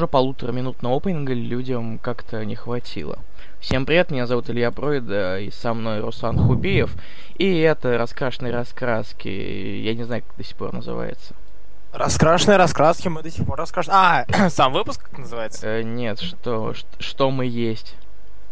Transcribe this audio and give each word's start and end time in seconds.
похоже, 0.00 0.06
полутора 0.06 0.52
минут 0.52 0.82
на 0.82 0.96
опенинга 0.96 1.34
людям 1.34 1.98
как-то 1.98 2.42
не 2.44 2.54
хватило. 2.54 3.18
Всем 3.60 3.84
привет, 3.84 4.10
меня 4.10 4.26
зовут 4.26 4.48
Илья 4.48 4.70
Пройда, 4.70 5.38
и 5.38 5.50
со 5.50 5.74
мной 5.74 6.00
Руслан 6.00 6.38
Хубиев. 6.38 6.94
И 7.36 7.58
это 7.58 7.98
раскрашенные 7.98 8.52
раскраски, 8.52 9.28
я 9.28 9.94
не 9.94 10.04
знаю, 10.04 10.22
как 10.26 10.36
до 10.38 10.44
сих 10.44 10.56
пор 10.56 10.72
называется. 10.72 11.34
Раскрашенные 11.92 12.56
раскраски 12.56 13.08
мы 13.08 13.22
до 13.22 13.30
сих 13.30 13.44
пор 13.44 13.58
раскрашены. 13.58 13.94
А, 13.94 14.24
сам 14.50 14.72
выпуск 14.72 15.02
как 15.02 15.18
называется? 15.18 15.66
Э, 15.66 15.82
нет, 15.82 16.18
что, 16.20 16.72
что, 16.72 16.88
что 16.98 17.30
мы 17.30 17.44
есть. 17.44 17.94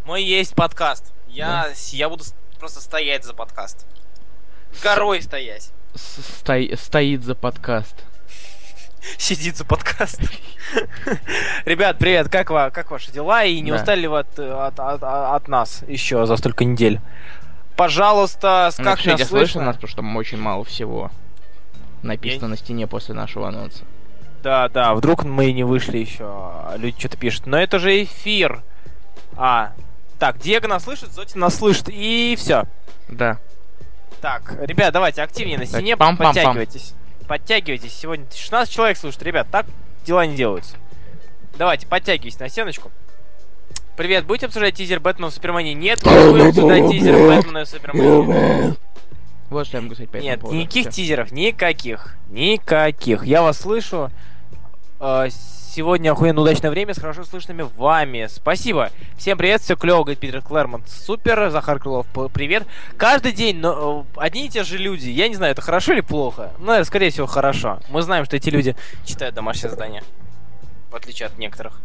Мы 0.05 0.21
есть 0.21 0.55
подкаст. 0.55 1.15
Я, 1.29 1.69
да. 1.69 1.73
я 1.93 2.11
буду 2.11 2.25
просто 2.59 2.81
стоять 2.81 3.25
за 3.25 3.33
подкаст. 3.33 3.87
Горой 4.83 5.23
стоять. 5.23 5.71
Сто, 5.95 6.55
стоит 6.77 7.25
за 7.25 7.35
подкаст. 7.35 8.05
Сидит 9.19 9.57
за 9.57 9.65
подкаст. 9.65 10.21
Ребят, 11.65 11.99
привет, 11.99 12.29
как, 12.29 12.51
ва, 12.51 12.71
как 12.73 12.91
ваши 12.91 13.11
дела? 13.13 13.45
И 13.45 13.61
не 13.61 13.71
да. 13.71 13.77
устали 13.77 14.01
ли 14.01 14.09
вы 14.09 14.21
от, 14.21 14.39
от, 14.39 14.79
от, 14.79 15.03
от 15.03 15.49
нас 15.49 15.85
еще 15.87 16.27
за 16.27 16.37
столько 16.37 16.65
недель? 16.65 17.01
Пожалуйста, 17.77 18.71
ну, 18.79 18.85
как 18.85 19.05
нас 19.05 19.23
слышно? 19.29 19.63
нас, 19.63 19.77
потому 19.77 19.91
что 19.91 20.03
очень 20.19 20.39
мало 20.39 20.65
всего 20.65 21.11
написано 22.03 22.47
Я... 22.47 22.49
на 22.49 22.57
стене 22.57 22.87
после 22.87 23.15
нашего 23.15 23.49
анонса. 23.49 23.85
Да, 24.43 24.69
да, 24.69 24.95
вдруг 24.95 25.25
мы 25.25 25.53
не 25.53 25.65
вышли 25.65 25.99
еще, 25.99 26.25
а 26.25 26.75
люди 26.77 26.99
что-то 26.99 27.17
пишут. 27.17 27.47
Но 27.47 27.58
это 27.58 27.79
же 27.79 28.03
эфир. 28.03 28.63
А, 29.37 29.73
так, 30.19 30.39
Диего 30.39 30.67
нас 30.69 30.85
слышит, 30.85 31.13
Зоти 31.13 31.37
нас 31.37 31.57
слышит, 31.57 31.89
и 31.89 32.37
все. 32.39 32.64
Да. 33.08 33.39
Так, 34.20 34.57
ребят, 34.61 34.92
давайте 34.92 35.23
активнее 35.23 35.58
на 35.58 35.67
стене, 35.67 35.97
пам 35.97 36.14
-пам 36.14 36.19
-пам. 36.19 36.27
подтягивайтесь. 36.27 36.95
Подтягивайтесь. 37.28 37.92
Сегодня 37.92 38.27
16 38.34 38.72
человек 38.72 38.96
слушает, 38.96 39.22
ребят, 39.22 39.46
так 39.50 39.66
дела 40.06 40.27
не 40.27 40.34
делаются. 40.34 40.77
Давайте, 41.58 41.86
подтягивайтесь 41.86 42.40
на 42.40 42.48
стеночку. 42.48 42.90
Привет, 43.96 44.24
будете 44.24 44.46
обсуждать 44.46 44.77
тизер 44.77 45.00
Бэтмена 45.00 45.30
в 45.30 45.34
Супермане? 45.34 45.74
Нет, 45.74 46.05
не 46.06 46.30
будем 46.30 46.48
обсуждать 46.48 46.90
тизер 46.90 47.14
Бэтмена 47.14 47.64
в 47.64 47.68
Супермане. 47.68 48.77
Вот 49.50 49.66
что 49.66 49.78
я 49.78 49.83
могу 49.83 49.94
сказать 49.94 50.11
по 50.11 50.16
Нет, 50.16 50.42
никаких 50.42 50.90
тизеров, 50.90 51.30
никаких. 51.30 52.16
Никаких. 52.28 53.24
Я 53.24 53.42
вас 53.42 53.58
слышу. 53.58 54.10
Э, 55.00 55.28
сегодня 55.78 56.11
охуенно 56.11 56.40
удачное 56.40 56.72
время 56.72 56.92
с 56.92 56.98
хорошо 56.98 57.22
слышными 57.22 57.62
вами. 57.77 58.27
Спасибо. 58.28 58.90
Всем 59.16 59.39
привет, 59.39 59.61
все 59.61 59.77
клево, 59.77 60.02
говорит 60.02 60.18
Питер 60.18 60.42
Клэрмонт. 60.42 60.89
Супер, 60.89 61.50
Захар 61.50 61.78
Крылов, 61.78 62.05
привет. 62.33 62.64
Каждый 62.96 63.30
день 63.30 63.58
но, 63.58 64.05
э, 64.16 64.20
одни 64.20 64.46
и 64.46 64.48
те 64.48 64.64
же 64.64 64.77
люди. 64.77 65.08
Я 65.08 65.28
не 65.28 65.36
знаю, 65.36 65.52
это 65.52 65.62
хорошо 65.62 65.92
или 65.92 66.00
плохо. 66.00 66.50
Ну, 66.58 66.83
скорее 66.83 67.11
всего, 67.11 67.28
хорошо. 67.28 67.78
Мы 67.90 68.02
знаем, 68.02 68.24
что 68.24 68.34
эти 68.34 68.50
люди 68.50 68.74
читают 69.05 69.36
домашнее 69.36 69.70
задание. 69.70 70.02
В 70.90 70.96
отличие 70.96 71.27
от 71.27 71.39
некоторых. 71.39 71.78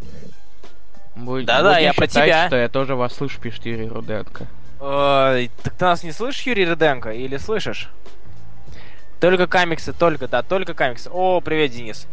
Да-да, 1.15 1.77
я 1.77 1.93
про 1.93 2.07
тебя. 2.07 2.47
что 2.47 2.55
я 2.55 2.69
тоже 2.69 2.95
вас 2.95 3.13
слышу, 3.13 3.39
пишет 3.39 3.63
Юрий 3.67 3.89
Руденко. 3.89 4.47
Э, 4.79 5.47
так 5.61 5.73
ты 5.75 5.85
нас 5.85 6.03
не 6.03 6.13
слышишь, 6.13 6.47
Юрий 6.47 6.67
Руденко, 6.67 7.11
или 7.11 7.37
слышишь? 7.37 7.91
Только 9.19 9.45
комиксы, 9.45 9.93
только, 9.93 10.27
да, 10.27 10.41
только 10.41 10.73
комиксы. 10.73 11.11
О, 11.13 11.41
привет, 11.41 11.73
Денис. 11.73 12.07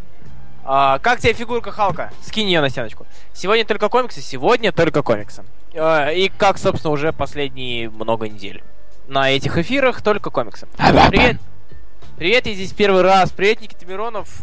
А, 0.65 0.99
как 0.99 1.21
тебе 1.21 1.33
фигурка 1.33 1.73
Халка? 1.73 2.13
Скинь 2.23 2.47
ее 2.47 2.61
на 2.61 2.69
стеночку. 2.69 3.07
Сегодня 3.33 3.65
только 3.65 3.89
комиксы, 3.89 4.21
сегодня 4.21 4.73
только 4.73 5.03
комиксы. 5.03 5.45
А, 5.75 6.11
и 6.11 6.29
как, 6.29 6.59
собственно, 6.59 6.93
уже 6.93 7.13
последние 7.13 7.89
много 7.91 8.29
недель. 8.29 8.63
На 9.09 9.31
этих 9.31 9.57
эфирах 9.59 10.03
только 10.03 10.31
комиксы. 10.31 10.69
Привет. 10.77 11.39
Привет, 12.17 12.47
я 12.47 12.55
здесь 12.55 12.73
первый 12.73 13.03
раз. 13.03 13.31
Привет, 13.31 13.61
Никита 13.63 13.87
Миронов 13.87 14.43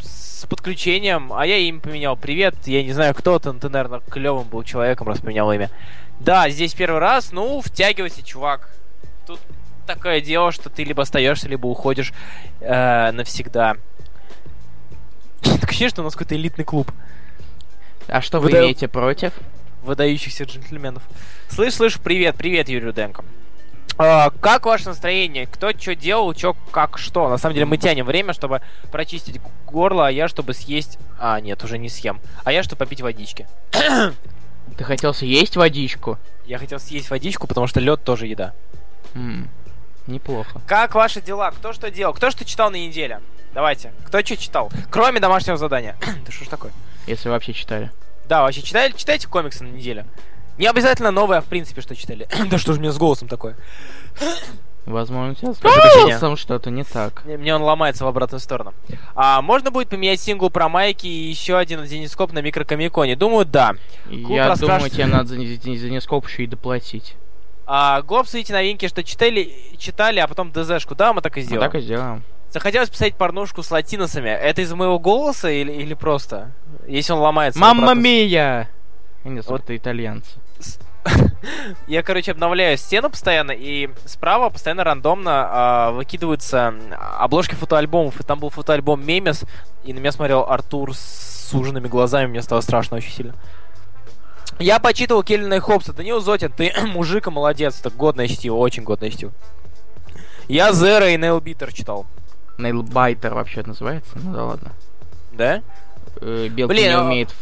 с 0.00 0.46
подключением, 0.46 1.32
а 1.32 1.46
я 1.46 1.56
им 1.56 1.80
поменял. 1.80 2.16
Привет, 2.16 2.54
я 2.66 2.82
не 2.82 2.92
знаю, 2.92 3.14
кто 3.14 3.38
ты, 3.38 3.52
ты, 3.52 3.68
наверное, 3.68 4.00
клевым 4.00 4.46
был 4.48 4.62
человеком, 4.64 5.08
раз 5.08 5.20
поменял 5.20 5.50
имя. 5.52 5.70
Да, 6.20 6.50
здесь 6.50 6.74
первый 6.74 7.00
раз, 7.00 7.32
ну, 7.32 7.60
втягивайся, 7.60 8.22
чувак. 8.22 8.68
Тут 9.26 9.40
такое 9.86 10.20
дело, 10.20 10.52
что 10.52 10.70
ты 10.70 10.84
либо 10.84 11.02
остаешься, 11.02 11.48
либо 11.48 11.66
уходишь 11.66 12.12
э, 12.60 13.10
навсегда. 13.12 13.76
Так 15.60 15.70
ощущение, 15.70 15.90
что 15.90 16.02
у 16.02 16.04
нас 16.04 16.14
какой-то 16.14 16.36
элитный 16.36 16.64
клуб. 16.64 16.90
А 18.08 18.20
что 18.20 18.40
вы 18.40 18.50
имеете 18.50 18.88
против? 18.88 19.32
Выдающихся 19.82 20.44
джентльменов. 20.44 21.02
Слышь, 21.48 21.74
слышь, 21.74 21.98
привет, 22.00 22.36
привет, 22.36 22.68
Юрий 22.68 22.86
Руденко. 22.86 23.24
А, 23.96 24.30
как 24.40 24.66
ваше 24.66 24.86
настроение? 24.86 25.46
Кто 25.46 25.70
что 25.70 25.94
делал, 25.94 26.34
что 26.34 26.56
как 26.72 26.98
что? 26.98 27.28
На 27.28 27.38
самом 27.38 27.54
деле 27.54 27.66
мы 27.66 27.76
тянем 27.76 28.06
время, 28.06 28.32
чтобы 28.32 28.60
прочистить 28.90 29.40
горло, 29.66 30.08
а 30.08 30.10
я 30.10 30.26
чтобы 30.26 30.52
съесть... 30.54 30.98
А, 31.18 31.40
нет, 31.40 31.62
уже 31.62 31.78
не 31.78 31.88
съем. 31.88 32.20
А 32.42 32.52
я 32.52 32.62
чтобы 32.62 32.78
попить 32.78 33.02
водички. 33.02 33.46
Ты 34.76 34.84
хотел 34.84 35.14
съесть 35.14 35.56
водичку? 35.56 36.18
Я 36.46 36.58
хотел 36.58 36.80
съесть 36.80 37.10
водичку, 37.10 37.46
потому 37.46 37.66
что 37.66 37.80
лед 37.80 38.02
тоже 38.02 38.26
еда. 38.26 38.52
Неплохо. 40.06 40.60
Как 40.66 40.94
ваши 40.94 41.20
дела? 41.20 41.50
Кто 41.52 41.72
что 41.72 41.90
делал? 41.90 42.12
Кто 42.14 42.30
что 42.30 42.44
читал 42.44 42.70
на 42.70 42.76
неделе? 42.76 43.20
Давайте. 43.54 43.92
Кто 44.06 44.20
что 44.20 44.36
читал? 44.36 44.70
Кроме 44.90 45.20
домашнего 45.20 45.56
задания. 45.56 45.96
да 46.26 46.32
что 46.32 46.44
ж 46.44 46.48
такое? 46.48 46.72
Если 47.06 47.28
вообще 47.28 47.52
читали. 47.52 47.90
Да, 48.28 48.42
вообще 48.42 48.62
читали, 48.62 48.92
читайте 48.92 49.28
комиксы 49.28 49.62
на 49.62 49.68
неделе. 49.68 50.06
Не 50.58 50.66
обязательно 50.66 51.10
новое, 51.10 51.38
а 51.38 51.40
в 51.40 51.46
принципе, 51.46 51.80
что 51.80 51.94
читали. 51.94 52.26
да 52.50 52.58
что 52.58 52.72
ж 52.72 52.78
мне 52.78 52.90
с 52.90 52.98
голосом 52.98 53.28
такое? 53.28 53.56
Возможно, 54.86 55.32
у 55.32 55.34
тебя 55.34 55.54
с 55.54 55.60
голосом 55.60 56.36
что-то 56.36 56.70
не 56.70 56.84
так. 56.84 57.24
Мне 57.24 57.54
он 57.54 57.62
ломается 57.62 58.04
в 58.04 58.08
обратную 58.08 58.40
сторону. 58.40 58.74
А 59.14 59.40
можно 59.40 59.70
будет 59.70 59.88
поменять 59.88 60.20
сингл 60.20 60.50
про 60.50 60.68
майки 60.68 61.06
и 61.06 61.30
еще 61.30 61.56
один 61.56 61.86
зенископ 61.86 62.32
на 62.32 62.40
микрокомиконе? 62.42 63.16
Думаю, 63.16 63.46
да. 63.46 63.76
Клуб 64.08 64.30
Я 64.30 64.48
раскраш... 64.48 64.76
думаю, 64.76 64.90
тебе 64.90 65.06
надо 65.06 65.28
за 65.28 65.36
зенископ 65.36 66.28
еще 66.28 66.44
и 66.44 66.46
доплатить. 66.46 67.14
А, 67.66 68.02
Глобсы 68.02 68.40
эти 68.40 68.52
новинки, 68.52 68.88
что 68.88 69.02
читали, 69.02 69.54
читали, 69.78 70.18
а 70.18 70.28
потом 70.28 70.52
ДЗшку, 70.52 70.94
да, 70.94 71.14
мы 71.14 71.22
так 71.22 71.38
и 71.38 71.40
сделаем? 71.40 71.66
Мы 71.66 71.72
так 71.72 71.80
и 71.80 71.82
сделаем. 71.82 72.22
Захотелось 72.54 72.88
писать 72.88 73.16
порнушку 73.16 73.64
с 73.64 73.72
латиносами. 73.72 74.28
Это 74.28 74.62
из 74.62 74.72
моего 74.72 75.00
голоса 75.00 75.50
или, 75.50 75.72
или 75.72 75.92
просто? 75.94 76.52
Если 76.86 77.12
он 77.12 77.18
ломается. 77.18 77.58
Мамма 77.58 77.94
мия! 77.94 78.70
Нет, 79.24 79.44
вот 79.48 79.62
это 79.62 79.76
итальянцы. 79.76 80.30
Я, 81.88 82.04
короче, 82.04 82.30
обновляю 82.30 82.78
стену 82.78 83.10
постоянно, 83.10 83.50
и 83.50 83.90
справа 84.04 84.50
постоянно 84.50 84.84
рандомно 84.84 85.90
э, 85.90 85.94
выкидываются 85.96 86.72
обложки 87.18 87.56
фотоальбомов. 87.56 88.20
И 88.20 88.22
там 88.22 88.38
был 88.38 88.50
фотоальбом 88.50 89.04
Мемес, 89.04 89.42
и 89.82 89.92
на 89.92 89.98
меня 89.98 90.12
смотрел 90.12 90.46
Артур 90.48 90.94
с 90.94 91.48
суженными 91.50 91.88
глазами, 91.88 92.28
мне 92.28 92.40
стало 92.40 92.60
страшно 92.60 92.98
очень 92.98 93.10
сильно. 93.10 93.34
Я 94.60 94.78
почитывал 94.78 95.24
Келлина 95.24 95.54
и 95.54 95.58
Хопса. 95.58 95.92
Данил 95.92 96.20
Зотин, 96.20 96.52
ты 96.52 96.72
мужика 96.86 97.32
молодец, 97.32 97.80
так 97.80 97.96
годное 97.96 98.28
чтиво, 98.28 98.54
очень 98.54 98.84
годное 98.84 99.10
чтиво. 99.10 99.32
Я 100.46 100.72
Зера 100.72 101.10
и 101.10 101.16
Нейл 101.16 101.40
Битер 101.40 101.72
читал. 101.72 102.06
Нейл 102.58 102.82
Байтер 102.82 103.34
вообще 103.34 103.62
называется? 103.62 104.12
Ну 104.16 104.32
да 104.32 104.44
ладно. 104.44 104.72
Да? 105.32 105.62
Э, 106.20 106.48
Белки 106.48 106.72
Блин, 106.72 106.90
не 106.90 106.98
умеет 106.98 107.34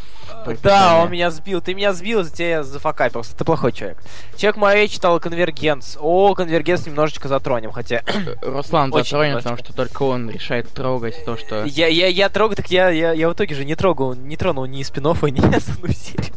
да, 0.62 1.02
он 1.02 1.10
меня 1.10 1.30
сбил. 1.30 1.60
Ты 1.60 1.74
меня 1.74 1.92
сбил, 1.92 2.22
за 2.22 2.32
тебя 2.32 2.48
я 2.48 2.62
зафакапился. 2.62 3.36
Ты 3.36 3.44
плохой 3.44 3.72
человек. 3.72 4.02
Человек 4.36 4.56
мой 4.56 4.88
читал 4.88 5.18
Конвергенс. 5.20 5.96
О, 6.00 6.34
Конвергенс 6.34 6.86
немножечко 6.86 7.28
затронем, 7.28 7.72
хотя... 7.72 8.02
Руслан 8.42 8.92
затронем, 8.92 9.36
потому 9.36 9.56
что 9.58 9.72
только 9.72 10.02
он 10.02 10.30
решает 10.30 10.68
трогать 10.68 11.24
то, 11.24 11.36
что... 11.36 11.64
Я, 11.64 11.86
я, 11.88 12.08
я 12.08 12.28
трогаю, 12.28 12.56
так 12.56 12.70
я, 12.70 12.90
я, 12.90 13.12
я 13.12 13.28
в 13.28 13.34
итоге 13.34 13.54
же 13.54 13.64
не 13.64 13.74
трогал, 13.74 14.14
не 14.14 14.36
тронул 14.36 14.66
ни 14.66 14.82
спинов, 14.82 15.22
ни 15.22 15.38
основную 15.56 15.94
серию. 15.94 16.32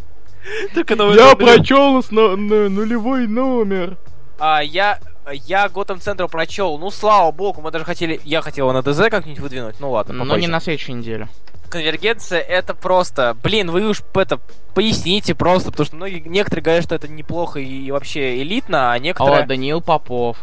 Только 0.73 0.93
Я 0.93 1.35
прочел 1.35 2.03
нулевой 2.11 3.27
номер. 3.27 3.97
А, 4.37 4.61
я 4.61 4.99
я 5.33 5.69
Готэм 5.69 5.99
Централ 5.99 6.29
прочел. 6.29 6.77
Ну, 6.77 6.91
слава 6.91 7.31
богу, 7.31 7.61
мы 7.61 7.71
даже 7.71 7.85
хотели... 7.85 8.19
Я 8.23 8.41
хотел 8.41 8.69
его 8.69 8.73
на 8.73 8.81
ДЗ 8.81 9.09
как-нибудь 9.09 9.39
выдвинуть. 9.39 9.79
Ну 9.79 9.91
ладно, 9.91 10.13
попозже. 10.13 10.33
Но 10.33 10.37
не 10.37 10.47
на 10.47 10.59
следующей 10.59 10.93
неделе 10.93 11.27
конвергенция 11.67 12.39
это 12.39 12.73
просто, 12.73 13.35
блин, 13.43 13.69
вы 13.69 13.85
уж 13.89 14.01
это 14.13 14.39
поясните 14.73 15.35
просто, 15.35 15.71
потому 15.71 15.85
что 15.85 15.95
многие, 15.97 16.19
некоторые 16.19 16.63
говорят, 16.63 16.85
что 16.85 16.95
это 16.95 17.09
неплохо 17.09 17.59
и 17.59 17.91
вообще 17.91 18.41
элитно, 18.41 18.93
а 18.93 18.99
некоторые... 18.99 19.43
О, 19.43 19.45
Даниил 19.45 19.81
Попов. 19.81 20.37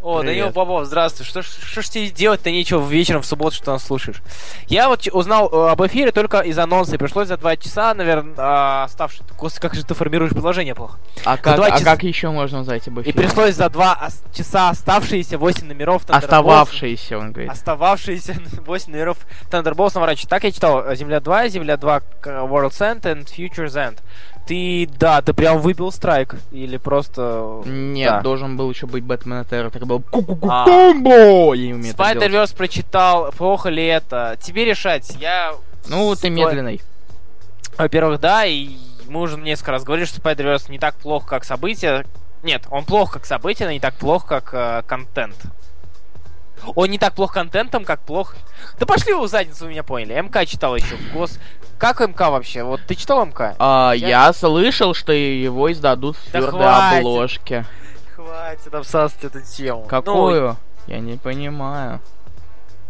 О, 0.00 0.20
Привет. 0.20 0.36
Данил 0.36 0.52
Попов, 0.52 0.86
здравствуй. 0.86 1.26
Что, 1.26 1.42
что 1.42 1.82
ж 1.82 1.88
тебе 1.88 2.10
делать-то 2.10 2.52
нечего 2.52 2.86
вечером 2.86 3.22
в 3.22 3.26
субботу, 3.26 3.56
что 3.56 3.72
нас 3.72 3.84
слушаешь? 3.84 4.22
Я 4.68 4.88
вот 4.88 5.08
узнал 5.08 5.50
э, 5.52 5.70
об 5.70 5.84
эфире 5.86 6.12
только 6.12 6.38
из 6.38 6.56
анонса, 6.56 6.94
и 6.94 6.98
пришлось 6.98 7.26
за 7.26 7.36
два 7.36 7.56
часа, 7.56 7.94
наверное, 7.94 8.34
э, 8.36 8.84
оставшись... 8.84 9.22
Господи, 9.36 9.60
как 9.60 9.74
же 9.74 9.84
ты 9.84 9.94
формируешь 9.94 10.30
предложение 10.30 10.76
плохо. 10.76 10.98
А, 11.24 11.36
как, 11.36 11.58
а 11.58 11.70
часа... 11.72 11.84
как 11.84 12.04
еще 12.04 12.30
можно 12.30 12.60
узнать 12.60 12.86
об 12.86 13.00
эфире? 13.00 13.10
И 13.10 13.12
пришлось 13.12 13.56
за 13.56 13.68
два 13.70 14.08
часа 14.32 14.70
оставшиеся 14.70 15.36
8 15.36 15.66
номеров 15.66 16.04
Остававшиеся, 16.08 17.18
он 17.18 17.32
говорит. 17.32 17.50
Остававшиеся 17.50 18.36
8 18.66 18.92
номеров 18.92 19.18
Thunderbolts 19.50 19.94
наворачивать. 19.94 20.30
Так 20.30 20.44
я 20.44 20.52
читал 20.52 20.94
Земля 20.94 21.18
2, 21.18 21.48
Земля 21.48 21.76
2 21.76 22.02
World's 22.22 22.78
End 22.78 23.00
and 23.00 23.26
Future's 23.26 23.74
End. 23.74 23.98
Ты, 24.48 24.88
да, 24.98 25.20
ты 25.20 25.34
прям 25.34 25.60
выбил 25.60 25.92
страйк. 25.92 26.36
Или 26.52 26.78
просто... 26.78 27.62
Нет, 27.66 28.10
да. 28.10 28.20
должен 28.22 28.56
был 28.56 28.70
еще 28.70 28.86
быть 28.86 29.04
Бэтмен 29.04 29.44
Террор. 29.44 29.70
Так 29.70 29.86
был 29.86 30.02
а. 30.48 30.64
комбо! 30.64 31.54
Spider-Verse 31.54 32.56
прочитал, 32.56 33.30
плохо 33.32 33.68
ли 33.68 33.84
это? 33.84 34.38
Тебе 34.40 34.64
решать, 34.64 35.14
я... 35.20 35.52
Ну, 35.86 36.14
ты 36.16 36.30
медленный. 36.30 36.80
Во-первых, 37.76 38.20
да, 38.20 38.46
и 38.46 38.70
мы 39.06 39.20
уже 39.20 39.36
несколько 39.36 39.72
раз 39.72 39.84
говорили, 39.84 40.06
что 40.06 40.22
Spider-Verse 40.22 40.70
не 40.70 40.78
так 40.78 40.94
плохо, 40.94 41.26
как 41.26 41.44
событие. 41.44 42.06
Нет, 42.42 42.62
он 42.70 42.86
плох 42.86 43.12
как 43.12 43.26
событие, 43.26 43.68
но 43.68 43.72
не 43.72 43.80
так 43.80 43.94
плох, 43.96 44.24
как 44.24 44.54
э, 44.54 44.82
контент. 44.86 45.36
Он 46.74 46.90
не 46.90 46.98
так 46.98 47.14
плох 47.14 47.34
контентом, 47.34 47.84
как 47.84 48.00
плох... 48.00 48.34
Да 48.78 48.86
пошли 48.86 49.12
вы 49.12 49.26
в 49.26 49.28
задницу, 49.28 49.64
вы 49.64 49.70
меня 49.70 49.82
поняли. 49.82 50.18
МК 50.18 50.46
читал 50.46 50.74
еще. 50.74 50.96
Гос... 51.12 51.38
Как 51.78 52.00
МК 52.00 52.30
вообще? 52.30 52.64
Вот 52.64 52.80
ты 52.86 52.94
читал 52.96 53.24
МК? 53.24 53.54
А, 53.58 53.92
я... 53.92 54.08
я 54.08 54.32
слышал, 54.32 54.94
что 54.94 55.12
его 55.12 55.70
издадут 55.72 56.16
в 56.16 56.32
Да 56.32 56.40
твердой 56.40 56.60
хватит. 56.60 56.98
обложке. 56.98 57.64
Хватит 58.16 58.74
обсасывать 58.74 59.24
эту 59.24 59.40
тему. 59.40 59.84
Какую? 59.84 60.56
Я 60.88 60.98
не 60.98 61.16
понимаю. 61.16 62.00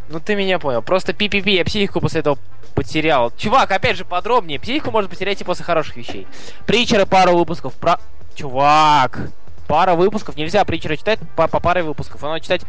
Ну, 0.09 0.15
ну 0.15 0.21
ты 0.21 0.35
меня 0.35 0.59
понял. 0.59 0.81
Просто 0.81 1.13
пи-пи-пи, 1.13 1.57
я 1.57 1.65
психику 1.65 2.01
после 2.01 2.21
этого 2.21 2.39
потерял. 2.75 3.31
Чувак, 3.37 3.71
опять 3.71 3.97
же, 3.97 4.05
подробнее. 4.05 4.59
Психику 4.59 4.91
можно 4.91 5.11
потерять 5.11 5.41
и 5.41 5.45
после 5.45 5.65
хороших 5.65 5.97
вещей. 5.97 6.27
Притчеры 6.67 7.05
пару 7.05 7.37
выпусков 7.37 7.75
про... 7.75 7.99
Чувак! 8.35 9.19
Пара 9.67 9.95
выпусков. 9.95 10.37
Нельзя 10.37 10.65
притчеры 10.65 10.97
читать 10.97 11.19
по, 11.37 11.47
по 11.47 11.61
паре 11.61 11.83
выпусков. 11.83 12.23
Надо 12.23 12.41
читать 12.41 12.63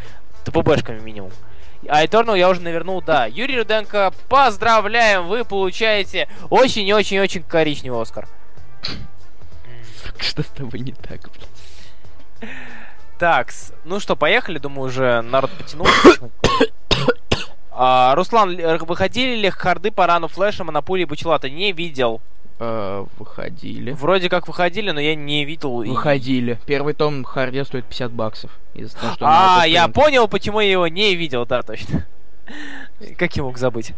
ТПБшками 0.44 1.00
минимум. 1.00 1.32
А 1.88 2.04
Eternal 2.04 2.38
я 2.38 2.50
уже 2.50 2.62
навернул, 2.62 3.02
да. 3.02 3.26
Юрий 3.26 3.58
Руденко, 3.58 4.12
поздравляем, 4.28 5.28
вы 5.28 5.46
получаете 5.46 6.28
очень-очень-очень 6.50 7.44
коричневый 7.44 8.02
Оскар. 8.02 8.28
Что 10.18 10.44
с 10.44 10.48
тобой 10.48 10.82
не 10.82 10.92
так, 10.92 11.22
блядь? 11.32 12.52
Так, 13.18 13.50
ну 13.84 14.00
что, 14.00 14.16
поехали, 14.16 14.60
думаю, 14.60 14.88
уже 14.88 15.22
народ 15.22 15.52
потянул. 15.52 15.88
а, 17.72 18.16
Руслан, 18.16 18.56
выходили 18.86 19.36
ли 19.36 19.50
харды 19.50 19.92
по 19.92 20.08
рану 20.08 20.28
флеша, 20.28 20.64
монополии 20.64 21.06
Бучелата? 21.06 21.50
Не 21.50 21.72
видел. 21.72 22.22
Э, 22.62 23.06
выходили. 23.18 23.92
Вроде 23.92 24.28
как 24.28 24.48
выходили, 24.48 24.92
но 24.92 25.00
я 25.00 25.16
не 25.16 25.46
видел. 25.46 25.78
Выходили. 25.78 26.60
Первый 26.66 26.94
том 26.94 27.24
Харде 27.24 27.64
стоит 27.64 27.86
50 27.86 28.12
баксов. 28.12 28.52
Того, 28.74 29.14
что 29.14 29.26
а, 29.26 29.64
я 29.66 29.88
понял, 29.88 30.28
почему 30.28 30.60
я 30.60 30.72
его 30.72 30.88
не 30.88 31.16
видел, 31.16 31.46
да, 31.46 31.62
точно. 31.62 32.06
как 33.18 33.34
я 33.38 33.44
мог 33.44 33.58
забыть? 33.58 33.94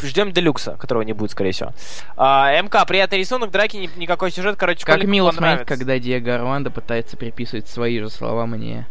Ждем 0.00 0.32
Делюкса, 0.32 0.76
которого 0.76 1.02
не 1.02 1.12
будет, 1.12 1.32
скорее 1.32 1.50
всего. 1.50 1.72
А, 2.16 2.52
МК, 2.62 2.84
приятный 2.84 3.18
рисунок, 3.18 3.50
драки, 3.50 3.76
ни, 3.76 3.90
никакой 3.98 4.30
сюжет, 4.30 4.56
короче, 4.56 4.86
Как 4.86 5.02
мило 5.04 5.32
смотреть, 5.32 5.66
когда 5.66 5.98
Диего 5.98 6.36
Армандо 6.36 6.70
пытается 6.70 7.16
приписывать 7.16 7.68
свои 7.68 7.98
же 7.98 8.08
слова 8.08 8.46
мне. 8.46 8.86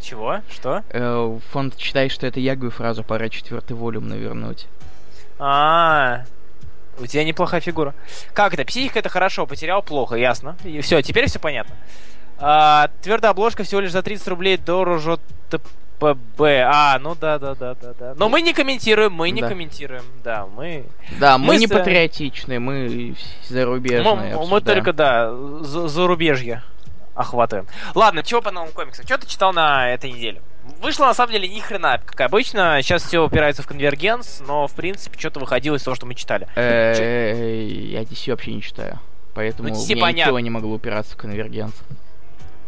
Чего? 0.00 0.40
Что? 0.50 0.82
Э, 0.90 1.38
фонд 1.50 1.78
считает, 1.78 2.12
что 2.12 2.26
это 2.26 2.40
я 2.40 2.54
говорю 2.56 2.70
фразу 2.70 3.04
«пора 3.04 3.28
четвертый 3.28 3.74
волюм 3.74 4.08
навернуть». 4.08 4.66
А, 5.38 5.44
-а, 5.44 6.24
-а. 6.24 6.35
У 6.98 7.06
тебя 7.06 7.24
неплохая 7.24 7.60
фигура. 7.60 7.94
Как 8.32 8.54
это? 8.54 8.64
Психика 8.64 8.98
это 8.98 9.08
хорошо, 9.08 9.46
потерял 9.46 9.82
плохо, 9.82 10.16
ясно. 10.16 10.56
И 10.64 10.80
все, 10.80 11.02
теперь 11.02 11.28
все 11.28 11.38
понятно. 11.38 11.74
А, 12.38 12.90
твердая 13.02 13.30
обложка 13.30 13.64
всего 13.64 13.80
лишь 13.80 13.92
за 13.92 14.02
30 14.02 14.28
рублей 14.28 14.56
дороже 14.56 15.18
ТПБ. 15.50 16.40
А, 16.40 16.98
ну 17.00 17.14
да, 17.14 17.38
да, 17.38 17.54
да, 17.54 17.74
да, 17.74 17.94
да. 17.98 18.14
Но 18.16 18.28
мы 18.28 18.42
не 18.42 18.52
комментируем, 18.52 19.12
мы 19.12 19.30
не 19.30 19.40
да. 19.40 19.48
комментируем. 19.48 20.04
Да, 20.22 20.46
мы. 20.46 20.84
Да, 21.18 21.38
мы, 21.38 21.48
мы 21.48 21.56
не 21.56 21.66
с... 21.66 21.70
патриотичны, 21.70 22.60
мы 22.60 23.14
зарубежные. 23.48 24.36
Мы, 24.36 24.46
мы 24.46 24.60
только, 24.60 24.92
да, 24.92 25.32
за 25.60 25.88
зарубежье 25.88 26.62
охватываем. 27.14 27.66
Ладно, 27.94 28.22
чего 28.22 28.42
по 28.42 28.50
новым 28.50 28.72
комиксам? 28.72 29.06
Что 29.06 29.18
ты 29.18 29.26
читал 29.26 29.52
на 29.52 29.90
этой 29.90 30.12
неделе? 30.12 30.42
Вышло 30.80 31.06
на 31.06 31.14
самом 31.14 31.32
деле 31.32 31.48
ни 31.48 31.60
хрена, 31.60 32.00
как 32.04 32.20
обычно. 32.20 32.78
Сейчас 32.82 33.02
все 33.02 33.24
упирается 33.24 33.62
в 33.62 33.66
конвергенс, 33.66 34.42
но 34.46 34.66
в 34.66 34.72
принципе 34.72 35.18
что-то 35.18 35.40
выходило 35.40 35.76
из 35.76 35.82
того, 35.82 35.94
что 35.94 36.06
мы 36.06 36.14
читали. 36.14 36.46
Я 36.56 38.02
DC 38.02 38.30
вообще 38.30 38.52
не 38.52 38.62
читаю. 38.62 39.00
Поэтому 39.34 39.68
ну, 39.68 39.74
ничего 39.74 40.40
не 40.40 40.50
могло 40.50 40.74
упираться 40.74 41.14
в 41.14 41.16
конвергенс. 41.16 41.74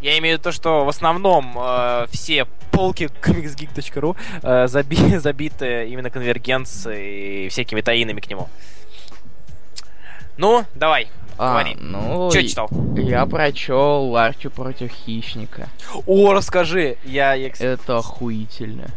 Я 0.00 0.16
имею 0.18 0.36
в 0.36 0.38
виду 0.38 0.44
то, 0.44 0.52
что 0.52 0.84
в 0.84 0.88
основном 0.88 1.56
э, 1.58 2.06
все 2.12 2.46
полки 2.70 3.04
comicsgeek.ru 3.22 4.16
э, 4.42 4.68
заби 4.68 4.96
забиты 5.18 5.88
именно 5.88 6.10
конвергенцией 6.10 7.46
и 7.46 7.48
всякими 7.48 7.80
таинами 7.80 8.20
к 8.20 8.28
нему. 8.28 8.48
Ну, 10.36 10.64
давай, 10.76 11.08
а, 11.38 11.52
говори. 11.52 11.76
Ну, 11.80 12.30
Что 12.30 12.42
читал? 12.42 12.70
Я 12.96 13.24
прочел 13.26 14.16
Арчи 14.16 14.48
против 14.48 14.90
хищника. 14.90 15.68
О, 16.06 16.32
расскажи. 16.32 16.96
Я, 17.04 17.34
я... 17.34 17.50
Это 17.58 17.98
охуительно. 17.98 18.90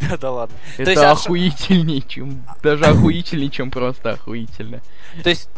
Да, 0.00 0.16
да 0.20 0.30
ладно. 0.30 0.56
Это 0.78 0.90
есть, 0.90 1.02
охуительнее, 1.02 2.02
чем... 2.02 2.42
Даже 2.62 2.84
охуительнее, 2.84 3.50
чем 3.50 3.70
просто 3.70 4.12
охуительно. 4.12 4.80
То 5.22 5.30
есть, 5.30 5.48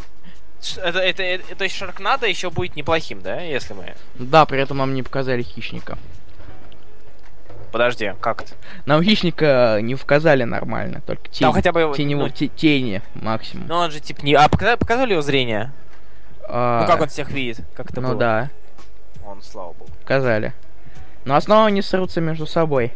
это, 0.77 0.99
это, 0.99 1.23
это, 1.23 1.55
то 1.55 1.63
есть 1.63 1.75
Шаркнадо 1.75 2.27
еще 2.27 2.49
будет 2.49 2.75
неплохим, 2.75 3.21
да, 3.21 3.39
если 3.41 3.73
мы... 3.73 3.95
Да, 4.15 4.45
при 4.45 4.59
этом 4.59 4.77
нам 4.77 4.93
не 4.93 5.03
показали 5.03 5.41
хищника. 5.41 5.97
Подожди, 7.71 8.13
как 8.21 8.43
это? 8.43 8.53
Нам 8.85 9.03
хищника 9.03 9.79
не 9.81 9.95
показали 9.95 10.43
нормально, 10.43 11.01
только 11.05 11.27
тень, 11.27 11.41
Там 11.41 11.53
хотя 11.53 11.73
бы 11.73 11.93
тенево, 11.95 12.27
ну, 12.27 12.29
тени 12.29 13.01
максимум. 13.15 13.67
Ну 13.67 13.75
он 13.75 13.91
же 13.91 13.99
типа 13.99 14.23
не... 14.23 14.33
А 14.33 14.47
показали, 14.47 14.77
показали 14.77 15.11
его 15.11 15.21
зрение? 15.21 15.73
А... 16.47 16.81
Ну 16.81 16.87
как 16.87 17.01
он 17.01 17.07
всех 17.07 17.31
видит? 17.31 17.61
Как 17.75 17.89
это 17.91 18.01
ну 18.01 18.09
было? 18.09 18.17
да. 18.17 18.49
Он, 19.25 19.41
слава 19.41 19.73
богу. 19.73 19.89
Показали. 20.01 20.53
Но 21.25 21.35
основа 21.35 21.65
они 21.65 21.81
срутся 21.81 22.21
между 22.21 22.45
собой. 22.45 22.93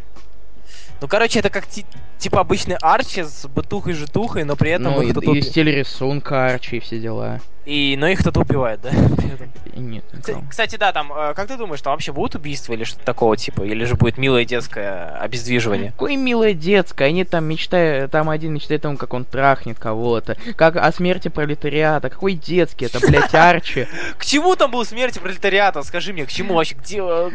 Ну, 1.02 1.08
короче, 1.08 1.40
это 1.40 1.50
как 1.50 1.66
ти- 1.66 1.86
типа 2.18 2.42
обычный 2.42 2.76
Арчи 2.82 3.24
с 3.24 3.48
бытухой-житухой, 3.48 4.44
но 4.44 4.56
при 4.56 4.72
этом 4.72 4.94
ну, 4.94 5.02
и, 5.02 5.38
и 5.38 5.42
стиль 5.42 5.72
рисунка 5.72 6.48
Арчи 6.48 6.78
и 6.78 6.80
все 6.80 7.00
дела. 7.00 7.40
И, 7.70 7.96
но 8.00 8.08
их 8.08 8.22
кто-то 8.22 8.40
убивает, 8.40 8.82
да? 8.82 8.90
Нет, 9.76 10.04
никого. 10.12 10.44
Кстати, 10.50 10.76
да, 10.76 10.92
там, 10.92 11.14
э, 11.14 11.36
как 11.36 11.48
ты 11.48 11.56
думаешь, 11.56 11.80
там 11.84 11.94
вообще 11.94 12.12
будут 12.12 12.34
убийства 12.34 12.74
или 12.74 12.84
что-то 12.84 13.06
такого 13.06 13.38
типа? 13.38 13.62
Или 13.62 13.86
же 13.86 13.94
будет 13.94 14.18
милое 14.18 14.44
детское 14.44 15.16
обездвиживание? 15.20 15.92
Какое 15.92 16.18
милое 16.18 16.54
детское? 16.54 17.10
Они 17.10 17.24
там 17.26 17.46
мечтают, 17.46 18.12
там 18.12 18.28
один 18.32 18.56
мечтает 18.56 18.82
о 18.82 18.88
том, 18.90 18.98
как 18.98 19.14
он 19.14 19.24
трахнет 19.24 19.78
кого-то. 19.78 20.36
Как 20.56 20.78
о 20.78 20.92
смерти 20.92 21.28
пролетариата. 21.28 22.10
Какой 22.10 22.34
детский? 22.34 22.86
Это, 22.86 23.00
блядь, 23.02 23.34
Арчи. 23.36 23.88
К 24.18 24.26
чему 24.26 24.56
там 24.56 24.72
был 24.72 24.84
смерти 24.84 25.20
пролетариата? 25.20 25.84
Скажи 25.84 26.12
мне, 26.12 26.26
к 26.26 26.32
чему 26.32 26.56
вообще? 26.56 26.74
Где? 26.74 26.98
Э, 26.98 27.30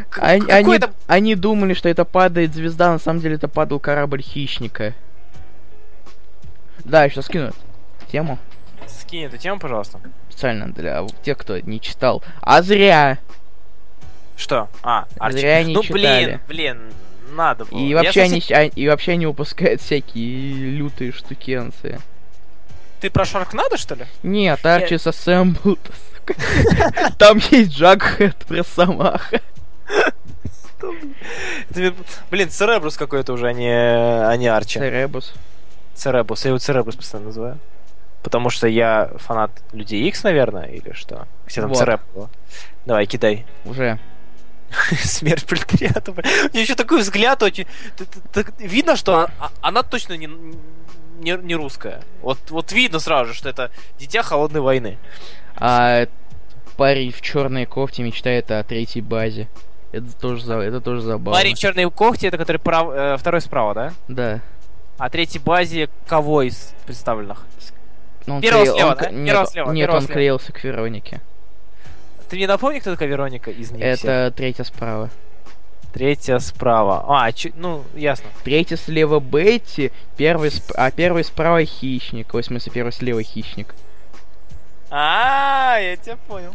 они, 1.06 1.34
думали, 1.36 1.74
что 1.74 1.88
это 1.88 2.04
падает 2.04 2.54
звезда, 2.54 2.90
на 2.90 2.98
самом 2.98 3.20
деле 3.20 3.36
это 3.36 3.46
падал 3.46 3.78
корабль 3.78 4.20
хищника. 4.20 4.94
Да, 6.84 7.04
еще 7.04 7.22
скину 7.22 7.52
тему. 8.10 8.36
Скинь 9.00 9.24
эту 9.24 9.38
тему, 9.38 9.58
пожалуйста. 9.58 10.00
Специально 10.30 10.72
для 10.72 11.04
тех, 11.22 11.38
кто 11.38 11.58
не 11.58 11.80
читал. 11.80 12.22
А 12.40 12.62
зря. 12.62 13.18
Что? 14.36 14.68
А, 14.82 15.06
Арчи. 15.18 15.38
Зря 15.38 15.62
не 15.64 15.74
ну, 15.74 15.82
читали. 15.82 16.40
блин, 16.48 16.76
блин, 16.76 16.92
надо 17.32 17.64
было. 17.64 17.78
И 17.78 17.94
вообще, 17.94 18.28
совсем... 18.28 18.56
они, 18.56 18.70
а, 18.70 18.72
и 18.74 18.88
вообще 18.88 19.12
они 19.12 19.26
выпускают 19.26 19.80
всякие 19.80 20.70
лютые 20.76 21.12
штукенцы. 21.12 22.00
Ты 23.00 23.10
про 23.10 23.24
Шаркнадо, 23.24 23.76
что 23.76 23.94
ли? 23.96 24.06
Нет, 24.22 24.64
Арчи 24.64 24.96
с 24.96 25.06
Assembled. 25.06 25.78
Там 27.18 27.38
есть 27.50 27.72
Джагхед 27.72 28.36
про 28.46 28.64
Самаха. 28.64 29.40
Блин, 32.30 32.50
Церебрус 32.50 32.96
какой-то 32.96 33.32
уже, 33.32 33.48
а 33.48 33.52
не, 33.52 33.70
а 33.70 34.34
не 34.36 34.48
Арчи. 34.48 34.78
Церебрус. 34.78 35.34
Церебус, 35.94 36.44
я 36.44 36.48
его 36.48 36.58
Церебус 36.58 36.96
постоянно 36.96 37.28
называю. 37.28 37.58
Потому 38.24 38.48
что 38.48 38.66
я 38.66 39.10
фанат 39.16 39.50
Людей 39.72 40.08
X, 40.08 40.24
наверное, 40.24 40.64
или 40.64 40.92
что? 40.92 41.28
Где 41.46 41.60
там 41.60 41.70
вот. 41.70 42.00
Было? 42.14 42.30
Давай, 42.86 43.04
кидай. 43.04 43.44
Уже. 43.66 44.00
Смерть 45.02 45.44
пролетариата. 45.44 46.10
У 46.10 46.14
нее 46.14 46.62
еще 46.62 46.74
такой 46.74 47.02
взгляд 47.02 47.42
очень... 47.42 47.66
Видно, 48.58 48.96
что 48.96 49.14
она, 49.14 49.30
а, 49.38 49.50
она 49.60 49.82
точно 49.82 50.14
не, 50.14 50.26
не, 51.18 51.32
не 51.36 51.54
русская. 51.54 52.00
Вот, 52.22 52.38
вот 52.48 52.72
видно 52.72 52.98
сразу 52.98 53.32
же, 53.32 53.34
что 53.36 53.50
это 53.50 53.70
дитя 53.98 54.22
холодной 54.22 54.62
войны. 54.62 54.96
А 55.56 56.06
парень 56.78 57.12
в 57.12 57.20
черной 57.20 57.66
кофте 57.66 58.02
мечтает 58.02 58.50
о 58.50 58.64
третьей 58.64 59.02
базе. 59.02 59.48
Это 59.92 60.10
тоже, 60.18 60.50
это 60.50 60.80
тоже 60.80 61.02
забавно. 61.02 61.38
Парень 61.38 61.54
в 61.54 61.58
черной 61.58 61.90
кофте, 61.90 62.28
это 62.28 62.38
который 62.38 62.56
прав, 62.56 62.88
э, 62.90 63.16
второй 63.18 63.42
справа, 63.42 63.74
да? 63.74 63.92
Да. 64.08 64.40
А 64.96 65.10
третьей 65.10 65.40
базе 65.40 65.90
кого 66.06 66.40
из 66.40 66.72
представленных? 66.86 67.44
Ну, 68.26 68.36
он 68.36 68.40
Первого 68.40 68.62
клеил, 68.64 68.74
слева, 68.76 68.88
он, 68.90 68.96
да? 68.98 69.10
Нет, 69.10 69.26
Первого 69.26 69.46
слева, 69.46 69.70
нет 69.72 69.82
первого 69.82 69.96
он 69.96 70.02
слева. 70.04 70.14
клеился 70.14 70.52
к 70.52 70.64
Веронике. 70.64 71.20
Ты 72.28 72.36
мне 72.36 72.46
напомни, 72.46 72.78
кто 72.78 72.92
такая 72.92 73.08
Вероника 73.08 73.50
из 73.50 73.70
них 73.70 73.82
Это 73.84 73.98
всех? 73.98 74.34
третья 74.34 74.64
справа. 74.64 75.10
Третья 75.92 76.38
справа. 76.38 77.04
А, 77.06 77.30
чё, 77.32 77.50
ну, 77.54 77.84
ясно. 77.94 78.26
Третья 78.42 78.76
слева 78.76 79.20
Бетти, 79.20 79.92
первый 80.16 80.50
сп... 80.50 80.72
а 80.74 80.90
первый 80.90 81.22
справа 81.22 81.64
Хищник. 81.64 82.34
Ой, 82.34 82.42
в 82.42 82.46
смысле, 82.46 82.72
первый 82.72 82.92
слева 82.92 83.22
Хищник. 83.22 83.74
А, 84.90 85.78
я 85.78 85.96
тебя 85.96 86.16
понял. 86.26 86.54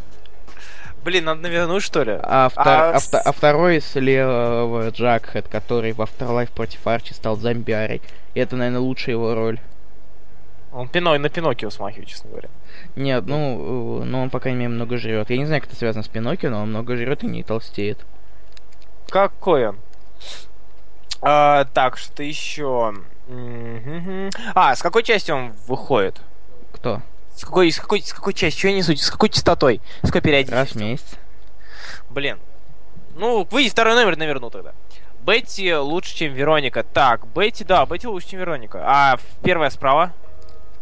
Блин, 1.04 1.26
надо 1.26 1.42
навернуть, 1.42 1.84
что 1.84 2.04
ли? 2.04 2.18
А, 2.22 2.50
втор... 2.50 2.68
а... 2.68 2.92
А, 2.96 3.00
вто... 3.00 3.18
а 3.24 3.32
второй 3.32 3.80
слева 3.80 4.90
Джакхед, 4.90 5.48
который 5.48 5.94
в 5.94 6.02
Afterlife 6.02 6.52
против 6.52 6.86
Арчи 6.86 7.14
стал 7.14 7.38
зомбиарой. 7.38 8.02
И 8.34 8.40
это, 8.40 8.58
наверное, 8.58 8.82
лучшая 8.82 9.16
его 9.16 9.34
роль. 9.36 9.60
Он 10.72 10.88
пино... 10.88 11.18
на 11.18 11.30
Пиноккио 11.30 11.70
смахивает, 11.70 12.08
честно 12.08 12.30
говоря. 12.30 12.50
Нет, 12.96 13.26
ну, 13.26 14.02
э, 14.02 14.06
ну 14.06 14.22
он, 14.22 14.30
по 14.30 14.40
крайней 14.40 14.60
мере, 14.60 14.70
много 14.70 14.98
жрет. 14.98 15.30
Я 15.30 15.38
не 15.38 15.46
знаю, 15.46 15.62
как 15.62 15.70
это 15.70 15.80
связано 15.80 16.04
с 16.04 16.08
Пиноккио, 16.08 16.50
но 16.50 16.62
он 16.62 16.70
много 16.70 16.96
жрет 16.96 17.24
и 17.24 17.28
не 17.28 17.44
толстеет. 17.44 18.06
Какой 19.10 19.70
он? 19.70 19.80
А, 21.22 21.66
так, 21.66 21.98
что 21.98 22.22
еще? 22.24 22.94
А, 24.54 24.76
с 24.76 24.82
какой 24.82 25.04
части 25.04 25.32
он 25.32 25.54
выходит? 25.68 26.22
Кто? 26.72 27.02
С 27.36 27.46
какой, 27.46 27.72
с 27.72 27.80
какой, 27.80 28.02
с 28.02 28.14
какой 28.14 28.34
части? 28.34 28.60
Что 28.60 28.68
я 28.68 28.76
несу? 28.76 28.96
С 28.96 29.10
какой 29.10 29.30
частотой? 29.30 29.82
С 30.04 30.12
какой 30.12 30.20
Раз 30.20 30.22
в 30.22 30.24
периодичностью? 30.24 30.82
месяц. 30.82 31.06
Блин. 32.10 32.38
Ну, 33.16 33.48
выйди 33.50 33.70
второй 33.70 33.96
номер 33.96 34.18
наверну 34.18 34.50
тогда. 34.50 34.74
Бетти 35.26 35.74
лучше, 35.76 36.16
чем 36.16 36.34
Вероника. 36.34 36.84
Так, 36.84 37.28
Бетти, 37.28 37.64
да, 37.64 37.86
Бетти 37.86 38.08
лучше, 38.08 38.30
чем 38.30 38.40
Вероника. 38.40 38.84
А 38.86 39.18
первая 39.44 39.70
справа? 39.70 40.14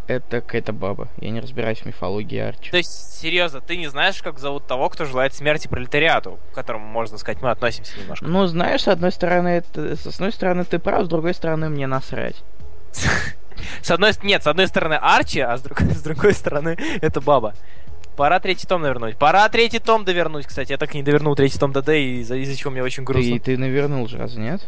Это 0.08 0.40
какая-то 0.42 0.72
баба. 0.72 1.10
Я 1.20 1.32
не 1.32 1.42
разбираюсь 1.42 1.80
в 1.80 1.86
мифологии 1.86 2.40
Арчи. 2.40 2.72
То 2.72 2.78
есть, 2.78 3.20
серьезно, 3.20 3.60
ты 3.60 3.76
не 3.76 3.88
знаешь, 3.88 4.22
как 4.22 4.40
зовут 4.40 4.66
того, 4.66 4.88
кто 4.90 5.04
желает 5.04 5.34
смерти 5.34 5.68
пролетариату, 5.68 6.40
к 6.52 6.56
которому, 6.56 6.86
можно 6.86 7.18
сказать, 7.18 7.42
мы 7.42 7.52
относимся 7.52 8.00
немножко. 8.00 8.26
Ну, 8.26 8.46
знаешь, 8.48 8.84
с 8.84 8.88
одной 8.88 9.12
стороны, 9.12 9.50
это, 9.50 9.98
с 9.98 10.08
одной 10.08 10.32
стороны 10.32 10.64
ты 10.64 10.80
прав, 10.80 11.06
с 11.06 11.10
другой 11.10 11.34
стороны 11.34 11.70
мне 11.70 11.88
насрать. 11.88 12.42
С 13.82 13.90
одной, 13.90 14.12
нет, 14.22 14.44
с 14.44 14.48
одной 14.48 14.68
стороны 14.68 14.94
Арчи, 15.02 15.40
а 15.40 15.58
с 15.58 15.62
другой, 15.64 15.88
с 15.96 16.04
другой 16.04 16.34
стороны 16.34 16.78
это 17.02 17.22
баба. 17.22 17.56
Пора 18.16 18.40
третий 18.40 18.68
том 18.68 18.84
навернуть. 18.84 19.18
Пора 19.18 19.50
третий 19.50 19.80
том 19.80 20.06
довернуть, 20.06 20.46
кстати. 20.46 20.72
Я 20.72 20.78
так 20.78 20.94
и 20.94 20.98
не 20.98 21.04
довернул 21.04 21.36
третий 21.36 21.58
том 21.58 21.72
ДД, 21.74 21.90
из-за 21.90 22.36
из 22.36 22.56
чего 22.56 22.70
мне 22.72 22.84
очень 22.84 23.04
грустно. 23.04 23.34
Ты, 23.34 23.40
ты 23.40 23.58
навернул 23.58 24.08
же, 24.08 24.20
разве 24.20 24.44
нет? 24.44 24.62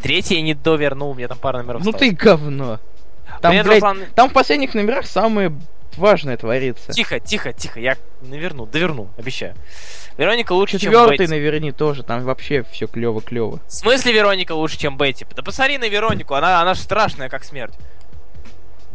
Третий 0.00 0.34
я 0.36 0.42
не 0.42 0.52
довернул, 0.52 1.14
мне 1.14 1.26
там 1.26 1.38
пара 1.38 1.58
номеров 1.58 1.84
Ну 1.84 1.90
осталось. 1.90 2.10
ты 2.10 2.14
говно. 2.14 2.80
Там, 3.40 3.50
Привет, 3.50 3.66
блядь, 3.66 3.82
Руслан. 3.82 3.98
там 4.14 4.30
в 4.30 4.32
последних 4.32 4.74
номерах 4.74 5.06
самое 5.06 5.52
важное 5.96 6.36
творится. 6.36 6.92
Тихо, 6.92 7.20
тихо, 7.20 7.52
тихо, 7.52 7.78
я 7.80 7.96
наверну, 8.22 8.66
доверну, 8.66 9.08
обещаю. 9.16 9.54
Вероника 10.16 10.52
лучше, 10.52 10.78
чем 10.78 10.92
Четвертый 10.92 11.18
Бетти. 11.18 11.30
наверни 11.30 11.72
тоже, 11.72 12.02
там 12.02 12.22
вообще 12.24 12.62
все 12.70 12.86
клево-клево. 12.86 13.60
В 13.66 13.72
смысле 13.72 14.12
Вероника 14.12 14.52
лучше, 14.52 14.78
чем 14.78 14.96
Бетти? 14.96 15.26
Да 15.34 15.42
посмотри 15.42 15.78
на 15.78 15.88
Веронику, 15.88 16.34
она, 16.34 16.60
она 16.60 16.74
же 16.74 16.80
страшная, 16.80 17.28
как 17.28 17.44
смерть. 17.44 17.74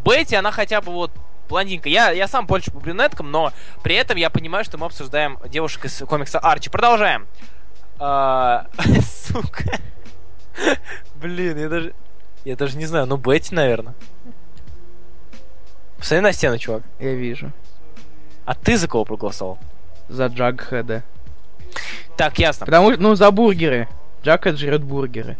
Бетти, 0.06 0.36
она 0.36 0.52
хотя 0.52 0.82
бы 0.82 0.92
вот 0.94 1.12
блондинка. 1.50 1.90
Я, 1.90 2.12
я 2.12 2.28
сам 2.28 2.46
больше 2.46 2.72
по 2.72 2.80
брюнеткам, 2.80 3.32
но 3.32 3.52
при 3.84 3.96
этом 3.96 4.18
я 4.18 4.30
понимаю, 4.30 4.64
что 4.64 4.78
мы 4.78 4.86
обсуждаем 4.86 5.38
девушек 5.50 5.86
из 5.86 5.98
комикса 6.08 6.40
Арчи. 6.40 6.70
Продолжаем. 6.70 7.28
А, 8.00 8.68
Сука. 9.28 9.78
Блин, 11.16 11.58
я 11.58 11.70
даже... 11.70 11.94
Я 12.46 12.56
даже 12.56 12.78
не 12.78 12.86
знаю, 12.86 13.06
ну 13.06 13.18
Бетти, 13.18 13.54
наверное. 13.54 13.94
Посмотри 15.98 16.22
на 16.22 16.32
стену, 16.32 16.58
чувак. 16.58 16.84
Я 17.00 17.14
вижу. 17.14 17.52
А 18.46 18.56
ты 18.56 18.78
за 18.78 18.88
кого 18.88 19.06
проголосовал? 19.06 19.60
За 20.08 20.28
Джагхеда. 20.28 21.04
Так, 22.18 22.40
ясно. 22.40 22.66
Потому 22.66 22.94
что, 22.94 23.02
ну, 23.02 23.16
за 23.16 23.32
бургеры. 23.32 23.88
Джагхед 24.24 24.58
жрет 24.58 24.84
бургеры. 24.84 25.38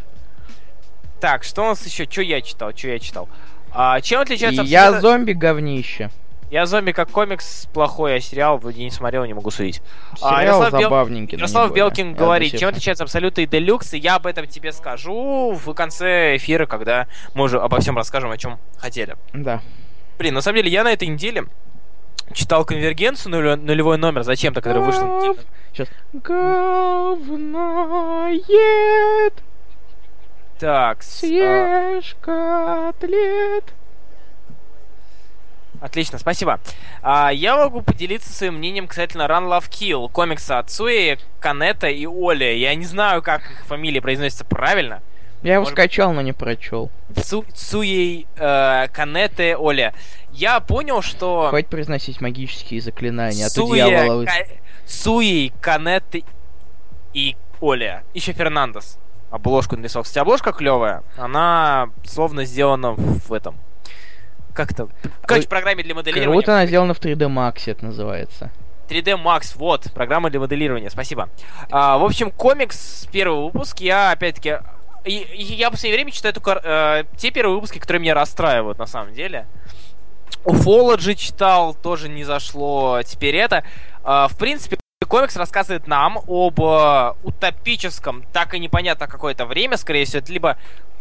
Так, 1.20 1.44
что 1.44 1.62
у 1.62 1.66
нас 1.66 1.84
еще? 1.84 2.04
Что 2.08 2.22
я 2.22 2.40
читал? 2.40 2.72
Что 2.74 2.88
я 2.88 2.98
читал? 2.98 3.28
А, 3.72 4.00
чем 4.00 4.20
И 4.20 4.22
отличается 4.22 4.62
я 4.62 5.00
зомби 5.00 5.32
говнище. 5.32 6.10
Я 6.50 6.66
зомби 6.66 6.90
как 6.92 7.10
комикс 7.10 7.66
плохой, 7.72 8.16
а 8.16 8.20
сериал 8.20 8.58
вроде 8.58 8.82
не 8.82 8.90
смотрел, 8.90 9.24
не 9.24 9.34
могу 9.34 9.50
судить. 9.52 9.80
А, 10.20 10.40
Сериал 10.40 10.40
Ярослав 10.62 10.72
Бел- 10.72 10.82
забавненький. 10.82 11.36
не 11.36 11.40
Ярослав. 11.40 11.72
Белкин 11.72 12.10
Я 12.10 12.16
говорит, 12.16 12.58
чем 12.58 12.68
отличается 12.70 13.04
Абсолют 13.04 13.38
и 13.38 13.46
Делюкс, 13.46 13.94
и 13.94 13.98
я 13.98 14.16
об 14.16 14.26
этом 14.26 14.46
тебе 14.48 14.72
скажу 14.72 15.52
в 15.52 15.72
конце 15.74 16.36
эфира, 16.36 16.66
когда 16.66 17.06
мы 17.34 17.44
уже 17.44 17.60
обо 17.60 17.78
всем 17.80 17.96
расскажем, 17.96 18.32
о 18.32 18.36
чем 18.36 18.58
хотели. 18.78 19.16
Да. 19.32 19.60
Блин, 20.18 20.34
на 20.34 20.40
самом 20.40 20.56
деле, 20.56 20.70
я 20.70 20.82
на 20.82 20.92
этой 20.92 21.06
неделе 21.06 21.44
читал 22.32 22.64
конвергенцию 22.64 23.32
нулё- 23.32 23.56
нулевой 23.56 23.96
номер, 23.96 24.24
зачем-то, 24.24 24.60
вышла 24.80 25.04
неделя. 25.04 25.36
Сейчас. 25.72 25.88
Говноед, 28.00 29.34
Так, 30.58 31.02
с- 31.02 31.22
а, 31.22 31.26
съешь 31.26 32.16
котлет. 32.20 33.72
Отлично, 35.80 36.18
спасибо. 36.18 36.60
А, 37.02 37.30
я 37.32 37.56
могу 37.56 37.80
поделиться 37.80 38.32
своим 38.32 38.54
мнением 38.56 38.86
касательно 38.86 39.22
Run 39.22 39.48
Love 39.48 39.68
Kill, 39.70 40.10
комикса 40.10 40.62
Цуи, 40.66 41.18
Канета 41.40 41.88
и 41.88 42.06
Оли. 42.06 42.56
Я 42.58 42.74
не 42.74 42.84
знаю, 42.84 43.22
как 43.22 43.42
их 43.50 43.64
фамилии 43.66 44.00
произносятся 44.00 44.44
правильно. 44.44 45.02
Я 45.42 45.54
его 45.54 45.62
Может- 45.62 45.74
скачал, 45.74 46.12
но 46.12 46.20
не 46.20 46.34
прочел. 46.34 46.90
Цу, 47.16 47.46
Цуей, 47.54 48.26
э, 48.36 48.88
Канете, 48.92 49.56
Оля. 49.56 49.94
Я 50.32 50.60
понял, 50.60 51.00
что... 51.00 51.48
Хватит 51.48 51.70
произносить 51.70 52.20
магические 52.20 52.82
заклинания, 52.82 53.46
а 53.46 53.50
то 53.50 53.74
дьявола... 53.74 54.26
Ка- 54.26 54.32
Цуей, 54.86 55.52
Канете 55.62 56.24
и 57.14 57.36
Оля. 57.62 58.04
Еще 58.12 58.32
Фернандес. 58.32 58.98
Обложку 59.30 59.76
нарисовал. 59.76 60.04
Кстати, 60.04 60.18
обложка 60.18 60.52
клевая. 60.52 61.02
Она 61.16 61.88
словно 62.04 62.44
сделана 62.44 62.92
в 62.92 63.32
этом. 63.32 63.56
Как 64.54 64.72
это? 64.72 64.88
Короче, 65.22 65.48
программе 65.48 65.82
для 65.82 65.94
моделирования. 65.94 66.32
Круто 66.32 66.52
она 66.52 66.66
сделана 66.66 66.94
в 66.94 67.00
3D 67.00 67.28
Max, 67.28 67.62
это 67.66 67.84
называется. 67.84 68.50
3D 68.88 69.22
Max, 69.22 69.52
вот, 69.56 69.92
программа 69.94 70.30
для 70.30 70.40
моделирования, 70.40 70.90
спасибо. 70.90 71.28
А, 71.70 71.98
в 71.98 72.04
общем, 72.04 72.30
комикс, 72.30 73.06
первый 73.12 73.44
выпуск, 73.44 73.80
я, 73.80 74.10
опять-таки, 74.10 74.58
я 75.04 75.68
в 75.68 75.72
последнее 75.72 75.98
время 75.98 76.10
читаю 76.10 76.34
только 76.34 76.60
э, 76.62 77.04
те 77.16 77.30
первые 77.30 77.54
выпуски, 77.54 77.78
которые 77.78 78.00
меня 78.00 78.14
расстраивают, 78.14 78.78
на 78.78 78.86
самом 78.86 79.14
деле. 79.14 79.46
Уфологи 80.44 81.14
читал, 81.14 81.74
тоже 81.74 82.08
не 82.08 82.24
зашло, 82.24 83.00
теперь 83.04 83.36
это. 83.36 83.64
А, 84.02 84.28
в 84.28 84.36
принципе, 84.36 84.78
комикс 85.06 85.36
рассказывает 85.36 85.86
нам 85.86 86.18
об 86.26 86.60
э, 86.60 87.14
утопическом, 87.24 88.24
так 88.32 88.54
и 88.54 88.58
непонятно 88.58 89.06
какое-то 89.06 89.46
время, 89.46 89.76
скорее 89.76 90.04
всего, 90.04 90.18
это 90.18 90.32
либо 90.32 90.56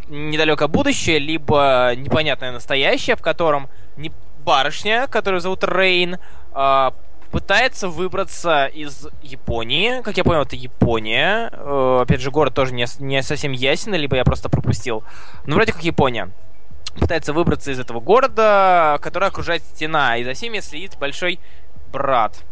недалекое 0.10 0.68
будущее, 0.68 1.20
либо 1.20 1.94
непонятное 1.96 2.52
настоящее, 2.52 3.16
в 3.16 3.22
котором 3.22 3.70
не 3.96 4.12
барышня, 4.44 5.08
которую 5.08 5.42
зовут 5.42 5.64
Рейн, 5.64 6.18
а, 6.52 6.94
пытается 7.32 7.88
выбраться 7.90 8.66
из 8.66 9.08
Японии. 9.22 10.02
Как 10.02 10.18
я 10.18 10.24
понял, 10.24 10.42
это 10.42 10.56
Япония. 10.56 11.50
Э, 11.52 12.00
опять 12.02 12.22
же, 12.22 12.32
город 12.32 12.56
тоже 12.56 12.74
не, 12.74 12.86
не 13.00 13.22
совсем 13.22 13.52
ясен, 13.52 13.94
либо 13.94 14.16
я 14.16 14.24
просто 14.24 14.50
пропустил. 14.50 15.04
Но 15.46 15.56
вроде 15.56 15.74
как 15.74 15.84
Япония. 15.84 16.32
Пытается 17.00 17.34
выбраться 17.34 17.72
из 17.72 17.80
этого 17.80 18.00
города, 18.00 18.98
который 19.02 19.28
окружает 19.28 19.62
стена, 19.64 20.18
и 20.18 20.24
за 20.24 20.34
всеми 20.34 20.60
следит 20.60 20.98
большой 21.00 21.40
брат. 21.92 22.44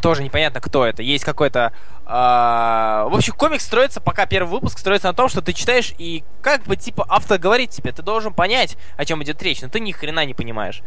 Тоже 0.00 0.22
непонятно, 0.22 0.60
кто 0.60 0.84
это. 0.84 1.02
Есть 1.02 1.24
какой-то... 1.24 1.72
а, 2.04 3.06
В 3.08 3.14
общем, 3.14 3.32
комикс 3.34 3.64
строится, 3.64 4.00
пока 4.00 4.26
первый 4.26 4.50
выпуск 4.50 4.78
строится 4.78 5.08
на 5.08 5.14
том, 5.14 5.28
что 5.28 5.40
ты 5.40 5.52
читаешь, 5.52 5.94
и 5.98 6.24
как 6.42 6.64
бы 6.64 6.76
типа 6.76 7.06
автор 7.08 7.38
говорит 7.38 7.70
тебе, 7.70 7.92
ты 7.92 8.02
должен 8.02 8.34
понять, 8.34 8.76
о 8.96 9.04
чем 9.04 9.22
идет 9.22 9.42
речь, 9.42 9.62
но 9.62 9.68
ты 9.68 9.80
ни 9.80 9.92
хрена 9.92 10.24
не 10.26 10.34
понимаешь. 10.34 10.82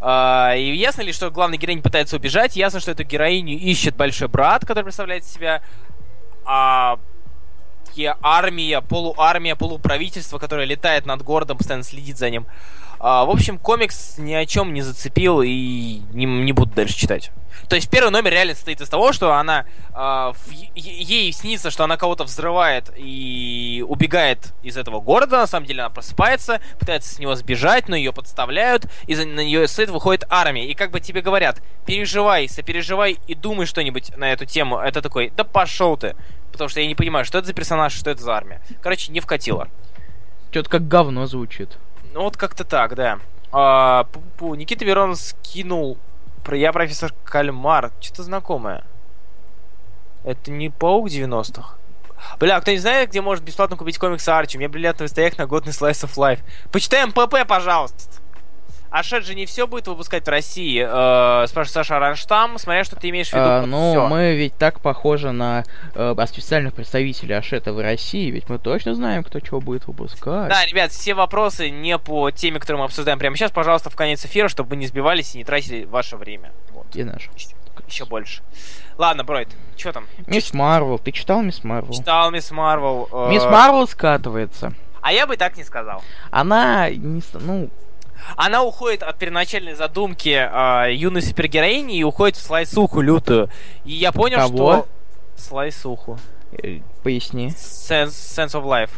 А, 0.00 0.54
И 0.56 0.74
ясно 0.74 1.02
ли, 1.02 1.12
что 1.12 1.30
главный 1.30 1.56
героинь 1.56 1.82
пытается 1.82 2.16
убежать, 2.16 2.56
ясно, 2.56 2.80
что 2.80 2.90
эту 2.90 3.04
героиню 3.04 3.56
ищет 3.58 3.96
большой 3.96 4.28
брат, 4.28 4.66
который 4.66 4.84
представляет 4.84 5.24
себя 5.24 5.62
а, 6.44 6.98
армия, 8.22 8.80
полуармия, 8.80 9.56
полуправительство, 9.56 10.38
которое 10.38 10.66
летает 10.66 11.06
над 11.06 11.22
городом, 11.22 11.58
постоянно 11.58 11.84
следит 11.84 12.18
за 12.18 12.30
ним. 12.30 12.46
А, 13.00 13.24
в 13.24 13.30
общем, 13.30 13.58
комикс 13.58 14.18
ни 14.18 14.34
о 14.34 14.44
чем 14.46 14.74
не 14.74 14.82
зацепил 14.82 15.42
и 15.42 16.00
не, 16.12 16.24
не 16.24 16.52
буду 16.52 16.74
дальше 16.74 16.96
читать. 16.96 17.30
То 17.68 17.76
есть 17.76 17.90
первый 17.90 18.10
номер 18.10 18.32
реально 18.32 18.54
состоит 18.54 18.80
из 18.80 18.88
того, 18.88 19.12
что 19.12 19.34
она 19.34 19.66
е- 20.74 21.02
ей 21.02 21.32
снится, 21.32 21.70
что 21.70 21.84
она 21.84 21.96
кого-то 21.96 22.24
взрывает 22.24 22.90
и 22.96 23.84
убегает 23.86 24.54
из 24.62 24.76
этого 24.76 25.00
города. 25.00 25.38
На 25.38 25.46
самом 25.46 25.66
деле 25.66 25.82
она 25.82 25.90
просыпается, 25.90 26.60
пытается 26.78 27.14
с 27.14 27.18
него 27.18 27.34
сбежать, 27.34 27.88
но 27.88 27.96
ее 27.96 28.12
подставляют, 28.12 28.86
и 29.06 29.14
за, 29.14 29.26
на 29.26 29.40
нее 29.40 29.66
след 29.68 29.90
выходит 29.90 30.24
армия. 30.30 30.66
И 30.66 30.74
как 30.74 30.90
бы 30.90 31.00
тебе 31.00 31.20
говорят, 31.20 31.62
переживай, 31.84 32.48
сопереживай 32.48 33.18
и 33.26 33.34
думай 33.34 33.66
что-нибудь 33.66 34.16
на 34.16 34.32
эту 34.32 34.46
тему. 34.46 34.78
Это 34.78 35.02
такой, 35.02 35.30
да 35.36 35.44
пошел 35.44 35.96
ты. 35.96 36.16
Потому 36.52 36.68
что 36.68 36.80
я 36.80 36.86
не 36.86 36.94
понимаю, 36.94 37.24
что 37.24 37.38
это 37.38 37.48
за 37.48 37.52
персонаж, 37.52 37.92
что 37.92 38.10
это 38.10 38.22
за 38.22 38.34
армия. 38.34 38.62
Короче, 38.82 39.12
не 39.12 39.20
вкатило. 39.20 39.68
Что-то 40.50 40.70
как 40.70 40.88
говно 40.88 41.26
звучит. 41.26 41.76
Ну 42.12 42.22
вот 42.22 42.36
как-то 42.36 42.64
так, 42.64 42.94
да. 42.94 43.18
А, 43.52 44.04
пу-пу-пу. 44.12 44.56
Никита 44.56 44.84
Верон 44.84 45.16
скинул 45.16 45.98
про 46.44 46.56
я 46.56 46.72
профессор 46.72 47.12
Кальмар. 47.24 47.92
Что-то 48.00 48.22
знакомое. 48.22 48.84
Это 50.24 50.50
не 50.50 50.70
паук 50.70 51.08
90-х? 51.08 51.76
Бля, 52.40 52.60
кто 52.60 52.70
не 52.70 52.78
знает, 52.78 53.10
где 53.10 53.20
может 53.20 53.44
бесплатно 53.44 53.76
купить 53.76 53.98
комиксы 53.98 54.28
Арчи? 54.28 54.56
У 54.56 54.60
меня 54.60 54.68
бриллиантовый 54.68 55.08
стояк 55.08 55.38
на 55.38 55.46
годный 55.46 55.72
Slice 55.72 56.06
of 56.06 56.14
Life. 56.16 56.40
Почитаем 56.72 57.12
ПП, 57.12 57.46
пожалуйста. 57.46 58.20
Ашет 58.90 59.24
же 59.24 59.34
не 59.34 59.46
все 59.46 59.66
будет 59.66 59.86
выпускать 59.86 60.26
в 60.26 60.28
России. 60.28 60.82
Э, 60.82 61.46
спрашивает 61.46 61.74
Саша 61.74 61.98
Ранштам, 61.98 62.58
смотря 62.58 62.84
что 62.84 62.96
ты 62.96 63.10
имеешь 63.10 63.28
в 63.28 63.32
виду. 63.34 63.44
А, 63.44 63.66
ну, 63.66 63.90
всё. 63.90 64.06
мы 64.08 64.34
ведь 64.34 64.56
так 64.56 64.80
похожи 64.80 65.30
на 65.30 65.64
э, 65.94 66.14
специальных 66.26 66.74
представителей 66.74 67.34
Ашета 67.34 67.72
в 67.72 67.80
России, 67.80 68.30
ведь 68.30 68.48
мы 68.48 68.58
точно 68.58 68.94
знаем, 68.94 69.24
кто 69.24 69.40
чего 69.40 69.60
будет 69.60 69.86
выпускать. 69.86 70.48
Да, 70.48 70.64
ребят, 70.64 70.90
все 70.90 71.14
вопросы 71.14 71.70
не 71.70 71.98
по 71.98 72.30
теме, 72.30 72.60
которую 72.60 72.80
мы 72.80 72.84
обсуждаем 72.86 73.18
прямо 73.18 73.36
сейчас, 73.36 73.50
пожалуйста, 73.50 73.90
в 73.90 73.96
конец 73.96 74.24
эфира, 74.24 74.48
чтобы 74.48 74.70
вы 74.70 74.76
не 74.76 74.86
сбивались 74.86 75.34
и 75.34 75.38
не 75.38 75.44
тратили 75.44 75.84
ваше 75.84 76.16
время. 76.16 76.52
Вот. 76.72 76.86
И 76.94 77.04
наш. 77.04 77.28
Еще 77.86 78.04
больше. 78.04 78.42
Ладно, 78.98 79.24
Бройд, 79.24 79.48
что 79.76 79.92
там? 79.92 80.06
Мисс 80.26 80.52
Марвел, 80.52 80.98
ты 80.98 81.12
читал 81.12 81.42
Мисс 81.42 81.62
Марвел? 81.64 81.92
Читал 81.92 82.30
Мисс 82.30 82.50
Марвел. 82.50 83.08
э, 83.12 83.30
Мисс 83.30 83.44
Марвел 83.44 83.86
скатывается. 83.86 84.74
А 85.00 85.12
я 85.12 85.26
бы 85.26 85.36
так 85.36 85.56
не 85.56 85.64
сказал. 85.64 86.02
Она 86.30 86.90
не, 86.90 87.22
ну, 87.34 87.70
Она 88.36 88.62
уходит 88.62 89.02
от 89.02 89.18
первоначальной 89.18 89.74
задумки 89.74 90.28
э, 90.28 90.94
юной 90.94 91.22
супергероини 91.22 91.96
и 91.98 92.02
уходит 92.04 92.36
в 92.36 92.40
слайсуху 92.42 93.00
лютую. 93.00 93.50
И 93.84 93.92
я 93.92 94.12
понял, 94.12 94.38
Кого? 94.38 94.56
что... 94.56 94.88
Слайсуху. 95.36 96.18
э, 96.62 96.80
поясни. 97.02 97.48
Sense, 97.48 98.08
sense 98.08 98.52
of 98.60 98.64
Life. 98.64 98.90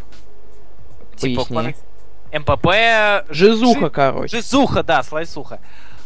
Типа 1.17 1.45
Поясни. 1.45 1.57
комикс- 1.57 1.85
МПП... 2.33 3.33
Жизуха, 3.33 3.81
Жи- 3.87 3.91
короче. 3.91 4.37
Жизуха, 4.37 4.83
да, 4.83 5.03
слайсуха. 5.03 5.61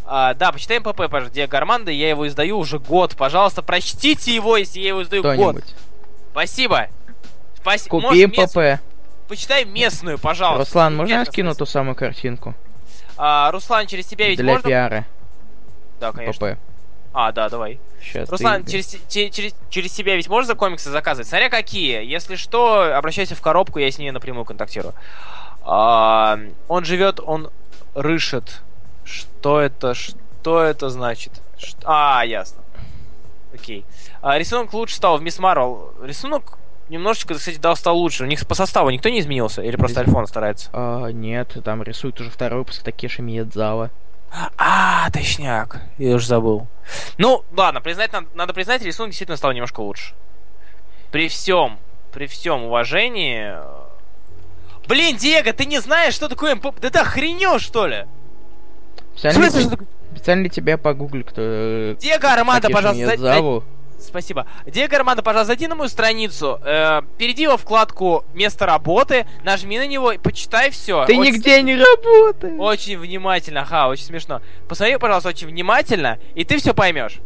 А, 0.07 0.35
да, 0.35 0.53
почитай 0.53 0.79
МПП, 0.81 0.97
пожалуйста, 1.09 1.35
Диего 1.35 1.57
Армандо, 1.57 1.91
я 1.91 2.09
его 2.11 2.27
издаю 2.27 2.59
уже 2.59 2.79
год. 2.79 3.15
Пожалуйста, 3.17 3.63
прочтите 3.63 4.35
его, 4.35 4.57
если 4.57 4.81
я 4.81 4.89
его 4.89 5.03
издаю 5.03 5.23
год. 5.23 5.63
Спасибо. 6.33 6.89
Спасибо. 7.61 7.91
Купи 7.91 8.07
Может, 8.07 8.37
мест- 8.39 8.55
МПП. 8.57 8.81
Почитай 9.29 9.65
местную, 9.65 10.19
пожалуйста. 10.19 10.65
Руслан, 10.65 10.97
можно 10.97 11.13
я 11.15 11.25
скину 11.25 11.55
ту 11.55 11.65
самую 11.65 11.95
картинку? 11.95 12.55
А, 13.17 13.51
Руслан, 13.51 13.87
через 13.87 14.07
тебя 14.07 14.29
ведь 14.29 14.39
Для 14.39 14.53
можно... 14.53 14.69
пиара. 14.69 15.05
Да, 16.01 16.13
конечно. 16.13 16.55
ПП. 16.55 16.59
А, 17.13 17.31
да, 17.33 17.49
давай. 17.49 17.79
Сейчас. 18.03 18.29
Руслан, 18.29 18.65
через, 18.67 18.87
те- 19.09 19.31
через, 19.31 19.55
через 19.71 19.93
тебя 19.93 20.17
ведь 20.17 20.29
можно 20.29 20.55
комиксы 20.57 20.91
заказывать? 20.91 21.29
Смотря 21.29 21.49
какие. 21.49 22.05
Если 22.05 22.35
что, 22.37 22.97
обращайся 22.97 23.35
в 23.37 23.41
коробку, 23.41 23.79
я 23.79 23.91
с 23.91 23.99
ней 23.99 24.11
напрямую 24.11 24.45
контактирую. 24.45 24.95
А, 25.63 26.39
он 26.69 26.85
живет, 26.85 27.21
он 27.21 27.51
рышет. 27.95 28.61
Что 29.05 29.61
это? 29.61 29.95
Что 29.95 30.63
это 30.63 30.91
значит? 30.91 31.33
Ш- 31.59 31.77
А, 31.85 32.25
ясно. 32.25 32.63
Окей. 33.55 33.85
А, 34.21 34.37
рисунок 34.39 34.73
лучше 34.73 34.97
стал 34.97 35.19
в 35.19 35.23
Мисс 35.23 35.39
Марвел. 35.39 35.93
Рисунок 36.03 36.59
немножечко, 36.89 37.35
кстати, 37.35 37.59
да, 37.59 37.75
стал 37.77 37.97
лучше. 37.99 38.25
У 38.25 38.27
них 38.27 38.47
по 38.47 38.55
составу 38.55 38.91
никто 38.91 39.09
не 39.09 39.21
изменился? 39.21 39.63
Или 39.63 39.77
просто 39.77 40.01
Альфон 40.01 40.27
старается? 40.27 40.69
А, 40.73 41.09
нет, 41.09 41.57
там 41.65 41.83
рисует 41.83 42.21
уже 42.21 42.31
второй 42.31 42.61
выпуск 42.61 42.83
Такеши 42.83 43.23
Миядзава. 43.23 43.91
А, 44.59 45.11
точняк. 45.11 45.81
Я 45.99 46.17
уже 46.17 46.27
забыл. 46.27 46.67
Ну, 47.19 47.45
ладно, 47.57 47.81
признать, 47.81 48.13
надо, 48.13 48.27
надо 48.35 48.53
признать, 48.53 48.83
рисунок 48.83 49.11
действительно 49.11 49.37
стал 49.37 49.53
немножко 49.53 49.81
лучше. 49.81 50.15
При 51.13 51.29
всем, 51.29 51.79
при 52.13 52.27
всем 52.27 52.65
уважении... 52.65 53.55
э, 53.55 53.85
Блин, 54.89 55.17
Диего, 55.17 55.53
ты 55.53 55.65
не 55.67 55.81
знаешь, 55.81 56.15
что 56.15 56.29
такое 56.29 56.57
МП? 56.57 56.75
Да 56.81 56.91
ты 56.91 56.99
охренел, 56.99 57.59
что 57.61 57.87
ли? 57.87 58.07
Специально, 59.17 59.45
ли, 59.45 59.77
специально 60.11 60.43
ли 60.43 60.51
тебя 60.51 60.77
погугли, 60.79 61.23
кто... 61.23 61.41
э, 61.41 61.97
Диего 62.01 62.19
Такеши 62.61 62.73
пожалуйста, 62.75 63.17
за-? 63.17 63.63
Спасибо. 64.07 64.47
Диего 64.67 64.97
Армандо, 64.97 65.23
пожалуйста, 65.23 65.49
зайди 65.49 65.67
на 65.67 65.75
мою 65.75 65.89
страницу, 65.89 66.61
э, 66.65 67.03
перейди 67.19 67.47
во 67.47 67.57
вкладку 67.57 68.25
«Место 68.35 68.67
работы», 68.67 69.27
нажми 69.43 69.79
на 69.79 69.87
него 69.87 70.13
и 70.13 70.19
почитай 70.19 70.71
все. 70.71 71.05
Ты 71.07 71.17
нигде 71.17 71.63
не 71.63 71.77
работаешь! 71.77 72.59
Очень 72.59 72.99
внимательно, 72.99 73.63
ага, 73.63 73.89
очень 73.89 74.05
смешно. 74.05 74.41
Посмотри, 74.69 74.97
пожалуйста, 74.99 75.31
очень 75.31 75.49
внимательно, 75.49 76.19
и 76.35 76.45
ты 76.45 76.59
все 76.59 76.75
поймешь. 76.75 77.21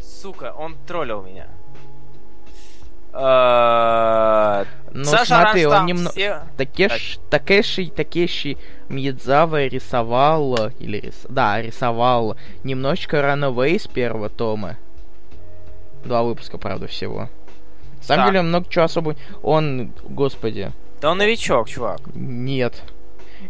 Сука, 0.00 0.52
он 0.56 0.76
троллил 0.86 1.22
меня. 1.22 1.46
Э, 3.12 4.64
Ну 4.92 5.04
Саша 5.04 5.24
смотри, 5.42 5.66
он 5.66 5.72
Ранштам, 5.72 5.86
немного... 5.86 6.10
все- 6.10 6.42
Такеш... 6.56 7.18
Такеши, 7.30 7.86
Такеши 7.88 8.56
Миядзава 8.88 9.66
рисовал, 9.66 10.70
или 10.78 10.98
рис... 11.00 11.26
да, 11.28 11.60
рисовал 11.62 12.36
немножечко 12.62 13.16
Runaways 13.18 13.90
первого 13.92 14.28
тома. 14.28 14.76
Два 16.06 16.22
выпуска, 16.22 16.58
правда, 16.58 16.86
всего. 16.86 17.28
На 17.98 18.02
самом 18.02 18.24
Так. 18.24 18.26
деле, 18.32 18.42
много 18.42 18.66
чего 18.68 18.84
особо... 18.84 19.16
Он, 19.42 19.92
господи, 20.04 20.70
Да 21.00 21.10
он 21.10 21.18
новичок, 21.18 21.68
чувак. 21.68 22.00
нет. 22.14 22.74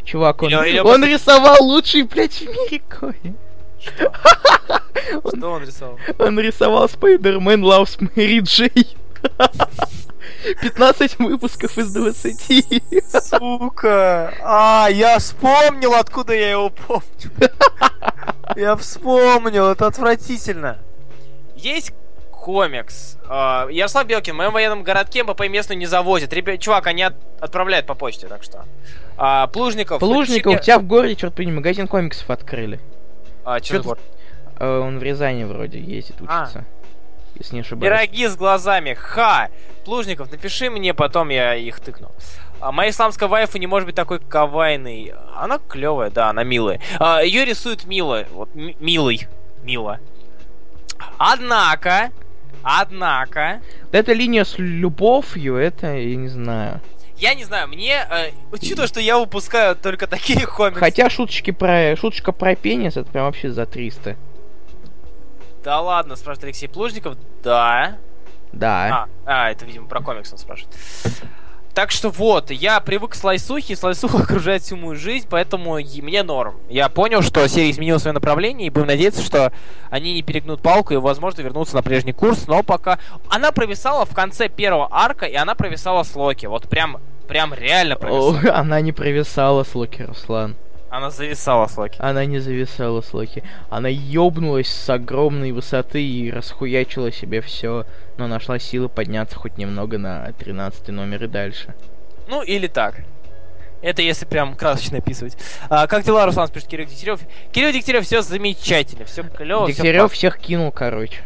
Чувак, 0.05 0.42
он, 0.42 0.49
Или- 0.51 0.69
или 0.71 0.79
он 0.81 1.05
рисовал 1.05 1.62
лучший, 1.62 2.03
блядь, 2.03 2.35
в 2.40 2.49
мире 2.49 2.83
коми. 2.88 3.35
Что 5.37 5.51
он 5.53 5.62
рисовал? 5.62 5.99
Он 6.19 6.40
рисовал 6.40 6.87
Spider-Man 6.87 7.61
Loves 7.62 7.99
Mary 8.14 8.40
Jane. 8.40 8.87
15 10.62 11.19
выпусков 11.19 11.77
из 11.79 11.92
20. 11.92 12.83
Сука! 13.23 14.33
А, 14.42 14.88
я 14.90 15.19
вспомнил, 15.19 15.95
откуда 15.95 16.35
я 16.35 16.51
его 16.53 16.71
помню. 16.71 17.03
Я 18.55 18.77
вспомнил, 18.77 19.66
это 19.66 19.87
отвратительно. 19.88 20.79
Есть 21.57 21.92
комикс. 22.47 23.19
э, 23.29 23.67
Ярослав 23.73 24.07
Белкин, 24.07 24.33
в 24.35 24.37
моем 24.37 24.53
военном 24.53 24.85
городке 24.85 25.25
МПП 25.25 25.49
местную 25.49 25.77
не 25.79 25.87
завозят. 25.87 26.33
Ребят, 26.33 26.61
чувак, 26.61 26.87
они 26.87 27.03
от- 27.03 27.17
отправляют 27.41 27.87
по 27.87 27.95
почте, 27.97 28.29
так 28.29 28.45
что. 28.45 28.65
А, 29.17 29.49
Плужников. 29.49 29.99
Плужников, 29.99 30.55
у 30.55 30.59
тебя 30.63 30.79
в 30.79 30.85
городе, 30.85 31.17
черт 31.17 31.35
побери, 31.35 31.51
магазин 31.51 31.89
комиксов 31.89 32.31
открыли. 32.31 32.79
А, 33.45 33.59
за 33.59 33.81
город? 33.81 33.99
Э, 34.61 34.79
Он 34.79 35.01
в 35.01 35.03
Рязани 35.03 35.43
вроде 35.43 35.81
ездит, 35.81 36.15
А. 36.29 36.43
учится. 36.45 36.65
Если 37.35 37.57
не 37.57 37.61
ошибаюсь. 37.63 37.93
Пироги 37.93 38.29
с 38.29 38.37
глазами. 38.37 38.95
Ха! 38.95 39.49
Плужников, 39.85 40.31
напиши 40.31 40.71
мне, 40.71 40.95
потом 40.95 41.31
я 41.31 41.57
их 41.57 41.81
тыкну. 41.81 42.13
А 42.61 42.71
моя 42.71 42.91
исламская 42.91 43.29
вайфу 43.29 43.59
не 43.59 43.67
может 43.67 43.87
быть 43.87 43.97
такой 43.97 44.21
кавайной. 44.21 45.13
Она 45.35 45.59
клевая, 45.59 46.11
да, 46.11 46.31
она 46.31 46.45
милая. 46.45 46.81
А, 47.01 47.23
ее 47.25 47.45
рисует 47.45 47.87
мило. 47.87 48.25
Вот, 48.31 48.51
милый. 48.55 49.27
Мило. 49.65 49.99
Однако, 51.19 52.11
однако, 52.66 53.61
Эта 53.92 54.12
линия 54.12 54.44
с 54.44 54.59
любовью, 54.59 55.57
это, 55.57 55.94
я 55.94 56.16
не 56.16 56.29
знаю. 56.29 56.81
я 57.16 57.35
не 57.35 57.44
знаю, 57.44 57.68
мне, 57.68 58.05
э, 58.11 58.31
учитывая, 58.52 58.88
что 58.88 59.00
я 59.00 59.18
выпускаю 59.18 59.76
только 59.76 60.07
такие 60.07 60.46
комиксы. 60.46 60.81
Хотя 60.81 61.09
шуточки 61.09 61.52
про... 61.52 61.94
Шуточка 61.96 62.33
про 62.33 62.55
пенис, 62.57 62.96
это 62.96 63.11
прям 63.11 63.26
вообще 63.26 63.50
за 63.50 63.66
300. 63.66 64.16
Да 65.64 65.81
ладно, 65.81 66.16
спрашивает 66.16 66.44
Алексей 66.44 66.68
Плужников. 66.68 67.16
Да. 67.42 67.96
Да. 68.52 69.07
А, 69.26 69.46
а, 69.46 69.50
это, 69.50 69.64
видимо, 69.64 69.87
про 69.87 70.00
комикс 70.00 70.33
он 70.33 70.38
спрашивает. 70.38 70.74
Так 71.77 71.91
что 71.91 72.09
вот, 72.09 72.51
я 72.51 72.81
привык 72.81 73.11
к 73.11 73.15
слайсухе, 73.15 73.75
и 73.75 73.77
слайсуха 73.77 74.17
окружает 74.23 74.62
всю 74.62 74.77
мою 74.77 74.97
жизнь, 74.99 75.27
поэтому 75.29 75.75
мне 75.75 76.23
норм. 76.23 76.55
Я 76.71 76.89
понял, 76.89 77.21
что 77.21 77.47
серия 77.49 77.71
изменила 77.71 77.99
свое 77.99 78.15
направление, 78.15 78.69
и 78.69 78.71
будем 78.71 78.87
надеяться, 78.87 79.21
что 79.21 79.53
они 79.91 80.15
не 80.15 80.23
перегнут 80.23 80.62
палку 80.62 80.95
и, 80.95 80.97
возможно, 80.97 81.43
вернутся 81.43 81.77
на 81.77 81.83
прежний 81.83 82.15
курс, 82.15 82.47
но 82.47 82.62
пока... 82.62 82.99
Она 83.29 83.53
провисала 83.53 84.07
в 84.07 84.15
конце 84.15 84.49
первого 84.49 84.89
арка, 84.91 85.27
и 85.27 85.35
она 85.35 85.55
провисала 85.55 86.03
с 86.03 86.17
Локи. 86.17 86.47
Вот 86.47 86.67
прям, 86.67 86.97
прям 87.29 87.53
реально 87.53 87.97
провисала. 87.97 88.55
О, 88.55 88.55
она 88.59 88.81
не 88.81 88.93
провисала 88.93 89.62
с 89.62 89.75
Локи, 89.75 90.01
Руслан. 90.01 90.57
Она 90.97 91.11
зависала 91.11 91.67
с 91.67 91.77
Локи. 91.77 91.97
Она 91.99 92.25
не 92.25 92.39
зависала 92.39 93.03
с 93.03 93.13
Локи. 93.13 93.45
Она 93.69 93.91
ёбнулась 93.91 94.69
с 94.69 94.89
огромной 94.89 95.53
высоты 95.53 96.03
и 96.03 96.31
расхуячила 96.31 97.13
себе 97.13 97.43
все, 97.43 97.85
но 98.17 98.27
нашла 98.27 98.59
силы 98.59 98.89
подняться 98.89 99.37
хоть 99.37 99.59
немного 99.59 99.99
на 99.99 100.33
13 100.33 100.89
номер 100.89 101.25
и 101.25 101.27
дальше. 101.27 101.75
Ну, 102.29 102.43
или 102.43 102.67
так. 102.67 103.03
Это 103.83 104.01
если 104.01 104.25
прям 104.25 104.57
красочно 104.57 104.97
описывать. 104.97 105.37
А, 105.69 105.87
как 105.87 106.03
дела, 106.03 106.25
Руслан, 106.25 106.49
пишет 106.49 106.71
Кирилл 106.71 106.87
Дегтярев. 106.87 107.21
Кирилл 107.53 107.73
Дегтярев, 107.73 108.07
все 108.07 108.23
замечательно, 108.23 109.05
все 109.05 109.23
клево, 109.23 109.67
Дегтярев 109.67 110.11
всех 110.11 110.39
кинул, 110.39 110.73
короче, 110.73 111.21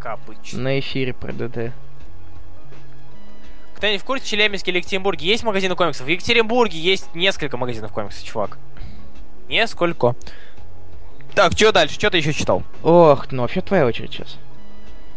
как 0.00 0.14
обычно. 0.14 0.62
на 0.62 0.80
эфире 0.80 1.14
про 1.14 1.32
ДД. 1.32 1.72
Кто-нибудь 3.76 4.00
в 4.00 4.04
курсе, 4.04 4.24
в 4.24 4.28
Челябинске 4.28 4.70
или 4.70 4.78
Екатеринбурге 4.78 5.26
есть 5.26 5.44
магазины 5.44 5.76
комиксов? 5.76 6.06
В 6.06 6.08
Екатеринбурге 6.08 6.78
есть 6.78 7.14
несколько 7.14 7.58
магазинов 7.58 7.92
комиксов, 7.92 8.24
чувак. 8.24 8.56
Несколько. 9.48 10.14
Так, 11.34 11.52
что 11.52 11.72
дальше? 11.72 11.94
Что 11.96 12.10
ты 12.10 12.16
еще 12.16 12.32
читал? 12.32 12.62
Ох, 12.82 13.30
ну 13.30 13.42
вообще 13.42 13.60
твоя 13.60 13.84
очередь 13.84 14.12
сейчас. 14.12 14.38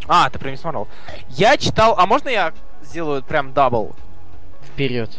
А, 0.09 0.29
ты 0.29 0.39
прям 0.39 0.51
не 0.51 0.57
смотрел. 0.57 0.89
Я 1.29 1.55
читал... 1.57 1.95
А 1.97 2.05
можно 2.05 2.27
я 2.27 2.51
сделаю 2.83 3.23
прям 3.23 3.53
дабл? 3.53 3.95
Вперед. 4.61 5.09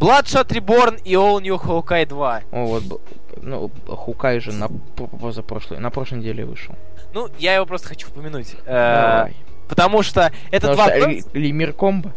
Bloodshot 0.00 0.48
Reborn 0.48 1.00
и 1.04 1.14
All 1.14 1.40
New 1.40 1.54
Hawkeye 1.54 2.04
2. 2.04 2.42
О, 2.50 2.66
вот, 2.66 3.00
ну, 3.42 3.70
Хукай 3.86 4.40
же 4.40 4.52
на 4.52 4.68
позапрошлой, 4.68 5.78
на 5.78 5.90
прошлой 5.90 6.18
неделе 6.18 6.44
вышел. 6.44 6.74
Ну, 7.14 7.28
я 7.38 7.54
его 7.54 7.64
просто 7.64 7.88
хочу 7.88 8.08
упомянуть. 8.08 8.56
Э. 8.66 9.28
Потому 9.68 10.02
что 10.02 10.32
это 10.50 10.68
Потому 10.68 10.74
два... 10.74 11.20
что 11.20 11.38
Лимир 11.38 11.72
Комбо. 11.72 12.12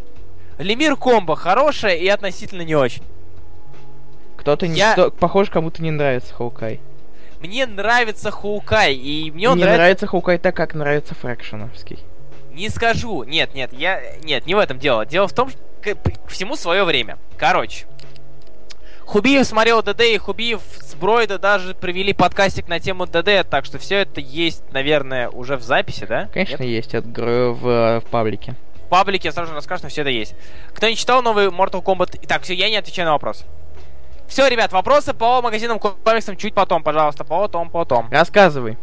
Лемир 0.59 0.95
комбо 0.97 1.35
хорошая 1.35 1.95
и 1.95 2.07
относительно 2.07 2.61
не 2.61 2.75
очень. 2.75 3.03
Кто 4.35 4.51
Что-то 4.51 4.67
не... 4.67 4.77
Я- 4.77 4.93
Что... 4.93 5.09
Похоже, 5.09 5.51
кому-то 5.51 5.81
не 5.81 5.91
нравится 5.91 6.33
Хоукай. 6.33 6.79
Мне 7.39 7.65
нравится 7.65 8.29
Хоукай, 8.31 8.93
и 8.93 9.31
мне 9.31 9.49
он 9.49 9.57
не 9.57 9.63
нравится... 9.63 9.81
нравится 9.81 10.07
Хоукай 10.07 10.37
так, 10.37 10.55
как 10.55 10.73
нравится 10.75 11.15
Фрэкшеновский. 11.15 11.99
Не 12.51 12.69
скажу. 12.69 13.23
Нет, 13.23 13.55
нет, 13.55 13.71
я... 13.73 14.01
Нет, 14.23 14.45
не 14.45 14.55
в 14.55 14.59
этом 14.59 14.77
дело. 14.77 15.05
Дело 15.05 15.27
в 15.27 15.33
том, 15.33 15.49
что 15.49 15.59
к 15.81 15.95
к 15.95 16.29
всему 16.29 16.55
свое 16.57 16.83
время. 16.83 17.17
Короче. 17.37 17.85
Хубиев 19.05 19.47
смотрел 19.47 19.81
ДД, 19.81 20.01
и 20.01 20.17
Хубиев 20.17 20.61
с 20.79 20.93
Бройда 20.93 21.39
даже 21.39 21.73
провели 21.73 22.13
подкастик 22.13 22.67
на 22.67 22.79
тему 22.79 23.07
ДД, 23.07 23.49
так 23.49 23.65
что 23.65 23.79
все 23.79 23.99
это 24.01 24.21
есть, 24.21 24.61
наверное, 24.71 25.29
уже 25.29 25.57
в 25.57 25.63
записи, 25.63 26.05
да? 26.05 26.29
Конечно, 26.31 26.61
Нет? 26.63 26.71
есть, 26.71 26.93
это 26.93 27.07
в, 27.07 27.67
э, 27.67 27.99
в 28.01 28.03
паблике. 28.11 28.55
Паблике 28.89 29.29
я 29.29 29.31
сразу 29.31 29.51
же 29.51 29.57
расскажу, 29.57 29.79
что 29.79 29.87
все 29.89 30.01
это 30.01 30.09
есть. 30.09 30.35
Кто 30.73 30.87
не 30.87 30.95
читал 30.95 31.21
новый 31.21 31.47
Mortal 31.47 31.83
Kombat... 31.83 32.25
Так, 32.27 32.43
все, 32.43 32.53
я 32.53 32.69
не 32.69 32.77
отвечаю 32.77 33.05
на 33.05 33.13
вопрос. 33.13 33.45
Все, 34.27 34.47
ребят, 34.47 34.71
вопросы 34.71 35.13
по 35.13 35.41
магазинам 35.41 35.79
комиксам 35.79 36.37
чуть 36.37 36.53
потом, 36.53 36.83
пожалуйста, 36.83 37.23
потом, 37.23 37.69
потом. 37.69 38.09
Рассказывай. 38.11 38.77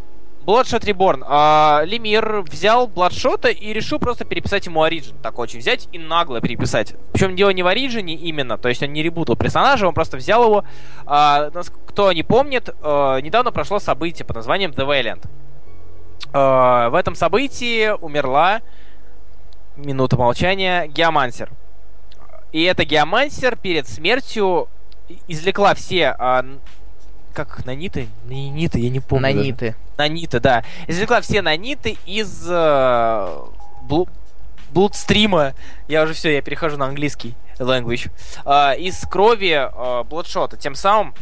Bloodshot 0.46 0.84
Reborn. 0.84 1.24
А, 1.26 1.82
Лемир 1.84 2.42
взял 2.42 2.86
Бладшота 2.86 3.48
и 3.48 3.72
решил 3.72 3.98
просто 3.98 4.24
переписать 4.24 4.66
ему 4.66 4.84
Origin. 4.86 5.14
Так 5.20 5.38
очень 5.38 5.58
взять 5.58 5.88
и 5.90 5.98
нагло 5.98 6.40
переписать. 6.40 6.94
Причем 7.12 7.34
дело 7.34 7.50
не 7.50 7.64
в 7.64 7.66
Ориджине 7.66 8.14
именно, 8.14 8.56
то 8.56 8.68
есть 8.68 8.82
он 8.82 8.92
не 8.92 9.02
ребутал 9.02 9.36
персонажа, 9.36 9.88
он 9.88 9.94
просто 9.94 10.16
взял 10.16 10.44
его. 10.44 10.64
А, 11.04 11.50
кто 11.88 12.12
не 12.12 12.22
помнит, 12.22 12.70
а, 12.80 13.18
недавно 13.18 13.50
прошло 13.50 13.80
событие 13.80 14.24
под 14.24 14.36
названием 14.36 14.70
The 14.70 14.86
Valiant. 14.86 15.26
А, 16.32 16.90
в 16.90 16.94
этом 16.94 17.16
событии 17.16 17.90
умерла, 18.00 18.60
минута 19.76 20.16
молчания, 20.16 20.86
Геомансер. 20.86 21.50
И 22.52 22.62
эта 22.62 22.84
Геомансер 22.84 23.56
перед 23.56 23.88
смертью 23.88 24.68
извлекла 25.28 25.74
все... 25.74 26.14
а, 26.18 26.44
как 27.32 27.66
наниты? 27.66 28.08
Наниты, 28.24 28.80
я 28.80 28.88
не 28.88 29.00
помню. 29.00 29.22
Наниты. 29.22 29.76
Наниты, 29.98 30.40
да. 30.40 30.64
Извлекла 30.86 31.20
все 31.20 31.42
наниты 31.42 31.98
из 32.06 32.46
э, 32.48 33.38
блу- 33.82 34.08
блудстрима. 34.70 35.52
Я 35.86 36.02
уже 36.04 36.14
все, 36.14 36.32
я 36.32 36.40
перехожу 36.40 36.78
на 36.78 36.86
английский 36.86 37.34
language. 37.58 38.10
Э, 38.46 38.78
из 38.78 38.98
крови 39.02 39.52
э, 39.52 40.04
Бладшота. 40.04 40.56
Тем 40.56 40.74
самым 40.74 41.14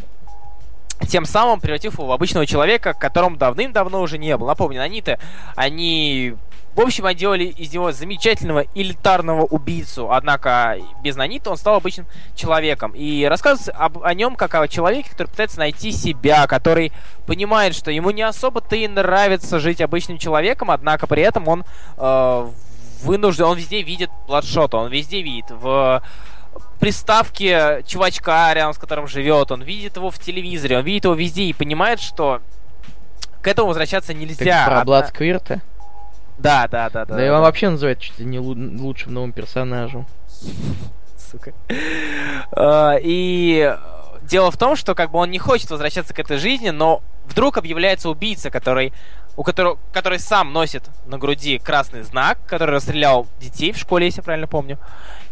тем 1.08 1.24
самым 1.26 1.60
превратив 1.60 1.94
его 1.94 2.06
в 2.06 2.12
обычного 2.12 2.46
человека, 2.46 2.94
которым 2.94 3.36
давным-давно 3.36 4.00
уже 4.00 4.16
не 4.16 4.36
был. 4.36 4.46
Напомню, 4.46 4.78
наниты, 4.78 5.18
они 5.56 6.36
в 6.74 6.80
общем, 6.80 7.06
они 7.06 7.16
делали 7.16 7.44
из 7.44 7.72
него 7.72 7.92
замечательного 7.92 8.64
элитарного 8.74 9.42
убийцу, 9.42 10.10
однако 10.10 10.76
без 11.02 11.14
нанита 11.14 11.50
он 11.50 11.56
стал 11.56 11.76
обычным 11.76 12.06
человеком. 12.34 12.92
И 12.96 13.24
рассказывается 13.24 13.72
об, 13.72 14.02
о 14.02 14.12
нем 14.12 14.34
как 14.34 14.54
о 14.56 14.66
человеке, 14.66 15.10
который 15.10 15.28
пытается 15.28 15.60
найти 15.60 15.92
себя, 15.92 16.46
который 16.48 16.92
понимает, 17.26 17.76
что 17.76 17.90
ему 17.92 18.10
не 18.10 18.22
особо-то 18.22 18.74
и 18.74 18.88
нравится 18.88 19.60
жить 19.60 19.80
обычным 19.80 20.18
человеком, 20.18 20.70
однако 20.70 21.06
при 21.06 21.22
этом 21.22 21.46
он 21.46 21.64
э, 21.96 22.50
вынужден, 23.02 23.44
он 23.44 23.56
везде 23.56 23.82
видит 23.82 24.10
Бладшота, 24.26 24.78
он 24.78 24.90
везде 24.90 25.22
видит 25.22 25.50
в 25.50 26.02
приставке 26.80 27.82
чувачка, 27.86 28.52
рядом 28.52 28.74
с 28.74 28.78
которым 28.78 29.06
живет, 29.06 29.52
он 29.52 29.62
видит 29.62 29.96
его 29.96 30.10
в 30.10 30.18
телевизоре, 30.18 30.78
он 30.78 30.84
видит 30.84 31.04
его 31.04 31.14
везде 31.14 31.44
и 31.44 31.52
понимает, 31.52 32.00
что 32.00 32.42
к 33.42 33.46
этому 33.46 33.68
возвращаться 33.68 34.12
нельзя. 34.12 34.64
про 34.64 34.80
Одна- 34.80 34.84
Блад 34.84 35.08
Сквирта? 35.08 35.60
Да, 36.38 36.66
да, 36.68 36.90
да, 36.90 37.04
да. 37.04 37.14
Да, 37.16 37.22
его 37.22 37.40
вообще 37.40 37.70
называют 37.70 38.00
чуть 38.00 38.18
ли 38.18 38.24
не 38.26 38.38
лу- 38.38 38.78
лучшим 38.80 39.14
новым 39.14 39.32
персонажем. 39.32 40.06
сука. 41.30 41.52
А, 42.52 42.96
И 43.00 43.76
дело 44.22 44.50
в 44.50 44.56
том, 44.56 44.76
что 44.76 44.94
как 44.94 45.10
бы 45.10 45.18
он 45.18 45.30
не 45.30 45.38
хочет 45.38 45.70
возвращаться 45.70 46.12
к 46.14 46.18
этой 46.18 46.38
жизни, 46.38 46.70
но 46.70 47.02
вдруг 47.26 47.56
объявляется 47.58 48.08
убийца, 48.08 48.50
который 48.50 48.92
у 49.36 49.42
которого, 49.42 49.78
который 49.92 50.20
сам 50.20 50.52
носит 50.52 50.84
на 51.06 51.18
груди 51.18 51.58
красный 51.58 52.02
знак, 52.02 52.38
который 52.46 52.76
расстрелял 52.76 53.26
детей 53.40 53.72
в 53.72 53.76
школе, 53.78 54.06
если 54.06 54.20
я 54.20 54.24
правильно 54.24 54.46
помню. 54.46 54.78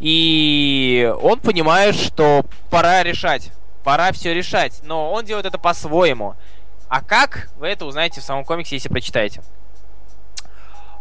И 0.00 1.12
он 1.22 1.38
понимает, 1.38 1.94
что 1.94 2.44
пора 2.68 3.04
решать, 3.04 3.52
пора 3.84 4.10
все 4.10 4.34
решать, 4.34 4.80
но 4.82 5.12
он 5.12 5.24
делает 5.24 5.46
это 5.46 5.58
по-своему. 5.58 6.34
А 6.88 7.00
как, 7.00 7.48
вы 7.58 7.68
это 7.68 7.86
узнаете 7.86 8.20
в 8.20 8.24
самом 8.24 8.44
комиксе, 8.44 8.74
если 8.74 8.88
прочитаете. 8.88 9.42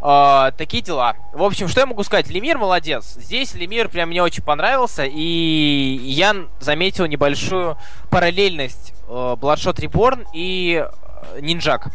А, 0.04 0.52
такие 0.52 0.82
дела. 0.82 1.16
В 1.32 1.44
общем, 1.44 1.68
что 1.68 1.82
я 1.82 1.86
могу 1.86 2.04
сказать? 2.04 2.28
Лемир 2.28 2.58
молодец. 2.58 3.14
Здесь 3.18 3.54
Лемир 3.54 3.88
прям 3.88 4.10
мне 4.10 4.24
очень 4.24 4.44
понравился, 4.44 5.06
и 5.06 6.00
я 6.04 6.36
заметил 6.60 7.06
небольшую 7.06 7.78
параллельность 8.10 8.94
э, 9.08 9.12
Bloodshot 9.12 9.76
Reborn 9.76 10.26
и 10.34 10.84
э, 10.84 11.40
Нинджак. 11.40 11.92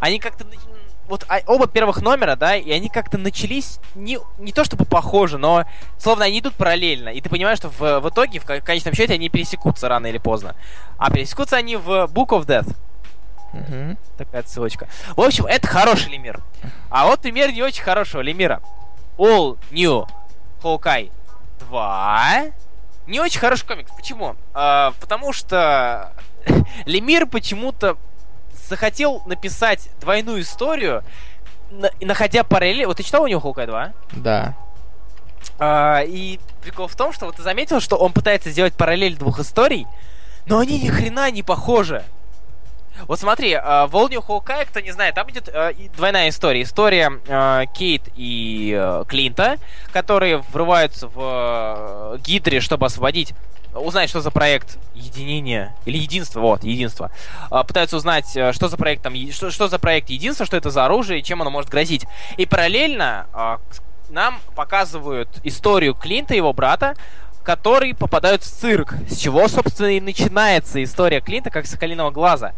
Они 0.00 0.20
как-то... 0.20 0.44
Вот 1.08 1.26
а- 1.28 1.40
оба 1.46 1.66
первых 1.66 2.00
номера, 2.02 2.36
да, 2.36 2.56
и 2.56 2.70
они 2.70 2.88
как-то 2.88 3.18
начались 3.18 3.78
не, 3.94 4.18
не 4.38 4.52
то 4.52 4.64
чтобы 4.64 4.84
похожи, 4.86 5.36
но 5.36 5.64
словно 5.98 6.24
они 6.26 6.38
идут 6.38 6.54
параллельно. 6.54 7.08
И 7.10 7.20
ты 7.20 7.28
понимаешь, 7.28 7.58
что 7.58 7.68
в, 7.68 8.00
в 8.00 8.08
итоге, 8.08 8.38
в 8.38 8.44
ко- 8.44 8.60
конечном 8.60 8.94
счете, 8.94 9.14
они 9.14 9.28
пересекутся 9.28 9.88
рано 9.88 10.06
или 10.06 10.18
поздно. 10.18 10.54
А 10.96 11.10
пересекутся 11.10 11.56
они 11.56 11.76
в 11.76 11.88
Book 12.04 12.28
of 12.28 12.46
Death. 12.46 12.74
Мгм. 13.54 13.98
Такая 14.18 14.40
отсылочка. 14.40 14.88
В 15.16 15.20
общем, 15.20 15.46
это 15.46 15.66
хороший 15.66 16.10
лемир. 16.10 16.40
А 16.90 17.06
вот 17.06 17.20
пример 17.20 17.52
не 17.52 17.62
очень 17.62 17.82
хорошего 17.82 18.20
лемира. 18.20 18.60
All 19.16 19.58
New 19.70 20.06
Hawkeye 20.62 21.10
2. 21.60 22.42
Не 23.06 23.20
очень 23.20 23.38
хороший 23.40 23.66
комикс. 23.66 23.90
Почему? 23.96 24.34
А, 24.54 24.92
потому 25.00 25.32
что 25.32 26.12
Лемир 26.86 27.26
почему-то 27.26 27.96
захотел 28.68 29.22
написать 29.26 29.88
двойную 30.00 30.40
историю, 30.42 31.04
на- 31.70 31.90
находя 32.00 32.44
параллели... 32.44 32.84
Вот 32.86 32.96
ты 32.96 33.02
читал 33.02 33.22
у 33.22 33.26
него 33.26 33.40
Hawkeye 33.40 33.66
2? 33.66 33.92
Да. 34.12 34.54
А, 35.58 36.00
и 36.02 36.40
прикол 36.62 36.88
в 36.88 36.96
том, 36.96 37.12
что 37.12 37.26
вот 37.26 37.36
ты 37.36 37.42
заметил, 37.42 37.80
что 37.80 37.96
он 37.96 38.12
пытается 38.12 38.50
сделать 38.50 38.74
параллель 38.74 39.16
двух 39.16 39.38
историй, 39.38 39.86
но 40.46 40.58
они 40.58 40.80
ни 40.82 40.88
хрена 40.88 41.30
не 41.30 41.42
похожи. 41.42 42.02
Вот 43.06 43.20
смотри, 43.20 43.54
в 43.54 43.94
All 43.94 44.08
New 44.08 44.20
Hawkeye, 44.20 44.66
кто 44.66 44.80
не 44.80 44.92
знает, 44.92 45.14
там 45.14 45.30
идет 45.30 45.48
и 45.48 45.88
двойная 45.96 46.28
история. 46.28 46.62
История 46.62 47.20
а, 47.28 47.66
Кейт 47.66 48.02
и 48.16 48.74
а, 48.76 49.04
Клинта, 49.04 49.56
которые 49.92 50.38
врываются 50.52 51.08
в 51.08 52.18
Гидре, 52.24 52.60
чтобы 52.60 52.86
освободить 52.86 53.34
узнать, 53.74 54.08
что 54.08 54.20
за 54.20 54.30
проект 54.30 54.78
единения 54.94 55.74
или 55.84 55.98
единство, 55.98 56.40
вот, 56.40 56.62
единство. 56.62 57.10
Пытаются 57.50 57.96
узнать, 57.96 58.28
что 58.28 58.68
за 58.68 58.76
проект 58.76 59.02
там, 59.02 59.14
что, 59.32 59.50
что 59.50 59.66
за 59.66 59.80
проект 59.80 60.10
единства, 60.10 60.46
что 60.46 60.56
это 60.56 60.70
за 60.70 60.84
оружие 60.84 61.18
и 61.18 61.24
чем 61.24 61.42
оно 61.42 61.50
может 61.50 61.70
грозить. 61.70 62.06
И 62.36 62.46
параллельно 62.46 63.26
нам 64.10 64.38
показывают 64.54 65.28
историю 65.42 65.94
Клинта 65.94 66.34
и 66.34 66.36
его 66.36 66.52
брата, 66.52 66.94
которые 67.42 67.96
попадают 67.96 68.44
в 68.44 68.46
цирк, 68.46 68.94
с 69.08 69.16
чего, 69.18 69.48
собственно, 69.48 69.88
и 69.88 70.00
начинается 70.00 70.82
история 70.82 71.20
Клинта 71.20 71.50
как 71.50 71.66
Соколиного 71.66 72.12
глаза. 72.12 72.52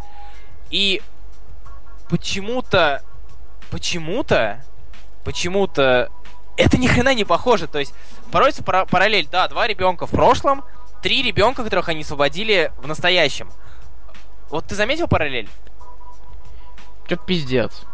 И 0.71 1.03
почему-то, 2.09 3.03
почему-то, 3.71 4.63
почему-то 5.25 6.11
это 6.57 6.79
ни 6.79 6.87
хрена 6.87 7.15
не 7.15 7.25
похоже. 7.25 7.67
То 7.67 7.79
есть, 7.79 7.95
порой 8.33 8.53
пара- 8.65 8.87
параллель, 8.87 9.29
да, 9.31 9.49
два 9.49 9.67
ребенка 9.67 10.07
в 10.07 10.11
прошлом, 10.11 10.65
три 11.03 11.23
ребенка, 11.23 11.63
которых 11.63 11.89
они 11.89 12.03
освободили 12.03 12.73
в 12.79 12.87
настоящем. 12.87 13.51
Вот 14.51 14.67
ты 14.67 14.75
заметил 14.75 15.09
параллель? 15.09 15.49
Чё 17.09 17.17
пиздец. 17.17 17.85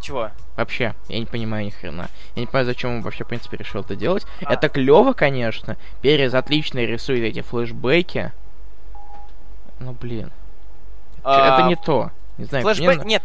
Чего? 0.00 0.30
Вообще, 0.56 0.94
я 1.08 1.18
не 1.18 1.26
понимаю 1.26 1.64
ни 1.64 1.70
хрена. 1.70 2.08
Я 2.34 2.40
не 2.40 2.46
понимаю, 2.46 2.66
зачем 2.66 2.96
он 2.96 3.02
вообще, 3.02 3.24
в 3.24 3.28
принципе, 3.28 3.56
решил 3.56 3.80
это 3.80 3.96
делать. 3.96 4.24
А. 4.44 4.52
Это 4.52 4.68
клево, 4.68 5.12
конечно. 5.14 5.76
Перез 6.02 6.34
отлично 6.34 6.78
рисует 6.80 7.22
эти 7.24 7.40
флешбеки. 7.40 8.32
Ну, 9.80 9.92
блин. 9.92 10.30
А, 11.24 11.58
Это 11.58 11.68
не 11.68 11.76
то. 11.76 12.10
Не 12.38 12.44
знаю, 12.44 12.64
мне 12.64 12.74
Флэшбэк... 12.74 12.98
на- 12.98 13.04
Нет, 13.04 13.22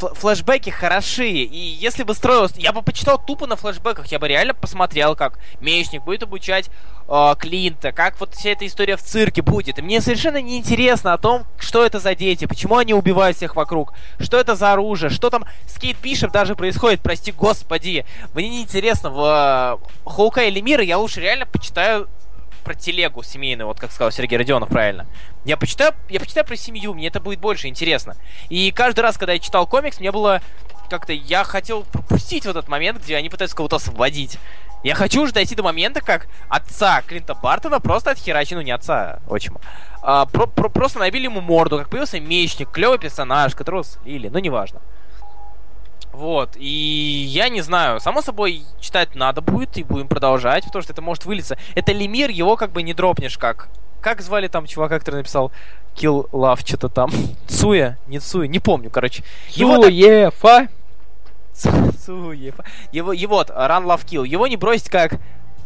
фл- 0.00 0.14
флэшбэки 0.14 0.70
хорошие, 0.70 1.42
и 1.44 1.56
если 1.58 2.02
бы 2.04 2.14
строилось... 2.14 2.52
Я 2.56 2.72
бы 2.72 2.82
почитал 2.82 3.18
тупо 3.18 3.46
на 3.46 3.56
флэшбэках, 3.56 4.06
я 4.06 4.18
бы 4.18 4.28
реально 4.28 4.54
посмотрел, 4.54 5.16
как 5.16 5.38
Мечник 5.60 6.02
будет 6.04 6.22
обучать 6.22 6.70
э, 7.08 7.34
Клинта, 7.38 7.92
как 7.92 8.18
вот 8.20 8.34
вся 8.34 8.50
эта 8.50 8.66
история 8.66 8.96
в 8.96 9.02
цирке 9.02 9.42
будет. 9.42 9.78
И 9.78 9.82
мне 9.82 10.00
совершенно 10.00 10.40
не 10.40 10.58
интересно 10.58 11.12
о 11.12 11.18
том, 11.18 11.44
что 11.58 11.84
это 11.84 11.98
за 11.98 12.14
дети, 12.14 12.44
почему 12.46 12.76
они 12.76 12.94
убивают 12.94 13.36
всех 13.36 13.56
вокруг, 13.56 13.92
что 14.20 14.38
это 14.38 14.54
за 14.54 14.72
оружие, 14.72 15.10
что 15.10 15.28
там 15.30 15.44
с 15.66 15.78
Кейт 15.78 15.96
Бишоп 16.00 16.30
даже 16.30 16.54
происходит, 16.54 17.00
прости 17.02 17.32
господи. 17.32 18.04
Мне 18.34 18.48
не 18.48 18.62
интересно, 18.62 19.10
в 19.10 19.78
э, 20.04 20.08
Хоука 20.08 20.42
или 20.44 20.60
Мира 20.60 20.82
я 20.82 20.98
лучше 20.98 21.20
реально 21.20 21.46
почитаю 21.46 22.08
про 22.60 22.74
телегу 22.74 23.22
семейную, 23.22 23.66
вот 23.66 23.80
как 23.80 23.92
сказал 23.92 24.10
Сергей 24.10 24.38
Родионов 24.38 24.68
правильно. 24.68 25.06
Я 25.44 25.56
почитаю, 25.56 25.94
я 26.08 26.20
почитаю 26.20 26.46
про 26.46 26.56
семью, 26.56 26.94
мне 26.94 27.08
это 27.08 27.20
будет 27.20 27.40
больше 27.40 27.68
интересно. 27.68 28.16
И 28.48 28.70
каждый 28.72 29.00
раз, 29.00 29.18
когда 29.18 29.32
я 29.32 29.38
читал 29.38 29.66
комикс, 29.66 30.00
мне 30.00 30.12
было 30.12 30.40
как-то... 30.88 31.12
Я 31.12 31.44
хотел 31.44 31.84
пропустить 31.84 32.44
вот 32.44 32.56
этот 32.56 32.68
момент, 32.68 33.00
где 33.02 33.16
они 33.16 33.28
пытаются 33.28 33.56
кого-то 33.56 33.76
освободить. 33.76 34.38
Я 34.82 34.94
хочу 34.94 35.22
уже 35.22 35.32
дойти 35.32 35.54
до 35.54 35.62
момента, 35.62 36.00
как 36.00 36.26
отца 36.48 37.02
Клинта 37.02 37.34
Бартона 37.34 37.80
просто 37.80 38.12
отхерачили, 38.12 38.56
ну 38.56 38.60
не 38.62 38.70
отца, 38.70 39.20
отчима, 39.28 39.60
а, 40.02 40.24
про, 40.24 40.46
про, 40.46 40.70
просто 40.70 40.98
набили 40.98 41.24
ему 41.24 41.42
морду, 41.42 41.78
как 41.78 41.90
появился 41.90 42.18
мечник, 42.18 42.70
клевый 42.70 42.98
персонаж, 42.98 43.54
которого 43.54 43.84
слили, 43.84 44.28
ну 44.28 44.38
неважно. 44.38 44.80
Вот, 46.12 46.56
и 46.56 47.24
я 47.28 47.48
не 47.48 47.60
знаю, 47.60 48.00
само 48.00 48.20
собой, 48.20 48.62
читать 48.80 49.14
надо 49.14 49.40
будет, 49.40 49.76
и 49.76 49.84
будем 49.84 50.08
продолжать, 50.08 50.64
потому 50.64 50.82
что 50.82 50.92
это 50.92 51.02
может 51.02 51.24
вылиться. 51.24 51.56
Это 51.74 51.92
Лемир, 51.92 52.30
его 52.30 52.56
как 52.56 52.72
бы 52.72 52.82
не 52.82 52.94
дропнешь 52.94 53.38
как. 53.38 53.68
Как 54.00 54.20
звали 54.20 54.48
там 54.48 54.66
чувака, 54.66 54.98
который 54.98 55.16
написал 55.16 55.52
Kill 55.94 56.28
Love, 56.30 56.66
что-то 56.66 56.88
там? 56.88 57.10
Цуя? 57.46 57.96
Не 58.06 58.18
Цуя, 58.18 58.48
не 58.48 58.58
помню, 58.58 58.90
короче. 58.90 59.22
Его 59.50 59.76
Цуефа? 59.82 60.68
Цуефа. 62.04 62.64
Его, 62.92 63.12
его 63.12 63.36
вот, 63.36 63.50
Run 63.50 63.84
Love 63.84 64.04
Kill. 64.04 64.26
Его 64.26 64.46
не 64.46 64.56
бросить 64.56 64.88
как... 64.88 65.20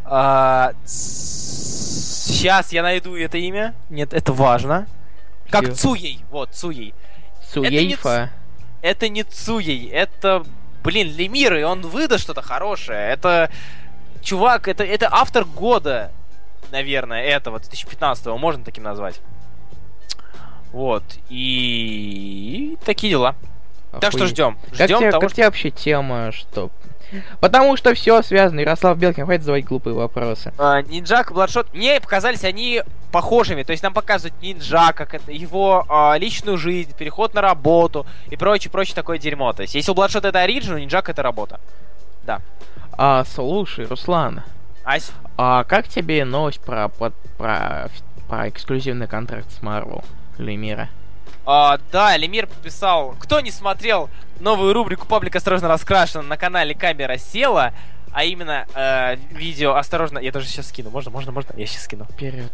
А, 0.05 0.73
сейчас 0.85 2.73
я 2.73 2.83
найду 2.83 3.17
это 3.17 3.39
имя. 3.39 3.75
Нет, 3.89 4.13
это 4.13 4.35
важно. 4.35 4.87
Как 5.49 5.73
Цуей. 5.75 6.23
Вот, 6.31 6.51
Цуей. 6.53 6.93
Цуейфа 7.51 7.75
это 7.75 7.85
не 7.87 7.97
Цуей, 9.31 9.89
это, 9.89 10.45
блин, 10.83 11.15
Лемир, 11.17 11.57
и 11.57 11.63
он 11.63 11.81
выдаст 11.83 12.23
что-то 12.23 12.43
хорошее. 12.43 13.11
Это, 13.11 13.51
чувак, 14.23 14.69
это, 14.69 14.85
это 14.85 15.09
автор 15.11 15.45
года, 15.45 16.13
наверное, 16.71 17.23
этого, 17.23 17.59
2015-го, 17.59 18.37
можно 18.37 18.65
таким 18.65 18.85
назвать. 18.85 19.21
Вот, 20.73 21.05
и 21.29 22.77
такие 22.85 23.11
дела. 23.11 23.37
Охуеть. 23.91 24.01
Так 24.01 24.13
что 24.13 24.27
ждем. 24.27 24.59
Как, 24.77 24.89
ждем 24.89 24.99
тебе, 24.99 25.11
того, 25.13 25.21
как 25.21 25.31
что... 25.31 25.37
тебе 25.37 25.47
вообще 25.47 25.71
тема, 25.71 26.33
что 26.33 26.71
Потому 27.41 27.77
что 27.77 27.95
все 27.95 28.23
связано. 28.23 28.61
Ярослав 28.61 28.99
Белкин, 28.99 29.25
хватит 29.25 29.43
задавать 29.43 29.65
глупые 29.65 29.95
вопросы. 29.95 30.53
А, 30.59 30.83
Нинджак 30.83 31.31
и 31.31 31.35
Бладшот, 31.35 31.73
мне 31.75 32.01
показались 32.01 32.45
они 32.45 32.83
похожими. 33.13 33.63
То 33.63 33.73
есть 33.73 33.83
нам 33.83 33.95
показывают 33.95 34.35
это, 34.41 35.33
его 35.33 35.85
а, 35.89 36.17
личную 36.19 36.59
жизнь, 36.59 36.95
переход 36.97 37.35
на 37.35 37.41
работу 37.41 38.07
и 38.31 38.37
прочее, 38.37 38.71
прочее 38.71 38.95
такое 38.95 39.19
дерьмо. 39.19 39.53
То 39.53 39.63
есть 39.63 39.75
если 39.75 39.91
у 39.91 39.95
Бладшот 39.95 40.25
это 40.25 40.41
оригинал, 40.41 40.79
Нинджак 40.79 41.09
это 41.09 41.23
работа. 41.23 41.61
Да. 42.25 42.41
А, 42.93 43.25
слушай, 43.25 43.87
Руслан. 43.87 44.43
Ась? 44.85 45.13
А 45.37 45.65
как 45.65 45.89
тебе 45.89 46.25
новость 46.25 46.61
про, 46.61 46.89
про, 46.89 47.11
про, 47.39 47.89
про 48.29 48.49
эксклюзивный 48.49 49.07
контракт 49.07 49.51
с 49.51 49.63
Marvel, 49.63 50.05
Лемира? 50.39 50.89
А, 51.47 51.79
да, 51.93 52.17
Лемир 52.17 52.47
подписал. 52.47 53.15
Кто 53.21 53.41
не 53.41 53.51
смотрел 53.51 54.09
новую 54.41 54.73
рубрику 54.73 55.07
«Паблик 55.07 55.37
осторожно 55.37 55.69
раскрашен» 55.69 56.27
на 56.27 56.37
канале 56.37 56.75
«Камера 56.75 57.19
села», 57.19 57.73
а 58.13 58.25
именно 58.25 58.67
э, 58.75 59.17
видео 59.31 59.75
«Осторожно...» 59.75 60.19
Я 60.19 60.33
даже 60.33 60.47
сейчас 60.47 60.69
скину. 60.69 60.91
Можно, 60.91 61.11
можно, 61.11 61.33
можно? 61.33 61.53
Я 61.57 61.67
сейчас 61.67 61.85
скину. 61.85 62.05
Вперед. 62.05 62.53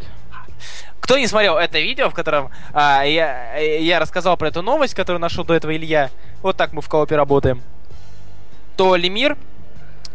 Кто 1.00 1.18
не 1.18 1.26
смотрел 1.26 1.56
это 1.56 1.78
видео, 1.78 2.10
в 2.10 2.14
котором 2.14 2.50
а, 2.72 3.02
я, 3.02 3.56
я 3.56 3.98
рассказал 3.98 4.36
про 4.36 4.48
эту 4.48 4.62
новость, 4.62 4.94
которую 4.94 5.20
нашел 5.20 5.44
до 5.44 5.54
этого 5.54 5.74
Илья, 5.74 6.10
вот 6.42 6.56
так 6.56 6.72
мы 6.72 6.82
в 6.82 6.88
коопе 6.88 7.16
работаем, 7.16 7.62
то 8.76 8.94
Лемир 8.96 9.36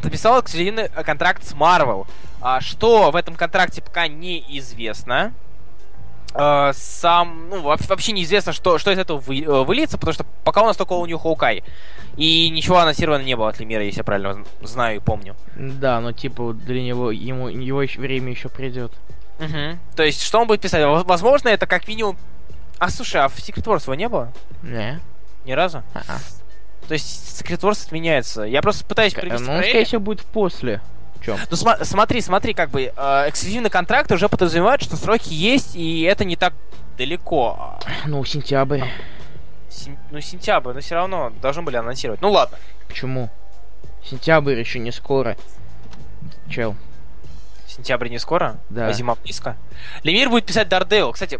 подписал 0.01 0.39
эксклюзивный 0.39 0.89
контракт 0.89 1.43
с 1.43 1.53
Marvel. 1.53 2.07
А, 2.41 2.61
что 2.61 3.09
в 3.09 3.15
этом 3.15 3.35
контракте 3.35 3.81
пока 3.81 4.07
неизвестно. 4.07 5.33
Э, 6.37 6.73
сам, 6.73 7.49
ну, 7.49 7.61
вообще 7.61 8.11
неизвестно, 8.11 8.51
что, 8.51 8.77
что 8.77 8.91
из 8.91 8.99
этого 8.99 9.19
вы, 9.19 9.41
э, 9.41 9.63
выльется, 9.63 9.97
потому 9.97 10.13
что 10.13 10.25
пока 10.43 10.63
у 10.63 10.65
нас 10.65 10.75
только 10.75 10.93
у 10.93 11.05
него 11.05 11.17
Хоукай. 11.17 11.63
И 12.17 12.49
ничего 12.49 12.77
анонсировано 12.77 13.23
не 13.23 13.35
было 13.35 13.49
от 13.49 13.59
Лемира, 13.59 13.83
если 13.83 13.99
я 13.99 14.03
правильно 14.03 14.43
знаю 14.61 14.97
и 14.97 14.99
помню. 14.99 15.35
Да, 15.55 16.01
но 16.01 16.11
типа 16.11 16.53
для 16.53 16.81
него, 16.81 17.11
ему, 17.11 17.47
его 17.47 17.81
еще, 17.81 18.01
время 18.01 18.31
еще 18.31 18.49
придет. 18.49 18.91
Угу. 19.39 19.79
То 19.95 20.03
есть, 20.03 20.21
что 20.21 20.39
он 20.39 20.47
будет 20.47 20.61
писать? 20.61 20.83
Возможно, 21.05 21.49
это 21.49 21.67
как 21.67 21.87
минимум... 21.87 22.17
А, 22.79 22.89
слушай, 22.89 23.21
а 23.21 23.29
в 23.29 23.37
Secret 23.37 23.63
Wars 23.63 23.83
его 23.83 23.95
не 23.95 24.09
было? 24.09 24.33
Не. 24.61 24.99
Ни 25.45 25.53
разу? 25.53 25.83
А-а. 25.93 26.19
То 26.87 26.93
есть, 26.93 27.41
Secret 27.41 27.61
Wars 27.61 27.85
отменяется. 27.85 28.43
Я 28.43 28.61
просто 28.61 28.85
пытаюсь 28.85 29.13
привести... 29.13 29.45
Ну, 29.45 29.53
он, 29.53 29.63
скорее 29.63 29.85
всего, 29.85 30.01
будет 30.01 30.21
после 30.25 30.81
чем? 31.25 31.37
Ну 31.49 31.55
см- 31.57 31.83
смотри, 31.85 32.21
смотри, 32.21 32.53
как 32.53 32.69
бы 32.69 32.93
э, 32.95 33.29
эксклюзивный 33.29 33.69
контракт 33.69 34.11
уже 34.11 34.29
подразумевает, 34.29 34.81
что 34.81 34.95
сроки 34.95 35.33
есть, 35.33 35.75
и 35.75 36.01
это 36.03 36.25
не 36.25 36.35
так 36.35 36.53
далеко. 36.97 37.79
Ну, 38.05 38.23
сентябрь. 38.23 38.81
Сен- 39.69 39.97
ну, 40.11 40.21
сентябрь, 40.21 40.73
но 40.73 40.79
все 40.81 40.95
равно 40.95 41.31
должны 41.41 41.61
были 41.63 41.75
анонсировать. 41.77 42.21
Ну 42.21 42.31
ладно. 42.31 42.57
Почему? 42.87 43.29
Сентябрь 44.03 44.57
еще 44.59 44.79
не 44.79 44.91
скоро. 44.91 45.35
Чел. 46.49 46.75
Сентябрь 47.67 48.07
не 48.09 48.19
скоро? 48.19 48.57
Да. 48.69 48.87
А 48.87 48.93
зима 48.93 49.15
близко. 49.15 49.57
Лемир 50.03 50.29
будет 50.29 50.45
писать 50.45 50.69
Дардейл. 50.69 51.11
Кстати, 51.11 51.39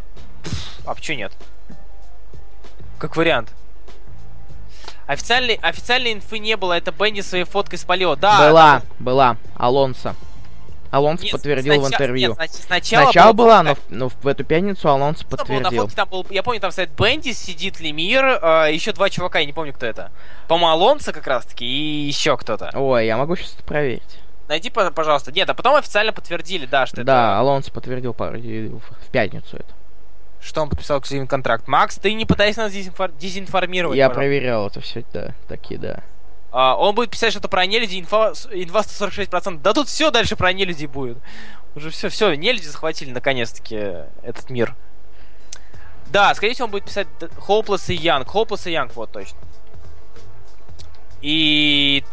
а 0.85 0.93
почему 0.95 1.17
нет? 1.17 1.31
Как 2.97 3.15
вариант. 3.15 3.53
Официальной, 5.07 5.55
официальной 5.61 6.13
инфы 6.13 6.39
не 6.39 6.57
было, 6.57 6.73
это 6.73 6.91
Бенни 6.91 7.21
своей 7.21 7.43
фоткой 7.43 7.77
спалил. 7.77 8.15
Да. 8.15 8.49
Была, 8.49 8.79
да. 8.79 8.83
была. 8.99 9.37
Алонсо. 9.55 10.15
Алонсо 10.95 11.23
нет, 11.23 11.31
подтвердил 11.33 11.73
сначала, 11.73 11.89
в 11.89 11.93
интервью. 11.93 12.35
Нет, 12.39 12.51
сначала, 12.51 13.03
сначала 13.03 13.33
была, 13.33 13.63
но, 13.63 13.77
но 13.89 14.09
в 14.09 14.27
эту 14.27 14.45
пятницу 14.45 14.87
Алонсо 14.87 15.21
что 15.21 15.37
подтвердил. 15.37 15.69
Было, 15.69 15.71
на 15.71 15.81
фотке 15.81 15.95
там 15.95 16.09
был, 16.09 16.25
я 16.29 16.41
помню, 16.41 16.61
там 16.61 16.71
стоит 16.71 16.89
Бенди, 16.97 17.33
сидит 17.33 17.81
Лемир, 17.81 18.23
э, 18.23 18.69
еще 18.71 18.93
два 18.93 19.09
чувака, 19.09 19.39
я 19.39 19.45
не 19.45 19.51
помню, 19.51 19.73
кто 19.73 19.85
это. 19.85 20.11
По-моему, 20.47 20.71
Алонсо 20.71 21.11
как 21.11 21.27
раз-таки 21.27 21.65
и 21.65 22.07
еще 22.07 22.37
кто-то. 22.37 22.71
Ой, 22.73 23.05
я 23.05 23.17
могу 23.17 23.35
сейчас 23.35 23.55
это 23.55 23.63
проверить. 23.63 24.19
Найди, 24.47 24.69
пожалуйста. 24.69 25.31
Нет, 25.31 25.49
а 25.49 25.53
потом 25.53 25.75
официально 25.75 26.13
подтвердили, 26.13 26.65
да, 26.65 26.85
что 26.85 26.97
да, 26.97 27.01
это... 27.01 27.05
Да, 27.05 27.39
Алонсо 27.39 27.71
подтвердил 27.71 28.13
в 28.13 29.11
пятницу 29.11 29.57
это. 29.57 29.74
Что 30.45 30.61
он 30.61 30.69
подписал 30.69 30.99
эксклюзивный 30.99 31.27
контракт? 31.27 31.67
Макс, 31.67 31.95
ты 31.95 32.13
не 32.13 32.25
пытайся 32.25 32.61
нас 32.61 32.71
дезинфор... 32.71 33.11
дезинформировать. 33.13 33.97
Я 33.97 34.09
пожалуйста. 34.09 34.19
проверял 34.19 34.67
это 34.67 34.79
все, 34.79 35.03
да, 35.11 35.33
такие, 35.47 35.79
да. 35.79 36.03
А, 36.51 36.75
он 36.75 36.93
будет 36.93 37.09
писать 37.09 37.31
что-то 37.31 37.47
про 37.47 37.65
нелюди, 37.65 37.99
инфа, 37.99 38.33
инфа 38.51 38.81
146%. 38.81 39.59
Да 39.61 39.73
тут 39.73 39.87
все 39.87 40.11
дальше 40.11 40.35
про 40.35 40.53
нелюди 40.53 40.85
будет. 40.85 41.17
Уже 41.73 41.89
все, 41.89 42.09
все, 42.09 42.35
нелюди 42.35 42.67
захватили 42.67 43.09
наконец-таки 43.09 43.75
этот 44.21 44.51
мир. 44.51 44.75
Да, 46.11 46.33
скорее 46.35 46.53
всего, 46.53 46.65
он 46.65 46.71
будет 46.71 46.85
писать 46.85 47.07
Hopeless 47.47 47.91
и 47.91 47.97
Young. 47.97 48.23
Hopeless 48.25 48.69
и 48.69 48.73
Young, 48.75 48.91
вот 48.93 49.11
точно. 49.11 49.39
И 51.21 52.03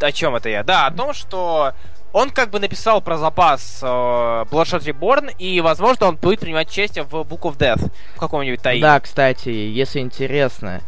о 0.00 0.12
чем 0.12 0.36
это 0.36 0.48
я? 0.48 0.62
Да, 0.62 0.86
о 0.86 0.92
том, 0.92 1.12
что 1.12 1.74
он 2.12 2.30
как 2.30 2.50
бы 2.50 2.60
написал 2.60 3.00
про 3.00 3.16
запас 3.16 3.80
э, 3.82 3.86
Bloodshot 3.86 4.84
Reborn, 4.84 5.34
и, 5.38 5.60
возможно, 5.60 6.06
он 6.06 6.16
будет 6.16 6.40
принимать 6.40 6.68
участие 6.68 7.04
в 7.04 7.14
Book 7.14 7.42
of 7.42 7.56
Death 7.56 7.90
в 8.14 8.18
каком-нибудь 8.18 8.60
таи. 8.60 8.80
Да, 8.80 9.00
кстати, 9.00 9.48
если 9.48 10.00
интересно, 10.00 10.80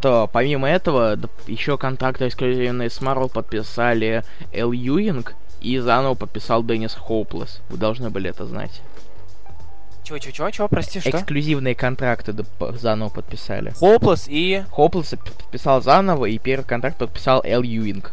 то 0.00 0.28
помимо 0.32 0.68
этого 0.68 1.18
еще 1.46 1.78
контракты 1.78 2.26
эксклюзивные 2.26 2.90
с 2.90 3.00
Marvel 3.00 3.30
подписали 3.32 4.24
Эл 4.52 4.72
Юинг 4.72 5.34
и 5.60 5.78
заново 5.78 6.14
подписал 6.14 6.64
Деннис 6.64 6.94
Хоуплес. 6.94 7.60
Вы 7.68 7.78
должны 7.78 8.10
были 8.10 8.28
это 8.28 8.44
знать. 8.46 8.82
Чего, 10.02 10.18
чего, 10.18 10.32
чего, 10.32 10.50
чего, 10.50 10.68
прости, 10.68 10.98
что? 10.98 11.10
Эксклюзивные 11.10 11.76
контракты 11.76 12.34
заново 12.72 13.08
подписали. 13.08 13.70
Хоуплес 13.78 14.24
и... 14.26 14.64
Хоуплес 14.72 15.10
подписал 15.10 15.80
заново, 15.80 16.26
и 16.26 16.38
первый 16.38 16.64
контракт 16.64 16.98
подписал 16.98 17.40
Эл 17.44 17.62
Юинг. 17.62 18.12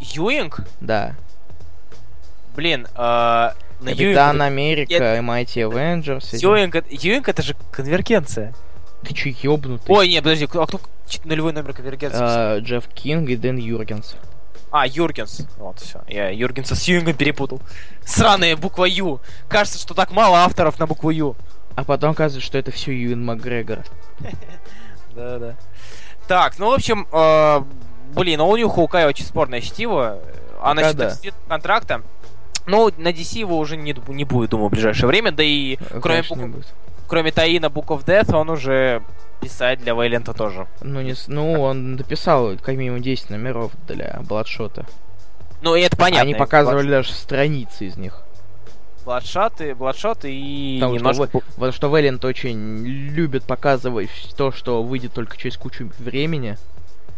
Юинг? 0.00 0.60
Да. 0.80 1.14
Блин, 2.54 2.86
э, 2.94 3.50
Капитан 3.80 4.36
Юинг... 4.36 4.42
Америка, 4.42 4.94
это... 4.94 5.20
Mighty 5.20 5.68
Avengers. 5.68 6.36
Юинг, 6.36 6.84
Юинг 6.90 7.28
это 7.28 7.42
же 7.42 7.54
конвергенция. 7.70 8.54
Ты 9.02 9.12
чё, 9.12 9.30
ёбнутый? 9.42 9.94
Ой, 9.94 10.08
нет, 10.08 10.22
подожди, 10.22 10.48
а 10.52 10.66
кто 10.66 10.80
нулевой 11.24 11.52
номер 11.52 11.74
конвергенции? 11.74 12.20
Э, 12.20 12.60
Джефф 12.60 12.86
Кинг 12.88 13.28
и 13.28 13.36
Дэн 13.36 13.58
Юргенс. 13.58 14.16
А, 14.70 14.86
Юргенс. 14.86 15.46
Вот, 15.58 15.78
все. 15.78 16.02
Я 16.08 16.30
Юргенса 16.30 16.74
с 16.74 16.84
Юингом 16.88 17.14
перепутал. 17.14 17.60
Сраная 18.04 18.56
буква 18.56 18.86
Ю. 18.86 19.20
Кажется, 19.48 19.78
что 19.78 19.94
так 19.94 20.10
мало 20.10 20.38
авторов 20.38 20.78
на 20.78 20.86
букву 20.86 21.10
Ю. 21.10 21.36
А 21.76 21.84
потом 21.84 22.10
оказывается, 22.10 22.44
что 22.44 22.58
это 22.58 22.70
все 22.72 22.92
Юин 22.92 23.24
Макгрегор. 23.24 23.84
Да-да. 25.14 25.56
Так, 26.26 26.58
ну, 26.58 26.70
в 26.70 26.72
общем, 26.72 27.06
э, 27.12 27.62
Блин, 28.14 28.40
а 28.40 28.44
у 28.44 28.56
него 28.56 28.70
Хоукай 28.70 29.06
очень 29.06 29.24
спорное 29.24 29.60
чтиво. 29.60 30.18
А 30.60 30.74
насчет 30.74 30.96
да. 30.96 31.14
контракта, 31.48 32.02
ну, 32.66 32.90
на 32.96 33.08
DC 33.08 33.38
его 33.38 33.58
уже 33.58 33.76
не, 33.76 33.94
не 34.08 34.24
будет, 34.24 34.50
думаю, 34.50 34.68
в 34.68 34.72
ближайшее 34.72 35.06
время. 35.06 35.32
Да 35.32 35.42
и 35.42 35.76
а, 35.90 36.00
кроме, 36.00 36.22
бук... 36.22 36.64
кроме 37.06 37.32
Таина 37.32 37.66
Book 37.66 37.88
of 37.88 38.04
Death, 38.04 38.34
он 38.34 38.48
уже 38.50 39.02
писать 39.40 39.80
для 39.80 39.92
Вейлента 39.94 40.32
тоже. 40.32 40.66
Ну, 40.80 41.02
не, 41.02 41.14
ну 41.26 41.60
он 41.60 41.96
написал 41.96 42.56
как 42.56 42.76
минимум 42.76 43.02
10 43.02 43.30
номеров 43.30 43.72
для 43.86 44.20
Бладшота. 44.26 44.86
Ну, 45.60 45.76
и 45.76 45.82
это 45.82 45.96
понятно. 45.96 46.22
Они 46.22 46.34
показывали 46.34 46.86
Blood... 46.86 46.90
даже 46.90 47.12
страницы 47.12 47.86
из 47.86 47.96
них. 47.96 48.22
Бладшот 49.04 49.60
и 49.60 49.74
Бладшот 49.74 50.20
и 50.24 50.78
Потому 50.80 50.96
немножко... 50.96 51.26
что, 51.26 51.42
вот, 51.58 51.74
что 51.74 51.90
Вэлент 51.90 52.24
очень 52.24 52.86
любит 52.86 53.44
показывать 53.44 54.08
то, 54.36 54.50
что 54.50 54.82
выйдет 54.82 55.12
только 55.12 55.36
через 55.36 55.58
кучу 55.58 55.90
времени. 55.98 56.56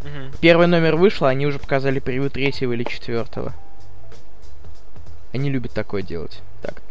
Угу. 0.06 0.38
Первый 0.40 0.68
номер 0.68 0.96
вышел, 0.96 1.26
они 1.26 1.46
уже 1.46 1.58
показали 1.58 1.98
превью 1.98 2.30
третьего 2.30 2.72
или 2.72 2.84
четвертого. 2.84 3.52
Они 5.32 5.50
любят 5.50 5.72
такое 5.72 6.02
делать. 6.02 6.40
Так. 6.62 6.82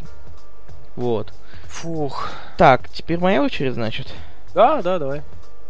Вот. 0.94 1.32
Фух. 1.64 2.28
Так, 2.58 2.88
теперь 2.90 3.18
моя 3.18 3.42
очередь, 3.42 3.74
значит. 3.74 4.12
Да, 4.54 4.82
да, 4.82 4.98
давай. 4.98 5.22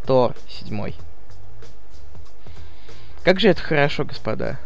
Тор 0.06 0.34
седьмой. 0.48 0.94
Как 3.24 3.40
же 3.40 3.48
это 3.48 3.62
хорошо, 3.62 4.04
господа. 4.04 4.58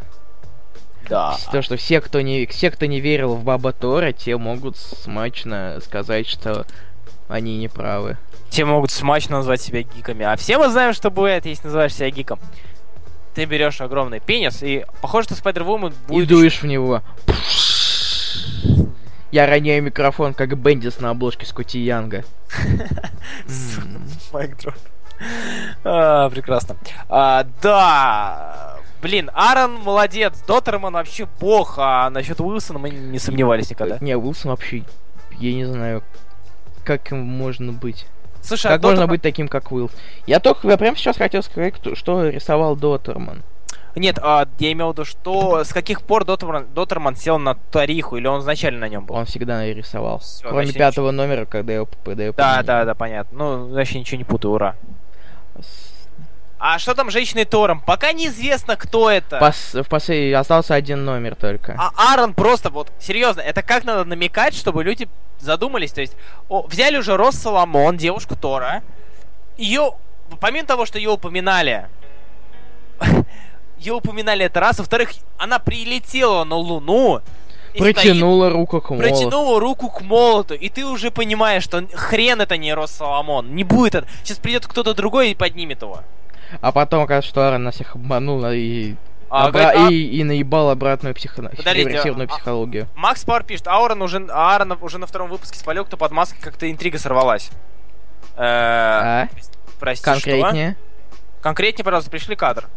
Да. 1.09 1.37
То, 1.51 1.63
что 1.63 1.77
все, 1.77 2.01
кто 2.01 2.21
не, 2.21 2.47
все, 2.47 2.71
кто 2.71 2.87
не 2.87 3.01
верил 3.01 3.35
в 3.35 3.43
Баба 3.43 3.73
Тора, 3.73 4.13
те 4.13 4.37
могут 4.37 4.77
смачно 4.77 5.79
сказать, 5.85 6.27
что 6.27 6.67
они 7.29 7.59
не 7.59 7.69
правы. 7.69 8.17
Те 8.51 8.65
могут 8.65 8.91
смачно 8.91 9.39
назвать 9.39 9.63
себя 9.63 9.83
гиками. 9.83 10.25
А 10.25 10.37
все 10.37 10.59
мы 10.59 10.69
знаем, 10.69 10.93
что 10.93 11.11
бывает, 11.11 11.47
если 11.47 11.65
называешь 11.65 11.95
себя 11.95 12.11
гиком. 12.11 12.39
Ты 13.41 13.47
берешь 13.47 13.81
огромный 13.81 14.21
пенис, 14.21 14.63
и 14.63 14.85
похоже, 15.01 15.29
что 15.29 15.35
И 15.51 16.09
будет... 16.09 16.29
дуешь 16.29 16.61
в 16.61 16.67
него. 16.67 17.01
Я 19.33 19.47
роняю 19.47 19.83
микрофон, 19.83 20.35
как 20.35 20.59
Бендис 20.59 21.01
на 21.01 21.09
обложке 21.09 21.47
Скотти 21.47 21.79
Янга. 21.79 22.23
Майк 24.35 24.59
дроп. 24.59 24.75
А, 25.85 26.29
прекрасно. 26.29 26.77
А, 27.09 27.47
да. 27.63 28.77
Блин, 29.01 29.31
Аарон 29.33 29.77
молодец, 29.77 30.39
Доттерман 30.47 30.93
вообще 30.93 31.27
бог, 31.41 31.77
а 31.79 32.11
насчет 32.11 32.43
Уилсона 32.43 32.79
мы 32.79 32.91
не 32.91 33.19
сомневались 33.19 33.71
никогда. 33.71 33.97
Не, 34.03 34.19
Уилсон 34.19 34.51
вообще, 34.51 34.85
я 35.39 35.55
не 35.55 35.65
знаю, 35.65 36.03
как 36.85 37.11
им 37.11 37.21
можно 37.21 37.73
быть. 37.73 38.05
Слушай, 38.43 38.67
а 38.67 38.71
Как 38.75 38.83
можно 38.83 38.97
Доттерман- 39.03 39.09
быть 39.11 39.23
таким, 39.23 39.49
как 39.49 39.71
Уилл? 39.73 39.91
Я 40.27 40.41
только 40.41 40.69
я 40.69 40.77
прямо 40.77 40.97
сейчас 40.97 41.17
хотел 41.17 41.43
сказать, 41.43 41.75
что 41.95 42.29
рисовал 42.29 42.77
Доттерман. 42.77 43.43
Нет, 43.97 44.19
а, 44.23 44.47
я 44.61 44.71
имел 44.73 44.91
в 44.91 44.93
виду, 44.93 45.05
что 45.05 45.65
с 45.65 45.73
каких 45.73 46.03
пор 46.03 46.25
Доттерман, 46.25 46.69
Доттерман 46.75 47.17
сел 47.17 47.39
на 47.41 47.55
Тариху, 47.57 48.17
или 48.17 48.27
он 48.29 48.41
изначально 48.41 48.81
на 48.81 48.89
нем 48.89 49.05
был? 49.05 49.17
Он 49.17 49.25
всегда 49.27 49.67
рисовал. 49.67 50.21
Всё, 50.21 50.43
Кроме 50.49 50.63
значит, 50.67 50.79
пятого 50.79 51.11
номера, 51.11 51.45
когда 51.45 51.73
его 51.75 51.89
когда 52.05 52.23
его 52.25 52.35
Да, 52.37 52.45
поменяли. 52.57 52.67
да, 52.67 52.85
да, 52.85 52.95
понятно. 52.95 53.39
Ну, 53.39 53.69
вообще 53.75 53.99
ничего 53.99 54.19
не 54.19 54.25
путаю, 54.25 54.53
ура. 54.55 54.77
С- 55.59 56.00
А 56.63 56.79
что 56.79 56.95
там 56.95 57.09
с 57.11 57.13
женщиной 57.15 57.47
Тором? 57.47 57.81
Пока 57.81 58.13
неизвестно, 58.13 58.77
кто 58.77 59.11
это. 59.11 59.39
пос- 59.39 59.83
в 59.83 59.89
после 59.89 60.37
остался 60.37 60.75
один 60.75 61.07
номер 61.07 61.35
только. 61.35 61.75
А 61.79 61.91
Аарон 62.13 62.35
просто 62.35 62.69
вот, 62.69 62.93
серьезно, 63.01 63.41
это 63.41 63.63
как 63.63 63.85
надо 63.85 64.05
намекать, 64.05 64.55
чтобы 64.55 64.85
люди 64.85 65.09
задумались, 65.39 65.93
то 65.93 66.03
есть, 66.03 66.15
о, 66.51 66.67
взяли 66.67 66.99
уже 66.99 67.17
Рос 67.17 67.37
Соломон, 67.37 67.97
девушку 67.97 68.37
Тора, 68.37 68.83
ее, 69.57 69.93
помимо 70.39 70.67
того, 70.67 70.85
что 70.85 70.99
ее 70.99 71.09
упоминали, 71.09 71.87
ее 73.79 73.95
упоминали 73.95 74.45
это 74.45 74.61
раз, 74.61 74.79
во-вторых, 74.79 75.11
она 75.39 75.59
прилетела 75.59 76.45
на 76.45 76.57
Луну, 76.57 77.23
Протянула 77.79 78.51
руку 78.51 78.81
к 78.81 78.87
стоит- 78.87 78.99
молоту. 78.99 79.09
протянула 79.15 79.61
руку 79.61 79.89
к 79.89 80.01
молоту, 80.03 80.55
и 80.55 80.69
ты 80.69 80.85
уже 80.85 81.11
понимаешь, 81.11 81.63
что 81.63 81.87
хрен 81.95 82.41
это 82.41 82.57
не 82.57 82.75
Рос 82.75 82.91
Соломон, 82.91 83.55
не 83.55 83.65
будет 83.65 83.95
это, 83.95 84.09
сейчас 84.25 84.39
придет 84.39 84.67
кто-то 84.67 84.93
другой 84.93 85.31
и 85.31 85.35
поднимет 85.35 85.81
его. 85.83 86.03
А 86.61 86.73
потом, 86.73 87.03
оказывается, 87.03 87.31
что 87.31 87.47
Аарон 87.47 87.63
нас 87.65 87.75
всех 87.77 87.95
обманул 87.95 88.45
и, 88.51 88.97
А, 89.29 89.49
обра- 89.49 89.53
говорит, 89.53 89.73
а- 89.77 89.91
и, 89.93 89.97
и 90.03 90.25
наебал 90.25 90.71
обратную 90.71 91.15
психо... 91.15 91.37
Подождите, 91.43 91.73
регрессивную 91.75 92.29
а- 92.31 92.35
психологию. 92.35 92.89
Макс 92.95 93.25
Пауэр 93.25 93.45
пишет, 93.45 93.69
Аарон 93.69 94.03
уже, 94.03 94.19
Аарон 94.31 94.77
уже 94.81 94.99
на 94.99 95.07
втором 95.07 95.29
выпуске 95.31 95.59
спалил, 95.59 95.85
кто 95.85 95.97
под 95.97 96.13
маской 96.13 96.41
как-то 96.41 96.71
интрига 96.71 96.99
сорвалась. 96.99 97.51
Э, 98.37 98.43
А? 98.43 99.29
Простите, 99.79 100.19
что? 100.19 100.31
Конкретнее? 100.31 100.77
Конкретнее, 101.41 101.85
пожалуйста, 101.85 102.11
пришли 102.11 102.37
кадр. 102.37 102.69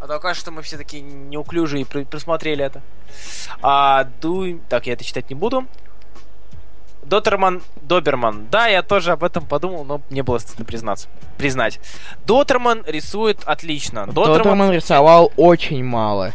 А 0.00 0.06
то 0.06 0.18
кажется, 0.20 0.42
что 0.42 0.50
мы 0.52 0.62
все 0.62 0.76
такие 0.76 1.02
неуклюжие 1.02 1.82
и 1.82 1.84
присмотрели 1.84 2.64
это. 2.64 2.82
А, 3.62 4.04
ду... 4.20 4.60
Так, 4.68 4.86
я 4.86 4.92
это 4.92 5.04
читать 5.04 5.28
не 5.30 5.34
буду. 5.34 5.66
Дотерман, 7.06 7.62
Доберман. 7.82 8.48
Да, 8.50 8.66
я 8.66 8.82
тоже 8.82 9.12
об 9.12 9.22
этом 9.22 9.46
подумал, 9.46 9.84
но 9.84 10.00
не 10.10 10.22
было 10.22 10.38
стыдно 10.38 10.64
признаться. 10.64 11.08
Признать. 11.38 11.80
Дотерман 12.26 12.82
рисует 12.86 13.38
отлично. 13.44 14.06
Доттерман 14.06 14.72
рисовал 14.72 15.32
очень 15.36 15.84
мало. 15.84 16.32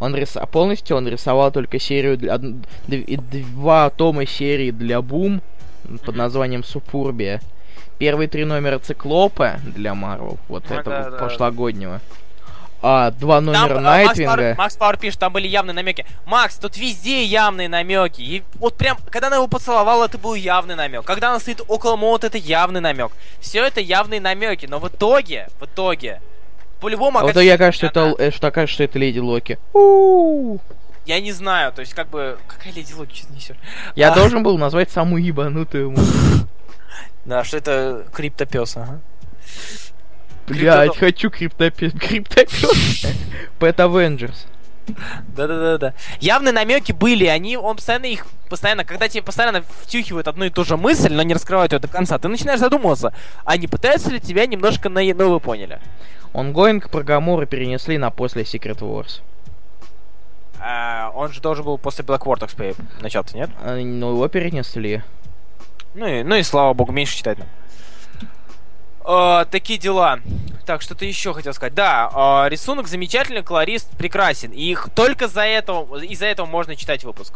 Он 0.00 0.14
рис... 0.14 0.36
полностью 0.52 0.96
он 0.96 1.08
рисовал 1.08 1.50
только 1.50 1.78
серию 1.78 2.16
для... 2.16 2.38
два 2.38 3.90
тома 3.90 4.26
серии 4.26 4.70
для 4.70 5.02
Бум 5.02 5.42
под 6.04 6.14
названием 6.16 6.62
Супурбия. 6.62 7.40
Первые 7.98 8.28
три 8.28 8.44
номера 8.44 8.78
Циклопа 8.78 9.58
для 9.74 9.94
Марвел, 9.94 10.38
вот 10.48 10.64
Ну, 10.68 10.76
этого 10.76 10.96
да, 10.96 11.10
да, 11.10 11.16
прошлогоднего. 11.16 12.00
А 12.80 13.10
два 13.10 13.36
Там, 13.36 13.46
номера 13.46 13.80
Макс 13.80 13.82
Пауэр, 13.82 14.06
Найтвинга. 14.06 14.54
Макс 14.56 14.76
Пауэр 14.76 14.96
пишет, 14.98 15.18
там 15.18 15.32
были 15.32 15.48
явные 15.48 15.74
намеки. 15.74 16.06
Макс, 16.26 16.56
тут 16.56 16.76
везде 16.76 17.24
явные 17.24 17.68
намеки. 17.68 18.20
И 18.22 18.42
вот 18.54 18.76
прям, 18.76 18.96
когда 19.10 19.26
она 19.26 19.36
его 19.36 19.48
поцеловала, 19.48 20.04
это 20.04 20.16
был 20.18 20.34
явный 20.34 20.76
намек. 20.76 21.04
Когда 21.04 21.30
она 21.30 21.40
стоит 21.40 21.60
около 21.66 21.96
молота, 21.96 22.28
это 22.28 22.38
явный 22.38 22.80
намек. 22.80 23.10
Все 23.40 23.64
это 23.64 23.80
явные 23.80 24.20
намеки, 24.20 24.66
но 24.66 24.78
в 24.78 24.86
итоге, 24.88 25.48
в 25.58 25.64
итоге, 25.64 26.20
по-любому 26.80 27.18
А 27.18 27.22
вот 27.22 27.34
я 27.36 27.58
кажется, 27.58 27.90
она. 27.92 28.12
это, 28.16 28.30
что 28.36 28.46
окажется, 28.46 28.74
что 28.74 28.84
это 28.84 28.98
Леди 29.00 29.18
Локи. 29.18 29.58
У-у-у. 29.72 30.60
Я 31.04 31.20
не 31.20 31.32
знаю, 31.32 31.72
то 31.72 31.80
есть 31.80 31.94
как 31.94 32.08
бы, 32.08 32.38
какая 32.46 32.72
леди 32.72 32.92
Локи 32.92 33.16
что 33.16 33.26
ты 33.28 33.32
несешь? 33.32 33.56
Я 33.96 34.12
А. 34.12 34.14
должен 34.14 34.42
был 34.42 34.58
назвать 34.58 34.90
самую 34.90 35.24
ебанутую. 35.24 35.94
Да, 37.24 37.44
что 37.44 37.58
это 37.58 38.06
криптопес, 38.14 38.76
ага. 38.78 39.00
Блять, 40.48 40.96
хочу 40.96 41.30
криптопес. 41.30 41.92
Криптопес. 42.00 43.04
Pet 43.58 43.76
Avengers. 43.76 44.46
Да-да-да-да. 45.36 45.94
Явные 46.20 46.52
намеки 46.52 46.92
были, 46.92 47.26
они, 47.26 47.56
он 47.56 47.76
постоянно 47.76 48.06
их, 48.06 48.26
постоянно, 48.48 48.84
когда 48.84 49.08
тебе 49.08 49.22
постоянно 49.22 49.62
втюхивают 49.82 50.28
одну 50.28 50.46
и 50.46 50.50
ту 50.50 50.64
же 50.64 50.76
мысль, 50.76 51.12
но 51.12 51.22
не 51.22 51.34
раскрывают 51.34 51.72
ее 51.72 51.78
до 51.78 51.88
конца, 51.88 52.18
ты 52.18 52.28
начинаешь 52.28 52.60
задумываться, 52.60 53.12
а 53.44 53.56
не 53.56 53.66
пытаются 53.66 54.10
ли 54.10 54.20
тебя 54.20 54.46
немножко 54.46 54.88
на... 54.88 55.02
Ну, 55.02 55.30
вы 55.30 55.40
поняли. 55.40 55.80
Онгоинг 56.32 56.90
про 56.90 57.02
Гамору 57.02 57.46
перенесли 57.46 57.98
на 57.98 58.10
после 58.10 58.42
Secret 58.42 58.78
Wars. 58.78 59.20
А, 60.60 61.12
он 61.14 61.32
же 61.32 61.40
должен 61.40 61.64
был 61.64 61.78
после 61.78 62.04
Black 62.04 62.22
Vortex 62.22 62.76
начаться, 63.00 63.36
нет? 63.36 63.50
А, 63.62 63.76
Ну, 63.76 64.12
его 64.12 64.28
перенесли. 64.28 65.02
Ну 65.94 66.06
и, 66.06 66.22
ну 66.22 66.34
и 66.36 66.42
слава 66.42 66.74
богу, 66.74 66.92
меньше 66.92 67.16
читать 67.16 67.38
нам. 67.38 67.48
А, 69.10 69.46
такие 69.46 69.78
дела. 69.78 70.20
Так, 70.66 70.82
что-то 70.82 71.06
еще 71.06 71.32
хотел 71.32 71.54
сказать. 71.54 71.72
Да, 71.72 72.10
а, 72.12 72.46
рисунок 72.50 72.88
замечательный, 72.88 73.42
колорист 73.42 73.88
прекрасен. 73.96 74.50
И 74.50 74.62
их 74.62 74.90
только 74.94 75.28
за 75.28 75.44
этого, 75.46 75.98
из-за 76.02 76.26
этого 76.26 76.44
можно 76.44 76.76
читать 76.76 77.04
выпуск. 77.04 77.32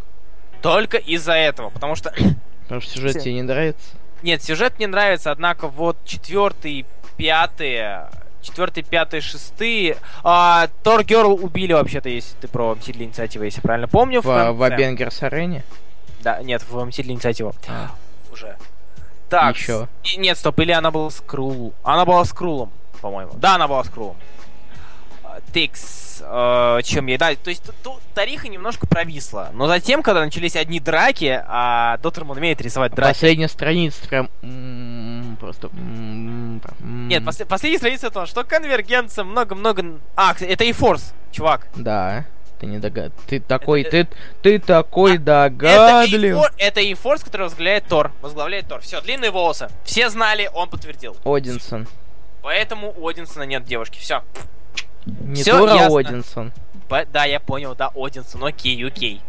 Только 0.60 0.98
из-за 0.98 1.32
этого, 1.32 1.70
потому 1.70 1.96
что... 1.96 2.12
Потому 2.64 2.82
что 2.82 2.92
сюжет 2.92 3.20
тебе 3.20 3.34
не 3.34 3.42
нравится. 3.42 3.88
Нет, 4.22 4.42
сюжет 4.42 4.74
мне 4.78 4.86
нравится, 4.86 5.30
однако 5.30 5.66
вот 5.66 5.96
четвертый, 6.04 6.84
пятый, 7.16 8.06
четвертый, 8.42 8.82
пятый, 8.82 9.22
шестые... 9.22 9.96
А, 10.22 10.68
Тор 10.82 11.04
Герл 11.04 11.32
убили 11.42 11.72
вообще-то, 11.72 12.10
если 12.10 12.36
ты 12.36 12.48
про 12.48 12.74
Мстители 12.74 13.04
Инициативы, 13.04 13.46
если 13.46 13.62
правильно 13.62 13.88
помню. 13.88 14.20
В, 14.20 14.24
конце. 14.24 14.52
в 14.52 14.62
Авенгерс 14.62 15.22
Арене. 15.22 15.64
Да, 16.20 16.42
нет, 16.42 16.62
в 16.68 16.84
Мстители 16.84 17.12
Инициативу. 17.12 17.54
А. 17.66 17.92
Уже. 18.30 18.56
Так. 19.32 19.56
Еще. 19.56 19.88
И- 20.04 20.16
Нет, 20.18 20.36
стоп, 20.38 20.58
или 20.60 20.72
она 20.72 20.90
была 20.90 21.10
с 21.10 21.20
Крул. 21.20 21.72
Она 21.82 22.04
была 22.04 22.24
с 22.24 22.32
Крулом, 22.32 22.70
по-моему. 23.00 23.32
Да, 23.36 23.54
она 23.54 23.66
была 23.66 23.82
с 23.82 23.88
Крулом. 23.88 24.16
А, 25.24 25.38
Тикс. 25.54 26.22
э, 26.24 26.80
чем 26.84 27.06
я... 27.06 27.16
Да, 27.18 27.34
то 27.34 27.48
есть 27.50 27.64
тут- 27.64 27.74
тут 27.82 28.00
Тариха 28.14 28.46
немножко 28.48 28.86
провисла. 28.86 29.48
Но 29.54 29.66
затем, 29.66 30.02
когда 30.02 30.20
начались 30.24 30.54
одни 30.54 30.78
драки, 30.80 31.42
а 31.48 31.96
Доттерман 32.02 32.36
умеет 32.36 32.60
рисовать 32.60 32.92
драки. 32.94 33.08
Последняя 33.14 33.48
страница 33.48 34.06
прям... 34.06 34.28
м, 34.42 35.36
Просто... 35.40 35.68
м, 35.68 36.60
м. 36.80 37.08
Нет, 37.08 37.24
после- 37.24 37.46
последняя 37.46 37.78
страница 37.78 38.08
это 38.08 38.26
что 38.26 38.44
конвергенция, 38.44 39.24
много-много... 39.24 39.98
А, 40.14 40.34
это 40.38 40.64
и 40.64 40.72
Форс, 40.72 41.14
чувак. 41.32 41.66
Да. 41.74 42.26
Ты 42.62 42.66
не 42.66 42.78
догад... 42.78 43.12
Ты 43.26 43.40
такой... 43.40 43.82
Ты, 43.82 44.06
ты 44.40 44.54
А, 44.54 44.60
такой 44.60 45.14
Это 45.16 45.24
догадлив. 45.24 46.38
это 46.58 46.80
и 46.80 46.94
Форс, 46.94 47.24
который 47.24 47.42
возглавляет 47.42 47.86
Тор. 47.88 48.12
Возглавляет 48.22 48.68
Тор. 48.68 48.80
Все, 48.82 49.00
длинные 49.00 49.32
волосы. 49.32 49.68
Все 49.82 50.08
знали, 50.10 50.48
он 50.54 50.68
подтвердил. 50.68 51.16
Одинсон. 51.24 51.88
Поэтому 52.40 52.94
у 52.96 53.08
Одинсона 53.08 53.42
нет 53.42 53.64
девушки. 53.64 53.98
Все. 53.98 54.22
Не 55.06 55.42
Всё 55.42 55.58
Тора, 55.58 55.72
а 55.72 55.76
ясно. 55.76 55.98
Одинсон. 55.98 56.52
По- 56.88 57.04
Да, 57.04 57.24
я 57.24 57.40
понял, 57.40 57.74
да, 57.74 57.90
Одинсон, 57.96 58.44
окей, 58.44 58.86
окей. 58.86 59.20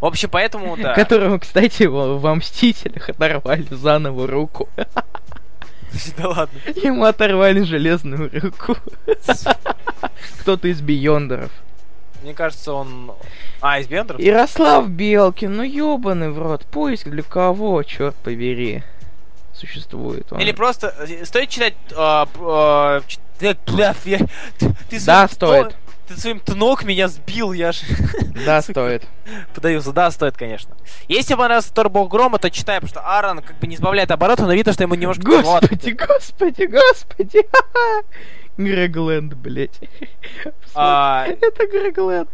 В 0.00 0.04
общем, 0.06 0.30
поэтому, 0.30 0.76
да. 0.76 0.94
Которому, 0.96 1.38
кстати, 1.38 1.84
во, 1.84 2.18
во 2.18 2.34
Мстителях 2.34 3.08
оторвали 3.08 3.68
заново 3.70 4.26
руку. 4.26 4.68
Да 6.18 6.28
ладно. 6.28 6.58
Ему 6.74 7.04
оторвали 7.04 7.62
железную 7.62 8.28
руку. 8.42 8.76
Кто-то 10.40 10.66
из 10.66 10.80
Биондеров. 10.80 11.52
Мне 12.24 12.32
кажется, 12.32 12.72
он... 12.72 13.12
А, 13.60 13.78
из 13.80 13.86
Бендеров? 13.86 14.18
Ярослав 14.18 14.88
Белкин, 14.88 15.54
ну 15.54 15.62
ёбаный 15.62 16.30
в 16.30 16.38
рот. 16.38 16.64
Поиск 16.64 17.08
для 17.08 17.22
кого, 17.22 17.82
черт 17.82 18.16
побери. 18.16 18.82
Существует 19.52 20.32
он. 20.32 20.40
Или 20.40 20.52
просто... 20.52 20.94
э, 21.06 21.26
Стоит 21.26 21.50
читать... 21.50 21.74
а, 21.94 22.26
а, 22.40 23.00
э, 23.00 23.54
Ты, 24.58 24.74
ты 24.88 25.04
Да, 25.04 25.28
стоит. 25.28 25.76
ты 26.08 26.16
своим 26.18 26.40
тнок 26.40 26.84
меня 26.84 27.08
сбил, 27.08 27.52
я 27.52 27.72
ж 27.72 27.82
Да, 28.46 28.62
стоит. 28.62 29.02
подавился. 29.54 29.92
Да, 29.92 30.10
стоит, 30.10 30.34
конечно. 30.38 30.74
Если 31.08 31.34
понравился 31.34 31.74
Тор 31.74 31.90
Бог 31.90 32.10
Грома, 32.10 32.38
то 32.38 32.50
читай, 32.50 32.76
потому 32.80 32.88
что 32.88 33.00
Аарон 33.00 33.42
как 33.42 33.58
бы 33.58 33.66
не 33.66 33.76
сбавляет 33.76 34.10
обороты, 34.10 34.44
но 34.44 34.54
видно, 34.54 34.72
что 34.72 34.84
ему 34.84 34.94
немножко... 34.94 35.22
Господи, 35.22 35.90
господи, 35.90 36.64
господи. 36.64 37.42
Грегленд, 38.56 39.34
блять. 39.34 39.80
А, 40.74 41.26
Это 41.26 41.66
Грегленд. 41.66 42.28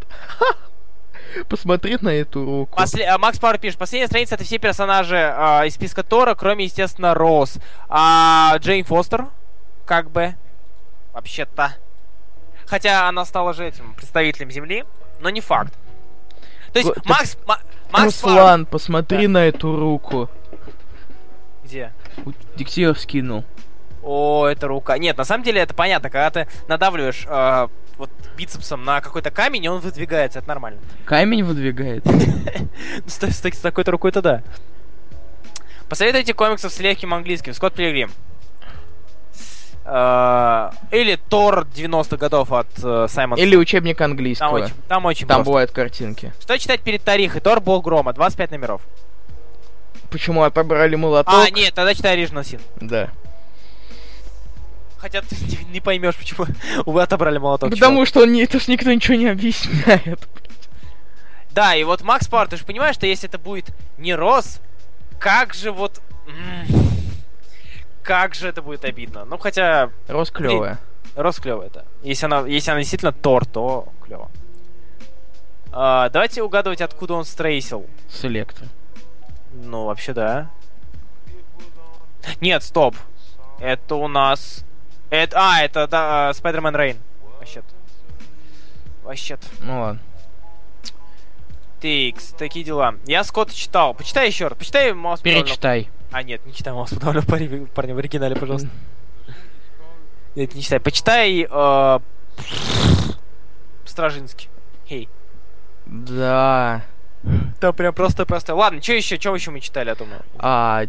Посмотри 1.48 1.96
на 2.00 2.08
эту 2.08 2.44
руку. 2.44 2.76
После- 2.78 3.06
а, 3.06 3.18
Макс 3.18 3.38
Пауэр 3.38 3.58
пишет, 3.58 3.78
последняя 3.78 4.06
страница 4.08 4.34
это 4.34 4.44
все 4.44 4.58
персонажи 4.58 5.16
а, 5.16 5.64
из 5.64 5.74
списка 5.74 6.02
Тора, 6.02 6.34
кроме, 6.34 6.64
естественно, 6.64 7.14
Роуз. 7.14 7.58
А 7.88 8.56
Джейн 8.58 8.84
Фостер, 8.84 9.26
как 9.84 10.10
бы, 10.10 10.34
вообще-то. 11.12 11.74
Хотя 12.66 13.08
она 13.08 13.24
стала 13.24 13.52
же 13.52 13.66
этим 13.66 13.94
представителем 13.94 14.50
Земли, 14.50 14.84
но 15.20 15.30
не 15.30 15.40
факт. 15.40 15.74
То 16.72 16.78
есть 16.80 16.94
так- 16.94 17.04
Макс, 17.06 17.36
Ма- 17.46 17.60
Макс 17.90 18.22
Пауэр- 18.22 18.28
Руслан, 18.30 18.66
посмотри 18.66 19.26
на 19.26 19.38
эту 19.46 19.76
руку. 19.76 20.28
Где? 21.64 21.92
Вот 22.24 22.34
Диктив 22.56 22.98
скинул. 22.98 23.44
О, 24.02 24.46
это 24.46 24.66
рука. 24.68 24.96
Нет, 24.98 25.16
на 25.18 25.24
самом 25.24 25.44
деле 25.44 25.60
это 25.60 25.74
понятно, 25.74 26.08
когда 26.10 26.30
ты 26.30 26.48
надавливаешь 26.68 27.26
а, 27.28 27.68
вот 27.98 28.10
бицепсом 28.36 28.84
на 28.84 29.00
какой-то 29.00 29.30
камень, 29.30 29.64
и 29.64 29.68
он 29.68 29.80
выдвигается, 29.80 30.38
это 30.38 30.48
нормально. 30.48 30.80
Камень 31.04 31.44
выдвигает. 31.44 32.04
Ну, 33.02 33.02
С, 33.06 33.16
та- 33.18 33.30
с 33.30 33.40
так- 33.40 33.54
с 33.54 33.58
такой-то 33.58 33.90
рукой-то 33.90 34.22
да. 34.22 34.42
Посоветуйте 35.88 36.32
комиксов 36.34 36.72
с 36.72 36.78
легким 36.80 37.12
английским. 37.12 37.52
Скотт 37.52 37.74
Пилигрим. 37.74 38.10
Э, 39.84 40.70
Или 40.90 41.16
Тор 41.28 41.66
90-х 41.66 42.16
годов 42.16 42.52
от 42.52 42.68
э, 42.82 43.06
Саймона. 43.08 43.38
Или 43.40 43.56
учебник 43.56 43.98
Там 43.98 44.10
английского. 44.12 44.48
очень, 44.58 44.74
там 44.88 45.04
очень 45.04 45.26
Там 45.26 45.42
бывают 45.42 45.72
картинки. 45.72 46.32
Что 46.40 46.58
читать 46.58 46.80
перед 46.80 47.02
Тарихой? 47.02 47.40
Тор 47.40 47.60
Бог 47.60 47.84
Грома, 47.84 48.12
25 48.12 48.50
номеров. 48.52 48.82
Почему 50.10 50.42
отобрали 50.44 50.96
молоток? 50.96 51.32
А, 51.34 51.50
нет, 51.50 51.74
тогда 51.74 51.94
читай 51.94 52.16
Original 52.20 52.42
Sin. 52.42 52.60
Да. 52.80 53.10
Хотя 55.00 55.22
ты 55.22 55.34
не, 55.70 55.80
поймешь, 55.80 56.14
почему 56.14 56.46
вы 56.86 57.02
отобрали 57.02 57.38
молоток. 57.38 57.70
Потому 57.70 58.04
что 58.04 58.20
он 58.22 58.32
не, 58.32 58.42
это 58.42 58.60
ж 58.60 58.68
никто 58.68 58.92
ничего 58.92 59.16
не 59.16 59.28
объясняет. 59.28 60.28
Да, 61.52 61.74
и 61.74 61.82
вот 61.84 62.02
Макс 62.02 62.28
Пауэр, 62.28 62.48
ты 62.48 62.58
же 62.58 62.64
понимаешь, 62.64 62.96
что 62.96 63.06
если 63.06 63.28
это 63.28 63.38
будет 63.38 63.70
не 63.96 64.14
Рос, 64.14 64.60
как 65.18 65.54
же 65.54 65.72
вот... 65.72 66.00
Как 68.02 68.34
же 68.34 68.48
это 68.48 68.62
будет 68.62 68.84
обидно. 68.84 69.24
Ну, 69.24 69.38
хотя 69.38 69.90
Рос 70.06 70.30
клевая. 70.30 70.78
Рос 71.16 71.38
клево 71.38 71.62
это. 71.62 71.84
Если 72.02 72.26
она, 72.26 72.46
если 72.46 72.70
она 72.70 72.80
действительно 72.80 73.12
Тор, 73.12 73.46
то 73.46 73.88
клево. 74.04 74.30
А, 75.72 76.08
давайте 76.10 76.42
угадывать, 76.42 76.80
откуда 76.80 77.14
он 77.14 77.24
стрейсил. 77.24 77.86
С 78.08 78.24
электро. 78.24 78.66
Ну, 79.52 79.84
вообще, 79.86 80.12
да. 80.12 80.50
Нет, 82.40 82.62
стоп. 82.62 82.96
Это 83.60 83.94
у 83.94 84.08
нас... 84.08 84.64
Это, 85.10 85.36
а, 85.36 85.60
это, 85.60 85.86
да, 85.88 86.30
Spider-Man 86.30 86.74
Rain. 86.74 86.96
Вообще-то. 87.38 87.66
Вообще-то. 89.02 89.46
Ну 89.60 89.80
ладно. 89.80 90.00
Тикс, 91.80 92.34
такие 92.38 92.64
дела. 92.64 92.94
Я 93.06 93.24
Скотта 93.24 93.54
читал. 93.54 93.94
Почитай 93.94 94.28
еще 94.28 94.48
раз. 94.48 94.58
Почитай 94.58 94.92
Маус 94.92 95.20
Перечитай. 95.20 95.88
А, 96.12 96.22
нет, 96.22 96.44
не 96.46 96.52
читай 96.52 96.72
Маус 96.72 96.90
подавлю 96.90 97.22
парня, 97.22 97.94
в 97.94 97.98
оригинале, 97.98 98.36
пожалуйста. 98.36 98.68
Нет, 100.34 100.54
не 100.54 100.62
читай. 100.62 100.78
Почитай 100.78 101.46
э, 101.50 101.98
Стражинский. 103.84 104.48
Хей. 104.88 105.08
Да. 105.86 106.84
Там 107.58 107.74
прям 107.74 107.94
просто-просто. 107.94 108.54
Ладно, 108.54 108.82
что 108.82 108.92
еще? 108.92 109.18
Что 109.18 109.34
еще 109.34 109.50
мы 109.50 109.60
читали 109.60 109.90
о 109.90 109.94
том? 109.94 110.08
А, 110.38 110.84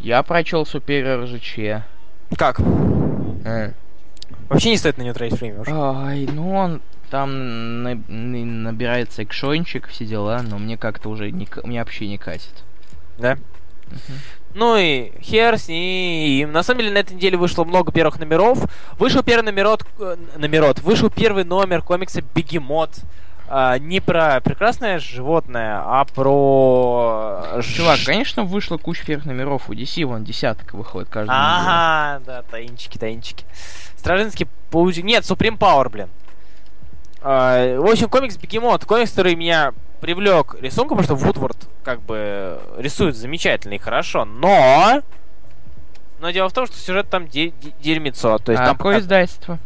я 0.00 0.22
прочел 0.22 0.64
Superior 0.64 1.26
ЖЧ. 1.26 1.84
Как? 2.36 2.60
Э. 3.44 3.72
Вообще 4.48 4.70
не 4.70 4.76
стоит 4.76 4.98
на 4.98 5.02
него 5.02 5.14
тратить 5.14 5.40
время. 5.40 5.60
уже. 5.60 5.70
Ай, 5.72 6.26
ну 6.32 6.54
он 6.54 6.82
там 7.10 7.82
на- 7.82 7.94
на- 7.94 8.44
набирается 8.70 9.22
экшончик, 9.22 9.86
все 9.88 10.04
дела, 10.04 10.42
но 10.42 10.58
мне 10.58 10.76
как-то 10.76 11.08
уже 11.10 11.30
не, 11.30 11.46
мне 11.62 11.78
вообще 11.78 12.08
не 12.08 12.18
катит. 12.18 12.64
Да? 13.18 13.38
Ну 14.54 14.76
и 14.76 15.12
хер 15.20 15.58
с 15.58 15.68
ним. 15.68 16.52
На 16.52 16.62
самом 16.62 16.80
деле 16.80 16.92
на 16.92 16.98
этой 16.98 17.14
неделе 17.14 17.36
вышло 17.36 17.64
много 17.64 17.92
первых 17.92 18.18
номеров. 18.18 18.58
Вышел 18.98 19.22
первый 19.22 19.44
номерот, 19.44 19.84
э, 19.98 20.16
номерот. 20.36 20.80
Вышел 20.80 21.10
первый 21.10 21.44
номер 21.44 21.82
комикса 21.82 22.22
Бегемот. 22.34 22.90
А, 23.46 23.78
не 23.78 24.00
про 24.00 24.40
прекрасное 24.40 24.98
животное, 24.98 25.82
а 25.84 26.04
про... 26.06 27.42
э, 27.56 27.62
Чувак, 27.62 27.98
конечно, 28.04 28.44
вышло 28.44 28.78
куча 28.78 29.04
первых 29.04 29.26
номеров. 29.26 29.68
У 29.68 29.74
DC 29.74 30.04
вон 30.06 30.24
десяток 30.24 30.72
выходит 30.72 31.10
каждый 31.10 31.30
неделю. 31.30 31.44
Ага, 31.44 32.22
да, 32.26 32.42
таинчики, 32.42 32.96
таинчики. 32.98 33.44
Стражинский 33.96 34.48
паучок. 34.70 35.04
Нет, 35.04 35.24
Supreme 35.24 35.58
Power, 35.58 35.90
блин. 35.90 36.08
А, 37.22 37.78
в 37.78 37.86
общем, 37.90 38.08
комикс 38.08 38.36
Бегемот. 38.36 38.84
Комикс, 38.86 39.10
который 39.10 39.34
меня 39.34 39.72
привлек 40.00 40.56
рисунком, 40.60 40.98
потому 40.98 41.18
что 41.18 41.26
Вудворд 41.26 41.56
как 41.82 42.00
бы 42.02 42.58
рисует 42.78 43.14
замечательно 43.16 43.74
и 43.74 43.78
хорошо, 43.78 44.24
но... 44.24 45.02
Но 46.20 46.30
дело 46.30 46.48
в 46.48 46.52
том, 46.54 46.66
что 46.66 46.76
сюжет 46.76 47.10
там 47.10 47.26
де- 47.28 47.50
де- 47.50 47.72
дерьмецо. 47.80 48.38
То 48.38 48.52
есть 48.52 48.62
а 48.62 48.66
там 48.66 48.76
какое 48.76 48.94
пока- 48.94 49.02
издательство? 49.02 49.58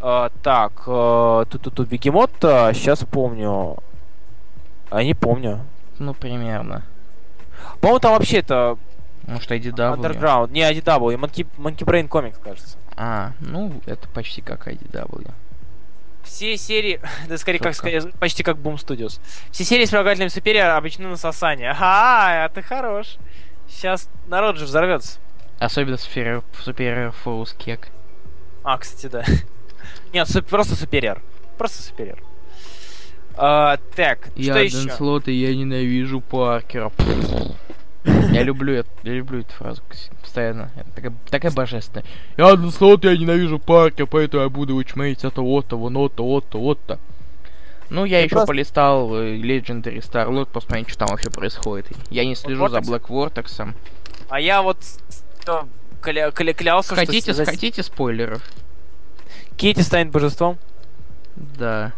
А, 0.00 0.30
так, 0.42 0.82
э, 0.86 1.44
тут-тут 1.50 1.88
Бегемот, 1.88 2.30
сейчас 2.40 3.04
помню. 3.04 3.76
А 4.90 5.02
не 5.02 5.14
помню. 5.14 5.60
Ну, 5.98 6.14
примерно. 6.14 6.82
По-моему, 7.80 8.00
там 8.00 8.12
вообще 8.12 8.38
это 8.38 8.78
Может, 9.26 9.50
IDW? 9.50 9.96
Underground. 9.96 10.50
Не, 10.50 10.62
IDW, 10.62 11.16
Monkey, 11.16 11.46
Monkey 11.58 11.84
Brain 11.84 12.08
Comics, 12.08 12.40
кажется. 12.42 12.76
А, 12.96 13.32
ну, 13.40 13.80
это 13.86 14.08
почти 14.08 14.40
как 14.40 14.66
IDW. 14.68 15.30
Все 16.22 16.56
серии, 16.56 17.00
да 17.28 17.38
скорее 17.38 17.58
как 17.58 17.74
сказать, 17.74 18.12
почти 18.14 18.42
как 18.42 18.56
Boom 18.56 18.76
Studios. 18.76 19.20
Все 19.50 19.64
серии 19.64 19.84
с 19.84 19.90
прилагательным 19.90 20.28
Superior 20.28 20.76
обречены 20.76 21.08
на 21.08 21.16
сосание. 21.16 21.70
Ага, 21.70 22.44
а 22.44 22.48
ты 22.48 22.62
хорош. 22.62 23.16
Сейчас 23.68 24.08
народ 24.28 24.56
же 24.56 24.64
взорвется. 24.64 25.18
Особенно 25.58 25.96
Superior, 25.96 26.44
Superior 26.64 27.14
Force 27.24 27.56
Cake. 27.56 27.86
А, 28.62 28.78
кстати, 28.78 29.06
да. 29.06 29.24
Нет, 30.12 30.28
суп- 30.28 30.46
просто 30.46 30.74
Superior. 30.74 31.20
Просто 31.56 31.82
Superior. 31.82 32.18
А, 33.36 33.76
так, 33.94 34.30
Я 34.36 34.52
что 34.54 34.62
еще? 34.62 34.90
Слот, 34.90 35.28
и 35.28 35.32
я 35.32 35.54
ненавижу 35.54 36.20
Паркера. 36.20 36.90
Я 38.32 38.42
люблю 38.42 38.72
это, 38.74 38.88
я 39.02 39.12
люблю 39.14 39.40
эту 39.40 39.52
фразу 39.52 39.82
постоянно. 40.22 40.70
Это 40.76 40.90
такая, 40.94 41.12
такая 41.30 41.50
божественная. 41.52 42.04
Я 42.36 42.54
Дэн 42.56 42.70
Слот, 42.70 43.04
я 43.04 43.16
ненавижу 43.16 43.58
Паркера, 43.58 44.06
поэтому 44.06 44.44
я 44.44 44.48
буду 44.48 44.76
учмеить 44.76 45.24
это 45.24 45.42
вот-то, 45.42 45.76
вот-то, 45.76 46.24
вот-то, 46.24 46.58
вот-то. 46.58 46.98
Ну, 47.90 48.04
я 48.04 48.18
Ты 48.18 48.24
еще 48.24 48.30
просто- 48.36 48.46
полистал 48.46 49.14
э, 49.14 49.36
Legendary 49.36 49.98
Starlord, 50.00 50.46
посмотреть, 50.46 50.88
что 50.90 51.00
там 51.00 51.08
вообще 51.08 51.30
происходит. 51.30 51.86
Я 52.10 52.24
не 52.24 52.34
слежу 52.34 52.68
за 52.68 52.78
Vortex? 52.78 52.82
Black 52.82 53.06
Vortex. 53.08 53.74
А 54.30 54.40
я 54.40 54.62
вот 54.62 54.78
то 55.44 55.66
кля- 56.02 56.32
кля- 56.32 56.54
клялся, 56.54 56.94
Хотите, 56.94 57.32
что... 57.32 57.44
хотите 57.44 57.82
спойлеров? 57.82 58.42
Кейти 59.58 59.82
станет 59.82 60.12
божеством. 60.12 60.56
Да. 61.34 61.92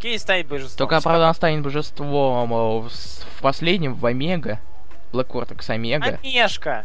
Кейти 0.00 0.18
станет 0.18 0.48
божеством. 0.48 0.78
Только, 0.78 1.02
правда, 1.02 1.24
она 1.24 1.34
станет 1.34 1.62
божеством 1.62 2.52
э, 2.52 2.88
в, 2.88 3.42
последнем, 3.42 3.94
в 3.94 4.04
Омега. 4.06 4.58
Black 5.12 5.28
Vortex 5.28 5.68
Омега. 5.70 6.18
Онежка. 6.24 6.84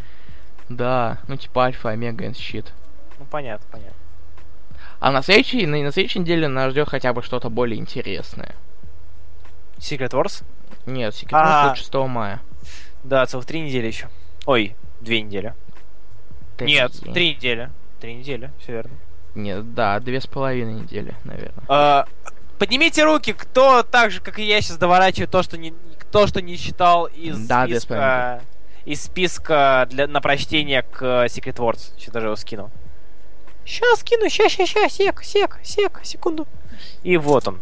Да, 0.67 1.19
ну 1.27 1.37
типа 1.37 1.65
Альфа, 1.65 1.89
Омега 1.91 2.25
и 2.25 2.33
щит. 2.33 2.73
Ну, 3.19 3.25
понятно, 3.25 3.65
понятно. 3.71 3.95
А 4.99 5.11
на 5.11 5.21
следующей, 5.21 5.65
на, 5.65 5.77
на 5.77 5.91
следующей 5.91 6.19
неделе 6.19 6.49
нас 6.49 6.71
ждет 6.71 6.89
хотя 6.89 7.13
бы 7.13 7.23
что-то 7.23 7.49
более 7.49 7.79
интересное. 7.79 8.55
Secret 9.77 10.11
Wars? 10.11 10.43
Нет, 10.85 11.13
Secret 11.13 11.29
А. 11.33 11.67
Wars 11.67 11.69
будет 11.69 11.77
6 11.77 11.93
мая. 12.09 12.41
Да, 13.03 13.25
целых 13.25 13.45
три 13.45 13.61
недели 13.61 13.87
еще. 13.87 14.09
Ой, 14.45 14.75
две 14.99 15.21
недели. 15.21 15.53
Нет, 16.59 16.91
три 17.13 17.35
недели. 17.35 17.69
Три 18.01 18.15
недели, 18.15 18.51
все 18.59 18.73
верно. 18.73 18.91
Нет, 19.35 19.73
да, 19.73 19.99
две 19.99 20.21
с 20.21 20.27
половиной 20.27 20.73
недели, 20.73 21.15
наверное. 21.23 21.63
А, 21.67 22.05
поднимите 22.59 23.03
руки, 23.03 23.33
кто 23.33 23.83
так 23.83 24.11
же, 24.11 24.21
как 24.21 24.39
и 24.39 24.43
я, 24.43 24.61
сейчас 24.61 24.77
доворачивает 24.77 25.31
то, 25.31 25.41
что 25.41 25.57
не, 25.57 25.73
то, 26.11 26.27
что 26.27 26.41
не 26.41 26.55
считал 26.55 27.05
из 27.05 27.47
Да, 27.47 27.65
списка, 27.65 28.41
из 28.85 29.03
списка 29.03 29.87
для, 29.89 30.07
на 30.07 30.21
прочтение 30.21 30.83
к 30.83 31.01
э, 31.01 31.25
Secret 31.25 31.55
Wars. 31.55 31.93
Сейчас 31.97 32.13
даже 32.13 32.27
его 32.27 32.35
скину. 32.35 32.69
Сейчас 33.65 33.99
скину, 33.99 34.29
ща, 34.29 34.49
ща, 34.49 34.65
ща, 34.65 34.89
сек, 34.89 35.23
сек, 35.23 35.59
сек, 35.63 35.99
секунду. 36.03 36.47
И 37.01 37.17
вот 37.17 37.47
он. 37.47 37.59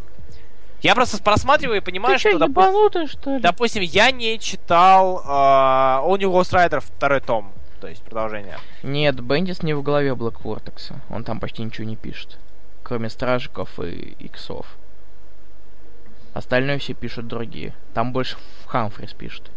Я 0.81 0.95
просто 0.95 1.21
просматриваю 1.21 1.77
и 1.77 1.83
понимаю, 1.83 2.17
что, 2.17 2.37
допу- 2.37 3.07
что 3.07 3.35
ли? 3.35 3.39
допустим, 3.39 3.83
я 3.83 4.09
не 4.11 4.39
читал 4.39 5.19
э, 5.19 5.27
All 5.29 6.17
New 6.17 6.31
Ghost 6.31 6.51
Rider 6.53 6.79
второй 6.79 7.21
том, 7.21 7.53
то 7.81 7.87
есть 7.87 8.03
продолжение. 8.03 8.57
Нет, 8.83 9.19
Бендис 9.21 9.63
не 9.63 9.73
в 9.73 9.81
голове 9.81 10.11
Black 10.11 10.41
Vortex. 10.43 10.95
Он 11.09 11.23
там 11.23 11.39
почти 11.39 11.63
ничего 11.63 11.85
не 11.87 11.95
пишет. 11.97 12.37
кроме 12.83 13.09
Стражиков 13.09 13.79
и 13.79 14.15
Иксов. 14.19 14.65
Остальное 16.33 16.77
все 16.77 16.93
пишут 16.93 17.27
другие. 17.27 17.73
Там 17.93 18.11
больше 18.13 18.37
Хамфрис 18.67 19.13
пишет. 19.13 19.49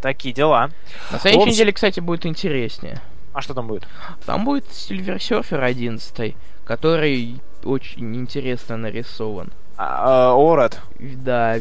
Такие 0.00 0.34
дела. 0.34 0.70
На 1.10 1.18
следующей 1.18 1.42
общем- 1.42 1.52
неделе, 1.52 1.72
кстати, 1.72 2.00
будет 2.00 2.26
интереснее. 2.26 3.00
А 3.32 3.40
что 3.40 3.54
там 3.54 3.66
будет? 3.66 3.86
Там 4.26 4.44
будет 4.44 4.66
Silver 4.66 5.16
Surfer 5.16 5.60
11, 5.62 6.36
который 6.64 7.40
очень 7.64 8.14
интересно 8.16 8.76
нарисован. 8.76 9.52
А, 9.76 10.34
Оред. 10.36 10.80
Да, 10.98 11.56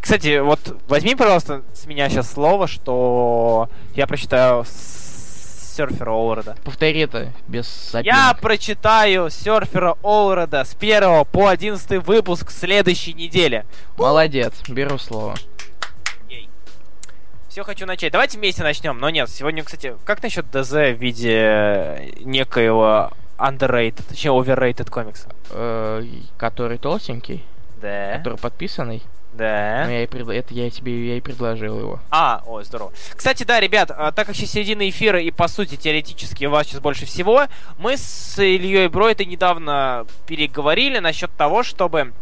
Кстати, 0.00 0.38
вот 0.38 0.60
возьми, 0.88 1.14
пожалуйста, 1.14 1.62
с 1.74 1.86
меня 1.86 2.08
сейчас 2.08 2.32
слово, 2.32 2.66
что 2.66 3.68
я 3.94 4.06
прочитаю 4.06 4.64
серфера 4.66 6.10
Олреда. 6.12 6.56
повтори 6.64 7.00
это 7.00 7.32
без 7.48 7.66
запинок. 7.90 8.16
Я 8.16 8.34
прочитаю 8.34 9.30
серфера 9.30 9.96
Олреда 10.02 10.64
с 10.64 10.74
1 10.74 11.24
по 11.26 11.48
11 11.48 12.04
выпуск 12.06 12.50
следующей 12.50 13.12
недели. 13.14 13.64
Молодец, 13.96 14.54
беру 14.68 14.98
слово. 14.98 15.34
Все 17.48 17.64
хочу 17.64 17.84
начать. 17.84 18.12
Давайте 18.12 18.38
вместе 18.38 18.62
начнем. 18.62 18.98
Но 19.00 19.10
нет, 19.10 19.28
сегодня, 19.28 19.64
кстати, 19.64 19.94
как 20.04 20.22
насчет 20.22 20.48
ДЗ 20.52 20.70
в 20.72 20.92
виде 21.00 22.12
некоего 22.20 23.10
underrated, 23.38 24.04
точнее 24.08 24.30
overrated 24.30 24.88
комикса? 24.88 25.28
Э, 25.50 26.04
который 26.36 26.78
толстенький, 26.78 27.44
Да. 27.82 28.18
который 28.18 28.38
подписанный. 28.38 29.02
Да. 29.40 29.84
Ну, 29.86 29.92
я 29.92 30.02
и 30.02 30.06
пред- 30.06 30.28
Это 30.28 30.52
я 30.52 30.68
тебе 30.68 31.08
я 31.08 31.16
и 31.16 31.20
предложил 31.22 31.78
его. 31.80 31.98
А, 32.10 32.42
ой, 32.46 32.62
здорово. 32.62 32.92
Кстати, 33.16 33.42
да, 33.44 33.58
ребят, 33.58 33.90
а, 33.90 34.12
так 34.12 34.26
как 34.26 34.36
сейчас 34.36 34.50
середина 34.50 34.86
эфира 34.86 35.18
и, 35.18 35.30
по 35.30 35.48
сути, 35.48 35.76
теоретически 35.76 36.44
у 36.44 36.50
вас 36.50 36.66
сейчас 36.66 36.80
больше 36.80 37.06
всего, 37.06 37.46
мы 37.78 37.96
с 37.96 38.38
Ильей 38.38 38.88
Бройтой 38.88 39.24
недавно 39.24 40.04
переговорили 40.26 40.98
насчет 40.98 41.30
того, 41.38 41.62
чтобы 41.62 42.12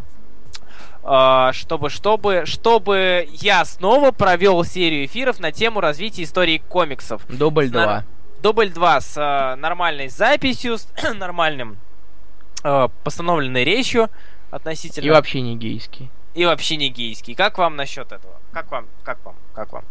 а, 1.03 1.53
чтобы, 1.55 1.91
чтобы, 1.91 2.43
чтобы 2.47 3.27
я 3.33 3.65
снова 3.65 4.13
провел 4.13 4.63
серию 4.63 5.05
эфиров 5.07 5.41
на 5.41 5.51
тему 5.51 5.81
развития 5.81 6.23
истории 6.23 6.63
комиксов. 6.69 7.23
Дубль 7.29 7.69
Нар- 7.71 8.05
2. 8.05 8.05
Дубль 8.43 8.71
2 8.71 9.01
с 9.01 9.15
а, 9.17 9.57
нормальной 9.57 10.07
записью, 10.09 10.79
с 10.79 10.87
нормальным 11.15 11.79
а, 12.63 12.89
постановленной 13.03 13.65
речью 13.65 14.09
относительно... 14.53 15.05
И 15.05 15.11
вообще 15.11 15.41
не 15.41 15.57
гейский. 15.57 16.11
И 16.39 16.45
вообще 16.45 16.77
не 16.77 16.89
гейский. 16.89 17.35
Как 17.35 17.59
вам 17.59 17.75
насчет 17.75 18.13
этого? 18.13 18.35
Как 18.53 18.71
вам? 18.71 18.87
Как 19.03 19.19
вам? 19.25 19.35
Как 19.53 19.73
вам? 19.73 19.85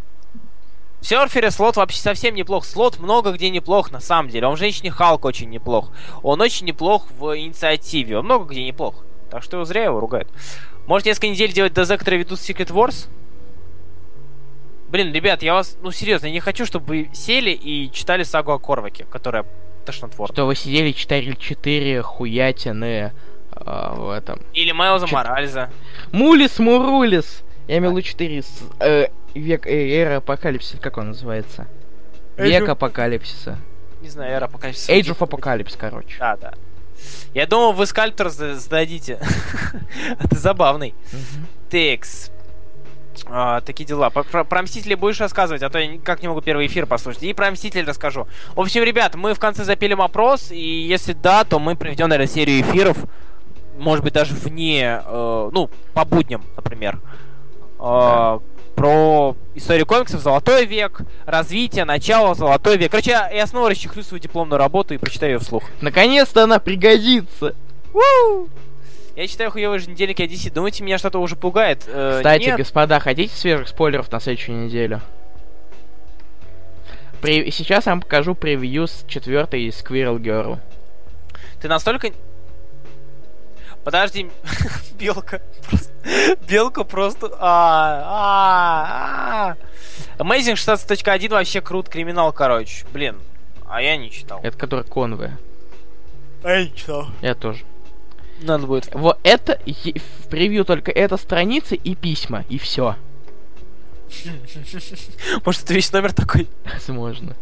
В 1.02 1.06
серфере 1.06 1.52
слот 1.52 1.76
вообще 1.76 2.00
совсем 2.00 2.36
неплох. 2.36 2.64
Слот 2.64 3.00
много 3.00 3.34
где 3.34 3.50
неплох, 3.50 3.92
на 3.92 4.00
самом 4.00 4.30
деле. 4.30 4.48
Он 4.48 4.56
в 4.56 4.58
Женщине 4.58 4.90
Халк 4.90 5.26
очень 5.26 5.50
неплох. 5.50 5.92
Он 6.24 6.40
очень 6.40 6.66
неплох 6.66 7.06
в 7.20 7.38
инициативе. 7.38 8.20
Он 8.20 8.24
много 8.24 8.46
где 8.46 8.64
неплох. 8.64 9.04
Так 9.30 9.44
что 9.44 9.66
зря 9.66 9.84
его 9.84 10.00
ругают. 10.00 10.30
Может, 10.86 11.08
несколько 11.08 11.28
недель 11.28 11.52
делать 11.52 11.74
ДЗ, 11.74 11.98
которые 11.98 12.20
ведут 12.20 12.40
Secret 12.40 12.72
Wars? 12.72 13.10
Блин, 14.88 15.12
ребят, 15.12 15.44
я 15.44 15.54
вас, 15.54 15.76
ну 15.82 15.92
серьезно, 15.92 16.28
я 16.28 16.32
не 16.32 16.40
хочу, 16.40 16.66
чтобы 16.66 16.86
вы 16.86 17.10
сели 17.12 17.52
и 17.52 17.92
читали 17.92 18.24
сагу 18.24 18.54
о 18.54 18.58
Корваке, 18.58 19.04
которая 19.04 19.46
тошнотворна. 19.86 20.34
Что 20.34 20.46
вы 20.46 20.56
сидели, 20.56 20.94
читали 20.94 21.36
4 21.38 22.02
хуятины 22.04 23.12
а, 23.66 23.96
в 23.96 24.10
этом. 24.12 24.42
Или 24.54 24.72
Майлза 24.72 25.08
Моральза. 25.08 25.70
Мулис 26.12 26.60
Мурулис! 26.60 27.44
Я 27.68 27.78
имел 27.80 27.92
в 27.92 27.98
виду 27.98 28.02
4 28.08 28.42
с, 28.42 28.64
э, 28.80 29.08
век, 29.34 29.68
э, 29.68 29.90
эра 30.02 30.18
апокалипсиса, 30.18 30.78
как 30.78 30.98
он 30.98 31.10
называется? 31.10 31.68
Age 32.38 32.48
Век 32.50 32.64
of- 32.64 32.72
апокалипсиса. 32.72 33.58
Не 34.02 34.10
знаю, 34.10 34.32
я 34.32 34.48
пока... 34.48 34.70
Age 34.70 35.16
of 35.16 35.18
Apocalypse, 35.18 35.76
короче. 35.78 36.18
Да, 36.20 36.38
да. 36.38 36.54
Я 37.34 37.46
думал, 37.48 37.74
вы 37.74 37.86
скальптор 37.86 38.30
сдадите. 38.30 39.20
А 40.20 40.28
ты 40.28 40.38
забавный. 40.38 40.94
Текс. 41.70 42.32
А, 43.26 43.62
такие 43.62 43.86
дела. 43.86 44.10
Про, 44.10 44.24
про- 44.24 44.44
про 44.44 44.62
Мстителей 44.62 44.96
будешь 44.96 45.20
рассказывать, 45.20 45.64
а 45.64 45.70
то 45.70 45.80
я 45.80 45.88
никак 45.88 46.22
не 46.22 46.28
могу 46.28 46.42
первый 46.42 46.68
эфир 46.68 46.86
послушать. 46.86 47.24
И 47.24 47.34
про 47.34 47.50
Мстителей 47.52 47.84
расскажу. 47.86 48.28
В 48.56 48.62
общем, 48.62 48.84
ребят, 48.84 49.16
мы 49.16 49.34
в 49.34 49.40
конце 49.40 49.64
запилим 49.64 50.02
опрос, 50.02 50.52
и 50.52 50.60
если 50.82 51.14
да, 51.14 51.44
то 51.44 51.60
мы 51.60 51.76
проведем, 51.76 52.08
наверное, 52.10 52.32
серию 52.32 52.62
эфиров. 52.62 52.98
Может 53.78 54.04
быть, 54.04 54.14
даже 54.14 54.34
вне, 54.34 55.02
э, 55.06 55.50
ну, 55.54 55.70
по 55.94 56.04
будням, 56.06 56.44
например. 56.56 57.00
Э, 57.80 58.40
Про 58.76 59.36
историю 59.56 59.86
комиксов, 59.88 60.22
Золотой 60.22 60.66
век, 60.66 61.02
развитие, 61.26 61.84
начало, 61.86 62.36
Золотой 62.36 62.78
век. 62.78 62.92
Короче, 62.92 63.12
я, 63.12 63.30
я 63.32 63.48
снова 63.48 63.70
расчехлю 63.70 64.04
свою 64.04 64.22
дипломную 64.22 64.60
работу 64.60 64.94
и 64.94 64.98
прочитаю 64.98 65.34
ее 65.34 65.40
вслух. 65.40 65.64
Наконец-то 65.82 66.44
она 66.44 66.60
пригодится! 66.60 67.56
Я 69.16 69.28
читаю 69.28 69.50
хуёвый 69.50 69.80
еженедельник 69.80 70.20
DC. 70.20 70.54
Думаете, 70.54 70.84
меня 70.84 71.00
что-то 71.00 71.20
уже 71.20 71.36
пугает? 71.36 71.84
Э, 71.88 72.18
Кстати, 72.18 72.44
нет. 72.46 72.58
господа, 72.58 73.00
хотите 73.00 73.36
свежих 73.36 73.68
спойлеров 73.68 74.12
на 74.12 74.20
следующую 74.20 74.66
неделю? 74.66 75.02
При- 77.22 77.50
Сейчас 77.50 77.88
я 77.88 77.94
вам 77.94 78.02
покажу 78.02 78.36
превью 78.36 78.86
с 78.88 79.04
четвертой 79.08 79.68
Squirrel 79.70 80.20
Girl. 80.20 80.60
Ты 81.60 81.68
настолько... 81.68 82.12
Подожди, 83.88 84.30
белка. 85.00 85.42
Просто... 85.70 85.94
Белка 86.46 86.84
просто... 86.84 87.32
А, 87.40 88.04
а, 88.04 89.56
а. 90.20 90.22
Amazing 90.22 90.56
16.1 90.56 91.30
вообще 91.30 91.62
крут 91.62 91.88
криминал, 91.88 92.34
короче. 92.34 92.86
Блин, 92.92 93.16
а 93.66 93.82
я 93.82 93.96
не 93.96 94.12
читал. 94.12 94.42
Это 94.44 94.58
который 94.58 94.84
Конве. 94.84 95.38
А 96.44 96.52
я 96.52 96.66
не 96.66 96.76
читал. 96.76 97.08
Я 97.22 97.34
тоже. 97.34 97.64
Надо 98.42 98.68
будет. 98.68 98.94
Вот 98.94 99.22
это 99.24 99.58
в 99.66 100.28
превью 100.28 100.66
только 100.66 100.92
эта 100.92 101.16
страница 101.16 101.76
и 101.76 101.96
письма, 101.96 102.44
и 102.50 102.58
все. 102.58 102.98
Может, 105.46 105.64
это 105.64 105.74
весь 105.74 105.94
номер 105.94 106.12
такой? 106.12 106.50
Возможно. 106.66 107.38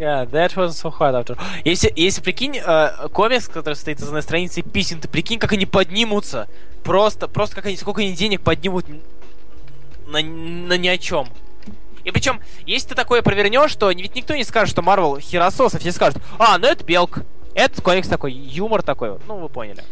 Yeah, 0.00 0.24
that 0.30 0.56
wasn't 0.56 0.76
so 0.76 0.90
hard 0.90 1.14
after. 1.14 1.36
Если, 1.62 1.92
если 1.94 2.22
прикинь, 2.22 2.56
э, 2.56 3.08
комикс, 3.12 3.48
который 3.48 3.74
стоит 3.74 3.98
за 3.98 4.06
одной 4.06 4.22
страницей 4.22 4.62
писем, 4.62 4.98
ты 4.98 5.08
прикинь, 5.08 5.38
как 5.38 5.52
они 5.52 5.66
поднимутся. 5.66 6.48
Просто, 6.82 7.28
просто 7.28 7.56
как 7.56 7.66
они, 7.66 7.76
сколько 7.76 8.00
они 8.00 8.14
денег 8.14 8.40
поднимут 8.40 8.86
на, 10.06 10.22
на 10.22 10.78
ни 10.78 10.88
о 10.88 10.96
чем. 10.96 11.28
И 12.04 12.12
причем, 12.12 12.40
если 12.64 12.88
ты 12.88 12.94
такое 12.94 13.20
провернешь, 13.20 13.74
то 13.76 13.90
ведь 13.90 14.14
никто 14.14 14.34
не 14.34 14.44
скажет, 14.44 14.70
что 14.70 14.80
Марвел 14.80 15.18
херососов, 15.18 15.82
все 15.82 15.92
скажут, 15.92 16.22
а, 16.38 16.56
ну 16.56 16.66
это 16.66 16.82
белк. 16.82 17.18
Этот 17.54 17.84
комикс 17.84 18.08
такой, 18.08 18.32
юмор 18.32 18.80
такой, 18.80 19.10
вот». 19.10 19.20
ну 19.28 19.36
вы 19.36 19.50
поняли. 19.50 19.84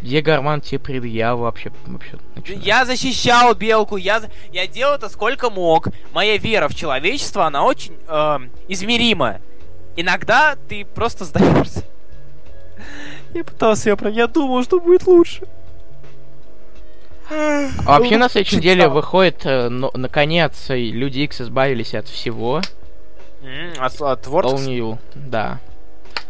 Где 0.00 0.20
Гарман 0.20 0.60
тебе 0.60 0.78
предъяву 0.78 1.42
вообще, 1.42 1.72
вообще 1.86 2.18
начинает? 2.36 2.64
Я 2.64 2.84
защищал 2.84 3.52
белку, 3.56 3.96
я, 3.96 4.22
я 4.52 4.68
делал 4.68 4.94
это 4.94 5.08
сколько 5.08 5.50
мог. 5.50 5.88
Моя 6.12 6.36
вера 6.36 6.68
в 6.68 6.74
человечество, 6.76 7.46
она 7.46 7.64
очень 7.64 7.96
эм, 8.06 8.50
измерима. 8.68 9.40
Иногда 9.96 10.56
ты 10.68 10.84
просто 10.84 11.24
сдаешься. 11.24 11.82
Я 13.34 13.44
пытался 13.44 13.90
ее 13.90 13.96
про... 13.96 14.10
Я 14.10 14.26
думал, 14.26 14.62
что 14.62 14.80
будет 14.80 15.06
лучше. 15.06 15.46
А 17.28 17.98
вообще 17.98 18.16
на 18.18 18.28
следующей 18.28 18.56
неделе 18.58 18.88
выходит, 18.88 19.44
э, 19.44 19.68
но- 19.68 19.90
наконец, 19.94 20.66
Люди 20.68 21.20
Икс 21.20 21.40
избавились 21.40 21.94
от 21.94 22.06
всего. 22.06 22.60
От, 23.78 24.00
от 24.00 24.26
All? 24.26 24.64
New, 24.66 24.98
да. 25.14 25.58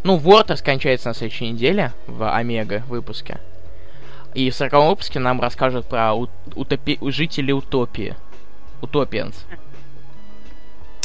Ну, 0.04 0.16
Вортекс 0.16 0.62
кончается 0.62 1.08
на 1.08 1.14
следующей 1.14 1.50
неделе 1.50 1.92
в 2.06 2.32
Омега 2.34 2.82
выпуске. 2.88 3.38
И 4.34 4.50
в 4.50 4.54
40 4.54 4.72
выпуске 4.88 5.18
нам 5.18 5.40
расскажут 5.40 5.86
про 5.86 6.14
у- 6.14 6.28
утопи... 6.54 6.98
жителей 7.02 7.52
Утопии. 7.52 8.14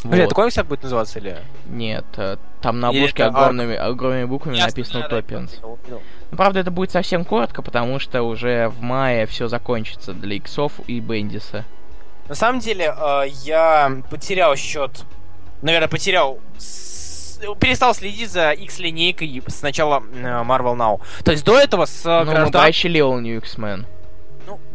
Утопианс. 0.02 0.04
Бля, 0.04 0.18
Вот. 0.24 0.26
это 0.26 0.36
комикс 0.36 0.56
так 0.56 0.66
будет 0.68 0.84
называться 0.84 1.20
или... 1.20 1.38
Нет, 1.68 2.06
э, 2.18 2.38
там 2.62 2.80
на 2.80 2.90
обложке 2.90 3.24
это 3.24 3.28
огромными, 3.38 3.76
огромными 3.76 4.26
буквами 4.26 4.56
Ясно, 4.56 4.70
написано 4.70 5.00
да, 5.02 5.08
да, 5.10 5.16
Утопианс. 5.18 5.52
понял, 5.54 5.78
понял. 5.78 6.02
Ну, 6.32 6.38
правда, 6.38 6.60
это 6.60 6.72
будет 6.72 6.92
совсем 6.92 7.26
коротко, 7.26 7.62
потому 7.62 8.00
что 8.00 8.24
уже 8.24 8.70
в 8.70 8.82
мае 8.82 9.26
все 9.28 9.48
закончится 9.48 10.14
для 10.14 10.36
Иксов 10.38 10.74
и 10.88 11.00
Бендиса. 11.00 11.66
На 12.30 12.36
самом 12.36 12.60
деле, 12.60 12.94
э, 12.98 13.24
я 13.44 13.92
потерял 14.10 14.56
счет. 14.56 15.04
Наверное, 15.62 15.88
потерял. 15.90 16.40
с- 16.58 17.40
Перестал 17.60 17.96
следить 17.96 18.30
за 18.30 18.52
X-линейкой 18.52 19.42
с 19.48 19.62
начала 19.64 20.04
э, 20.14 20.22
Marvel 20.44 20.76
Now. 20.78 21.02
То 21.24 21.32
есть 21.32 21.44
до 21.44 21.58
этого 21.60 21.86
с 21.86 22.06
э, 22.06 22.10
ну, 22.20 22.26
мы 22.26 22.32
граждан- 22.34 22.52
тащили 22.52 23.02
All 23.02 23.20
New 23.20 23.38
X-Men. 23.38 23.86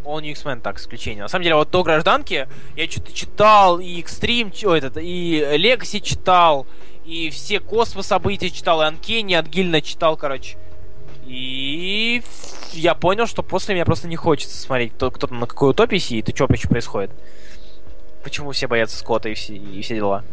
All 0.07 0.21
New 0.23 0.31
X-Men 0.31 0.61
так, 0.61 0.79
исключение. 0.79 1.23
На 1.23 1.29
самом 1.29 1.43
деле, 1.43 1.57
вот 1.57 1.71
до 1.71 1.83
гражданки 1.83 2.49
я 2.77 2.91
что-то 2.91 3.13
читал, 3.13 3.81
и 3.81 4.03
ч- 4.03 4.67
ой, 4.69 4.79
этот, 4.79 4.97
и 4.99 5.41
Legacy 5.41 6.01
читал, 6.01 6.67
и 7.05 7.31
все 7.31 7.61
космос 7.61 8.07
события 8.07 8.51
читал, 8.51 8.83
и 8.83 8.85
Анкени 8.85 9.35
от 9.35 9.47
Гильна 9.47 9.81
читал, 9.81 10.17
короче. 10.17 10.57
И 11.27 12.23
я 12.73 12.95
понял, 12.95 13.27
что 13.27 13.43
после 13.43 13.75
меня 13.75 13.85
просто 13.85 14.07
не 14.07 14.17
хочется 14.17 14.57
смотреть, 14.57 14.93
кто, 14.93 15.11
кто 15.11 15.27
там 15.27 15.41
на 15.41 15.47
какой 15.47 15.71
утопии 15.71 15.99
сидит 15.99 16.29
и 16.29 16.35
что 16.35 16.47
вообще 16.47 16.69
происходит. 16.69 17.11
Почему 18.23 18.53
все 18.53 18.69
боятся 18.69 18.97
Скотта 18.97 19.29
и 19.29 19.35
все, 19.35 19.55
и 19.55 19.83
все 19.83 19.97
дела. 19.97 20.25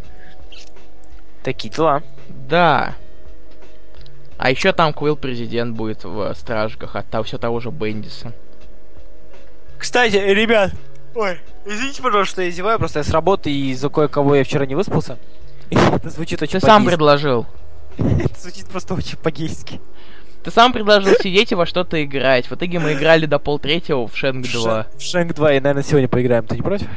Такие 1.44 1.70
дела. 1.74 2.04
Да. 2.30 2.96
А 4.38 4.50
еще 4.50 4.72
там 4.74 4.94
Квилл 4.94 5.16
президент 5.16 5.76
будет 5.76 6.04
в 6.04 6.34
Стражках 6.36 6.96
от 6.96 7.26
все 7.26 7.38
того 7.38 7.60
же 7.60 7.70
Бендиса. 7.70 8.34
Кстати, 9.84 10.16
ребят, 10.16 10.72
ой, 11.14 11.40
извините, 11.66 12.02
пожалуйста, 12.02 12.32
что 12.32 12.42
я 12.42 12.52
зеваю, 12.52 12.80
просто 12.80 13.00
я 13.00 13.04
с 13.04 13.10
работы 13.10 13.52
и 13.52 13.72
из-за 13.72 13.90
кое-кого 13.90 14.36
я 14.36 14.46
вчера 14.46 14.66
не 14.66 14.76
выспался. 14.76 15.18
Это 15.70 16.10
звучит 16.10 16.42
очень 16.42 16.62
Ты 16.62 16.66
сам 16.66 16.86
предложил. 16.86 17.46
Это 17.98 18.40
звучит 18.40 18.66
просто 18.68 18.94
очень 18.94 19.18
по-гейски. 19.18 19.82
Ты 20.42 20.52
сам 20.52 20.72
предложил 20.72 21.14
сидеть 21.22 21.52
и 21.52 21.56
во 21.56 21.66
что-то 21.66 22.02
играть. 22.02 22.50
В 22.50 22.56
итоге 22.56 22.80
мы 22.80 22.94
играли 22.94 23.26
до 23.26 23.40
полтретьего 23.40 24.08
в 24.08 24.16
Шенк 24.16 24.48
2. 24.48 24.88
В 24.98 25.02
Шенк 25.02 25.34
2 25.34 25.52
и, 25.56 25.60
наверное, 25.60 25.84
сегодня 25.84 26.08
поиграем. 26.08 26.48
Ты 26.48 26.56
не 26.56 26.62
против? 26.62 26.88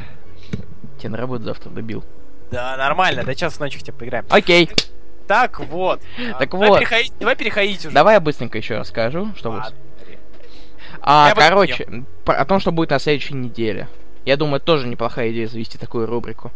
Тебе 0.97 1.09
на 1.09 1.17
работу 1.17 1.43
завтра 1.43 1.69
добил. 1.69 2.05
Да, 2.51 2.77
нормально, 2.77 3.25
до 3.25 3.35
часа 3.35 3.61
ночи 3.61 3.79
хотя 3.79 3.91
бы 3.91 3.97
поиграем. 3.97 4.25
Окей, 4.29 4.69
Так 5.27 5.59
вот. 5.59 5.99
Так 6.39 6.53
вот. 6.53 6.81
давай 7.19 7.35
переходить 7.35 7.85
уже. 7.85 7.93
давай 7.93 8.13
я 8.13 8.21
быстренько 8.21 8.57
еще 8.57 8.77
расскажу, 8.77 9.33
что 9.35 9.51
вы... 9.51 9.61
А, 11.01 11.29
Я 11.29 11.35
бы 11.35 11.41
короче, 11.41 11.87
по- 12.25 12.35
о 12.35 12.45
том, 12.45 12.59
что 12.59 12.71
будет 12.71 12.89
на 12.91 12.99
следующей 12.99 13.35
неделе. 13.35 13.87
Я 14.25 14.35
думаю, 14.37 14.59
тоже 14.59 14.87
неплохая 14.87 15.31
идея 15.31 15.47
завести 15.47 15.77
такую 15.77 16.05
рубрику. 16.07 16.51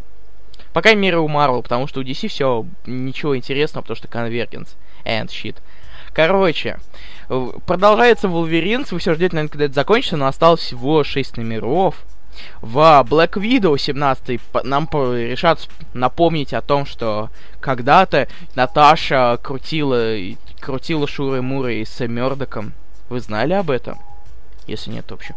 По 0.73 0.81
крайней 0.81 1.01
мере, 1.01 1.17
у 1.17 1.27
Marvel, 1.27 1.61
потому 1.63 1.87
что 1.87 1.99
у 1.99 2.03
DC 2.03 2.27
все 2.27 2.65
ничего 2.85 3.35
интересного, 3.37 3.81
потому 3.83 3.95
что 3.97 4.07
конвергенс 4.07 4.75
and 5.05 5.27
shit. 5.27 5.55
Короче, 6.13 6.77
продолжается 7.65 8.27
Wolverines, 8.27 8.87
вы 8.91 8.99
все 8.99 9.13
ждете, 9.13 9.35
наверное, 9.35 9.51
когда 9.51 9.65
это 9.65 9.73
закончится, 9.73 10.17
но 10.17 10.27
осталось 10.27 10.59
всего 10.61 11.03
6 11.03 11.37
номеров. 11.37 11.95
В 12.61 12.77
Black 13.09 13.33
Widow 13.33 13.77
17 13.77 14.41
по- 14.41 14.63
нам 14.63 14.87
решат 14.93 15.67
напомнить 15.93 16.53
о 16.53 16.61
том, 16.61 16.85
что 16.85 17.29
когда-то 17.59 18.27
Наташа 18.55 19.37
крутила, 19.41 20.15
крутила 20.59 21.07
Шуры 21.07 21.41
Муры 21.41 21.83
с 21.85 21.99
Мёрдоком. 22.05 22.73
Вы 23.09 23.19
знали 23.19 23.53
об 23.53 23.69
этом? 23.69 23.99
Если 24.67 24.91
нет 24.91 25.09
вообще, 25.11 25.35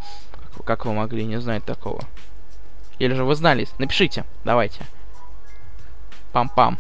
как, 0.57 0.65
как 0.65 0.85
вы 0.87 0.93
могли 0.93 1.25
не 1.25 1.41
знать 1.41 1.65
такого? 1.65 2.05
Или 2.99 3.15
же 3.15 3.25
вы 3.25 3.35
знали? 3.35 3.67
Напишите, 3.79 4.25
давайте. 4.45 4.87
Пам-пам. 6.33 6.79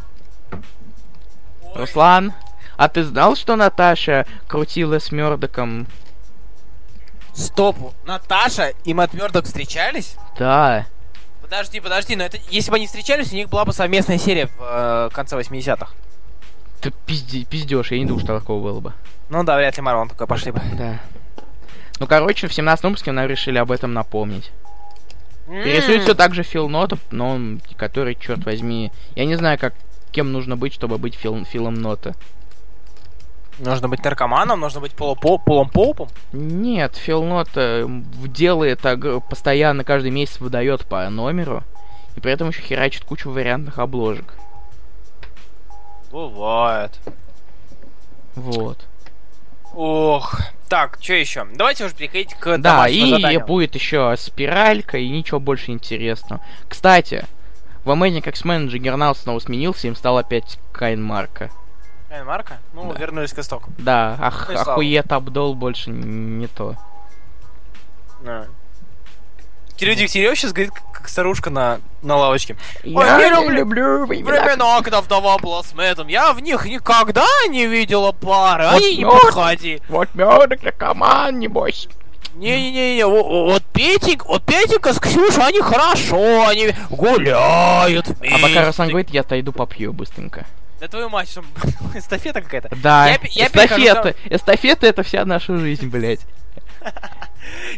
Руслан, 1.75 2.33
а 2.77 2.89
ты 2.89 3.05
знал, 3.05 3.37
что 3.37 3.57
Наташа 3.57 4.27
крутила 4.47 4.99
с 4.99 5.11
Мёрдоком? 5.11 5.87
Стоп, 7.35 7.77
Наташа 8.05 8.73
и 8.85 8.95
Мэтт 8.95 9.15
Мёрдок 9.15 9.45
встречались? 9.45 10.17
Да. 10.39 10.87
Подожди, 11.43 11.81
подожди, 11.81 12.17
но 12.17 12.25
это 12.25 12.39
если 12.49 12.71
бы 12.71 12.77
они 12.77 12.87
встречались, 12.87 13.33
у 13.33 13.37
них 13.37 13.49
была 13.49 13.65
бы 13.65 13.73
совместная 13.73 14.19
серия 14.19 14.47
в 14.47 14.61
э, 14.61 15.11
конце 15.13 15.37
80-х. 15.37 15.89
Ты 16.81 16.93
пизди, 17.07 17.45
пиздешь, 17.45 17.91
я 17.91 17.99
не 17.99 18.07
думаю, 18.07 18.25
что 18.25 18.39
такого 18.39 18.63
было 18.63 18.81
бы. 18.81 18.93
Ну 19.31 19.43
да, 19.43 19.57
вряд 19.57 19.77
ли 19.77 19.83
Марвел 19.83 20.09
такой 20.09 20.27
пошли 20.27 20.53
бы. 20.53 20.61
Да. 20.75 21.01
Ну, 22.01 22.07
короче, 22.07 22.49
в 22.49 22.55
17 22.55 22.85
выпуске 22.85 23.13
нам 23.13 23.27
решили 23.27 23.59
об 23.59 23.71
этом 23.71 23.93
напомнить. 23.93 24.51
Рисует 25.49 26.03
все 26.03 26.15
так 26.15 26.35
же 26.35 26.43
Фил 26.43 26.69
Нота, 26.69 26.99
но 27.11 27.31
он, 27.31 27.61
который, 27.77 28.15
черт 28.15 28.45
возьми, 28.45 28.91
я 29.15 29.27
не 29.27 29.35
знаю, 29.37 29.59
как 29.59 29.75
кем 30.11 30.33
нужно 30.33 30.57
быть, 30.57 30.73
чтобы 30.73 30.97
быть 30.99 31.15
Фил, 31.17 31.45
Филом 31.45 31.75
Нота. 31.75 32.15
Нужно 33.59 33.89
быть 33.89 34.03
наркоманом, 34.03 34.61
нужно 34.61 34.81
быть 34.81 34.93
полупо- 34.93 35.39
полом 35.45 35.69
поупом. 35.69 36.09
Нет, 36.33 36.97
Фил 36.97 37.23
Нота 37.25 37.85
делает 37.89 38.85
ог- 38.85 39.29
постоянно, 39.29 39.85
каждый 39.85 40.11
месяц 40.11 40.41
выдает 40.41 40.85
по 40.87 41.09
номеру, 41.11 41.63
и 42.17 42.21
при 42.21 42.33
этом 42.33 42.49
еще 42.49 42.63
херачит 42.63 43.05
кучу 43.05 43.31
вариантных 43.31 43.79
обложек. 43.79 44.35
Бывает. 46.11 46.99
Вот. 48.35 48.79
Ох. 49.75 50.41
Так, 50.75 50.99
что 51.01 51.12
еще? 51.12 51.47
Давайте 51.55 51.85
уже 51.85 51.95
переходить 51.95 52.35
к 52.35 52.59
Да, 52.59 52.89
и 52.89 53.09
заданию. 53.09 53.47
будет 53.47 53.77
еще 53.77 54.12
спиралька 54.18 54.99
и 54.99 55.09
ничего 55.09 55.39
больше 55.39 55.70
интересного. 55.70 56.43
Кстати, 56.68 57.25
в 57.85 57.91
Amazing 57.93 58.27
X-Men 58.29 58.66
Джиггернаут 58.66 59.16
снова 59.18 59.39
сменился, 59.39 59.87
им 59.87 59.95
стал 59.95 60.18
опять 60.18 60.59
Кайн 60.72 61.01
Марка. 61.01 61.49
Э, 62.11 62.25
Марка? 62.25 62.59
Ну, 62.72 62.93
Да. 62.93 62.99
вернулись 62.99 63.33
к 63.33 63.39
истоку. 63.39 63.70
Да, 63.79 64.18
ах, 64.20 64.47
Ну 64.49 64.55
и 64.55 64.57
слава. 64.57 64.72
охует 64.72 65.12
Абдол 65.12 65.55
больше 65.55 65.91
не 65.91 66.49
то. 66.49 66.75
Да. 68.25 68.49
Кирилл 69.77 69.97
Дегтярев 69.97 70.39
сейчас 70.39 70.53
говорит, 70.53 70.72
как, 70.93 71.09
старушка 71.09 71.51
на, 71.51 71.81
на 72.03 72.16
лавочке. 72.16 72.57
Я 72.85 73.18
не 73.41 73.51
люблю 73.51 74.07
времена. 74.07 74.81
Когда 74.83 75.01
вдова 75.01 75.37
была 75.39 75.62
с 75.62 75.75
Мэттом, 75.75 76.09
я 76.09 76.33
в 76.33 76.41
них 76.41 76.64
никогда 76.66 77.27
не 77.49 77.66
видела 77.66 78.12
пары. 78.12 78.64
Вот 78.66 78.75
Они 78.77 78.97
не 78.99 79.05
подходи. 79.05 79.83
Вот 79.89 80.14
Мёрдок 80.14 80.62
наркоман, 80.62 81.39
небось. 81.39 81.89
Не-не-не, 82.35 83.07
во- 83.07 83.22
вот 83.53 83.62
Петик, 83.72 84.27
вот 84.27 84.45
Петика 84.45 84.93
с 84.93 84.99
Ксюшей, 84.99 85.45
они 85.47 85.61
хорошо, 85.61 86.49
они 86.49 86.75
гуляют 86.91 88.09
А 88.09 88.12
вместе. 88.14 88.39
пока 88.43 88.66
Руслан 88.66 88.89
говорит, 88.89 89.11
я 89.11 89.20
отойду 89.20 89.53
попью 89.53 89.93
быстренько. 89.93 90.45
Да 90.81 90.89
твою 90.89 91.09
мать, 91.09 91.31
что 91.31 91.45
эстафета 91.95 92.43
какая-то. 92.43 92.70
Да, 92.77 93.07
Я 93.07 93.18
я 93.31 93.49
перехожу 93.49 93.83
эстафета. 93.85 94.14
Эстафета 94.29 94.87
это 94.89 95.03
вся 95.05 95.25
наша 95.25 95.57
жизнь, 95.57 95.87
блядь. 95.89 96.20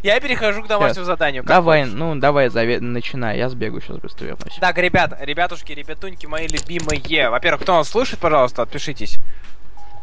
Я 0.03 0.21
перехожу 0.21 0.63
к 0.63 0.67
домашнему 0.67 1.05
заданию. 1.05 1.43
как 1.43 1.49
Давай, 1.49 1.83
хочешь. 1.83 1.95
ну 1.95 2.15
давай, 2.15 2.49
заве- 2.49 2.81
начинай, 2.81 3.39
я 3.39 3.49
сбегаю 3.49 3.81
сейчас 3.81 3.99
быстро 3.99 4.27
вернусь. 4.27 4.57
Так, 4.61 4.79
ребят, 4.79 5.17
ребятушки, 5.21 5.73
ребятуньки 5.73 6.27
мои 6.27 6.47
любимые. 6.47 7.31
Во-первых, 7.31 7.63
кто 7.63 7.77
нас 7.77 7.89
слушает, 7.89 8.21
пожалуйста, 8.21 8.63
отпишитесь. 8.63 9.19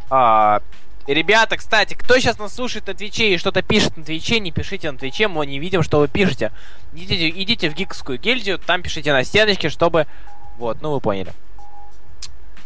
А, 0.10 0.62
ребята, 1.08 1.58
кстати, 1.58 1.94
кто 1.94 2.18
сейчас 2.20 2.38
нас 2.40 2.54
слушает 2.56 2.88
на 2.88 2.94
Твиче 2.94 3.34
и 3.34 3.38
что-то 3.38 3.62
пишет 3.62 3.98
на 3.98 4.04
Твиче, 4.04 4.40
не 4.40 4.52
пишите 4.52 4.92
на 4.92 4.98
Твиче, 4.98 5.28
мы 5.28 5.46
не 5.46 5.60
видим, 5.60 5.84
что 5.84 6.00
вы 6.00 6.08
пишете. 6.08 6.52
Идите, 6.94 7.30
идите 7.30 7.70
в 7.70 7.74
гиковскую 7.74 8.20
гильдию, 8.20 8.60
там 8.60 8.82
пишите 8.82 9.12
на 9.14 9.24
стеночке, 9.24 9.70
чтобы... 9.70 10.08
Вот, 10.58 10.82
ну 10.82 10.92
вы 10.92 11.00
поняли. 11.00 11.34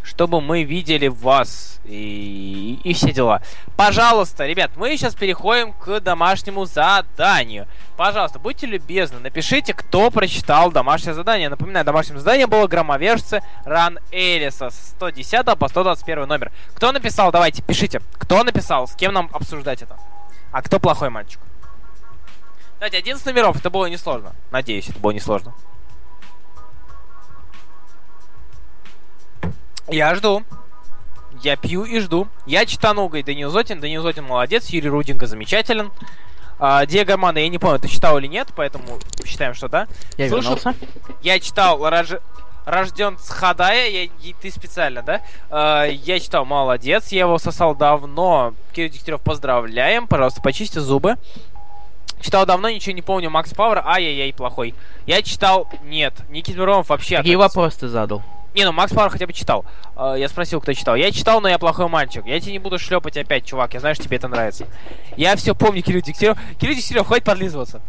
Чтобы 0.07 0.39
мы 0.39 0.63
видели 0.63 1.09
вас 1.09 1.81
и, 1.83 2.79
и 2.81 2.93
все 2.93 3.11
дела. 3.11 3.41
Пожалуйста, 3.75 4.45
ребят, 4.45 4.71
мы 4.77 4.95
сейчас 4.95 5.15
переходим 5.15 5.73
к 5.73 5.99
домашнему 5.99 6.63
заданию. 6.63 7.67
Пожалуйста, 7.97 8.39
будьте 8.39 8.67
любезны, 8.67 9.19
напишите, 9.19 9.73
кто 9.73 10.09
прочитал 10.09 10.71
домашнее 10.71 11.13
задание. 11.13 11.49
Напоминаю, 11.49 11.83
домашнее 11.83 12.19
задание 12.19 12.47
было 12.47 12.67
громовержцы 12.67 13.43
Ран 13.65 13.99
Элиса 14.11 14.69
с 14.69 14.91
110 14.91 15.45
по 15.59 15.67
121 15.67 16.25
номер. 16.25 16.53
Кто 16.73 16.93
написал? 16.93 17.31
Давайте, 17.33 17.61
пишите. 17.61 18.01
Кто 18.13 18.43
написал? 18.45 18.87
С 18.87 18.95
кем 18.95 19.13
нам 19.13 19.29
обсуждать 19.33 19.81
это? 19.81 19.97
А 20.53 20.61
кто 20.61 20.79
плохой 20.79 21.09
мальчик? 21.09 21.41
Давайте, 22.79 22.97
11 22.97 23.25
номеров, 23.25 23.57
это 23.57 23.69
было 23.69 23.87
несложно. 23.87 24.33
Надеюсь, 24.51 24.87
это 24.87 24.99
было 24.99 25.11
несложно. 25.11 25.53
Я 29.89 30.15
жду. 30.15 30.43
Я 31.41 31.55
пью 31.55 31.83
и 31.83 31.99
жду. 31.99 32.27
Я 32.45 32.65
читанул, 32.65 33.07
говорит, 33.07 33.25
Данил 33.25 33.49
Зотин. 33.49 33.79
Данил 33.79 34.01
Зотин 34.01 34.25
молодец, 34.25 34.67
Юрий 34.67 34.89
Руденко 34.89 35.27
замечателен. 35.27 35.91
А, 36.59 36.85
Диего 36.85 37.13
Армандо, 37.13 37.39
я 37.39 37.49
не 37.49 37.59
помню, 37.59 37.79
ты 37.79 37.87
читал 37.87 38.17
или 38.17 38.25
нет, 38.27 38.47
поэтому 38.55 38.99
считаем, 39.25 39.53
что 39.53 39.67
да. 39.67 39.87
Я 40.17 40.27
Слушай, 40.27 40.43
вернулся. 40.43 40.75
Я 41.21 41.39
читал 41.39 41.87
Рож... 41.87 42.09
Рожден 42.65 43.17
с 43.17 43.29
Хадая, 43.29 43.89
я... 43.89 44.03
и 44.03 44.35
ты 44.41 44.51
специально, 44.51 45.01
да? 45.01 45.21
А, 45.49 45.85
я 45.85 46.19
читал 46.19 46.45
Молодец, 46.45 47.09
я 47.09 47.21
его 47.21 47.37
сосал 47.37 47.75
давно. 47.75 48.53
Кирилл 48.73 48.91
Дегтярев, 48.91 49.21
поздравляем. 49.21 50.07
Пожалуйста, 50.07 50.41
почисти 50.41 50.79
зубы. 50.79 51.15
Читал 52.19 52.45
давно, 52.45 52.69
ничего 52.69 52.95
не 52.95 53.03
помню. 53.03 53.29
Макс 53.29 53.53
Пауэр, 53.53 53.83
ай-яй-яй, 53.85 54.33
плохой. 54.33 54.73
Я 55.05 55.21
читал, 55.21 55.69
нет. 55.83 56.13
Никит 56.29 56.57
Миронов 56.57 56.89
вообще 56.89 57.17
Какие 57.17 57.35
вопросы 57.35 57.81
ты 57.81 57.87
задал? 57.87 58.23
Не, 58.57 58.65
ну 58.65 58.71
Макс 58.71 58.91
Пауэр 58.91 59.11
хотя 59.11 59.27
бы 59.27 59.33
читал. 59.33 59.65
А, 59.95 60.15
Я 60.15 60.27
спросил, 60.27 60.59
кто 60.59 60.73
читал. 60.73 60.95
Я 60.95 61.11
читал, 61.11 61.41
но 61.41 61.47
я 61.47 61.59
плохой 61.59 61.87
мальчик. 61.89 62.25
Я 62.25 62.39
тебе 62.39 62.53
не 62.53 62.57
буду 62.59 62.79
шлепать 62.79 63.15
опять, 63.15 63.45
чувак. 63.45 63.75
Я 63.75 63.79
знаю, 63.79 63.93
что 63.93 64.05
тебе 64.05 64.17
это 64.17 64.27
нравится. 64.27 64.65
Я 65.15 65.35
все 65.35 65.53
помню, 65.53 65.83
Кирилл 65.83 66.01
Дегтярев. 66.01 66.39
Кирилл 66.59 66.75
Дегтярев, 66.75 67.05
хватит 67.05 67.23
подлизываться. 67.23 67.81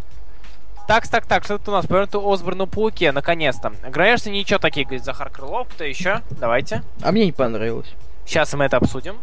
Так, 0.86 1.08
так, 1.08 1.24
так, 1.24 1.44
что 1.44 1.56
тут 1.56 1.70
у 1.70 1.72
нас? 1.72 1.86
Повернутый 1.86 2.20
Осборн 2.22 2.58
на 2.58 2.66
пауке, 2.66 3.12
наконец-то. 3.12 3.72
Граешься 3.88 4.28
ничего 4.28 4.58
такие, 4.58 4.84
говорит 4.84 5.04
Захар 5.06 5.30
Крылов. 5.30 5.68
Кто 5.68 5.84
еще? 5.84 6.20
Давайте. 6.32 6.82
А 7.02 7.12
мне 7.12 7.24
не 7.24 7.32
понравилось. 7.32 7.88
Сейчас 8.26 8.52
мы 8.52 8.66
это 8.66 8.76
обсудим. 8.76 9.16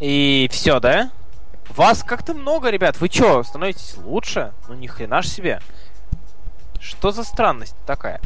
И 0.00 0.48
все, 0.50 0.80
да? 0.80 1.12
Вас 1.68 2.02
как-то 2.02 2.34
много, 2.34 2.70
ребят. 2.70 3.00
Вы 3.00 3.08
чё, 3.08 3.44
становитесь 3.44 3.96
лучше? 3.98 4.52
Ну 4.66 4.74
ни 4.74 4.88
хрена 4.88 5.22
ж 5.22 5.28
себе. 5.28 5.60
Что 6.80 7.12
за 7.12 7.22
странность 7.22 7.76
такая? 7.86 8.20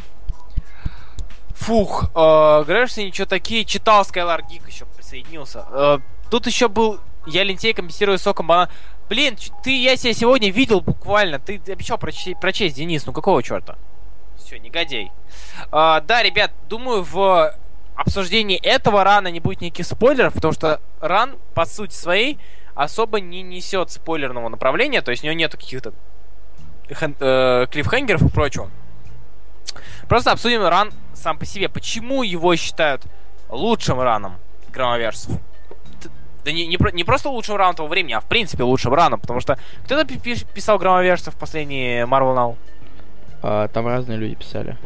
Фух, 1.59 2.09
э, 2.15 2.63
Грэшси 2.65 3.05
ничего 3.05 3.27
такие. 3.27 3.65
Читал 3.65 4.05
Скайлар 4.05 4.43
Гик 4.43 4.67
еще 4.67 4.85
присоединился. 4.85 5.65
Э, 5.69 5.99
тут 6.29 6.47
еще 6.47 6.69
был 6.69 6.99
я 7.25 7.43
лентей 7.43 7.73
компенсирую 7.73 8.17
соком 8.17 8.47
банан. 8.47 8.69
Блин, 9.09 9.35
ты, 9.63 9.81
я 9.81 9.97
тебя 9.97 10.13
сегодня 10.13 10.51
видел 10.51 10.81
буквально. 10.81 11.37
Ты 11.37 11.61
обещал 11.67 11.97
прочесть, 11.97 12.39
прочесть 12.39 12.75
Денис. 12.75 13.05
Ну 13.05 13.11
какого 13.11 13.43
черта? 13.43 13.75
Все, 14.37 14.57
негодяй. 14.57 15.11
А, 15.71 15.99
да, 16.01 16.23
ребят, 16.23 16.51
думаю, 16.69 17.03
в 17.03 17.53
обсуждении 17.95 18.57
этого 18.57 19.03
рана 19.03 19.27
не 19.27 19.41
будет 19.41 19.59
никаких 19.59 19.85
спойлеров, 19.85 20.33
потому 20.33 20.53
что 20.53 20.79
ран, 21.01 21.37
по 21.53 21.65
сути 21.65 21.93
своей, 21.93 22.39
особо 22.73 23.19
не 23.19 23.41
несет 23.41 23.91
спойлерного 23.91 24.47
направления, 24.47 25.01
то 25.01 25.11
есть 25.11 25.23
у 25.23 25.27
него 25.27 25.35
нету 25.35 25.57
каких-то 25.57 25.91
э, 26.87 27.65
клиффхенгеров 27.69 28.21
и 28.21 28.29
прочего. 28.29 28.71
Просто 30.09 30.31
обсудим 30.31 30.63
ран 30.63 30.91
сам 31.13 31.37
по 31.37 31.45
себе. 31.45 31.69
Почему 31.69 32.23
его 32.23 32.55
считают 32.55 33.03
лучшим 33.47 34.01
раном 34.01 34.37
громоверсов? 34.73 35.39
Да 36.43 36.51
не, 36.51 36.65
не, 36.65 36.77
не 36.93 37.03
просто 37.03 37.29
лучшим 37.29 37.57
раном 37.57 37.75
того 37.75 37.87
времени, 37.87 38.13
а 38.13 38.19
в 38.19 38.25
принципе 38.25 38.63
лучшим 38.63 38.93
раном, 38.93 39.19
потому 39.19 39.39
что 39.39 39.59
кто-то 39.85 40.05
писал 40.05 40.79
громоверсов 40.79 41.35
в 41.35 41.37
последний 41.37 42.01
Marvel 42.01 42.35
Now? 42.35 42.57
А, 43.43 43.67
там 43.67 43.87
разные 43.87 44.17
люди 44.17 44.35
писали. 44.35 44.77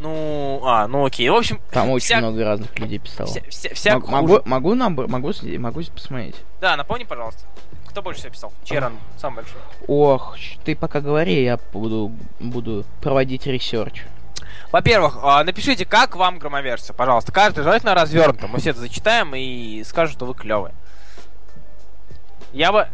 Ну, 0.00 0.62
а, 0.64 0.86
ну 0.86 1.04
окей. 1.04 1.28
В 1.28 1.34
общем, 1.34 1.60
там 1.70 1.90
очень 1.90 2.06
вся... 2.06 2.18
много 2.18 2.44
разных 2.44 2.78
людей 2.78 3.00
писало. 3.00 3.28
Вся, 3.28 3.42
вся, 3.50 3.74
вся 3.74 3.94
М- 3.94 4.04
могу, 4.06 4.40
могу, 4.46 4.74
нам, 4.74 4.94
могу, 4.94 5.32
могу 5.58 5.82
посмотреть. 5.92 6.36
Да, 6.60 6.76
напомни, 6.76 7.04
пожалуйста. 7.04 7.44
Кто 7.88 8.00
больше 8.00 8.20
всего 8.20 8.32
писал? 8.32 8.52
Черан, 8.64 8.94
самый 9.18 9.36
большой. 9.36 9.60
Ох, 9.88 10.36
ты 10.64 10.74
пока 10.76 11.00
говори, 11.00 11.42
я 11.42 11.58
буду, 11.72 12.12
буду 12.38 12.84
проводить 13.02 13.46
research. 13.46 14.04
Во-первых, 14.70 15.18
а, 15.22 15.42
напишите, 15.44 15.84
как 15.84 16.14
вам 16.16 16.38
громоверсия, 16.38 16.94
пожалуйста. 16.94 17.32
Каждый 17.32 17.62
желательно 17.62 17.94
развернуто. 17.94 18.48
Мы 18.48 18.58
все 18.58 18.70
это 18.70 18.80
зачитаем 18.80 19.34
и 19.34 19.82
скажем, 19.84 20.14
что 20.14 20.26
вы 20.26 20.34
клевые. 20.34 20.74
Я 22.52 22.72
бы... 22.72 22.88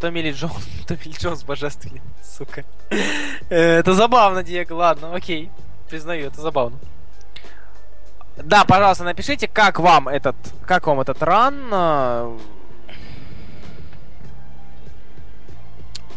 Томми 0.00 0.20
Ли 0.20 0.32
Джонс, 0.32 0.66
Томми 0.86 1.04
Ли 1.04 1.12
Джонс 1.12 1.44
божественный, 1.44 2.02
сука. 2.22 2.64
Э, 3.48 3.78
это 3.78 3.94
забавно, 3.94 4.42
Диего, 4.42 4.74
ладно, 4.74 5.14
окей. 5.14 5.50
Признаю, 5.88 6.26
это 6.26 6.40
забавно. 6.40 6.78
Да, 8.36 8.64
пожалуйста, 8.64 9.04
напишите, 9.04 9.46
как 9.46 9.78
вам 9.78 10.08
этот, 10.08 10.36
как 10.66 10.86
вам 10.86 11.00
этот 11.00 11.22
ран. 11.22 12.36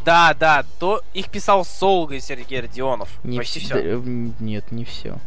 Да, 0.07 0.33
да, 0.33 0.63
то 0.79 1.01
их 1.13 1.29
писал 1.29 1.65
Солга 1.65 2.21
Сергей 2.21 2.61
Родионов. 2.61 3.09
Не 3.25 3.39
Почти 3.39 3.59
все. 3.59 3.73
Да, 3.73 4.01
нет, 4.39 4.71
не 4.71 4.85
все. 4.85 5.17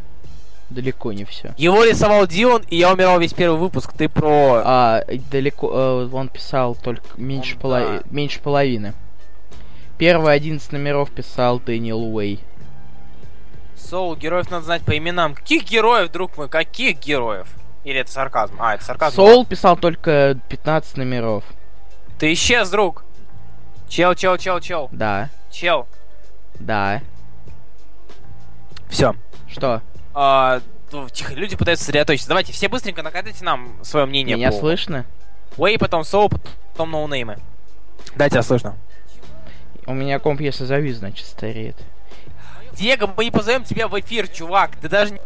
Далеко 0.71 1.13
не 1.13 1.23
все. 1.23 1.53
Его 1.55 1.83
рисовал 1.83 2.25
Дион, 2.25 2.63
и 2.67 2.77
я 2.77 2.91
умирал 2.91 3.19
весь 3.19 3.31
первый 3.31 3.59
выпуск. 3.59 3.93
Ты 3.93 4.09
про. 4.09 4.63
А, 4.65 5.03
далеко. 5.29 5.69
Э, 5.71 6.09
он 6.11 6.29
писал 6.29 6.73
только 6.73 7.05
меньше, 7.15 7.57
он, 7.57 7.61
полови... 7.61 7.99
да. 7.99 8.03
меньше 8.09 8.39
половины. 8.39 8.95
Первые 9.99 10.33
11 10.33 10.71
номеров 10.71 11.11
писал 11.11 11.59
Дэниел 11.59 12.01
Уэй. 12.01 12.39
Соул, 13.75 14.15
героев 14.15 14.49
надо 14.49 14.65
знать 14.65 14.81
по 14.81 14.97
именам. 14.97 15.35
Каких 15.35 15.65
героев, 15.65 16.11
друг 16.11 16.37
мой? 16.37 16.49
Каких 16.49 16.99
героев? 16.99 17.47
Или 17.83 17.99
это 17.99 18.11
сарказм? 18.11 18.55
А, 18.57 18.73
это 18.73 18.83
сарказм. 18.83 19.15
Соул 19.15 19.45
писал 19.45 19.77
только 19.77 20.39
15 20.49 20.97
номеров. 20.97 21.43
Ты 22.17 22.33
исчез, 22.33 22.67
друг. 22.71 23.03
Чел, 23.91 24.15
чел, 24.15 24.37
чел, 24.37 24.61
чел. 24.61 24.87
Да. 24.93 25.29
Чел. 25.51 25.85
Да. 26.61 27.01
Все. 28.87 29.17
Что? 29.49 29.81
А, 30.13 30.61
ну, 30.93 31.09
тихо, 31.09 31.33
люди 31.33 31.57
пытаются 31.57 31.83
сосредоточиться. 31.83 32.29
Давайте 32.29 32.53
все 32.53 32.69
быстренько 32.69 33.03
накатайте 33.03 33.43
нам 33.43 33.75
свое 33.83 34.05
мнение. 34.05 34.37
Меня 34.37 34.51
по... 34.51 34.59
слышно? 34.59 35.05
Уэй, 35.57 35.77
потом 35.77 36.05
Соу, 36.05 36.29
потом 36.71 36.91
ноунеймы. 36.91 37.37
Да, 38.15 38.29
тебя 38.29 38.43
слышно. 38.43 38.77
У 39.85 39.93
меня 39.93 40.19
комп, 40.19 40.39
если 40.39 40.63
завис, 40.63 40.99
значит, 40.99 41.27
стареет. 41.27 41.75
Диего, 42.71 43.13
мы 43.17 43.25
не 43.25 43.31
позовем 43.31 43.65
тебя 43.65 43.89
в 43.89 43.99
эфир, 43.99 44.29
чувак. 44.29 44.77
Ты 44.77 44.87
даже 44.87 45.11
не... 45.11 45.19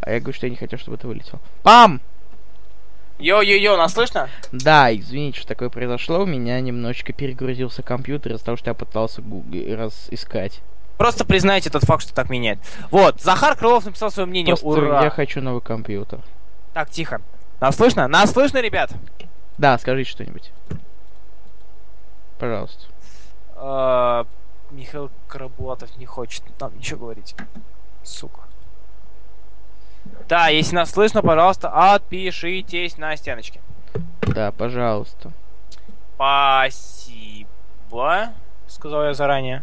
А 0.00 0.10
я 0.10 0.18
говорю, 0.18 0.34
что 0.34 0.46
я 0.46 0.50
не 0.50 0.56
хотел, 0.56 0.76
чтобы 0.76 0.96
ты 0.96 1.06
вылетел. 1.06 1.38
Пам! 1.62 2.00
Йо-йо-йо, 3.18 3.76
нас 3.76 3.92
слышно? 3.92 4.28
Да, 4.52 4.94
извините, 4.94 5.38
что 5.38 5.48
такое 5.48 5.68
произошло. 5.68 6.20
У 6.20 6.26
меня 6.26 6.60
немножечко 6.60 7.12
перегрузился 7.12 7.82
компьютер 7.82 8.32
из-за 8.32 8.44
того, 8.44 8.56
что 8.56 8.70
я 8.70 8.74
пытался 8.74 9.22
раз 9.76 10.08
искать. 10.10 10.60
Просто 10.98 11.24
признайте 11.24 11.70
тот 11.70 11.84
факт, 11.84 12.02
что 12.02 12.14
так 12.14 12.28
меняет. 12.28 12.58
Вот, 12.90 13.20
Захар 13.20 13.56
Крылов 13.56 13.84
написал 13.84 14.10
свое 14.10 14.26
мнение. 14.26 14.54
Просто 14.56 14.68
Ура! 14.68 15.02
я 15.04 15.10
хочу 15.10 15.40
новый 15.40 15.60
компьютер. 15.60 16.20
Так, 16.72 16.90
тихо. 16.90 17.20
Нас 17.60 17.76
слышно? 17.76 18.08
Нас 18.08 18.32
слышно, 18.32 18.58
ребят? 18.58 18.92
Да, 19.58 19.78
скажите 19.78 20.10
что-нибудь. 20.10 20.52
Пожалуйста. 22.38 22.86
А, 23.56 24.26
Михаил 24.70 25.10
Карабулатов 25.28 25.96
не 25.96 26.06
хочет 26.06 26.42
нам 26.60 26.76
ничего 26.76 27.00
говорить. 27.00 27.34
Сука. 28.02 28.40
Да, 30.28 30.48
если 30.48 30.74
нас 30.76 30.90
слышно, 30.90 31.22
пожалуйста, 31.22 31.68
отпишитесь 31.94 32.96
на 32.98 33.16
стеночке. 33.16 33.60
Да, 34.22 34.52
пожалуйста. 34.52 35.32
Спасибо, 36.14 37.48
сказал 38.66 39.04
я 39.04 39.14
заранее. 39.14 39.62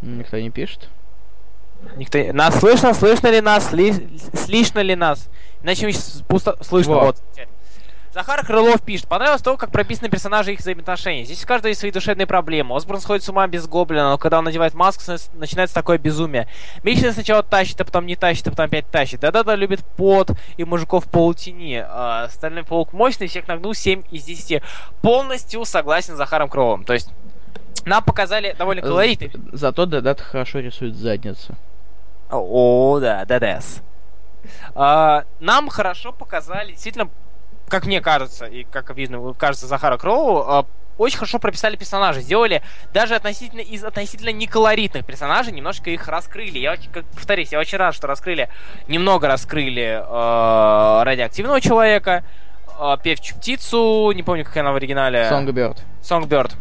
Никто 0.00 0.38
не 0.38 0.50
пишет? 0.50 0.88
Никто... 1.96 2.18
Нас 2.32 2.58
слышно? 2.58 2.94
Слышно 2.94 3.28
ли 3.28 3.40
нас? 3.40 3.68
Сли... 3.68 4.18
Слышно 4.34 4.80
ли 4.80 4.96
нас? 4.96 5.28
Иначе 5.62 5.92
пусто... 6.26 6.56
Слышно. 6.62 6.94
Вот. 6.94 7.16
вот. 7.36 7.48
Захар 8.18 8.44
Крылов 8.44 8.82
пишет, 8.82 9.06
понравилось 9.06 9.42
то, 9.42 9.56
как 9.56 9.70
прописаны 9.70 10.08
персонажи 10.08 10.50
и 10.50 10.54
их 10.54 10.58
взаимоотношения. 10.58 11.24
Здесь 11.24 11.44
у 11.44 11.46
каждого 11.46 11.68
есть 11.68 11.78
свои 11.78 11.92
душевные 11.92 12.26
проблемы. 12.26 12.74
Осборн 12.74 13.00
сходит 13.00 13.22
с 13.22 13.28
ума 13.28 13.46
без 13.46 13.68
гоблина, 13.68 14.10
но 14.10 14.18
когда 14.18 14.40
он 14.40 14.44
надевает 14.44 14.74
маску, 14.74 15.04
начинается 15.34 15.72
такое 15.72 15.98
безумие. 15.98 16.48
Миша 16.82 17.12
сначала 17.12 17.44
тащит, 17.44 17.80
а 17.80 17.84
потом 17.84 18.06
не 18.06 18.16
тащит, 18.16 18.48
а 18.48 18.50
потом 18.50 18.66
опять 18.66 18.90
тащит. 18.90 19.20
Да-да-да, 19.20 19.54
любит 19.54 19.84
пот 19.96 20.32
и 20.56 20.64
мужиков 20.64 21.06
в 21.06 21.08
полутени. 21.08 21.80
А, 21.88 22.28
Стальной 22.28 22.64
паук 22.64 22.92
мощный, 22.92 23.28
всех 23.28 23.46
нагнул 23.46 23.72
7 23.72 24.02
из 24.10 24.24
10. 24.24 24.64
Полностью 25.00 25.64
согласен 25.64 26.14
с 26.14 26.16
Захаром 26.16 26.48
Крыловым. 26.48 26.82
То 26.82 26.94
есть, 26.94 27.10
нам 27.84 28.02
показали 28.02 28.52
довольно 28.58 28.82
колоритный... 28.82 29.30
Зато 29.52 29.86
Дадат 29.86 30.20
хорошо 30.20 30.58
рисует 30.58 30.96
задницу. 30.96 31.54
О, 32.32 32.98
да, 33.00 33.24
Дадес. 33.24 33.80
А, 34.74 35.22
нам 35.38 35.68
хорошо 35.68 36.12
показали 36.12 36.72
действительно 36.72 37.08
как 37.68 37.86
мне 37.86 38.00
кажется, 38.00 38.46
и 38.46 38.64
как 38.64 38.94
видно, 38.96 39.34
кажется 39.34 39.66
Захара 39.66 39.96
Кроу, 39.96 40.38
а, 40.46 40.66
очень 40.98 41.18
хорошо 41.18 41.38
прописали 41.38 41.76
персонажей, 41.76 42.22
сделали 42.22 42.62
даже 42.92 43.14
относительно 43.14 43.60
из 43.60 43.84
относительно 43.84 44.30
неколоритных 44.30 45.06
персонажей, 45.06 45.52
немножко 45.52 45.90
их 45.90 46.08
раскрыли. 46.08 46.58
Я, 46.58 46.76
как, 46.92 47.04
повторюсь, 47.06 47.52
я 47.52 47.60
очень 47.60 47.78
рад, 47.78 47.94
что 47.94 48.06
раскрыли, 48.06 48.48
немного 48.88 49.28
раскрыли 49.28 50.02
э, 50.02 51.02
радиоактивного 51.04 51.60
человека, 51.60 52.24
э, 52.78 52.96
певчую 53.02 53.38
птицу, 53.38 54.10
не 54.12 54.22
помню, 54.22 54.44
как 54.44 54.56
она 54.56 54.72
в 54.72 54.76
оригинале. 54.76 55.28
Songbird. 55.30 55.78
Songbird. 56.02 56.52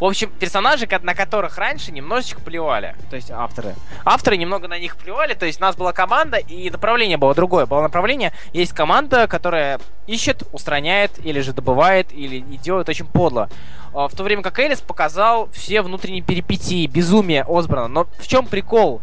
В 0.00 0.04
общем, 0.04 0.30
персонажи, 0.30 0.88
на 1.02 1.14
которых 1.14 1.56
раньше 1.58 1.92
немножечко 1.92 2.40
плевали. 2.40 2.96
То 3.10 3.16
есть 3.16 3.30
авторы. 3.30 3.74
Авторы 4.04 4.36
немного 4.36 4.68
на 4.68 4.78
них 4.78 4.96
плевали. 4.96 5.34
То 5.34 5.46
есть 5.46 5.60
у 5.60 5.62
нас 5.62 5.76
была 5.76 5.92
команда, 5.92 6.38
и 6.38 6.68
направление 6.70 7.16
было 7.16 7.34
другое. 7.34 7.66
Было 7.66 7.82
направление, 7.82 8.32
есть 8.52 8.72
команда, 8.72 9.28
которая 9.28 9.80
ищет, 10.06 10.42
устраняет, 10.52 11.12
или 11.24 11.40
же 11.40 11.52
добывает, 11.52 12.12
или 12.12 12.36
и 12.36 12.58
делает 12.58 12.88
очень 12.88 13.06
подло. 13.06 13.48
А, 13.94 14.08
в 14.08 14.14
то 14.14 14.24
время 14.24 14.42
как 14.42 14.58
Элис 14.58 14.80
показал 14.80 15.48
все 15.52 15.82
внутренние 15.82 16.22
перипетии, 16.22 16.86
безумие 16.86 17.44
Осборна. 17.48 17.88
Но 17.88 18.04
в 18.18 18.26
чем 18.26 18.46
прикол? 18.46 19.00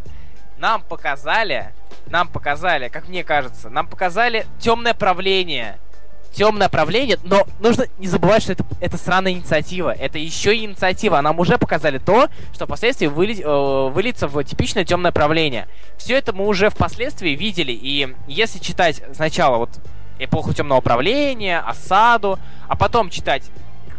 Нам 0.58 0.82
показали, 0.82 1.72
нам 2.06 2.28
показали, 2.28 2.88
как 2.88 3.08
мне 3.08 3.24
кажется, 3.24 3.68
нам 3.68 3.88
показали 3.88 4.46
темное 4.60 4.94
правление 4.94 5.78
темное 6.32 6.68
правление, 6.68 7.18
но 7.24 7.46
нужно 7.60 7.86
не 7.98 8.08
забывать, 8.08 8.42
что 8.42 8.52
это, 8.52 8.64
это 8.80 8.96
сраная 8.96 9.32
инициатива. 9.32 9.92
Это 9.92 10.18
еще 10.18 10.56
и 10.56 10.64
инициатива. 10.64 11.20
Нам 11.20 11.38
уже 11.38 11.58
показали 11.58 11.98
то, 11.98 12.28
что 12.54 12.66
впоследствии 12.66 13.06
выли, 13.06 13.42
э, 13.42 13.90
выльется 13.90 14.28
в 14.28 14.42
типичное 14.42 14.84
темное 14.84 15.12
правление. 15.12 15.68
Все 15.96 16.16
это 16.16 16.32
мы 16.32 16.46
уже 16.46 16.70
впоследствии 16.70 17.30
видели. 17.30 17.72
И 17.72 18.14
если 18.26 18.58
читать 18.58 19.02
сначала 19.14 19.58
вот 19.58 19.70
эпоху 20.18 20.52
темного 20.52 20.80
правления, 20.80 21.60
осаду, 21.60 22.38
а 22.68 22.76
потом 22.76 23.10
читать 23.10 23.44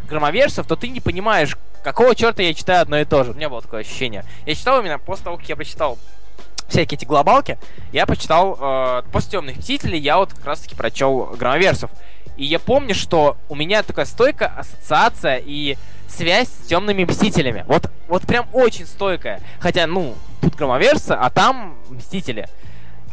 громоверсов, 0.08 0.66
то 0.66 0.76
ты 0.76 0.88
не 0.88 1.00
понимаешь, 1.00 1.56
какого 1.82 2.14
черта 2.14 2.42
я 2.42 2.54
читаю 2.54 2.82
одно 2.82 2.98
и 2.98 3.04
то 3.04 3.24
же. 3.24 3.32
У 3.32 3.34
меня 3.34 3.48
было 3.48 3.62
такое 3.62 3.80
ощущение. 3.80 4.24
Я 4.46 4.54
читал 4.54 4.80
именно 4.80 4.98
после 4.98 5.24
того, 5.24 5.36
как 5.36 5.48
я 5.48 5.56
прочитал 5.56 5.98
всякие 6.68 6.96
эти 6.96 7.04
глобалки, 7.04 7.58
я 7.92 8.06
почитал 8.06 8.56
э, 8.58 9.02
после 9.12 9.32
темных 9.32 9.58
мстителей, 9.58 9.98
я 9.98 10.16
вот 10.16 10.32
как 10.32 10.46
раз 10.46 10.60
таки 10.60 10.74
прочел 10.74 11.34
громоверсов. 11.38 11.90
И 12.36 12.44
я 12.44 12.58
помню, 12.58 12.94
что 12.94 13.36
у 13.48 13.54
меня 13.54 13.82
такая 13.82 14.06
стойкая 14.06 14.48
ассоциация 14.56 15.40
и 15.44 15.76
связь 16.08 16.48
с 16.48 16.66
темными 16.66 17.04
мстителями. 17.04 17.64
Вот, 17.66 17.90
вот 18.08 18.22
прям 18.22 18.46
очень 18.52 18.86
стойкая. 18.86 19.40
Хотя, 19.60 19.86
ну, 19.86 20.14
тут 20.40 20.54
громоверса, 20.54 21.16
а 21.16 21.30
там 21.30 21.76
мстители. 21.88 22.48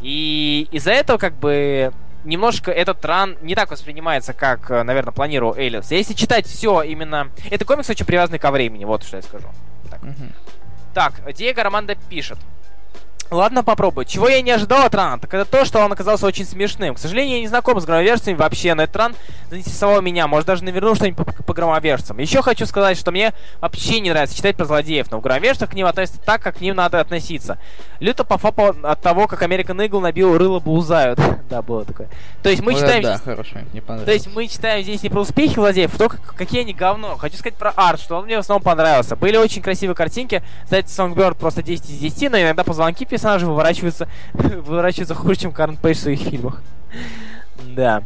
И 0.01 0.67
из-за 0.71 0.91
этого, 0.91 1.17
как 1.17 1.35
бы, 1.35 1.93
немножко 2.23 2.71
этот 2.71 3.03
ран 3.05 3.37
не 3.41 3.55
так 3.55 3.71
воспринимается, 3.71 4.33
как, 4.33 4.69
наверное, 4.69 5.13
планировал 5.13 5.55
Элиас. 5.57 5.91
Если 5.91 6.13
читать 6.13 6.47
все 6.47 6.81
именно... 6.81 7.29
Это 7.49 7.65
комикс 7.65 7.89
очень 7.89 8.05
привязанный 8.05 8.39
ко 8.39 8.51
времени, 8.51 8.85
вот 8.85 9.03
что 9.03 9.17
я 9.17 9.23
скажу. 9.23 9.47
Так, 9.89 10.01
угу. 10.03 10.13
так 10.93 11.33
Диего 11.33 11.63
Романдо 11.63 11.95
пишет. 12.09 12.39
Ладно, 13.31 13.63
попробую. 13.63 14.03
Чего 14.03 14.27
я 14.27 14.41
не 14.41 14.51
ожидал 14.51 14.85
от 14.85 14.93
Рана, 14.93 15.17
так 15.17 15.33
это 15.33 15.45
то, 15.45 15.63
что 15.63 15.79
он 15.79 15.89
оказался 15.89 16.25
очень 16.25 16.43
смешным. 16.43 16.95
К 16.95 16.99
сожалению, 16.99 17.35
я 17.35 17.41
не 17.41 17.47
знаком 17.47 17.79
с 17.79 17.85
громоверцами 17.85 18.35
вообще, 18.35 18.73
но 18.73 18.83
этот 18.83 18.97
ран 18.97 19.15
заинтересовал 19.49 20.01
меня. 20.01 20.27
Может, 20.27 20.47
даже 20.47 20.65
навернул 20.65 20.95
что-нибудь 20.95 21.25
по, 21.25 21.43
по 21.43 21.53
громоверцам. 21.53 22.17
Еще 22.17 22.41
хочу 22.41 22.65
сказать, 22.65 22.97
что 22.97 23.11
мне 23.11 23.31
вообще 23.61 24.01
не 24.01 24.09
нравится 24.09 24.35
читать 24.35 24.57
про 24.57 24.65
злодеев, 24.65 25.09
но 25.11 25.19
в 25.19 25.21
громоверцах 25.21 25.69
к 25.69 25.73
ним 25.75 25.85
относятся 25.85 26.19
так, 26.19 26.41
как 26.41 26.57
к 26.57 26.61
ним 26.61 26.75
надо 26.75 26.99
относиться. 26.99 27.57
Люто 28.01 28.25
пофапал 28.25 28.75
от 28.83 28.99
того, 28.99 29.27
как 29.27 29.41
American 29.43 29.77
Eagle 29.77 30.01
набил 30.01 30.37
рыло 30.37 30.59
Бузают. 30.59 31.17
да, 31.49 31.61
было 31.61 31.85
такое. 31.85 32.09
То 32.43 32.49
есть 32.49 32.61
мы 32.61 32.73
Вот 32.73 32.81
читаем... 32.81 33.01
Да, 33.01 33.15
здесь- 33.15 33.23
хорошо, 33.23 33.59
мне 33.71 33.81
понравилось. 33.81 34.05
То 34.05 34.11
есть 34.11 34.35
мы 34.35 34.47
читаем 34.49 34.83
здесь 34.83 35.03
не 35.03 35.09
про 35.09 35.21
успехи 35.21 35.53
злодеев, 35.53 35.95
а 35.95 35.97
то, 35.97 36.09
как- 36.09 36.35
какие 36.35 36.61
они 36.61 36.73
говно. 36.73 37.15
Хочу 37.15 37.37
сказать 37.37 37.57
про 37.57 37.71
арт, 37.77 38.01
что 38.01 38.17
он 38.17 38.25
мне 38.25 38.35
в 38.35 38.39
основном 38.41 38.61
понравился. 38.63 39.15
Были 39.15 39.37
очень 39.37 39.61
красивые 39.61 39.95
картинки. 39.95 40.43
Кстати, 40.65 40.89
Songbird 40.89 41.35
просто 41.35 41.63
10 41.63 41.89
из 41.89 41.97
10, 41.97 42.29
но 42.29 42.41
иногда 42.41 42.65
позвонки 42.65 43.05
персонажей 43.21 43.47
выворачиваются, 43.47 44.07
выворачиваются 44.33 45.13
хуже, 45.15 45.35
чем 45.41 45.51
Карн 45.51 45.77
Пейдж 45.77 45.97
в 45.97 46.01
своих 46.01 46.19
фильмах. 46.21 46.61
Да. 47.67 48.03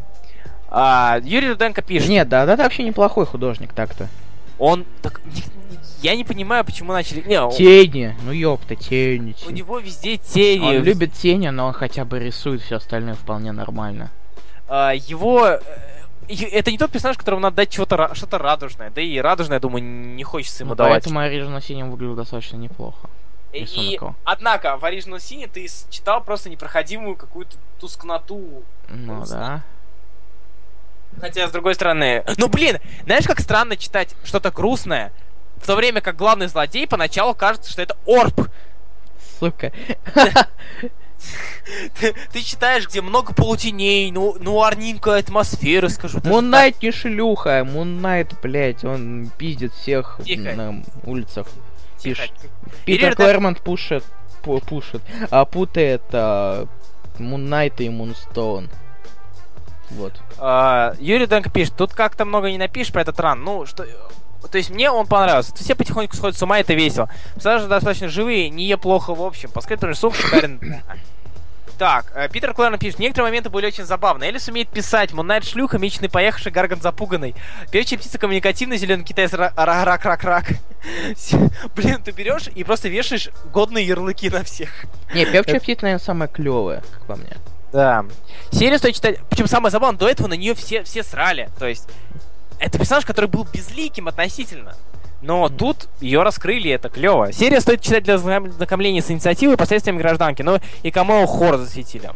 А, 0.69 1.19
Юрий 1.23 1.49
Руденко 1.49 1.81
пишет. 1.81 2.09
Нет, 2.09 2.27
да, 2.27 2.45
да, 2.45 2.55
вообще 2.57 2.83
неплохой 2.83 3.25
художник 3.25 3.71
так-то. 3.73 4.07
Он 4.59 4.85
так... 5.01 5.21
Я 6.01 6.15
не 6.15 6.23
понимаю, 6.25 6.65
почему 6.65 6.91
начали... 6.91 7.21
Не, 7.21 7.41
он- 7.41 7.51
Тени, 7.51 8.15
ну 8.25 8.31
ёпта, 8.31 8.75
тени. 8.75 9.35
у 9.47 9.51
него 9.51 9.79
везде 9.79 10.17
тени. 10.17 10.77
Он 10.77 10.83
любит 10.83 11.13
тени, 11.13 11.47
но 11.49 11.67
он 11.67 11.73
хотя 11.73 12.03
бы 12.05 12.19
рисует 12.19 12.61
все 12.61 12.75
остальное 12.75 13.15
вполне 13.15 13.51
нормально. 13.53 14.11
А, 14.67 14.91
его... 14.93 15.47
э, 15.47 15.59
Это 16.51 16.71
не 16.71 16.77
тот 16.77 16.91
персонаж, 16.91 17.17
которому 17.17 17.41
надо 17.41 17.55
дать 17.57 17.69
чего-то 17.69 18.11
что-то 18.13 18.37
радужное. 18.37 18.91
Да 18.93 19.01
и 19.01 19.17
радужное, 19.17 19.59
думаю, 19.59 19.83
не 19.83 20.23
хочется 20.23 20.63
ему 20.63 20.71
Ну, 20.71 20.75
давать. 20.75 20.91
поэтому 21.03 21.19
Оригинал 21.21 21.61
синим 21.61 21.89
выглядел 21.91 22.15
достаточно 22.15 22.57
неплохо. 22.57 23.09
И, 23.55 23.61
Рисунок 23.61 24.15
однако, 24.23 24.77
в 24.77 24.83
Original 24.83 25.17
Sin 25.17 25.49
ты 25.51 25.67
читал 25.89 26.23
просто 26.23 26.49
непроходимую 26.49 27.15
какую-то 27.15 27.57
тускноту. 27.79 28.63
Ну 28.89 29.25
да. 29.25 29.63
Хотя, 31.19 31.47
с 31.47 31.51
другой 31.51 31.75
стороны... 31.75 32.23
Ну, 32.37 32.47
блин, 32.49 32.79
знаешь, 33.05 33.25
как 33.25 33.39
странно 33.39 33.77
читать 33.77 34.15
что-то 34.23 34.51
грустное, 34.51 35.13
в 35.57 35.65
то 35.65 35.75
время 35.75 36.01
как 36.01 36.15
главный 36.15 36.47
злодей 36.47 36.87
поначалу 36.87 37.33
кажется, 37.33 37.71
что 37.71 37.81
это 37.81 37.95
орб. 38.05 38.49
Сука. 39.39 39.71
Ты, 41.99 42.13
ты 42.31 42.41
читаешь, 42.41 42.87
где 42.87 43.01
много 43.01 43.33
полутеней, 43.33 44.11
ну, 44.11 44.35
нуарненькая 44.39 45.19
атмосфера, 45.19 45.87
скажу. 45.89 46.19
даже 46.19 46.29
Мун 46.29 46.49
Найт 46.49 46.81
не 46.81 46.91
шлюха, 46.91 47.63
Мун 47.63 48.01
Найт, 48.01 48.33
блядь, 48.41 48.83
он 48.83 49.31
пиздит 49.37 49.73
всех 49.73 50.19
Тихо. 50.23 50.53
на 50.53 50.83
улицах. 51.03 51.47
Пишет. 52.05 52.31
Питер 52.85 53.15
да- 53.15 53.23
Клэрмонт 53.23 53.61
пушит, 53.61 54.03
пу- 54.43 54.63
пушит, 54.65 55.01
а 55.31 55.45
путает 55.45 56.03
а, 56.11 56.67
Найта 57.19 57.83
и 57.83 57.89
Мунстоун. 57.89 58.69
Вот. 59.91 60.13
А, 60.37 60.93
Юрий 60.99 61.25
Дэнк 61.27 61.51
пишет, 61.51 61.75
тут 61.75 61.93
как-то 61.93 62.25
много 62.25 62.49
не 62.49 62.57
напишешь 62.57 62.93
про 62.93 63.01
этот 63.01 63.19
ран. 63.19 63.43
Ну, 63.43 63.65
что... 63.65 63.85
То 64.51 64.57
есть 64.57 64.69
мне 64.69 64.91
он 64.91 65.07
понравился. 65.07 65.55
Все 65.55 65.75
потихоньку 65.75 66.15
сходят 66.15 66.37
с 66.37 66.41
ума, 66.43 66.59
это 66.59 66.73
весело. 66.73 67.09
Персонажи 67.33 67.67
достаточно 67.67 68.09
живые, 68.09 68.49
не 68.49 68.77
плохо 68.77 69.15
в 69.15 69.21
общем. 69.21 69.49
Пускай 69.51 69.77
рисунок 69.77 70.15
шикарен. 70.15 70.81
Так, 71.77 72.11
э, 72.15 72.29
Питер 72.29 72.53
Клэрн 72.53 72.77
пишет, 72.77 72.99
некоторые 72.99 73.29
моменты 73.31 73.49
были 73.49 73.65
очень 73.65 73.83
забавные. 73.83 74.29
Элис 74.29 74.47
умеет 74.47 74.69
писать, 74.69 75.11
Муннайт 75.11 75.43
шлюха, 75.43 75.77
меченый 75.77 76.09
поехавший, 76.09 76.51
Гарган 76.51 76.79
запуганный. 76.81 77.35
Певчая 77.71 77.99
птица 77.99 78.17
коммуникативный, 78.17 78.77
зеленый 78.77 79.03
китаец 79.03 79.33
ра- 79.33 79.53
ра- 79.55 79.83
рак 79.83 80.05
рак 80.05 80.23
рак 80.23 80.45
Блин, 81.75 82.01
ты 82.03 82.11
берешь 82.11 82.47
и 82.53 82.63
просто 82.63 82.87
вешаешь 82.87 83.29
годные 83.51 83.85
ярлыки 83.85 84.29
на 84.29 84.43
всех. 84.43 84.85
Не, 85.13 85.25
Певчая 85.25 85.59
птица, 85.59 85.83
наверное, 85.83 86.03
самая 86.03 86.27
клевая, 86.29 86.81
как 86.91 87.05
по 87.07 87.15
мне. 87.15 87.35
Да. 87.73 88.05
Серию 88.51 88.79
стоит 88.79 88.95
читать. 88.95 89.19
Причем 89.29 89.47
самое 89.47 89.69
забавное, 89.71 89.99
до 89.99 90.07
этого 90.07 90.27
на 90.27 90.35
нее 90.35 90.53
все, 90.53 90.83
все 90.83 91.03
срали. 91.03 91.49
То 91.59 91.67
есть, 91.67 91.89
это 92.57 92.77
персонаж, 92.77 93.05
который 93.05 93.29
был 93.29 93.45
безликим 93.51 94.07
относительно. 94.07 94.75
Но 95.21 95.49
тут 95.49 95.87
ее 96.01 96.21
раскрыли, 96.23 96.71
это 96.71 96.89
клево. 96.89 97.31
Серия 97.33 97.59
стоит 97.61 97.81
читать 97.81 98.03
для 98.03 98.17
знаком- 98.17 98.51
знакомления 98.51 99.01
с 99.01 99.09
инициативой 99.09 99.57
последствиями 99.57 99.97
гражданки. 99.97 100.41
Ну 100.43 100.59
и 100.83 100.91
кому 100.91 101.25
хор 101.25 101.57
засветили. 101.57 102.11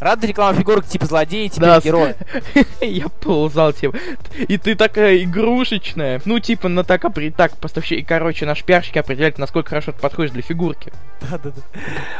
Рада 0.00 0.28
реклама 0.28 0.56
фигурок 0.56 0.86
типа 0.86 1.06
злодея, 1.06 1.48
типа 1.48 1.66
Да, 1.66 1.80
героя. 1.80 2.14
Я 2.80 3.08
ползал, 3.08 3.72
типа. 3.72 3.96
И 4.36 4.56
ты 4.56 4.76
такая 4.76 5.18
игрушечная. 5.24 6.20
Ну, 6.24 6.38
типа, 6.38 6.68
на 6.68 6.84
так, 6.84 7.02
опри- 7.04 7.32
так 7.36 7.56
поставщик. 7.56 7.98
И, 7.98 8.02
короче, 8.04 8.46
наш 8.46 8.62
пиарщик 8.62 8.96
определяет, 8.98 9.38
насколько 9.38 9.70
хорошо 9.70 9.90
ты 9.90 9.98
подходишь 9.98 10.30
для 10.30 10.42
фигурки. 10.42 10.92
Да-да-да. 11.22 11.60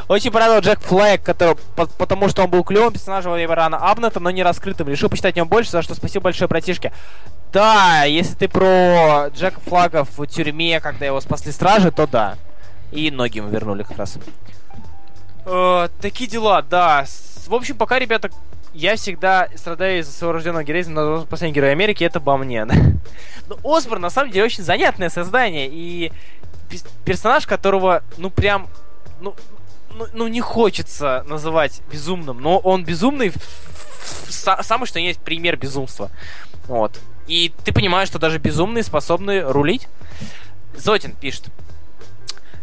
Очень 0.09 0.33
порадовал 0.33 0.61
Джек 0.61 0.81
Флэг, 0.81 1.23
который, 1.23 1.55
по- 1.77 1.87
потому 1.87 2.29
что 2.29 2.43
он 2.43 2.51
был 2.51 2.65
клевым 2.65 2.93
персонажем 2.93 3.31
во 3.31 3.37
время 3.37 3.55
рана 3.55 3.77
Абната, 3.77 4.19
но 4.19 4.33
не 4.33 4.43
раскрытым. 4.43 4.89
Решил 4.89 5.09
почитать 5.09 5.37
о 5.37 5.39
нем 5.39 5.47
больше, 5.49 5.71
за 5.71 5.83
что 5.83 5.95
спасибо 5.95 6.25
большое, 6.25 6.49
братишке. 6.49 6.93
Да, 7.53 8.05
если 8.05 8.35
ты 8.35 8.49
про 8.49 9.29
Джека 9.35 9.61
Флага 9.61 10.05
в 10.05 10.27
тюрьме, 10.27 10.81
когда 10.81 11.07
его 11.07 11.21
спасли 11.21 11.51
стражи, 11.53 11.91
то 11.91 12.07
да. 12.07 12.37
И 12.93 13.11
ноги 13.11 13.39
ему 13.39 13.49
вернули 13.49 13.83
как 13.83 13.99
раз. 13.99 14.19
Э, 15.47 15.89
такие 16.01 16.29
дела, 16.29 16.63
да. 16.63 17.05
В 17.47 17.55
общем, 17.55 17.77
пока, 17.77 17.99
ребята, 17.99 18.31
я 18.75 18.97
всегда 18.97 19.49
страдаю 19.57 20.01
из-за 20.01 20.13
своего 20.13 20.33
рожденного 20.35 20.63
героизма, 20.63 21.03
но 21.03 21.25
последний 21.25 21.55
герой 21.55 21.73
Америки 21.73 22.05
это 22.05 22.19
обо 22.19 22.37
мне. 22.37 22.65
Но 22.67 23.57
Осборн, 23.65 24.03
на 24.03 24.11
самом 24.11 24.31
деле, 24.31 24.45
очень 24.45 24.63
занятное 24.63 25.09
создание. 25.09 25.69
И 25.71 26.13
персонаж, 27.07 27.47
которого, 27.47 28.03
ну, 28.19 28.29
прям, 28.29 28.69
ну, 29.21 29.35
ну, 29.95 30.07
ну, 30.13 30.29
не 30.29 30.43
хочется 30.43 31.25
называть 31.27 31.81
безумным, 31.91 32.41
но 32.43 32.59
он 32.59 32.85
безумный, 32.85 33.31
в- 33.31 33.37
в- 33.37 34.29
са- 34.29 34.63
самый 34.63 34.87
что 34.87 34.99
есть 34.99 35.19
пример 35.21 35.57
безумства. 35.57 36.11
Вот. 36.67 37.01
И 37.29 37.53
ты 37.65 37.73
понимаешь, 37.73 38.09
что 38.09 38.19
даже 38.19 38.39
безумные 38.39 38.83
способны 38.83 39.43
рулить. 39.43 39.87
Зотин 40.75 41.13
пишет. 41.13 41.45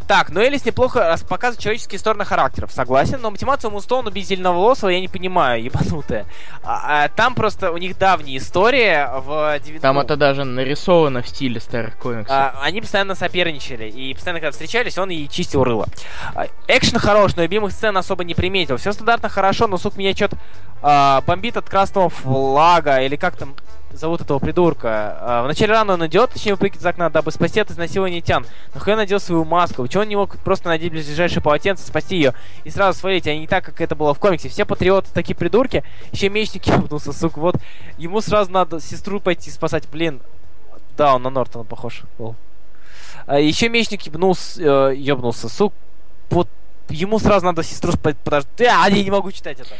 Так, 0.07 0.29
ну 0.29 0.39
Элис 0.39 0.63
неплохо 0.63 1.17
показывает 1.27 1.59
человеческие 1.63 1.97
стороны 1.97 2.25
характеров, 2.25 2.71
согласен, 2.71 3.19
но 3.21 3.31
мотивацию 3.31 3.71
Мунстоуна 3.71 4.09
убить 4.09 4.27
зеленоволосого 4.27 4.89
я 4.91 4.99
не 4.99 5.07
понимаю, 5.07 5.63
ебанутая. 5.63 6.27
А- 6.63 7.05
а 7.05 7.09
там 7.09 7.33
просто 7.33 7.71
у 7.71 7.77
них 7.77 7.97
давняя 7.97 8.37
история 8.37 9.09
в 9.15 9.57
90 9.59 9.81
Там 9.81 9.97
это 9.97 10.15
даже 10.15 10.43
нарисовано 10.43 11.23
в 11.23 11.27
стиле 11.27 11.59
старых 11.59 11.97
комиксов. 11.97 12.29
а, 12.29 12.53
они 12.61 12.81
постоянно 12.81 13.15
соперничали, 13.15 13.89
и 13.89 14.13
постоянно, 14.13 14.41
когда 14.41 14.51
встречались, 14.51 14.95
он 14.99 15.09
ей 15.09 15.27
чистил 15.27 15.63
рыло. 15.63 15.87
А, 16.35 16.45
экшен 16.67 16.99
хорош, 16.99 17.35
но 17.35 17.41
любимых 17.41 17.71
сцен 17.71 17.97
особо 17.97 18.23
не 18.23 18.35
приметил. 18.35 18.77
Все 18.77 18.91
стандартно 18.91 19.29
хорошо, 19.29 19.65
но, 19.65 19.77
сука, 19.77 19.97
меня 19.97 20.13
что-то 20.15 20.37
бомбит 21.25 21.57
от 21.57 21.67
красного 21.67 22.09
флага, 22.11 23.01
или 23.01 23.15
как 23.15 23.37
там 23.37 23.55
зовут 23.97 24.21
этого 24.21 24.39
придурка. 24.39 25.17
А, 25.19 25.43
в 25.43 25.47
начале 25.47 25.71
рана 25.71 25.93
он 25.93 26.05
идет, 26.05 26.31
точнее, 26.31 26.53
выпрыгивает 26.53 26.81
из 26.81 26.85
окна, 26.85 27.09
дабы 27.09 27.31
спасти 27.31 27.59
от 27.59 27.71
изнасилования 27.71 28.21
Тян. 28.21 28.45
Нахуя 28.73 28.95
надел 28.95 29.19
свою 29.19 29.45
маску? 29.45 29.87
Чего 29.87 30.03
он 30.03 30.09
не 30.09 30.15
мог 30.15 30.37
просто 30.39 30.69
надеть 30.69 30.91
ближайшее 30.91 31.41
полотенце, 31.41 31.85
спасти 31.85 32.15
ее 32.15 32.33
и 32.63 32.69
сразу 32.69 32.99
свалить, 32.99 33.27
а 33.27 33.35
не 33.35 33.47
так, 33.47 33.65
как 33.65 33.81
это 33.81 33.95
было 33.95 34.13
в 34.13 34.19
комиксе. 34.19 34.49
Все 34.49 34.65
патриоты 34.65 35.09
такие 35.13 35.35
придурки, 35.35 35.83
еще 36.11 36.29
мечник 36.29 36.65
ебнулся, 36.67 37.11
сука, 37.17 37.39
вот. 37.39 37.55
Ему 37.97 38.21
сразу 38.21 38.51
надо 38.51 38.79
сестру 38.79 39.19
пойти 39.19 39.49
спасать, 39.51 39.87
блин. 39.89 40.21
Да, 40.97 41.15
он 41.15 41.23
на 41.23 41.29
Нортона 41.29 41.65
похож. 41.65 42.03
Лол. 42.19 42.35
А, 43.25 43.39
еще 43.39 43.69
мечник 43.69 44.03
ебнулся, 44.03 44.91
э, 44.91 44.95
ебнулся, 44.95 45.49
сук. 45.49 45.73
Вот 46.29 46.47
ему 46.89 47.19
сразу 47.19 47.45
надо 47.45 47.63
сестру 47.63 47.91
спасать. 47.91 48.17
Подожди, 48.23 48.65
а, 48.65 48.87
я 48.89 49.03
не 49.03 49.11
могу 49.11 49.31
читать 49.31 49.59
это. 49.59 49.75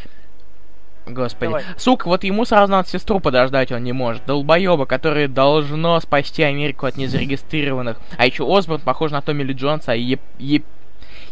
Господи. 1.06 1.51
давай. 1.51 1.64
Сука, 1.78 2.08
вот 2.08 2.24
ему 2.24 2.45
сразу 2.45 2.72
надо 2.72 2.89
сестру 2.89 3.20
подождать, 3.20 3.72
он 3.72 3.84
не 3.84 3.93
может. 3.93 4.26
Долбоеба, 4.26 4.86
который 4.86 5.28
должно 5.28 5.99
спасти 5.99 6.43
Америку 6.43 6.86
от 6.86 6.97
незарегистрированных. 6.97 7.97
А 8.18 8.26
еще 8.26 8.45
Осборн 8.45 8.82
похож 8.82 9.12
на 9.12 9.22
Томми 9.22 9.43
Ли 9.43 9.53
Джонса, 9.53 9.91
а 9.91 9.95
еп... 9.95 10.22
еп... 10.39 10.66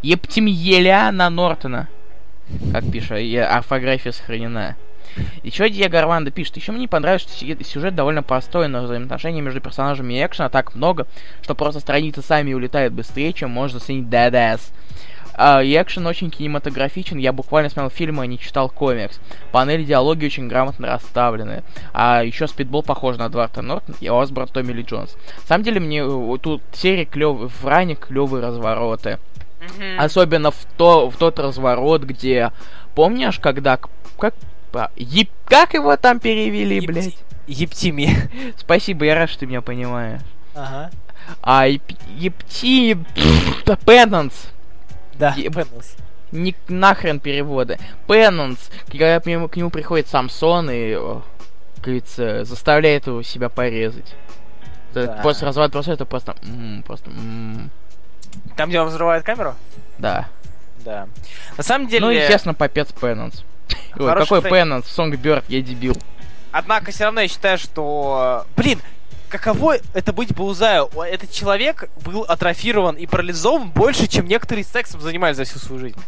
Ептимьеляна 0.01 1.29
Нортона. 1.29 1.87
Как 2.71 2.89
пишет, 2.91 3.19
орфография 3.49 4.11
сохранена. 4.11 4.75
Еще 5.43 5.69
Диего 5.69 5.99
Армандо 5.99 6.31
пишет, 6.31 6.57
еще 6.57 6.71
мне 6.71 6.81
не 6.81 6.87
понравилось, 6.87 7.21
что 7.21 7.45
сюжет- 7.63 7.95
довольно 7.95 8.23
простой, 8.23 8.67
но 8.67 8.81
взаимоотношения 8.81 9.41
между 9.41 9.61
персонажами 9.61 10.15
и 10.15 10.25
экшена 10.25 10.49
так 10.49 10.75
много, 10.75 11.07
что 11.41 11.55
просто 11.55 11.79
страницы 11.79 12.21
сами 12.21 12.53
улетают 12.53 12.93
быстрее, 12.93 13.33
чем 13.33 13.51
можно 13.51 13.77
оценить 13.77 14.07
DDS. 14.07 14.71
А, 15.35 15.61
и 15.61 15.75
экшен 15.75 16.05
очень 16.05 16.29
кинематографичен, 16.29 17.17
я 17.17 17.33
буквально 17.33 17.69
смотрел 17.69 17.89
фильмы, 17.89 18.23
а 18.23 18.27
не 18.27 18.37
читал 18.39 18.69
комикс. 18.69 19.19
Панели 19.51 19.83
диалоги 19.83 20.25
очень 20.25 20.47
грамотно 20.47 20.87
расставлены. 20.87 21.63
А 21.93 22.23
еще 22.23 22.47
спидбол 22.47 22.83
похож 22.83 23.17
на 23.17 23.25
Эдварда 23.25 23.61
Нортон 23.61 23.95
и 23.99 24.07
Осборн 24.07 24.47
Томми 24.47 24.71
Ли 24.73 24.83
Джонс. 24.83 25.15
На 25.41 25.47
самом 25.47 25.63
деле, 25.63 25.79
мне 25.79 26.01
э, 26.03 26.37
тут 26.41 26.61
серия 26.73 27.05
клевые, 27.05 27.49
в 27.49 27.65
ране 27.65 27.95
клевые 27.95 28.43
развороты. 28.43 29.19
Особенно 29.97 30.51
в, 30.51 30.65
то, 30.77 31.09
в 31.09 31.17
тот 31.17 31.39
разворот, 31.39 32.03
где... 32.03 32.51
Помнишь, 32.95 33.39
когда... 33.39 33.79
Как, 34.19 34.35
а, 34.73 34.91
еп- 34.95 35.31
как 35.45 35.73
его 35.73 35.95
там 35.97 36.19
перевели, 36.19 36.77
Епти- 36.79 36.85
блядь? 36.85 37.17
Ептими. 37.47 38.29
Спасибо, 38.57 39.05
я 39.05 39.15
рад, 39.15 39.29
что 39.29 39.39
ты 39.39 39.45
меня 39.47 39.61
понимаешь. 39.61 40.21
Ага. 40.53 40.91
А, 41.41 41.67
еп- 41.67 41.81
епти... 42.17 42.97
Пенанс. 43.85 44.52
Да, 45.31 45.35
Penance. 45.37 45.97
Ни 46.31 46.55
нахрен 46.67 47.19
переводы. 47.19 47.77
Penance, 48.07 48.59
когда 48.87 49.19
к 49.19 49.25
нему, 49.25 49.47
к 49.47 49.55
нему 49.55 49.69
приходит 49.69 50.07
Самсон 50.07 50.69
и, 50.71 50.93
как 51.75 51.83
говорится, 51.83 52.43
заставляет 52.43 53.07
его 53.07 53.21
себя 53.21 53.49
порезать. 53.49 54.15
Да. 54.93 55.19
После 55.23 55.47
развода 55.47 55.69
просто 55.71 55.91
это 55.93 56.05
просто... 56.05 56.35
м, 56.43 56.83
просто... 56.85 57.09
м, 57.09 57.69
Там, 58.55 58.69
где 58.69 58.79
он 58.79 58.87
взрывает 58.89 59.23
камеру? 59.23 59.55
да. 59.97 60.27
Да. 60.83 61.07
На 61.55 61.63
самом 61.63 61.87
деле... 61.87 62.05
Ну, 62.05 62.11
естественно, 62.11 62.53
попец 62.53 62.89
Penance. 62.89 63.43
Ой, 63.97 64.13
какой. 64.13 64.41
Penance? 64.41 64.83
Songbird, 64.83 65.45
я 65.47 65.61
дебил. 65.61 65.95
Однако, 66.51 66.91
все 66.91 67.05
равно 67.05 67.21
я 67.21 67.27
считаю, 67.29 67.57
что... 67.57 68.45
Блин, 68.57 68.81
каково 69.33 69.77
это 69.93 70.13
быть 70.13 70.33
Баузаю? 70.35 70.89
Этот 70.95 71.31
человек 71.31 71.89
был 72.05 72.21
атрофирован 72.21 72.95
и 72.95 73.07
парализован 73.07 73.71
больше, 73.71 74.07
чем 74.07 74.27
некоторые 74.27 74.63
сексом 74.63 75.01
занимались 75.01 75.37
за 75.37 75.45
всю 75.45 75.57
свою 75.57 75.79
жизнь. 75.79 75.99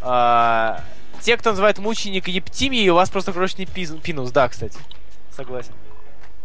А, 0.00 0.82
те, 1.20 1.36
кто 1.36 1.50
называет 1.50 1.78
мученик 1.78 2.28
Ептимии, 2.28 2.88
у 2.88 2.94
вас 2.94 3.10
просто 3.10 3.32
крошечный 3.32 3.66
пинус. 3.66 4.30
Да, 4.30 4.48
кстати. 4.48 4.78
Согласен. 5.30 5.72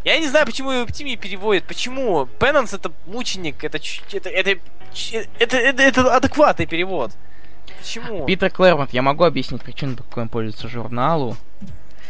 Я 0.04 0.20
не 0.20 0.28
знаю, 0.28 0.46
почему 0.46 0.72
его 0.72 0.86
переводят. 0.86 1.64
Почему? 1.64 2.26
Пенанс 2.40 2.74
это 2.74 2.92
мученик, 3.06 3.64
это, 3.64 3.80
это, 4.12 4.30
это, 4.30 4.60
это, 5.40 5.58
это, 5.58 5.82
это 5.84 6.16
адекватный 6.16 6.66
перевод. 6.66 7.12
Почему? 7.80 8.26
Питер 8.26 8.50
Клэрмонт, 8.50 8.94
я 8.94 9.02
могу 9.02 9.24
объяснить 9.24 9.62
причину, 9.62 9.96
по 9.96 10.04
какой 10.04 10.24
он 10.24 10.30
пользуется 10.30 10.68
журналу. 10.68 11.38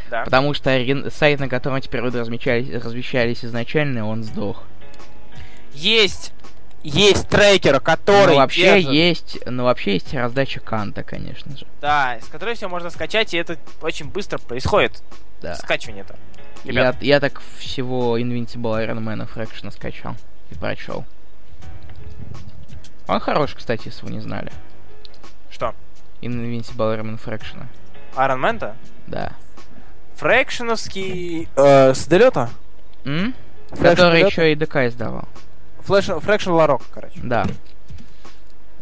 Да. 0.09 0.23
Потому 0.23 0.53
что 0.53 0.69
сайт, 1.11 1.39
на 1.39 1.49
котором 1.49 1.75
эти 1.77 1.87
переводы 1.87 2.19
размещались, 2.19 2.69
размещались 2.83 3.43
изначально, 3.43 4.07
он 4.07 4.23
сдох. 4.23 4.63
Есть, 5.73 6.33
есть 6.83 7.27
трекер, 7.27 7.79
который 7.79 8.31
Ну, 8.31 8.37
вообще 8.37 8.61
держит- 8.81 8.91
есть, 8.91 9.37
ну, 9.45 9.63
вообще 9.65 9.93
есть 9.93 10.13
раздача 10.13 10.59
Канта, 10.59 11.03
конечно 11.03 11.55
же. 11.57 11.65
Да, 11.81 12.17
с 12.21 12.27
которой 12.27 12.55
все 12.55 12.67
можно 12.69 12.89
скачать, 12.89 13.33
и 13.33 13.37
это 13.37 13.57
очень 13.81 14.09
быстро 14.09 14.37
происходит. 14.37 15.03
Да. 15.41 15.55
Скачивание 15.55 16.03
это. 16.03 16.15
Я, 16.63 16.95
я 17.01 17.19
так 17.19 17.41
всего 17.59 18.17
Invincible 18.17 18.83
Iron 18.85 18.99
Man 19.03 19.27
Fraction 19.31 19.71
скачал 19.71 20.15
и 20.49 20.55
прочел. 20.55 21.05
Он 23.07 23.19
хорош, 23.19 23.53
кстати, 23.53 23.83
если 23.87 24.05
вы 24.05 24.11
не 24.11 24.19
знали. 24.19 24.51
что? 25.49 25.73
Invincible 26.21 26.97
Iron 26.97 27.15
Man 27.15 27.19
Fraction. 27.23 27.65
Iron 28.15 28.39
Man-то? 28.39 28.75
Да. 29.05 29.33
Фрэкшеновский... 30.17 31.47
Э, 31.55 31.93
с? 31.93 32.05
Фрэкшн 32.07 32.51
Который 33.83 34.25
еще 34.25 34.51
и 34.51 34.55
ДК 34.55 34.87
издавал. 34.87 35.27
Флэш, 35.81 36.05
Фрэкшн 36.05 36.51
Ларок, 36.51 36.81
короче. 36.93 37.19
Да. 37.23 37.45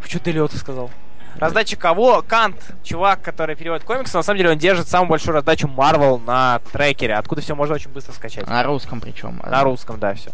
Что 0.03 0.19
долета 0.23 0.57
сказал? 0.57 0.89
Раздача 1.37 1.75
кого? 1.75 2.23
Кант, 2.25 2.55
чувак, 2.83 3.21
который 3.21 3.55
переводит 3.55 3.83
комиксы, 3.83 4.15
на 4.15 4.23
самом 4.23 4.37
деле 4.37 4.51
он 4.51 4.57
держит 4.57 4.87
самую 4.87 5.09
большую 5.09 5.35
раздачу 5.35 5.67
Marvel 5.67 6.23
на 6.25 6.59
трекере, 6.71 7.15
откуда 7.15 7.41
все 7.41 7.55
можно 7.55 7.75
очень 7.75 7.91
быстро 7.91 8.13
скачать. 8.13 8.47
На 8.47 8.63
русском 8.63 9.01
причем. 9.01 9.41
На 9.45 9.63
русском, 9.63 9.99
да, 9.99 10.13
все. 10.13 10.31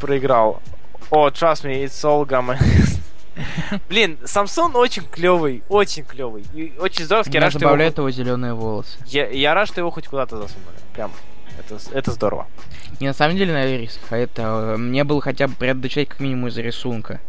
Проиграл. 0.00 0.62
О, 1.10 1.28
trust 1.28 1.64
me, 1.64 1.84
it's 1.84 2.02
all 2.02 2.26
gonna... 2.26 2.58
Блин, 3.88 4.18
Самсон 4.24 4.74
очень 4.76 5.04
клевый, 5.04 5.62
очень 5.68 6.04
клевый. 6.04 6.44
И 6.54 6.72
очень 6.78 7.04
здоровский. 7.04 7.32
Меня 7.32 7.42
рад, 7.42 7.50
что 7.52 7.58
его 7.60 7.68
забавляют 7.68 7.98
его 7.98 8.10
зеленые 8.10 8.54
волосы. 8.54 8.98
Я, 9.06 9.28
я 9.28 9.54
рад, 9.54 9.68
что 9.68 9.80
его 9.80 9.90
хоть 9.90 10.06
куда-то 10.08 10.36
засунули. 10.38 10.76
Прям. 10.94 11.12
Это, 11.58 11.78
это 11.92 12.10
здорово. 12.12 12.46
Не 13.00 13.08
на 13.08 13.12
самом 13.14 13.36
деле 13.36 13.52
на 13.52 13.64
риск, 13.66 14.00
а 14.10 14.16
это 14.16 14.42
э, 14.42 14.76
мне 14.76 15.04
было 15.04 15.20
хотя 15.20 15.48
бы 15.48 15.74
дочитать 15.74 16.08
как 16.08 16.20
минимум 16.20 16.48
из-за 16.48 16.62
рисунка. 16.62 17.20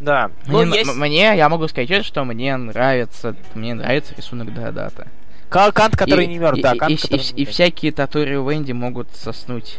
Да. 0.00 0.30
Мне, 0.46 0.64
Ну, 0.64 0.74
есть... 0.74 0.94
мне, 0.96 1.36
я 1.36 1.48
могу 1.48 1.68
сказать, 1.68 2.04
что 2.04 2.24
мне 2.24 2.56
нравится, 2.56 3.36
мне 3.54 3.74
нравится 3.74 4.14
рисунок 4.16 4.52
Даодата. 4.52 5.06
Ка- 5.48 5.70
Кант, 5.72 5.96
который 5.96 6.24
И- 6.24 6.28
не 6.28 6.38
мертв, 6.38 6.58
и, 6.58 6.62
да, 6.62 6.74
Кант, 6.74 6.90
и, 6.92 6.96
который 6.96 7.20
и- 7.20 7.32
не 7.34 7.42
и 7.42 7.44
всякие 7.44 7.92
татури 7.92 8.34
Венди 8.34 8.72
могут 8.72 9.14
соснуть. 9.14 9.78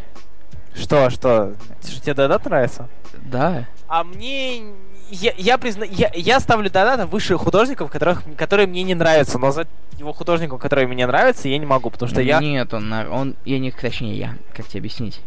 Что, 0.73 1.09
что? 1.09 1.53
Что 1.85 2.01
тебе 2.01 2.13
Дадат 2.13 2.45
нравится? 2.45 2.89
Да. 3.23 3.65
А 3.87 4.03
мне... 4.03 4.63
Я, 5.09 5.33
я, 5.37 5.57
призна... 5.57 5.85
я, 5.85 6.11
я 6.13 6.39
ставлю 6.39 6.69
Дадата 6.69 7.05
выше 7.05 7.37
художников, 7.37 7.91
которых, 7.91 8.23
которые 8.37 8.67
мне 8.67 8.83
не 8.83 8.95
нравятся. 8.95 9.37
Но 9.37 9.47
назвать 9.47 9.67
его 9.97 10.13
художником, 10.13 10.57
который 10.57 10.87
мне 10.87 11.05
нравится, 11.05 11.47
я 11.47 11.57
не 11.57 11.65
могу, 11.65 11.89
потому 11.89 12.09
что 12.09 12.21
я... 12.21 12.39
Нет, 12.39 12.73
он, 12.73 12.91
он, 12.91 13.35
я 13.45 13.59
не, 13.59 13.71
точнее, 13.71 14.17
я, 14.17 14.35
как 14.53 14.67
тебе 14.67 14.79
объяснить? 14.79 15.21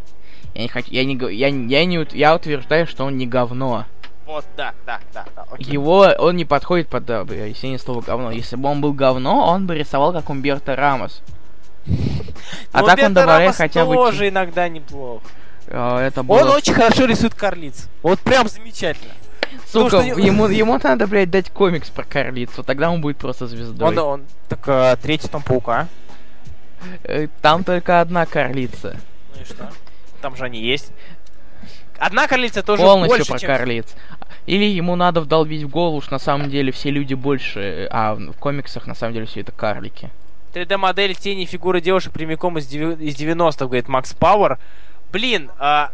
Я 0.55 0.63
не 0.63 0.69
хочу, 0.69 0.91
я 0.91 1.05
не, 1.05 1.15
я, 1.35 1.49
я 1.49 1.85
не, 1.85 2.07
я 2.17 2.35
утверждаю, 2.35 2.87
что 2.87 3.05
он 3.05 3.17
не 3.17 3.27
говно. 3.27 3.87
Вот, 4.27 4.45
да, 4.57 4.75
да, 4.85 5.01
да, 5.15 5.25
да, 5.35 5.47
окей. 5.51 5.73
Его, 5.73 6.07
он 6.19 6.37
не 6.37 6.45
подходит 6.45 6.89
под 6.89 7.09
э, 7.09 7.21
объяснение 7.21 7.79
слова 7.79 8.03
говно. 8.03 8.31
Если 8.31 8.57
бы 8.57 8.69
он 8.69 8.83
был 8.83 8.93
говно, 8.93 9.47
он 9.47 9.67
бы 9.67 9.75
рисовал 9.75 10.13
как 10.13 10.29
Умберто 10.29 10.77
Рамос. 10.77 11.23
А 12.73 12.83
Но 12.83 12.87
так 12.87 12.99
он 13.03 13.15
добавляет 13.15 13.57
хотя 13.57 13.87
бы... 13.87 13.95
тоже 13.95 14.29
иногда 14.29 14.69
неплохо. 14.69 15.25
э, 15.67 15.99
Это 15.99 16.21
Он 16.21 16.27
было... 16.27 16.57
очень 16.57 16.75
хорошо 16.75 17.07
рисует 17.07 17.35
карлиц. 17.35 17.89
Вот 18.03 18.21
прям 18.21 18.49
замечательно. 18.49 19.13
Сука, 19.67 19.85
потому 19.85 20.13
что- 20.13 20.21
ему, 20.21 20.47
ему 20.47 20.79
надо, 20.83 21.07
блядь, 21.07 21.31
дать 21.31 21.51
комикс 21.51 21.91
про 21.91 22.05
Карлицу, 22.05 22.63
тогда 22.63 22.91
он 22.91 23.01
будет 23.01 23.17
просто 23.19 23.47
звездой. 23.47 23.89
Он, 23.89 23.99
он, 23.99 24.25
так, 24.49 24.61
э, 24.67 24.97
третий 25.03 25.29
том 25.29 25.43
Паука. 25.43 25.89
Э, 27.05 27.27
Там 27.43 27.65
только 27.65 28.01
одна 28.01 28.25
Карлица. 28.27 28.97
Ну 29.35 29.43
и 29.43 29.45
что? 29.45 29.71
Там 30.21 30.37
же 30.37 30.45
они 30.45 30.61
есть. 30.61 30.93
Одна 31.99 32.29
карлица 32.29 32.63
тоже 32.63 32.83
Полностью 32.83 33.19
больше, 33.19 33.33
про 33.33 33.39
чем... 33.41 33.49
Карлиц. 33.49 33.87
Или 34.47 34.65
ему 34.65 34.95
надо 34.95 35.21
вдолбить 35.21 35.65
в 35.65 35.69
голову, 35.69 36.01
что 36.01 36.13
на 36.13 36.19
самом 36.19 36.49
деле 36.49 36.71
все 36.73 36.91
люди 36.91 37.15
больше, 37.15 37.61
э, 37.61 37.89
а 37.91 38.15
в 38.15 38.39
комиксах 38.39 38.87
на 38.87 38.95
самом 38.95 39.15
деле 39.15 39.27
все 39.27 39.41
это 39.41 39.53
карлики. 39.53 40.11
3D-модель 40.55 41.15
тени 41.15 41.45
фигуры 41.45 41.81
девушек 41.81 42.13
прямиком 42.13 42.57
из, 42.59 42.73
из 42.73 43.17
90-х, 43.17 43.67
говорит 43.67 43.89
Макс 43.89 44.15
Пауэр. 44.15 44.59
Блин, 45.13 45.51
а, 45.59 45.91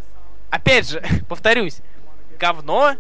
опять 0.50 0.88
же, 0.88 1.02
повторюсь, 1.28 1.80
говно, 2.38 2.94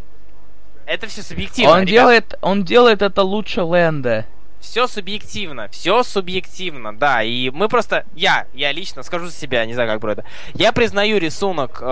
это 0.86 1.06
все 1.06 1.22
субъективно. 1.22 1.72
он 1.72 1.84
делает, 1.86 2.34
он 2.42 2.64
делает 2.64 3.02
это 3.02 3.22
лучше 3.22 3.62
Лэнда. 3.62 4.26
Все 4.60 4.86
субъективно, 4.86 5.68
все 5.68 6.02
субъективно, 6.02 6.96
да. 6.96 7.22
И 7.22 7.50
мы 7.50 7.68
просто, 7.68 8.04
я, 8.14 8.46
я 8.54 8.72
лично 8.72 9.02
скажу 9.02 9.26
за 9.26 9.32
себя, 9.32 9.64
не 9.66 9.74
знаю, 9.74 9.90
как 9.90 10.00
Брэда. 10.00 10.24
Я 10.54 10.72
признаю 10.72 11.18
рисунок, 11.18 11.78
э, 11.82 11.84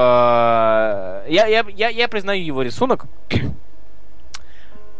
я, 1.29 1.47
я, 1.47 1.65
я, 1.69 1.89
я 1.91 2.09
признаю 2.09 2.43
его 2.43 2.63
рисунок 2.63 3.05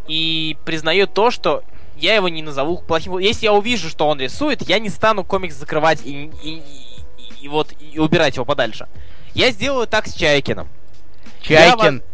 и 0.07 0.57
признаю 0.65 1.07
то, 1.07 1.31
что 1.31 1.63
я 1.97 2.15
его 2.15 2.29
не 2.29 2.41
назову 2.43 2.77
плохим. 2.77 3.17
Если 3.17 3.45
я 3.45 3.53
увижу, 3.53 3.89
что 3.89 4.07
он 4.07 4.19
рисует, 4.19 4.61
я 4.67 4.79
не 4.79 4.89
стану 4.89 5.23
комикс 5.23 5.55
закрывать 5.55 6.05
и, 6.05 6.25
и, 6.43 6.49
и- 6.59 6.63
и 7.41 7.47
вот 7.47 7.73
и 7.79 7.99
убирать 7.99 8.35
его 8.35 8.45
подальше. 8.45 8.87
Я 9.33 9.51
сделаю 9.51 9.85
так 9.87 10.07
с 10.07 10.13
Чайкиным. 10.13 10.67
Чайкин. 11.41 11.95
Я, 11.97 12.12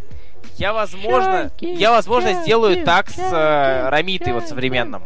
возможно, 0.74 1.52
Чайкин, 1.60 1.78
я, 1.78 1.92
возможно, 1.92 2.34
сделаю 2.44 2.84
так 2.86 3.10
с 3.10 3.18
э, 3.18 3.90
Рамитой 3.90 4.34
вот 4.34 4.48
современным. 4.48 5.04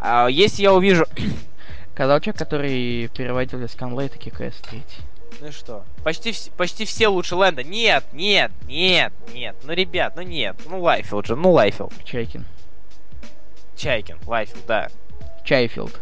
А, 0.00 0.26
если 0.26 0.62
я 0.62 0.72
увижу... 0.74 1.06
Сказал 1.94 2.20
человек, 2.20 2.38
который 2.38 3.08
переводил 3.08 3.62
из 3.64 3.74
Канлейта 3.74 4.18
ККС 4.18 4.56
3. 4.68 4.82
Ну 5.40 5.46
и 5.48 5.50
что? 5.50 5.84
Почти, 6.04 6.30
вс- 6.30 6.50
почти 6.56 6.84
все 6.84 7.08
лучше 7.08 7.36
Лэнда. 7.36 7.64
Нет, 7.64 8.04
нет, 8.12 8.52
нет, 8.66 9.12
нет. 9.32 9.56
Ну, 9.64 9.72
ребят, 9.72 10.14
ну 10.16 10.22
нет. 10.22 10.56
Ну, 10.68 10.80
Лайфилд 10.80 11.26
же, 11.26 11.36
ну, 11.36 11.52
Лайфилд. 11.52 11.92
Чайкин. 12.04 12.44
Чайкин, 13.76 14.18
Лайфилд, 14.26 14.66
да. 14.66 14.88
Чайфилд. 15.44 16.00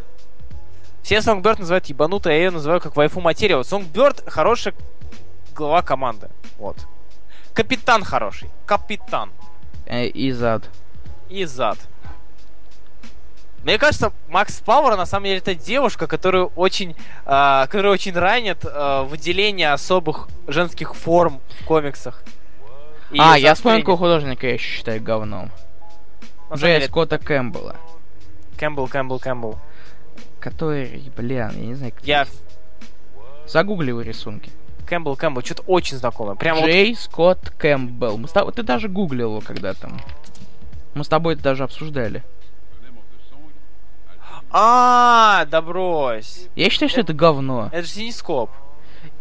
Все 1.03 1.23
Сонгберт 1.23 1.59
называют 1.59 1.87
ебанутой, 1.87 2.33
а 2.33 2.37
я 2.37 2.45
ее 2.45 2.51
называю 2.51 2.81
как 2.81 2.97
вайфу 2.97 3.21
материал. 3.21 3.65
Сонгберт 3.65 4.23
хороший 4.27 4.75
глава 5.55 5.83
команды. 5.83 6.29
Вот. 6.59 6.77
Капитан 7.55 8.05
хороший. 8.05 8.49
Капитан. 8.67 9.31
Э, 9.87 10.07
и 10.07 10.33
зад. 10.33 10.69
И 11.29 11.45
зад. 11.45 11.79
Мне 13.63 13.79
кажется, 13.79 14.13
Макс 14.29 14.61
Пауэр 14.61 14.97
на 14.97 15.05
самом 15.05 15.27
деле 15.27 15.39
это 15.39 15.55
девушка, 15.55 16.07
которую 16.07 16.47
очень, 16.57 16.97
а, 17.27 17.67
которая 17.67 17.93
очень 17.93 18.15
ранит 18.15 18.65
а, 18.65 19.03
выделение 19.05 19.73
особых 19.73 20.29
женских 20.49 20.95
форм 20.95 21.41
в 21.61 21.67
комиксах. 21.67 22.23
И 23.11 23.19
а, 23.21 23.37
я 23.37 23.55
вспомнил, 23.55 23.81
какого 23.81 23.99
художника 23.99 24.47
я 24.47 24.55
еще 24.55 24.65
считаю 24.65 25.03
говном. 25.03 25.51
Джей 26.57 26.87
Скотта 26.87 27.19
Кэмпбелла. 27.19 27.77
Кэмпбелл, 28.57 28.89
Кэмпбелл, 28.89 29.19
Кэмпбелл. 29.19 29.59
Который, 30.41 31.13
блин, 31.15 31.37
я 31.37 31.51
не 31.53 31.75
знаю, 31.75 31.93
как 31.93 32.05
Я 32.05 32.27
Загугли 33.47 33.89
его 33.89 34.01
рисунки. 34.01 34.51
Кэмпбелл, 34.91 35.17
Кэмпбелл, 35.17 35.43
что-то 35.45 35.63
очень 35.69 35.97
знакомое. 35.97 36.35
Прямо 36.35 36.61
вот 36.61 36.69
Джей 36.71 36.95
Скотт 36.97 37.51
Кэмпбелл. 37.51 38.19
Мы 38.19 38.27
с 38.29 38.33
тобой- 38.33 38.53
Ты 38.53 38.63
даже 38.65 38.89
гуглил 38.89 39.31
его 39.31 39.41
когда-то. 39.41 39.89
Мы 40.95 41.05
с 41.05 41.09
тобой 41.09 41.35
это 41.35 41.43
даже 41.45 41.63
обсуждали. 41.63 42.23
А, 44.51 45.45
да 45.47 45.63
брось. 45.63 46.49
Я 46.57 46.71
считаю, 46.71 46.89
что 46.91 47.01
это 47.01 47.13
говно. 47.13 47.69
Это 47.73 47.83
же 47.83 47.89
зенескоп. 47.89 48.51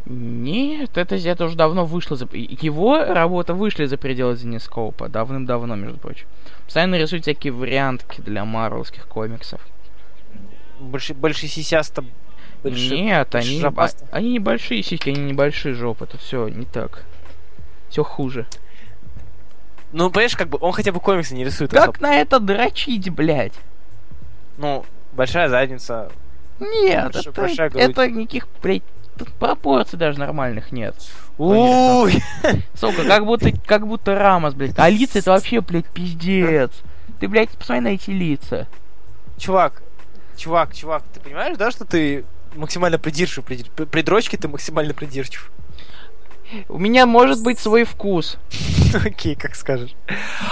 Нет, 0.05 0.97
это, 0.97 1.15
это 1.15 1.45
уже 1.45 1.55
давно 1.55 1.85
вышло 1.85 2.17
за... 2.17 2.27
Его 2.33 3.03
работа 3.05 3.53
вышли 3.53 3.85
за 3.85 3.97
пределы 3.97 4.35
Зенескопа. 4.35 5.07
Давным-давно, 5.07 5.75
между 5.75 5.99
прочим. 5.99 6.25
Постоянно 6.65 6.95
рисуют 6.95 7.25
всякие 7.25 7.53
вариантки 7.53 8.21
для 8.21 8.43
марвелских 8.43 9.07
комиксов. 9.07 9.61
Больше, 10.79 11.13
больше 11.13 11.47
сисяста... 11.47 12.03
Больше, 12.63 12.93
Нет, 12.93 13.33
они, 13.35 13.63
а, 13.63 13.89
они 14.11 14.33
небольшие 14.33 14.83
сиськи, 14.83 15.09
они 15.09 15.21
небольшие 15.21 15.73
жопы. 15.73 16.05
Это 16.05 16.17
все 16.17 16.47
не 16.49 16.65
так. 16.65 17.05
Все 17.89 18.03
хуже. 18.03 18.45
Ну, 19.91 20.09
понимаешь, 20.11 20.35
как 20.35 20.49
бы 20.49 20.57
он 20.61 20.71
хотя 20.71 20.91
бы 20.91 20.99
комиксы 20.99 21.35
не 21.35 21.43
рисует 21.43 21.71
Как 21.71 21.89
особо. 21.89 22.01
на 22.01 22.15
это 22.15 22.39
дрочить, 22.39 23.09
блядь? 23.09 23.53
Ну, 24.57 24.85
большая 25.13 25.49
задница. 25.49 26.11
Нет, 26.59 27.15
это, 27.15 27.31
большая 27.31 27.69
грудь. 27.69 27.81
это 27.81 28.07
никаких, 28.09 28.47
блядь, 28.61 28.83
тут 29.17 29.31
пропорций 29.33 29.97
даже 29.97 30.19
нормальных 30.19 30.71
нет. 30.71 30.95
Уй! 31.37 32.21
Сука, 32.75 33.05
как 33.05 33.25
будто, 33.25 33.51
как 33.65 33.87
будто 33.87 34.15
Рамос, 34.15 34.53
блядь. 34.53 34.77
А 34.77 34.89
лица 34.89 35.19
это 35.19 35.31
вообще, 35.31 35.61
блядь, 35.61 35.85
пиздец. 35.85 36.71
Ты, 37.19 37.27
блядь, 37.27 37.49
посмотри 37.49 37.81
на 37.81 37.87
эти 37.95 38.11
лица. 38.11 38.67
Чувак, 39.37 39.81
чувак, 40.35 40.75
чувак, 40.75 41.03
ты 41.13 41.21
понимаешь, 41.21 41.57
да, 41.57 41.71
что 41.71 41.85
ты 41.85 42.25
максимально 42.55 42.97
придирчив, 42.99 43.43
при, 43.43 44.01
дрочке 44.01 44.37
ты 44.37 44.47
максимально 44.47 44.93
придирчив. 44.93 45.51
У 46.67 46.79
меня 46.79 47.05
может 47.05 47.43
быть 47.43 47.59
свой 47.59 47.83
вкус. 47.83 48.37
Окей, 49.05 49.35
как 49.35 49.55
скажешь. 49.55 49.91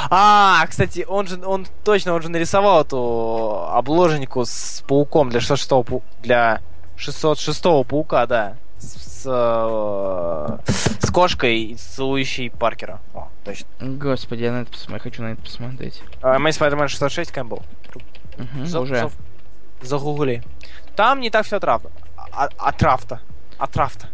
А, 0.09 0.63
кстати, 0.67 1.05
он 1.07 1.27
же, 1.27 1.43
он 1.43 1.65
точно, 1.83 2.13
он 2.13 2.21
же 2.21 2.29
нарисовал 2.29 2.81
эту 2.83 3.65
обложеньку 3.71 4.45
с 4.45 4.83
пауком 4.87 5.29
для 5.29 5.39
606 5.39 5.71
пау- 5.89 6.03
для 6.21 6.61
606 6.97 7.63
паука, 7.87 8.27
да. 8.27 8.57
С, 8.77 9.23
с, 9.23 9.25
э, 9.25 10.57
с 10.99 11.09
кошкой, 11.09 11.75
целующей 11.79 12.51
Паркера. 12.51 12.99
О, 13.15 13.29
точно. 13.43 13.65
Господи, 13.79 14.43
я 14.43 14.51
на 14.51 14.61
это 14.61 14.71
посмотрю, 14.71 15.01
хочу 15.03 15.23
на 15.23 15.31
это 15.31 15.41
посмотреть. 15.41 16.03
Amazing 16.21 16.59
Spider-Man 16.59 16.87
606 16.89 17.31
Кэмпбелл. 17.31 17.63
За- 18.65 18.79
уже. 18.81 18.95
за- 18.97 19.11
Загугли. 19.81 20.43
Там 20.95 21.19
не 21.21 21.29
так 21.29 21.45
все 21.45 21.57
отравно. 21.57 21.89
А, 22.31 22.49
отравто. 22.57 23.21
Отравто. 23.57 24.07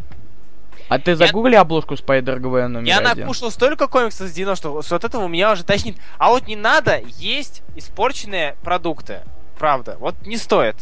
А 0.89 0.99
ты 0.99 1.15
загугли 1.15 1.55
обложку 1.55 1.95
Спайдер 1.95 2.39
Гвен 2.39 2.73
номер 2.73 2.87
Я 2.87 2.99
один? 2.99 3.21
накушал 3.23 3.49
столько 3.51 3.87
комиксов 3.87 4.27
с 4.27 4.33
90 4.33 4.81
что 4.83 4.95
от 4.95 5.03
этого 5.03 5.23
у 5.23 5.27
меня 5.27 5.51
уже 5.53 5.63
тошнит. 5.63 5.97
А 6.17 6.29
вот 6.29 6.47
не 6.47 6.55
надо 6.55 6.99
есть 7.17 7.63
испорченные 7.75 8.55
продукты. 8.63 9.21
Правда. 9.57 9.95
Вот 9.99 10.15
не 10.25 10.37
стоит. 10.37 10.75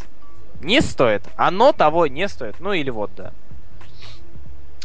Не 0.61 0.81
стоит. 0.81 1.23
Оно 1.37 1.71
того 1.71 2.07
не 2.07 2.27
стоит. 2.27 2.59
Ну 2.59 2.73
или 2.73 2.89
вот, 2.89 3.11
да. 3.15 3.31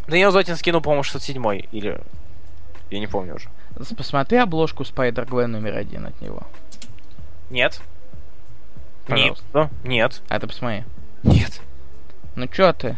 Даниил 0.06 0.30
Зотин 0.30 0.56
скинул, 0.56 0.80
по-моему, 0.80 1.02
607 1.02 1.62
или... 1.72 1.98
Я 2.90 2.98
не 3.00 3.06
помню 3.06 3.34
уже. 3.36 3.48
С- 3.80 3.94
Посмотри 3.94 4.38
обложку 4.38 4.84
Спайдер 4.84 5.24
Гвен 5.24 5.50
номер 5.50 5.76
один 5.76 6.06
от 6.06 6.20
него. 6.20 6.42
Нет. 7.50 7.80
Пожалуйста. 9.06 9.44
Нет. 9.54 9.70
Нет. 9.84 10.22
А 10.28 10.40
ты 10.40 10.46
посмотри. 10.46 10.84
Нет. 11.22 11.60
Ну 12.34 12.46
чё 12.48 12.72
ты? 12.72 12.96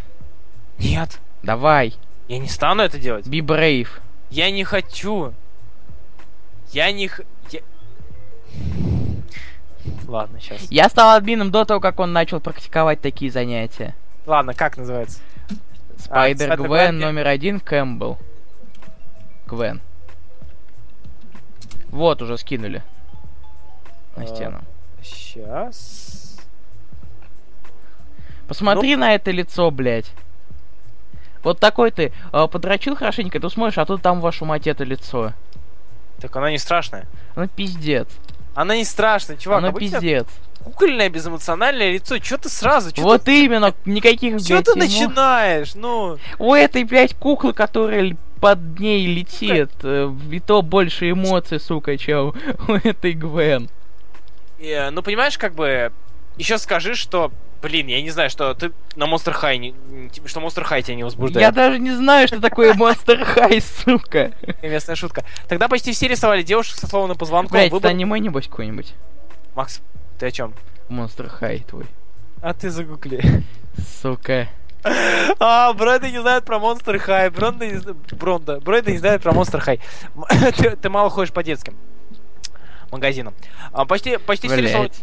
Нет. 0.79 1.19
Давай. 1.43 1.95
Я 2.29 2.39
не 2.39 2.49
стану 2.49 2.83
это 2.83 2.99
делать. 2.99 3.27
Be 3.27 3.41
brave. 3.41 3.89
Я 4.31 4.51
не 4.51 4.65
хочу. 4.65 5.33
Я 6.73 6.93
не... 6.93 7.09
х- 7.09 7.23
я- 7.51 7.61
Ладно, 10.07 10.41
сейчас. 10.41 10.67
Я 10.71 10.89
стал 10.89 11.17
админом 11.17 11.51
до 11.51 11.65
того, 11.65 11.81
как 11.81 11.99
он 12.01 12.13
начал 12.13 12.41
практиковать 12.41 13.01
такие 13.01 13.31
занятия. 13.31 13.95
Ладно, 14.27 14.53
как 14.55 14.77
называется? 14.77 15.21
Spider 15.99 16.47
Spider-Gwen 16.47 16.99
номер 16.99 17.27
один 17.29 17.61
Кэмпбелл. 17.61 18.19
Гвен. 19.47 19.81
Вот, 21.91 22.21
уже 22.21 22.37
скинули. 22.37 22.83
На 24.17 24.25
А, 24.25 24.27
стену. 24.27 24.61
Сейчас. 25.15 26.37
Посмотри 28.47 28.97
Ну. 28.97 29.01
на 29.03 29.15
это 29.15 29.31
лицо, 29.31 29.71
блядь. 29.71 30.11
Вот 31.43 31.61
такой 31.61 31.91
ты 31.91 32.13
э, 32.33 32.47
подрочил 32.51 32.97
хорошенько, 32.97 33.39
ты 33.39 33.49
смотришь, 33.51 33.79
а 33.79 33.85
тут 33.87 34.03
там 34.03 34.21
вашу 34.21 34.45
мать 34.45 34.67
это 34.67 34.85
лицо. 34.85 35.33
Так 36.21 36.35
она 36.37 36.51
не 36.51 36.59
страшная. 36.59 37.07
Ну 37.37 37.47
пиздец. 37.47 38.09
Она 38.55 38.77
не 38.77 38.85
страшная, 38.85 39.37
чувак. 39.37 39.59
Оно 39.59 39.69
обычно 39.69 40.01
пиздец. 40.01 40.27
Кукольное 40.65 41.09
безэмоциональное 41.09 41.93
лицо. 41.93 42.19
Чё 42.19 42.39
ты 42.39 42.49
сразу? 42.49 42.91
Чё 42.93 43.03
Вот 43.03 43.29
именно, 43.29 43.73
никаких, 43.85 44.37
ты, 44.43 44.49
блядь, 44.55 44.65
ты 44.65 44.73
эмо- 44.73 44.79
начинаешь? 44.79 45.75
Ну, 45.77 46.19
У 46.39 46.53
этой, 46.55 46.83
блядь, 46.85 47.15
куклы, 47.15 47.53
которая 47.53 48.17
под 48.41 48.81
ней 48.81 49.07
летит, 49.07 49.71
э, 49.83 50.13
и 50.33 50.41
то 50.41 50.63
больше 50.63 51.11
эмоций, 51.11 51.61
сука, 51.61 51.97
чем 51.97 52.35
у 52.67 52.73
этой 52.73 53.13
Гвен. 53.13 53.69
Э, 54.61 54.91
ну 54.91 55.03
понимаешь, 55.03 55.39
как 55.39 55.55
бы 55.55 55.93
еще 56.37 56.59
скажи, 56.59 56.95
что, 56.95 57.33
блин, 57.63 57.87
я 57.89 58.01
не 58.03 58.11
знаю, 58.11 58.31
что 58.31 58.55
ты 58.55 58.73
на 58.97 59.05
Monster 59.05 59.35
High, 59.41 59.57
не, 59.59 60.09
типа, 60.11 60.29
что 60.29 60.41
Monster 60.41 60.65
High 60.69 60.83
тебя 60.83 60.95
не 60.95 61.01
Я 61.01 61.05
возбуждает. 61.07 61.55
даже 61.55 61.79
не 61.79 61.91
знаю, 61.93 62.29
что 62.29 62.41
такое 62.41 62.75
Monster 62.75 63.27
High, 63.37 63.61
сука. 63.85 64.33
Местная 64.63 64.95
шутка. 64.97 65.25
Тогда 65.49 65.69
почти 65.69 65.93
все 65.93 66.07
рисовали 66.09 66.43
девушек 66.43 66.79
со 66.79 66.87
сломанным 66.87 67.17
позвонком. 67.17 67.53
Блядь, 67.53 67.67
это 67.67 67.75
Выбор- 67.77 67.91
аниме, 67.91 68.19
небось, 68.21 68.47
какой-нибудь? 68.47 68.95
Макс, 69.57 69.81
ты 70.19 70.27
о 70.27 70.31
чем? 70.31 70.55
Monster 70.89 71.31
High 71.41 71.65
твой. 71.67 71.87
А 72.41 72.55
ты 72.55 72.71
загугли. 72.71 73.21
Сука. 74.01 74.49
А, 75.41 75.73
Бронда 75.73 76.09
не 76.11 76.21
знает 76.21 76.45
про 76.45 76.57
Monster 76.59 77.05
High. 77.05 77.31
Бронда 77.31 77.67
не, 77.67 77.81
Бронда. 78.15 78.61
Бронда 78.61 78.93
не 78.93 78.99
знает 78.99 79.23
про 79.23 79.33
Monster 79.33 79.61
High. 79.65 79.81
М- 80.15 80.53
ты, 80.57 80.77
ты 80.77 80.89
мало 80.89 81.11
ходишь 81.11 81.33
по 81.33 81.43
детским 81.43 81.77
магазинам. 82.93 83.35
А, 83.73 83.85
почти, 83.85 84.17
почти 84.19 84.49
все 84.49 84.61
рисовали... 84.61 84.91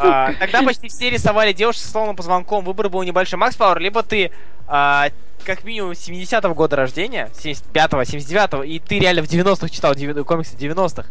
А, 0.00 0.32
тогда 0.34 0.62
почти 0.62 0.86
все 0.86 1.10
рисовали 1.10 1.52
девушек 1.52 1.82
со 1.82 1.88
сломанным 1.88 2.14
позвонком. 2.14 2.64
Выбор 2.64 2.88
был 2.88 3.02
небольшой. 3.02 3.36
Макс 3.36 3.56
Пауэр, 3.56 3.80
либо 3.80 4.04
ты 4.04 4.30
а, 4.68 5.08
как 5.44 5.64
минимум 5.64 5.92
70-го 5.92 6.54
года 6.54 6.76
рождения, 6.76 7.30
75-го, 7.34 8.02
79-го, 8.02 8.62
и 8.62 8.78
ты 8.78 8.98
реально 8.98 9.22
в 9.22 9.26
90-х 9.26 9.68
читал 9.68 9.94
комиксы 10.24 10.56
90-х. 10.56 11.06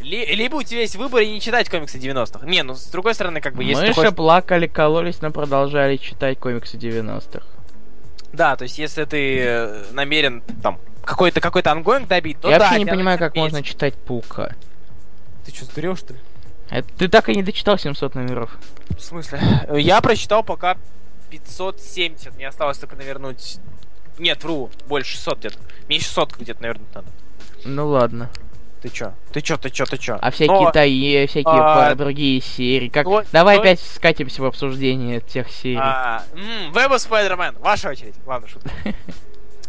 Ли- 0.00 0.34
либо 0.34 0.56
у 0.56 0.62
тебя 0.62 0.80
есть 0.80 0.96
выбор 0.96 1.20
и 1.20 1.32
не 1.32 1.40
читать 1.40 1.68
комиксы 1.68 1.98
90-х. 1.98 2.46
Не, 2.46 2.62
ну 2.62 2.74
с 2.74 2.86
другой 2.86 3.14
стороны, 3.14 3.40
как 3.40 3.54
бы, 3.54 3.64
если 3.64 3.82
ты 3.82 3.88
Мыши 3.88 4.00
хочешь... 4.00 4.14
плакали, 4.14 4.66
кололись, 4.66 5.20
но 5.20 5.30
продолжали 5.30 5.96
читать 5.96 6.38
комиксы 6.38 6.76
90-х. 6.76 7.44
Да, 8.32 8.56
то 8.56 8.62
есть 8.64 8.78
если 8.78 9.04
ты 9.04 9.38
э, 9.40 9.84
намерен 9.92 10.42
там 10.62 10.78
какой-то 11.04 11.40
какой-то 11.40 11.72
ongoing 11.72 12.08
добить, 12.08 12.40
то 12.40 12.48
Я 12.48 12.58
да, 12.58 12.64
вообще 12.66 12.80
не 12.80 12.86
понимаю, 12.86 13.18
как 13.18 13.34
терпеть. 13.34 13.42
можно 13.52 13.62
читать 13.62 13.94
Паука. 13.94 14.54
Ты 15.44 15.54
что, 15.54 15.64
сдурел, 15.66 15.96
что 15.96 16.14
ли? 16.14 16.20
Это 16.70 16.88
ты 16.96 17.08
так 17.08 17.28
и 17.28 17.34
не 17.34 17.42
дочитал 17.42 17.78
700 17.78 18.14
номеров. 18.14 18.56
В 18.96 19.00
смысле? 19.00 19.40
Я 19.74 20.00
прочитал 20.00 20.42
пока 20.42 20.76
570. 21.30 22.34
Мне 22.36 22.48
осталось 22.48 22.78
только 22.78 22.96
навернуть... 22.96 23.58
Нет, 24.18 24.42
вру, 24.44 24.70
больше 24.86 25.12
600 25.12 25.38
где-то. 25.38 25.58
Мне 25.88 25.98
600 25.98 26.36
где-то 26.36 26.62
навернуть 26.62 26.94
надо. 26.94 27.08
Ну 27.64 27.88
ладно. 27.88 28.30
Ты 28.82 28.88
чё? 28.88 29.12
Ты 29.32 29.40
чё, 29.40 29.56
ты 29.56 29.70
чё, 29.70 29.86
ты 29.86 29.96
чё? 29.96 30.18
А 30.20 30.30
всякие 30.30 30.60
Но- 30.60 30.70
таи, 30.72 31.26
всякие 31.26 31.54
а, 31.54 31.94
другие 31.94 32.40
серии. 32.40 32.88
Как... 32.88 33.06
вот- 33.06 33.26
Давай 33.32 33.56
вот- 33.56 33.62
опять 33.62 33.80
скатимся 33.80 34.42
в 34.42 34.44
обсуждение 34.44 35.20
тех 35.20 35.48
серий. 35.50 35.78
А, 35.80 36.24
м, 36.34 36.72
Web 36.72 36.90
of 36.90 37.08
Spider-Man, 37.08 37.60
ваша 37.60 37.90
очередь. 37.90 38.14
Ладно, 38.26 38.48
шутка. 38.48 38.70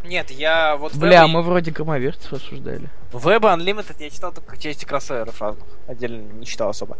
Нет, 0.03 0.31
я 0.31 0.75
вот 0.75 0.93
Бля, 0.95 1.23
Web- 1.23 1.27
мы 1.27 1.41
вроде 1.41 1.71
громоверцев 1.71 2.33
обсуждали. 2.33 2.89
Web 3.11 3.41
Unlimited 3.41 3.95
я 3.99 4.09
читал 4.09 4.31
только 4.33 4.57
части 4.57 4.85
кроссоверов 4.85 5.39
разных. 5.41 5.65
Отдельно 5.87 6.21
не 6.33 6.45
читал 6.45 6.69
особо. 6.69 6.97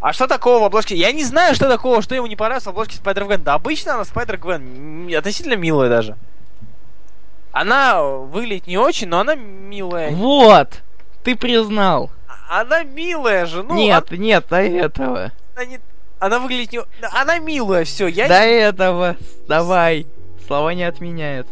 А 0.00 0.12
что 0.12 0.26
такого 0.26 0.60
в 0.60 0.64
обложке? 0.64 0.94
Я 0.94 1.10
не 1.12 1.24
знаю, 1.24 1.54
что 1.54 1.68
такого, 1.68 2.02
что 2.02 2.14
ему 2.14 2.26
не 2.26 2.36
понравилось 2.36 2.64
в 2.66 2.68
обложке 2.68 2.98
Spider-Gwen. 3.02 3.38
Да 3.38 3.54
обычно 3.54 3.94
она 3.94 4.04
м, 4.04 5.08
относительно 5.16 5.54
милая 5.56 5.88
даже. 5.88 6.16
Она 7.52 8.02
выглядит 8.02 8.66
не 8.66 8.76
очень, 8.76 9.08
но 9.08 9.20
она 9.20 9.34
милая. 9.34 10.10
Вот! 10.10 10.82
Ты 11.24 11.34
признал. 11.36 12.10
Она 12.48 12.84
милая 12.84 13.46
же, 13.46 13.62
ну. 13.62 13.74
нет, 13.74 14.10
нет, 14.12 14.46
до 14.48 14.60
этого. 14.60 15.32
Она, 15.56 15.64
не- 15.64 15.80
она 16.20 16.38
выглядит 16.38 16.72
не... 16.72 16.80
Она 17.12 17.38
милая, 17.38 17.84
все. 17.84 18.06
Я 18.06 18.28
До 18.28 18.38
не- 18.46 18.52
этого. 18.60 19.16
Давай. 19.48 20.06
Слова 20.46 20.70
не 20.74 20.84
отменяют. 20.84 21.48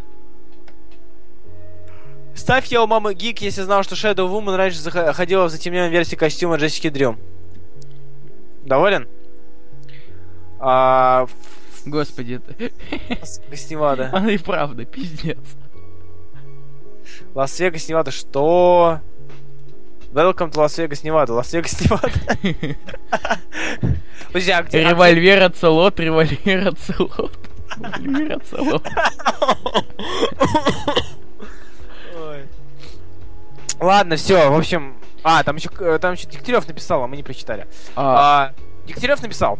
Ставь 2.34 2.66
я 2.66 2.82
у 2.82 2.86
мамы 2.86 3.14
гик, 3.14 3.40
если 3.40 3.62
знал, 3.62 3.82
что 3.84 3.94
Shadow 3.94 4.28
Woman 4.28 4.56
раньше 4.56 4.78
зах- 4.78 5.12
ходила 5.12 5.44
в 5.44 5.50
затемненной 5.50 5.90
версии 5.90 6.16
костюма 6.16 6.56
Джессики 6.56 6.88
Дрю. 6.90 7.16
Доволен? 8.64 9.08
А... 10.58 11.26
Господи, 11.86 12.40
это- 12.44 12.70
она 14.12 14.32
и 14.32 14.38
правда, 14.38 14.84
пиздец. 14.84 15.38
Лас-Вегас, 17.34 17.88
Невада, 17.88 18.10
что? 18.10 19.00
Welcome 20.12 20.50
to 20.52 20.58
Las 20.58 20.73
Vegas, 20.73 21.04
Nevada. 21.04 21.34
Лас-Вегас, 21.34 21.80
Невада. 21.80 22.10
Подожди, 24.28 24.50
а 24.50 24.58
а 24.58 24.62
где- 24.62 24.80
Револьвер 24.82 25.42
оцелот, 25.42 26.00
револьвер 26.00 26.68
оцелот. 26.68 27.38
Револьвер 27.98 28.36
оцелот. 28.38 28.86
Ладно, 33.80 34.16
все, 34.16 34.50
в 34.50 34.56
общем... 34.56 34.94
А, 35.22 35.42
там 35.42 35.56
еще, 35.56 35.70
э, 35.80 35.98
там 36.00 36.12
еще 36.14 36.26
Дегтярев 36.28 36.68
написал, 36.68 37.02
а 37.02 37.06
мы 37.06 37.16
не 37.16 37.22
прочитали. 37.22 37.66
А, 37.96 38.52
А, 38.52 38.86
Дегтярев 38.86 39.22
написал. 39.22 39.58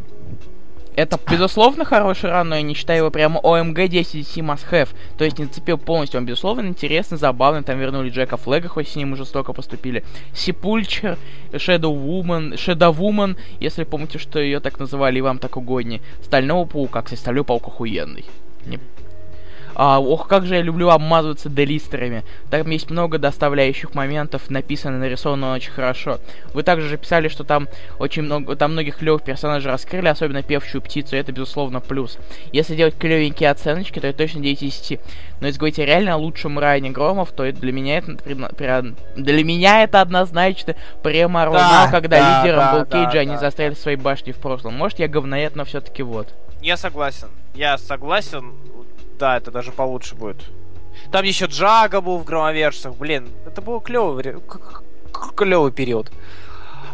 Это, 0.96 1.18
безусловно, 1.28 1.84
хороший 1.84 2.30
ран, 2.30 2.48
но 2.50 2.54
я 2.56 2.62
не 2.62 2.74
считаю 2.74 2.98
его 3.00 3.10
прямо 3.10 3.40
OMG 3.40 3.88
10 3.88 4.38
must 4.38 4.70
have. 4.70 4.90
То 5.18 5.24
есть 5.24 5.38
не 5.38 5.46
зацепил 5.46 5.76
полностью. 5.76 6.20
Он, 6.20 6.26
безусловно, 6.26 6.68
интересный, 6.68 7.18
забавный. 7.18 7.62
Там 7.64 7.78
вернули 7.80 8.10
Джека 8.10 8.36
Флега, 8.36 8.68
хоть 8.68 8.88
с 8.88 8.94
ним 8.94 9.16
жестоко 9.16 9.52
поступили. 9.52 10.04
Сипульчер, 10.34 11.18
Shadow 11.50 11.92
Woman, 11.96 12.54
Shadow 12.54 12.94
Woman, 12.96 13.36
если 13.58 13.82
помните, 13.82 14.18
что 14.18 14.38
ее 14.38 14.60
так 14.60 14.78
называли, 14.78 15.18
и 15.18 15.22
вам 15.22 15.38
так 15.38 15.56
угоднее. 15.56 16.00
Стального 16.22 16.64
паука, 16.64 17.02
кстати, 17.02 17.18
Стальной 17.20 17.42
паук 17.44 17.66
охуенный. 17.66 18.24
Не- 18.66 18.78
А, 19.74 20.00
ох, 20.00 20.28
как 20.28 20.46
же 20.46 20.54
я 20.54 20.62
люблю 20.62 20.90
обмазываться 20.90 21.48
делистерами. 21.48 22.22
Там 22.50 22.68
есть 22.70 22.90
много 22.90 23.18
доставляющих 23.18 23.94
моментов, 23.94 24.50
написано, 24.50 24.98
нарисовано 24.98 25.54
очень 25.54 25.72
хорошо. 25.72 26.18
Вы 26.52 26.62
также 26.62 26.88
же 26.88 26.96
писали, 26.96 27.28
что 27.28 27.44
там 27.44 27.68
очень 27.98 28.22
много, 28.22 28.56
там 28.56 28.72
многих 28.72 28.98
клевых 28.98 29.22
персонажей 29.22 29.70
раскрыли, 29.70 30.08
особенно 30.08 30.42
певчую 30.42 30.82
птицу, 30.82 31.16
и 31.16 31.18
это, 31.18 31.32
безусловно, 31.32 31.80
плюс. 31.80 32.18
Если 32.52 32.76
делать 32.76 32.96
клевенькие 32.96 33.50
оценочки, 33.50 33.98
то 33.98 34.06
это 34.06 34.18
точно 34.18 34.40
9 34.40 34.62
из 34.62 34.80
10. 34.80 35.00
Но 35.40 35.46
если 35.46 35.58
говорить 35.58 35.78
реально 35.78 36.14
о 36.14 36.16
лучшем 36.16 36.58
Райане 36.58 36.90
Громов, 36.90 37.32
то 37.32 37.44
это 37.44 37.60
для 37.60 37.72
меня 37.72 37.98
это, 37.98 38.94
для 39.16 39.44
меня 39.44 39.82
это 39.82 40.00
однозначно 40.00 40.74
прямо 41.02 41.44
Да, 41.50 41.88
когда 41.90 42.18
да, 42.18 42.42
лидером 42.42 42.58
да, 42.58 42.72
был 42.72 42.86
да, 42.86 43.04
Кейджи, 43.04 43.18
они 43.18 43.32
да, 43.32 43.38
застряли 43.38 43.74
в 43.74 43.78
своей 43.78 43.96
башне 43.96 44.32
в 44.32 44.36
прошлом. 44.36 44.74
Может, 44.74 44.98
я 45.00 45.08
говноед, 45.08 45.56
но 45.56 45.64
все-таки 45.64 46.02
вот. 46.02 46.28
Я 46.62 46.76
согласен. 46.76 47.28
Я 47.54 47.76
согласен. 47.76 48.52
Да, 49.24 49.38
это 49.38 49.50
даже 49.50 49.72
получше 49.72 50.14
будет. 50.16 50.36
Там 51.10 51.24
еще 51.24 51.46
Джага 51.46 52.02
был 52.02 52.18
в 52.18 52.24
громовержцах. 52.24 52.94
Блин, 52.94 53.30
это 53.46 53.62
был 53.62 53.80
клевый, 53.80 54.36
клевый 55.34 55.72
период. 55.72 56.12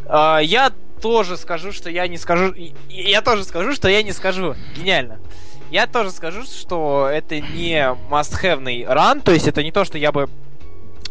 А, 0.06 0.38
я 0.38 0.70
тоже 1.02 1.36
скажу, 1.36 1.72
что 1.72 1.90
я 1.90 2.06
не 2.06 2.18
скажу. 2.18 2.54
Я 2.88 3.20
тоже 3.22 3.42
скажу, 3.42 3.72
что 3.72 3.88
я 3.88 4.04
не 4.04 4.12
скажу. 4.12 4.54
Гениально. 4.76 5.18
Я 5.72 5.88
тоже 5.88 6.12
скажу, 6.12 6.44
что 6.44 7.08
это 7.12 7.40
не 7.40 7.96
must-have 8.08 8.86
ран, 8.86 9.22
то 9.22 9.32
есть 9.32 9.48
это 9.48 9.64
не 9.64 9.72
то, 9.72 9.84
что 9.84 9.98
я 9.98 10.12
бы 10.12 10.28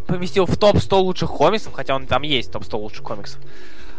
поместил 0.07 0.45
в 0.45 0.55
топ-100 0.55 0.99
лучших 0.99 1.31
комиксов, 1.31 1.73
хотя 1.73 1.97
он 1.97 2.07
там 2.07 2.21
есть 2.21 2.49
топ-100 2.53 2.77
лучших 2.77 3.03
комиксов. 3.03 3.41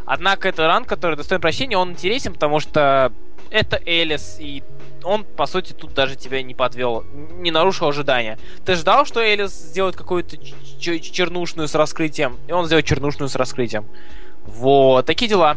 Однако 0.07 0.49
это 0.49 0.67
ран, 0.67 0.87
который 0.87 1.17
достоин 1.17 1.43
прощения, 1.43 1.77
он 1.77 1.91
интересен, 1.91 2.33
потому 2.33 2.61
что 2.61 3.13
это 3.51 3.79
Элис, 3.85 4.39
и 4.41 4.63
он, 5.05 5.25
по 5.25 5.47
сути, 5.47 5.73
тут 5.73 5.95
даже 5.95 6.17
тебя 6.17 6.43
не 6.43 6.55
подвел, 6.55 7.05
не 7.13 7.51
нарушил 7.51 7.89
ожидания. 7.89 8.39
Ты 8.65 8.75
ждал, 8.75 9.05
что 9.05 9.21
Элис 9.21 9.53
сделает 9.53 9.97
какую-то 9.97 10.37
чернушную 10.79 11.69
с 11.69 11.75
раскрытием, 11.75 12.39
и 12.49 12.53
он 12.53 12.67
сделает 12.67 12.87
чернушную 12.87 13.29
с 13.29 13.37
раскрытием. 13.37 13.87
Вот, 14.45 15.07
такие 15.07 15.29
дела. 15.29 15.57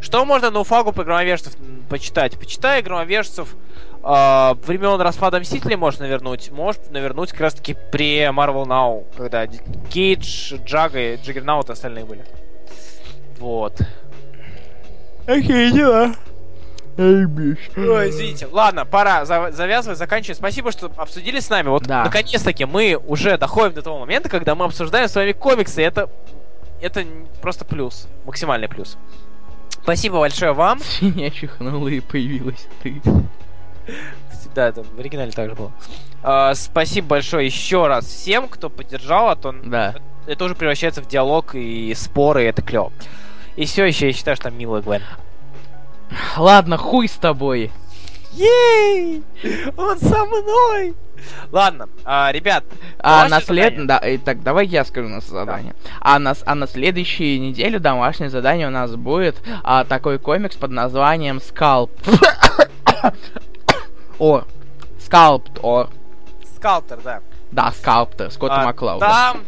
Что 0.00 0.24
можно 0.24 0.50
на 0.50 0.60
уфагу 0.60 0.92
про 0.92 1.04
громовержцев 1.04 1.54
почитать? 1.88 2.38
Почитай 2.38 2.80
громовержцев 2.80 3.54
э, 4.02 4.54
времен 4.64 5.00
распада 5.00 5.40
Мстителей 5.40 5.76
можно 5.76 6.06
навернуть. 6.06 6.50
Можешь 6.50 6.80
навернуть 6.90 7.32
как 7.32 7.40
раз 7.40 7.54
таки 7.54 7.76
при 7.92 8.22
Marvel 8.30 8.64
Now, 8.64 9.04
когда 9.16 9.46
Кейдж, 9.90 10.54
Джага 10.64 11.14
и 11.14 11.16
Джиггернаут 11.16 11.68
и 11.68 11.72
остальные 11.72 12.06
были. 12.06 12.24
Вот. 13.38 13.78
Окей, 15.26 15.70
дела. 15.70 16.14
Эй, 16.96 17.24
Ой, 17.76 18.10
извините. 18.10 18.46
Ладно, 18.50 18.84
пора 18.84 19.24
за- 19.24 19.52
завязывать, 19.52 19.98
заканчивать. 19.98 20.36
Спасибо, 20.38 20.70
что 20.72 20.90
обсудили 20.96 21.40
с 21.40 21.48
нами. 21.48 21.68
Вот 21.68 21.84
Да. 21.84 22.04
наконец-таки 22.04 22.64
мы 22.66 23.00
уже 23.06 23.38
доходим 23.38 23.74
до 23.74 23.82
того 23.82 23.98
момента, 24.00 24.28
когда 24.28 24.54
мы 24.54 24.66
обсуждаем 24.66 25.08
с 25.08 25.14
вами 25.14 25.32
комиксы. 25.32 25.82
Это, 25.82 26.10
это 26.80 27.04
просто 27.40 27.64
плюс. 27.64 28.06
Максимальный 28.26 28.68
плюс. 28.68 28.98
Спасибо 29.82 30.18
большое 30.18 30.52
вам. 30.52 30.78
Свинья 30.84 31.30
чихнула 31.30 31.88
и 31.88 32.00
появилась 32.00 32.66
ты. 32.82 33.00
Да, 34.54 34.68
это 34.68 34.82
в 34.82 34.98
оригинале 34.98 35.30
также 35.30 35.54
было. 35.54 35.70
А, 36.24 36.54
спасибо 36.54 37.06
большое 37.08 37.46
еще 37.46 37.86
раз 37.86 38.04
всем, 38.04 38.48
кто 38.48 38.68
поддержал, 38.68 39.28
а 39.28 39.36
то 39.36 39.52
Да. 39.64 39.94
это 40.26 40.44
уже 40.44 40.56
превращается 40.56 41.02
в 41.02 41.06
диалог 41.08 41.54
и 41.54 41.94
споры, 41.94 42.42
и 42.44 42.46
это 42.46 42.60
клево. 42.60 42.92
И 43.54 43.64
все 43.64 43.84
еще 43.84 44.08
я 44.08 44.12
считаю, 44.12 44.36
что 44.36 44.44
там 44.50 44.58
милая 44.58 44.82
Гвен. 44.82 45.02
Ладно, 46.36 46.76
хуй 46.76 47.08
с 47.08 47.12
тобой. 47.12 47.70
Ей! 48.32 49.22
Он 49.76 49.98
со 49.98 50.24
мной! 50.24 50.94
Ладно, 51.52 51.88
а, 52.04 52.32
ребят, 52.32 52.64
А 52.98 53.28
на 53.28 53.40
след... 53.40 53.86
Да, 53.86 53.98
и 53.98 54.16
так, 54.18 54.42
давай 54.42 54.66
я 54.66 54.84
скажу 54.84 55.08
наше 55.08 55.28
задание. 55.28 55.74
А 56.00 56.18
на, 56.18 56.34
а 56.46 56.54
на 56.54 56.66
следующей 56.66 57.38
неделе 57.38 57.78
домашнее 57.78 58.30
задание 58.30 58.68
у 58.68 58.70
нас 58.70 58.94
будет 58.94 59.42
а, 59.62 59.84
такой 59.84 60.18
комикс 60.18 60.56
под 60.56 60.70
названием 60.70 61.40
Скалп. 61.40 61.90
Ор. 64.18 64.46
Скалпт 64.98 65.58
Ор. 65.62 65.90
Скалтер, 66.56 67.00
да. 67.02 67.20
Да, 67.50 67.72
Скалптер, 67.72 68.30
Скотта 68.30 68.62
А, 68.62 68.64
Маклауда. 68.64 69.06
Там, 69.06 69.40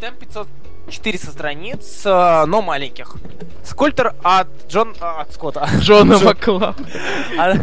там 0.00 0.14
500, 0.14 0.48
400 0.90 1.30
страниц, 1.30 2.02
э, 2.04 2.44
но 2.46 2.62
маленьких. 2.62 3.16
Скульптор 3.64 4.14
от 4.22 4.48
Джон... 4.68 4.94
а, 5.00 5.22
от 5.22 5.32
Скотта. 5.32 5.68
Джона 5.80 6.14
Джон- 6.14 6.24
Маклауда. 6.24 6.74
А, 7.38 7.54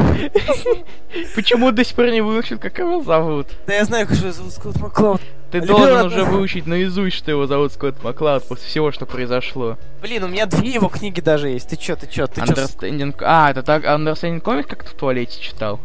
Почему 1.35 1.71
до 1.71 1.83
сих 1.83 1.95
пор 1.95 2.07
не 2.09 2.21
выучил, 2.21 2.59
как 2.59 2.77
его 2.79 3.01
зовут? 3.01 3.47
Да 3.65 3.73
я 3.73 3.85
знаю, 3.85 4.07
что 4.07 4.15
его 4.15 4.31
зовут 4.31 4.53
Скотт 4.53 4.75
Маклауд. 4.77 5.21
Ты 5.51 5.61
должен 5.61 6.07
уже 6.07 6.23
выучить 6.25 6.67
наизусть, 6.67 7.15
что 7.15 7.31
его 7.31 7.47
зовут 7.47 7.71
Скотт 7.71 8.03
Маклауд 8.03 8.43
после 8.47 8.67
всего, 8.67 8.91
что 8.91 9.05
произошло. 9.05 9.77
Блин, 10.01 10.23
у 10.23 10.27
меня 10.27 10.45
две 10.45 10.71
его 10.71 10.89
книги 10.89 11.21
даже 11.21 11.49
есть. 11.49 11.69
Ты 11.69 11.77
чё, 11.77 11.95
ты 11.95 12.07
чё, 12.07 12.27
ты 12.27 12.41
чё? 12.41 12.53
Understanding... 12.53 13.15
А, 13.21 13.49
это 13.51 13.63
так, 13.63 13.85
Understanding 13.85 14.41
Comics 14.41 14.63
как 14.67 14.83
ты 14.83 14.89
в 14.89 14.93
туалете 14.93 15.39
читал? 15.41 15.79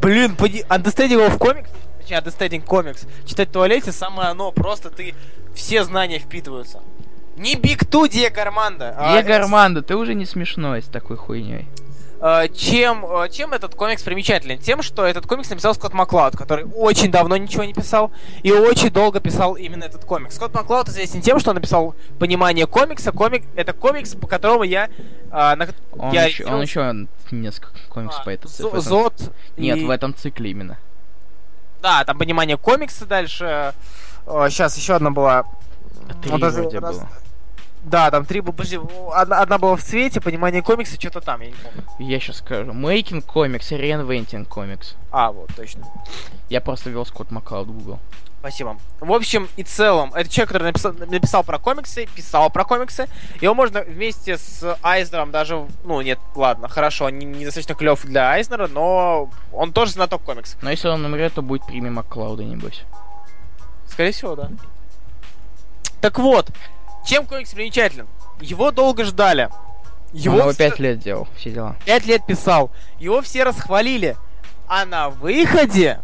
Блин, 0.00 0.36
поди... 0.36 0.62
Understanding 0.68 1.12
его 1.14 1.28
в 1.28 1.38
комикс, 1.38 1.68
точнее, 2.08 2.20
Understanding 2.20 2.64
комикс, 2.64 3.06
читать 3.26 3.48
в 3.48 3.52
туалете 3.52 3.92
самое 3.92 4.30
оно, 4.30 4.50
просто 4.52 4.90
ты... 4.90 5.14
Все 5.54 5.82
знания 5.82 6.20
впитываются. 6.20 6.80
Не 7.36 7.56
Биг 7.56 7.84
Ту 7.84 8.06
Диего 8.06 8.40
Армандо. 8.42 8.94
а 8.96 9.20
Диего 9.20 9.36
Армандо, 9.36 9.82
ты 9.82 9.96
уже 9.96 10.14
не 10.14 10.24
смешной 10.24 10.82
с 10.82 10.86
такой 10.86 11.16
хуйней. 11.16 11.66
Э, 12.20 12.46
чем, 12.54 13.04
э, 13.04 13.28
чем 13.28 13.52
этот 13.52 13.74
комикс 13.74 14.02
примечателен? 14.02 14.58
Тем, 14.58 14.82
что 14.82 15.04
этот 15.04 15.26
комикс 15.26 15.50
написал 15.50 15.74
Скотт 15.74 15.94
Маклауд, 15.94 16.36
который 16.36 16.64
очень 16.64 17.10
давно 17.10 17.36
ничего 17.36 17.64
не 17.64 17.72
писал 17.72 18.12
и 18.42 18.52
очень 18.52 18.90
долго 18.90 19.18
писал 19.20 19.54
именно 19.54 19.84
этот 19.84 20.04
комикс. 20.04 20.36
Скотт 20.36 20.54
Маклауд 20.54 20.88
известен 20.88 21.22
тем, 21.22 21.40
что 21.40 21.50
он 21.50 21.56
написал 21.56 21.96
«Понимание 22.20 22.66
комикса». 22.66 23.10
Комик... 23.10 23.44
Это 23.56 23.72
комикс, 23.72 24.14
по 24.14 24.28
которому 24.28 24.62
я... 24.62 24.86
э, 24.86 24.90
на... 25.30 25.68
Он, 25.92 26.12
я 26.12 26.26
еще, 26.26 26.44
он 26.46 26.62
еще 26.62 27.06
несколько 27.32 27.78
комиксов 27.88 28.20
А, 28.20 28.24
по 28.24 28.30
этому 28.30 28.54
этом- 28.54 28.80
Зод. 28.80 29.14
Нет, 29.56 29.78
и- 29.78 29.84
в 29.84 29.90
этом 29.90 30.14
цикле 30.14 30.50
именно. 30.52 30.78
Да, 31.82 32.04
там 32.04 32.18
«Понимание 32.18 32.56
комикса» 32.56 33.06
дальше. 33.06 33.72
сейчас 34.50 34.76
еще 34.76 34.94
одна 34.94 35.10
была. 35.10 35.44
Три 36.22 36.30
Ну, 36.32 36.38
даже 36.38 36.62
вроде 36.62 36.78
раз- 36.80 36.96
было. 36.96 37.08
Да, 37.84 38.10
там 38.10 38.24
три... 38.24 38.40
Подожди, 38.40 38.78
одна, 39.14 39.40
одна 39.40 39.58
была 39.58 39.76
в 39.76 39.82
цвете, 39.82 40.20
«Понимание 40.20 40.62
комикса», 40.62 41.00
что-то 41.00 41.20
там, 41.20 41.40
я 41.40 41.48
не 41.48 41.54
помню. 41.54 41.84
Я 41.98 42.20
сейчас 42.20 42.38
скажу. 42.38 42.72
Making 42.72 43.24
Comics 43.24 43.70
Reinventing 43.70 44.46
Comics. 44.46 44.94
А, 45.10 45.32
вот, 45.32 45.50
точно. 45.54 45.86
Я 46.48 46.60
просто 46.60 46.90
ввел 46.90 47.06
Скотт 47.06 47.30
Маклауд 47.30 47.68
в 47.68 47.72
Google. 47.72 47.98
Спасибо. 48.40 48.78
В 49.00 49.12
общем 49.12 49.48
и 49.56 49.64
целом, 49.64 50.14
это 50.14 50.30
человек, 50.30 50.50
который 50.50 50.64
написал, 50.64 50.92
написал 50.92 51.42
про 51.42 51.58
комиксы, 51.58 52.06
писал 52.06 52.50
про 52.50 52.64
комиксы. 52.64 53.08
Его 53.40 53.52
можно 53.52 53.82
вместе 53.82 54.38
с 54.38 54.78
Айзнером 54.82 55.32
даже... 55.32 55.66
Ну, 55.84 56.00
нет, 56.02 56.20
ладно, 56.36 56.68
хорошо, 56.68 57.06
он 57.06 57.18
не, 57.18 57.26
не 57.26 57.44
достаточно 57.44 57.74
клев 57.74 58.04
для 58.04 58.30
Айзнера, 58.30 58.68
но 58.68 59.28
он 59.52 59.72
тоже 59.72 59.92
знаток 59.92 60.22
комиксов. 60.22 60.62
Но 60.62 60.70
если 60.70 60.86
он 60.88 61.04
умрет, 61.04 61.34
то 61.34 61.42
будет 61.42 61.66
премия 61.66 61.90
Маклауда, 61.90 62.44
небось. 62.44 62.84
Скорее 63.88 64.12
всего, 64.12 64.36
да. 64.36 64.50
Так 66.00 66.20
вот, 66.20 66.48
чем 67.06 67.26
комикс 67.26 67.50
примечателен? 67.50 68.06
Его 68.40 68.70
долго 68.70 69.04
ждали. 69.04 69.48
Его 70.12 70.24
Его 70.24 70.34
он 70.34 70.40
его 70.40 70.50
все- 70.52 70.70
пять 70.70 70.78
лет 70.78 70.98
делал, 71.00 71.28
все 71.36 71.50
дела. 71.50 71.76
пять 71.84 72.06
лет 72.06 72.24
писал. 72.26 72.70
Его 72.98 73.20
все 73.20 73.44
расхвалили. 73.44 74.16
А 74.66 74.84
на 74.84 75.08
выходе 75.10 76.00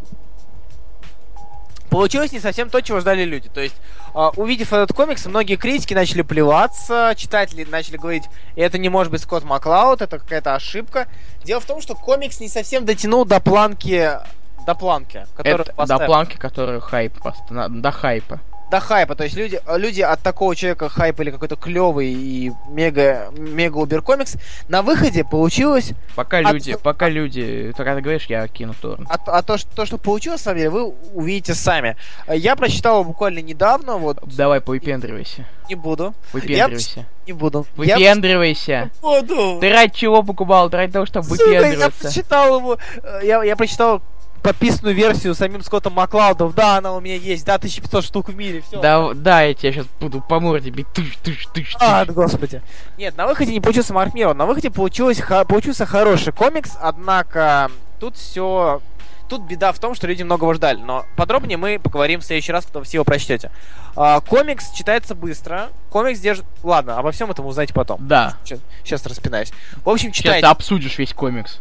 получилось 1.90 2.32
не 2.32 2.40
совсем 2.40 2.70
то, 2.70 2.80
чего 2.80 3.00
ждали 3.00 3.24
люди. 3.24 3.48
То 3.48 3.60
есть, 3.60 3.76
а, 4.14 4.30
увидев 4.36 4.72
этот 4.72 4.92
комикс, 4.96 5.24
многие 5.26 5.56
критики 5.56 5.94
начали 5.94 6.22
плеваться, 6.22 7.14
читатели 7.16 7.64
начали 7.64 7.96
говорить, 7.96 8.24
это 8.56 8.78
не 8.78 8.88
может 8.88 9.12
быть 9.12 9.22
Скотт 9.22 9.44
Маклауд, 9.44 10.02
это 10.02 10.18
какая-то 10.18 10.54
ошибка. 10.54 11.06
Дело 11.44 11.60
в 11.60 11.66
том, 11.66 11.80
что 11.80 11.94
комикс 11.94 12.40
не 12.40 12.48
совсем 12.48 12.84
дотянул 12.84 13.24
до 13.24 13.40
планки 13.40 14.18
до 14.66 14.74
планки, 14.74 15.26
которую 15.36 15.60
Это 15.62 15.70
до 15.72 15.76
поставил. 15.76 16.06
планки, 16.06 16.36
которую 16.38 16.80
хайп 16.80 17.12
до 17.50 17.90
хайпа. 17.92 18.40
До 18.74 18.80
хайпа. 18.80 19.14
То 19.14 19.24
есть 19.24 19.36
люди, 19.36 19.60
люди 19.76 20.00
от 20.00 20.20
такого 20.20 20.56
человека 20.56 20.88
хайпали 20.88 21.30
какой-то 21.30 21.54
клевый 21.56 22.12
и 22.12 22.52
мега, 22.68 23.30
мега 23.36 23.78
убер-комикс. 23.78 24.36
На 24.68 24.82
выходе 24.82 25.24
получилось... 25.24 25.92
Пока 26.16 26.38
От- 26.38 26.52
люди, 26.52 26.76
пока 26.82 27.08
люди, 27.08 27.72
когда 27.76 27.94
ты 27.94 28.00
говоришь, 28.00 28.26
я 28.26 28.48
кину 28.48 28.74
торрент. 28.74 29.08
А, 29.08 29.18
а 29.26 29.42
то, 29.42 29.58
что, 29.58 29.70
то, 29.76 29.86
что 29.86 29.96
получилось, 29.98 30.40
на 30.40 30.44
самом 30.44 30.58
деле, 30.58 30.70
вы 30.70 30.92
увидите 31.14 31.54
сами. 31.54 31.96
Я 32.28 32.56
прочитал 32.56 33.04
буквально 33.04 33.38
недавно, 33.40 33.96
вот, 33.96 34.18
Давай, 34.36 34.60
выпендривайся. 34.64 35.46
не 35.68 35.76
буду, 35.76 36.14
Выпендривайся. 36.32 37.06
не 37.26 37.32
буду. 37.32 37.66
Я 37.76 37.96
Выпендривайся. 37.96 38.90
буду. 39.00 39.58
Ты 39.60 39.70
ради 39.72 39.94
чего 39.94 40.22
покупал? 40.24 40.68
Ты 40.68 40.78
ради 40.78 40.92
того, 40.92 41.06
чтобы 41.06 41.28
Сука, 41.28 41.50
я 41.50 41.60
выпендриваться. 41.60 42.00
прочитал 42.02 42.58
его, 42.58 42.78
э, 43.02 43.20
я, 43.22 43.42
я 43.44 43.54
прочитал 43.56 44.02
подписанную 44.44 44.94
версию 44.94 45.34
самим 45.34 45.62
Скоттом 45.62 45.94
Маклаудом. 45.94 46.52
Да, 46.54 46.76
она 46.76 46.92
у 46.92 47.00
меня 47.00 47.16
есть, 47.16 47.44
да, 47.46 47.54
1500 47.54 48.04
штук 48.04 48.28
в 48.28 48.36
мире, 48.36 48.60
все. 48.60 48.80
Да, 48.80 49.12
да, 49.14 49.42
я 49.42 49.54
тебя 49.54 49.72
сейчас 49.72 49.86
буду 49.98 50.20
по 50.20 50.38
морде 50.38 50.70
бить. 50.70 50.86
Тыш, 50.92 51.16
тыш, 51.22 51.46
тыш, 51.52 51.76
А, 51.80 52.04
тыш. 52.04 52.14
господи. 52.14 52.62
Нет, 52.98 53.16
на 53.16 53.26
выходе 53.26 53.52
не 53.52 53.60
получился 53.60 53.94
Марк 53.94 54.14
Миллер. 54.14 54.34
На 54.34 54.44
выходе 54.46 54.70
получилось, 54.70 55.20
получился 55.48 55.86
хороший 55.86 56.32
комикс, 56.32 56.72
однако 56.80 57.70
тут 57.98 58.16
все... 58.16 58.80
Тут 59.26 59.40
беда 59.40 59.72
в 59.72 59.78
том, 59.78 59.94
что 59.94 60.06
люди 60.06 60.22
многого 60.22 60.52
ждали, 60.52 60.76
но 60.78 61.06
подробнее 61.16 61.56
мы 61.56 61.78
поговорим 61.78 62.20
в 62.20 62.24
следующий 62.24 62.52
раз, 62.52 62.66
когда 62.66 62.80
вы 62.80 62.84
все 62.84 62.98
его 62.98 63.04
прочтете. 63.04 63.50
А, 63.96 64.20
комикс 64.20 64.70
читается 64.72 65.14
быстро, 65.14 65.70
комикс 65.88 66.20
держит... 66.20 66.44
Ладно, 66.62 66.98
обо 66.98 67.10
всем 67.10 67.30
этом 67.30 67.46
узнаете 67.46 67.72
потом. 67.72 68.06
Да. 68.06 68.36
Сейчас 68.44 69.06
распинаюсь. 69.06 69.50
В 69.82 69.88
общем, 69.88 70.12
Сейчас 70.12 70.18
читайте. 70.24 70.42
ты 70.42 70.50
обсудишь 70.50 70.98
весь 70.98 71.14
комикс. 71.14 71.60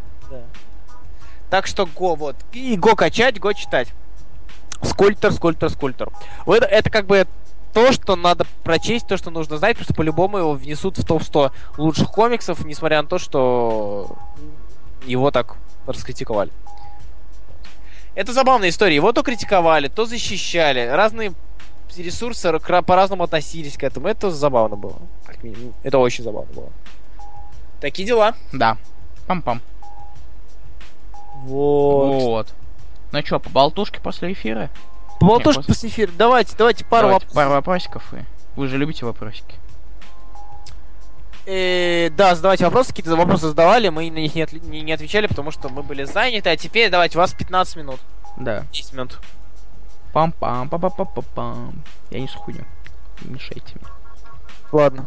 Так 1.54 1.68
что 1.68 1.86
го, 1.86 2.16
вот. 2.16 2.36
И 2.52 2.76
го 2.78 2.96
качать, 2.96 3.40
го 3.40 3.54
читать. 3.54 3.90
Скульптор, 4.82 5.32
скульптор, 5.32 5.70
скульптор. 5.70 6.10
Вот 6.48 6.58
это, 6.58 6.66
это 6.66 6.90
как 6.90 7.06
бы 7.06 7.28
то, 7.74 7.92
что 7.92 8.16
надо 8.16 8.48
прочесть, 8.64 9.06
то, 9.06 9.18
что 9.18 9.30
нужно 9.30 9.60
знать, 9.60 9.74
потому 9.74 9.84
что 9.84 9.94
по-любому 9.94 10.40
его 10.40 10.54
внесут 10.54 10.98
в 10.98 11.06
топ-100 11.06 11.52
лучших 11.78 12.10
комиксов, 12.10 12.66
несмотря 12.66 13.04
на 13.04 13.08
то, 13.08 13.20
что 13.20 14.18
его 15.06 15.30
так 15.30 15.58
раскритиковали. 15.86 16.50
Это 18.16 18.34
забавная 18.34 18.70
история. 18.70 18.96
Его 18.96 19.12
то 19.12 19.22
критиковали, 19.22 19.90
то 19.90 20.08
защищали. 20.08 20.88
Разные 20.88 21.34
ресурсы 21.96 22.52
по-разному 22.60 23.26
относились 23.26 23.78
к 23.78 23.84
этому. 23.84 24.08
Это 24.08 24.32
забавно 24.32 24.76
было. 24.76 24.98
Это 25.84 26.00
очень 26.00 26.24
забавно 26.24 26.52
было. 26.52 26.70
Такие 27.80 28.08
дела. 28.08 28.34
Да. 28.52 28.76
Пам-пам. 29.28 29.62
Вот. 31.44 32.22
Вот. 32.24 32.54
Ну 33.12 33.22
чё, 33.22 33.40
по 33.40 33.50
болтушке 33.50 34.00
после 34.00 34.32
эфира? 34.34 34.70
Болтушка 35.20 35.62
после- 35.62 35.74
после 35.74 35.90
эфира. 35.90 36.12
Давайте, 36.18 36.56
давайте 36.58 36.84
пару 36.86 37.08
Давайте 37.08 37.26
вопросов. 37.28 37.36
пару 37.36 37.50
вопросиков. 37.52 38.14
И... 38.14 38.18
Вы 38.60 38.68
же 38.68 38.78
любите 38.78 39.06
вопросики. 39.06 39.56
Э, 41.46 42.10
да, 42.12 42.36
задавайте 42.36 42.64
вопросы, 42.64 42.90
какие-то 42.90 43.16
вопросы 43.18 43.48
задавали, 43.48 43.90
мы 43.90 44.10
на 44.10 44.18
них 44.20 44.34
не, 44.34 44.42
отли- 44.44 44.66
не- 44.66 44.82
не 44.82 44.94
отвечали, 44.94 45.28
потому 45.28 45.52
что 45.52 45.68
мы 45.68 45.84
были 45.84 46.06
заняты, 46.06 46.50
а 46.50 46.56
теперь 46.56 46.90
давайте, 46.90 47.18
у 47.18 47.22
вас 47.22 47.34
15 47.34 47.76
минут. 47.76 48.00
Да. 48.38 48.64
10 48.72 48.94
минут. 48.94 49.20
Пам-пам, 50.14 50.70
па-па-па-па-пам. 50.70 51.74
Я 52.12 52.20
не 52.22 52.28
схудю. 52.30 52.64
Не 53.22 53.34
мешайте 53.34 53.74
мне. 53.76 53.90
Ладно. 54.72 55.06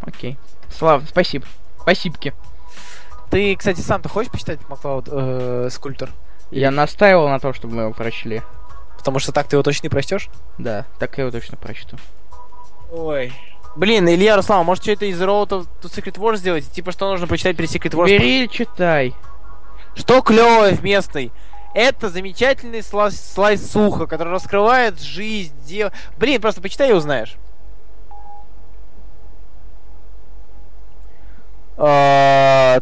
Окей. 0.00 0.38
Слава, 0.70 1.04
спасибо. 1.06 1.44
Спасибки. 1.82 2.32
Ты, 3.30 3.56
кстати, 3.56 3.80
сам-то 3.80 4.08
хочешь 4.08 4.30
почитать 4.30 4.60
Маклауд 4.68 5.08
э, 5.10 5.68
Скульптор? 5.70 6.10
Я 6.50 6.70
настаивал 6.70 7.28
на 7.28 7.40
том, 7.40 7.52
чтобы 7.54 7.74
мы 7.74 7.82
его 7.82 7.92
прочли. 7.92 8.42
Потому 8.96 9.18
что 9.18 9.32
так 9.32 9.48
ты 9.48 9.56
его 9.56 9.62
точно 9.62 9.86
не 9.86 9.90
прочтешь? 9.90 10.28
Да, 10.58 10.84
так 10.98 11.16
я 11.18 11.24
его 11.24 11.30
точно 11.30 11.56
прочту. 11.56 11.96
Ой. 12.92 13.32
Блин, 13.74 14.08
Илья 14.08 14.36
Руслан, 14.36 14.64
может 14.64 14.84
что-то 14.84 15.04
из 15.04 15.20
Road 15.20 15.48
to 15.48 15.66
Secret 15.82 16.14
Wars 16.14 16.36
сделать? 16.36 16.70
Типа, 16.70 16.92
что 16.92 17.10
нужно 17.10 17.26
прочитать 17.26 17.56
перед 17.56 17.70
Secret 17.70 17.92
Wars? 17.92 18.06
Бери 18.06 18.44
и 18.44 18.48
читай. 18.48 19.14
Что 19.94 20.22
клевое 20.22 20.74
в 20.74 20.82
местной? 20.82 21.30
Это 21.74 22.08
замечательный 22.08 22.78
сла- 22.80 23.10
слайс 23.10 23.70
суха, 23.70 24.06
который 24.06 24.32
раскрывает 24.32 24.98
жизнь, 25.00 25.54
дел... 25.66 25.90
Блин, 26.16 26.40
просто 26.40 26.62
почитай 26.62 26.90
и 26.90 26.94
узнаешь. 26.94 27.36
А, 31.76 32.80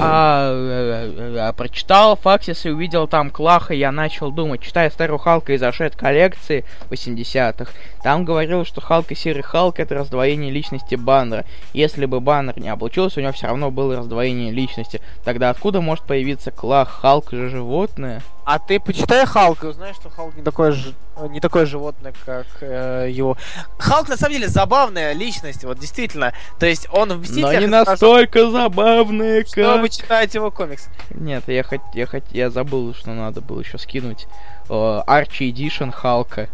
А, 0.00 0.52
э, 0.52 1.12
э, 1.16 1.36
э, 1.36 1.52
прочитал 1.54 2.16
Факсис 2.16 2.64
и 2.64 2.70
увидел 2.70 3.08
там 3.08 3.30
Клаха, 3.30 3.74
и 3.74 3.78
я 3.78 3.90
начал 3.90 4.30
думать, 4.30 4.62
читая 4.62 4.90
старую 4.90 5.18
Халка 5.18 5.52
из 5.54 5.62
Ашет 5.62 5.96
коллекции 5.96 6.64
80-х, 6.88 7.72
там 8.02 8.24
говорил, 8.24 8.64
что 8.64 8.80
Халк 8.80 9.10
и 9.10 9.16
Серый 9.16 9.42
Халк 9.42 9.80
это 9.80 9.96
раздвоение 9.96 10.52
личности 10.52 10.94
Баннера. 10.94 11.44
Если 11.72 12.06
бы 12.06 12.20
Баннер 12.20 12.58
не 12.60 12.68
облучился, 12.68 13.18
у 13.18 13.22
него 13.22 13.32
все 13.32 13.48
равно 13.48 13.72
было 13.72 13.96
раздвоение 13.96 14.52
личности. 14.52 15.00
Тогда 15.24 15.50
откуда 15.50 15.80
может 15.80 16.04
появиться 16.04 16.52
Клах? 16.52 16.88
Халк 16.88 17.32
же 17.32 17.48
животное? 17.48 18.22
А 18.48 18.58
ты 18.58 18.80
почитай 18.80 19.26
Халк 19.26 19.62
и 19.62 19.66
узнаешь, 19.66 19.96
что 19.96 20.08
Халк 20.08 20.34
не 20.34 20.42
такое, 20.42 20.72
ж... 20.72 20.94
не 21.28 21.38
такое 21.38 21.66
животное, 21.66 22.14
как 22.24 22.46
э, 22.62 23.08
его. 23.10 23.36
Халк 23.76 24.08
на 24.08 24.16
самом 24.16 24.32
деле 24.32 24.48
забавная 24.48 25.12
личность, 25.12 25.64
вот 25.64 25.78
действительно. 25.78 26.32
То 26.58 26.64
есть 26.64 26.88
он 26.90 27.20
в 27.20 27.30
Но 27.36 27.52
не 27.52 27.66
настолько 27.66 28.50
забавное, 28.50 29.44
чтобы 29.44 29.82
как... 29.82 29.90
читать 29.90 30.34
его 30.34 30.50
комикс. 30.50 30.88
Нет, 31.10 31.44
я 31.46 31.62
хот... 31.62 31.82
я 31.92 32.06
хот... 32.06 32.24
я 32.30 32.48
забыл, 32.48 32.94
что 32.94 33.10
надо 33.10 33.42
было 33.42 33.60
еще 33.60 33.76
скинуть. 33.76 34.26
Э, 34.70 35.02
Арчи 35.06 35.50
Эдишн 35.50 35.90
Халка. 35.90 36.48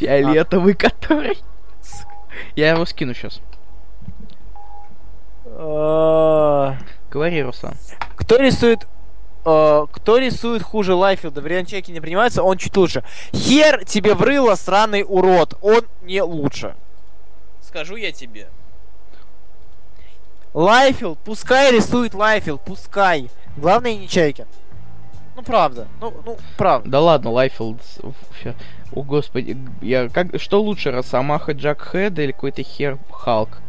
Фиолетовый, 0.00 0.74
который. 0.74 1.38
Я 2.56 2.70
его 2.70 2.86
скину 2.86 3.14
сейчас. 3.14 3.40
Э, 5.44 6.72
Говори, 7.08 7.40
Руслан. 7.40 7.74
Кто 8.16 8.36
рисует 8.36 8.88
э, 9.44 9.86
кто 9.90 10.18
рисует 10.18 10.62
хуже 10.62 10.94
Лайфилда? 10.94 11.40
Вариант 11.40 11.68
чеки 11.68 11.92
не 11.92 12.00
принимается, 12.00 12.42
он 12.42 12.58
чуть 12.58 12.76
лучше. 12.76 13.04
Хер 13.32 13.84
тебе 13.84 14.14
врыло, 14.14 14.54
сраный 14.54 15.04
урод. 15.06 15.56
Он 15.60 15.82
не 16.02 16.22
лучше. 16.22 16.74
Скажу 17.60 17.96
я 17.96 18.12
тебе. 18.12 18.48
Лайфилд, 20.54 21.18
пускай 21.20 21.72
рисует 21.72 22.14
Лайфилд, 22.14 22.60
пускай. 22.62 23.30
Главное 23.56 23.96
не 23.96 24.08
чайки. 24.08 24.46
Ну 25.34 25.42
правда, 25.42 25.88
ну, 26.00 26.12
ну 26.26 26.36
правда. 26.58 26.90
Да 26.90 27.00
ладно, 27.00 27.30
Лайфилд. 27.30 27.80
О, 28.94 29.02
господи, 29.02 29.56
я 29.80 30.10
как... 30.10 30.38
Что 30.38 30.60
лучше, 30.60 30.90
Росомаха 30.90 31.52
Джак 31.52 31.80
Хэд 31.80 32.18
или 32.18 32.32
какой-то 32.32 32.62
хер 32.62 32.98
Халк? 33.10 33.62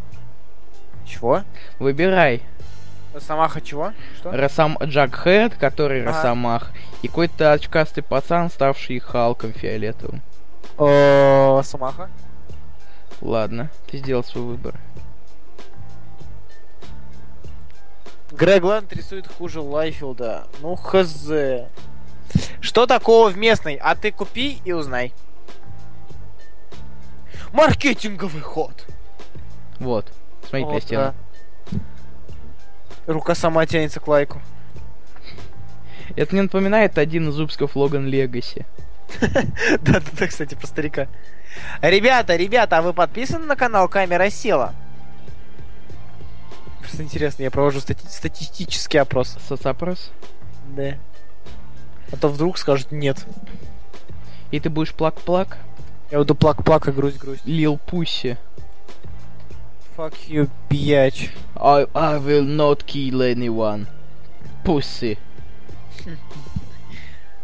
Чего? 1.06 1.44
Выбирай. 1.80 2.42
Самаха 3.20 3.62
чего? 3.62 3.94
Что? 4.18 4.32
Росом... 4.32 4.78
Джак 4.84 5.16
Хэд, 5.16 5.56
который 5.56 6.02
Ага. 6.02 6.12
Росомах, 6.12 6.72
и 7.02 7.08
какой-то 7.08 7.52
очкастый 7.54 8.04
пацан, 8.04 8.50
ставший 8.50 9.00
Халком 9.00 9.54
фиолетовым. 9.54 10.22
Э, 10.80 11.62
Самаха. 11.64 12.10
Ладно, 13.22 13.70
ты 13.90 13.98
сделал 13.98 14.24
свой 14.24 14.44
выбор. 14.44 14.76
Грег 18.32 18.64
Лэнд 18.64 18.92
рисует 18.94 19.28
хуже 19.28 19.62
Лайфилда. 19.62 20.48
Ну, 20.62 20.76
хз. 20.76 21.30
Что 22.62 22.88
такого 22.88 23.30
в 23.30 23.38
местной? 23.38 23.76
А 23.76 23.96
ты 23.96 24.12
купи 24.12 24.60
и 24.66 24.72
узнай. 24.72 25.14
Маркетинговый 27.52 28.42
ход. 28.42 28.88
Вот. 29.80 30.12
Смотрите 30.50 30.66
на 30.66 30.74
Вот, 30.74 30.84
стену. 30.84 31.02
да. 31.02 31.14
Рука 33.08 33.36
сама 33.36 33.66
тянется 33.66 34.00
к 34.00 34.08
лайку. 34.08 34.42
Это 36.16 36.34
мне 36.34 36.44
напоминает 36.44 36.98
один 36.98 37.30
из 37.30 37.38
выпусков 37.38 37.76
Логан 37.76 38.08
Легаси. 38.08 38.66
Да, 39.82 40.00
да, 40.00 40.02
да, 40.20 40.28
кстати, 40.28 40.56
про 40.56 40.68
старика. 40.68 41.08
Ребята, 41.82 42.36
ребята, 42.36 42.80
а 42.80 42.82
вы 42.82 42.94
подписаны 42.94 43.46
на 43.46 43.56
канал 43.56 43.88
Камера 43.88 44.30
Села? 44.30 44.74
Просто 46.80 47.04
интересно, 47.04 47.44
я 47.44 47.52
провожу 47.52 47.80
стати- 47.80 48.08
статистический 48.10 49.00
опрос. 49.00 49.38
Соцопрос. 49.48 50.12
Да. 50.76 50.98
А 52.12 52.18
то 52.18 52.30
вдруг 52.30 52.58
скажут 52.58 52.92
нет. 52.92 53.26
И 54.52 54.60
ты 54.60 54.70
будешь 54.70 54.94
плак-плак? 54.94 55.58
Я 56.12 56.20
буду 56.20 56.36
плак-плак 56.36 56.88
и 56.88 56.92
грусть-грусть. 56.92 57.46
Лил 57.46 57.78
Пусси. 57.78 58.38
Fuck 59.96 60.28
you, 60.28 60.50
bitch. 60.70 61.30
I, 61.56 61.86
I 61.94 62.18
will 62.18 62.44
not 62.44 62.86
kill 62.88 63.22
anyone. 63.22 63.88
Pussy. 64.64 65.18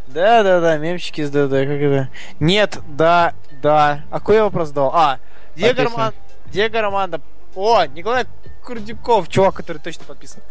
Да-да-да, 0.08 0.78
мемчики 0.78 1.22
с 1.24 1.30
ДД, 1.30 1.52
как 1.52 1.70
это? 1.70 2.10
Нет, 2.40 2.80
да, 2.88 3.34
да. 3.62 4.04
А 4.10 4.20
какой 4.20 4.38
я 4.38 4.44
вопрос 4.44 4.72
дал? 4.72 4.92
А, 4.94 5.20
Подписан. 5.54 5.86
Роман... 5.86 6.14
Диего 6.52 6.82
Романдо. 6.82 7.22
О, 7.56 7.86
Николай 7.86 8.26
Курдюков, 8.66 9.28
чувак, 9.30 9.56
который 9.56 9.78
точно 9.78 10.06
подписан. 10.06 10.42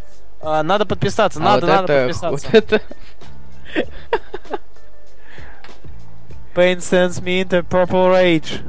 А, 0.41 0.63
надо 0.63 0.85
подписаться, 0.85 1.39
А 1.39 1.43
надо, 1.43 1.65
вот 1.67 1.73
надо 1.73 1.93
это, 1.93 2.07
подписаться. 2.07 2.29
вот 2.29 2.53
это, 2.53 2.81
Pain 6.55 6.77
sends 6.77 7.21
me 7.21 7.41
into 7.41 7.61
purple 7.61 8.07
rage. 8.09 8.61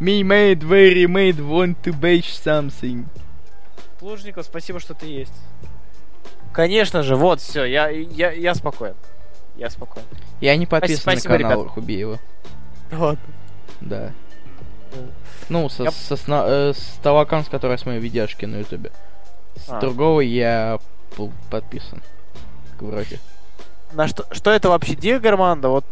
Me 0.00 0.22
made 0.22 0.60
very 0.60 1.06
made 1.06 1.36
want 1.38 1.76
to 1.82 1.92
bash 1.98 2.24
something. 2.44 3.06
Плужников, 3.98 4.46
спасибо, 4.46 4.80
что 4.80 4.94
ты 4.94 5.06
есть. 5.06 5.32
Конечно 6.52 7.02
же, 7.02 7.16
вот, 7.16 7.40
все, 7.40 7.64
я, 7.64 7.88
я, 7.88 8.30
я 8.32 8.54
спокоен. 8.54 8.94
Я 9.56 9.70
спокоен. 9.70 10.06
Я 10.40 10.56
не 10.56 10.66
подписан 10.66 11.00
Спасибо, 11.02 11.34
на 11.34 11.38
канал 11.38 11.60
ребят. 11.62 11.72
Хубиева. 11.72 12.18
Вот. 12.90 13.18
Да. 13.80 14.12
Ну. 15.48 15.68
Со, 15.68 15.84
Я- 15.84 15.90
со 15.90 16.16
сна- 16.16 16.44
э, 16.46 16.72
с 16.74 16.98
того 17.02 17.20
аккаунта, 17.20 17.48
с 17.48 17.50
которого 17.50 17.72
я 17.72 17.78
смотрю 17.78 18.00
видяшки 18.00 18.44
на 18.44 18.56
ютубе. 18.56 18.90
С 19.56 19.68
А. 19.68 19.80
другого 19.80 20.20
я 20.20 20.78
был 21.16 21.32
подписан. 21.50 22.02
Вроде. 22.80 23.18
На 23.92 24.08
что, 24.08 24.24
что 24.32 24.50
это 24.50 24.68
вообще 24.68 24.94
Диагорманда? 24.94 25.68
Вот 25.68 25.84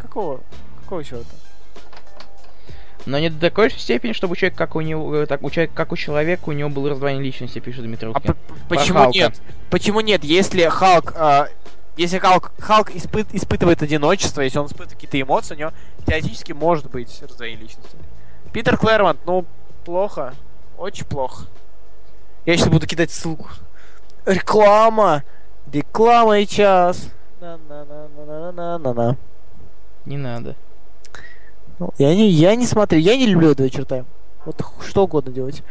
какого, 0.00 0.40
какого 0.82 1.02
черта? 1.02 1.24
Но 3.06 3.18
не 3.18 3.28
до 3.28 3.38
такой 3.38 3.68
же 3.70 3.78
степени, 3.78 4.12
чтобы 4.12 4.32
у 4.32 4.36
человека, 4.36 4.56
как 4.56 4.76
у 4.76 4.80
него, 4.80 5.14
э, 5.14 5.26
так, 5.26 5.42
у 5.42 5.50
человека, 5.50 5.74
как 5.74 5.92
у 5.92 5.96
человека, 5.96 6.42
у 6.46 6.52
него 6.52 6.70
было 6.70 6.88
раздвоение 6.90 7.22
личности, 7.22 7.58
пишет 7.58 7.84
Дмитрий 7.84 8.08
А 8.08 8.12
Уткин. 8.16 8.32
п- 8.34 8.38
почему 8.68 8.98
Халка. 9.00 9.18
нет? 9.18 9.40
Почему 9.70 10.00
нет? 10.00 10.24
Если 10.24 10.62
Халк, 10.68 11.12
а, 11.16 11.48
если 11.98 12.18
Халк, 12.18 12.52
Халк 12.58 12.90
испы- 12.92 13.26
испытывает 13.32 13.82
одиночество, 13.82 14.40
если 14.40 14.58
он 14.58 14.66
испытывает 14.66 14.92
какие-то 14.94 15.20
эмоции, 15.20 15.54
у 15.54 15.58
него 15.58 15.72
теоретически 16.06 16.52
может 16.52 16.90
быть 16.90 17.20
раздвоение 17.22 17.60
личности. 17.62 17.96
Питер 18.52 18.78
Клэрмонт, 18.78 19.18
ну, 19.26 19.44
плохо. 19.84 20.32
Очень 20.78 21.04
плохо. 21.04 21.46
Я 22.46 22.56
сейчас 22.56 22.68
буду 22.68 22.86
кидать 22.86 23.10
ссылку. 23.10 23.48
Реклама! 24.24 25.22
Реклама 25.70 26.38
и 26.40 26.46
час. 26.46 27.08
На-на-на-на-на-на-на. 27.40 29.16
Не 30.06 30.16
надо. 30.16 30.56
Ну, 31.78 31.90
Я 31.98 32.14
не, 32.14 32.28
я 32.28 32.54
не 32.54 32.66
смотрю, 32.66 32.98
я 32.98 33.16
не 33.16 33.26
люблю 33.26 33.50
этого 33.50 33.68
черта. 33.68 34.04
Вот 34.44 34.62
что 34.86 35.04
угодно 35.04 35.32
делать. 35.32 35.62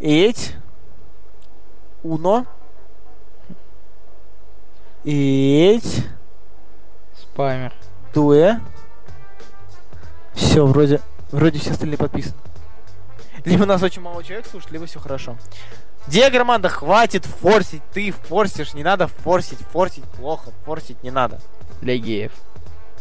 Эть. 0.00 0.54
Уно. 2.02 2.46
Эть. 5.04 6.06
Спамер. 7.20 7.72
Дуэ. 8.12 8.60
Все, 10.34 10.66
вроде, 10.66 11.00
вроде 11.30 11.58
все 11.58 11.72
остальные 11.72 11.98
подписаны. 11.98 12.36
Либо 13.44 13.66
нас 13.66 13.82
очень 13.82 14.02
мало 14.02 14.24
человек 14.24 14.46
слушает, 14.46 14.72
либо 14.72 14.86
все 14.86 14.98
хорошо. 14.98 15.36
Диагроманда, 16.06 16.68
хватит 16.68 17.24
форсить, 17.24 17.82
ты 17.92 18.10
форсишь, 18.10 18.74
не 18.74 18.82
надо 18.82 19.06
форсить, 19.06 19.58
форсить 19.58 20.04
плохо, 20.04 20.50
форсить 20.64 21.02
не 21.02 21.10
надо. 21.10 21.40
Для 21.80 21.96
геев. 21.96 22.32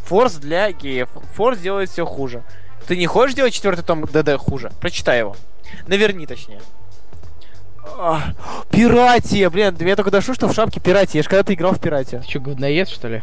Форс 0.05 0.34
для 0.35 0.71
геев. 0.71 1.09
Форс 1.35 1.59
делает 1.59 1.89
все 1.89 2.05
хуже. 2.05 2.43
Ты 2.88 2.97
не 2.97 3.05
хочешь 3.07 3.35
делать 3.35 3.53
четвертый 3.53 3.84
том 3.84 4.05
ДД 4.05 4.35
хуже? 4.38 4.71
Прочитай 4.81 5.19
его. 5.19 5.35
Наверни, 5.88 6.25
точнее. 6.27 6.61
Ах, 7.97 8.23
Пиратия, 8.69 9.49
блин, 9.49 9.75
я 9.80 9.95
только 9.95 10.11
дошло, 10.11 10.34
что 10.34 10.47
в 10.47 10.53
шапке 10.53 10.80
пиратия. 10.80 11.19
Я 11.19 11.23
же 11.23 11.30
когда-то 11.30 11.53
играл 11.53 11.73
в 11.73 11.80
пиратию. 11.80 12.21
Ты 12.21 12.30
что, 12.30 12.39
говноед, 12.39 12.89
что 12.89 13.07
ли? 13.07 13.21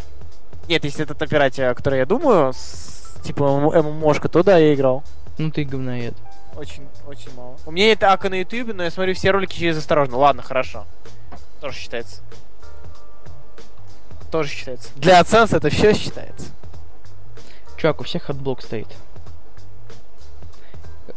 Нет, 0.69 0.85
если 0.85 1.03
это 1.05 1.15
та 1.15 1.27
пиратия, 1.27 1.69
о 1.71 1.75
которой 1.75 1.99
я 1.99 2.07
думаю, 2.07 2.53
с- 2.53 3.15
типа 3.25 3.45
ММОшка, 3.83 4.29
то 4.29 4.43
да, 4.43 4.57
я 4.59 4.75
играл. 4.75 5.03
Ну 5.39 5.51
ты 5.51 5.65
говноед. 5.65 6.15
Очень, 6.57 6.87
очень 7.07 7.35
мало. 7.35 7.57
У 7.67 7.71
меня 7.71 7.93
это 7.93 8.13
ака 8.13 8.29
на 8.29 8.35
ютубе, 8.41 8.73
но 8.73 8.85
я 8.85 8.91
смотрю 8.91 9.15
все 9.15 9.31
ролики 9.31 9.57
через 9.59 9.79
осторожно. 9.79 10.17
Ладно, 10.19 10.43
хорошо. 10.43 10.87
Тоже 11.61 11.77
считается. 11.77 12.21
Тоже 14.31 14.51
считается. 14.51 14.89
Для 14.97 15.21
AdSense'а 15.21 15.57
это 15.57 15.71
все 15.71 15.93
считается. 15.95 16.49
Чувак, 17.81 18.01
у 18.03 18.05
всех 18.05 18.29
AdBlock 18.29 18.61
стоит. 18.63 18.89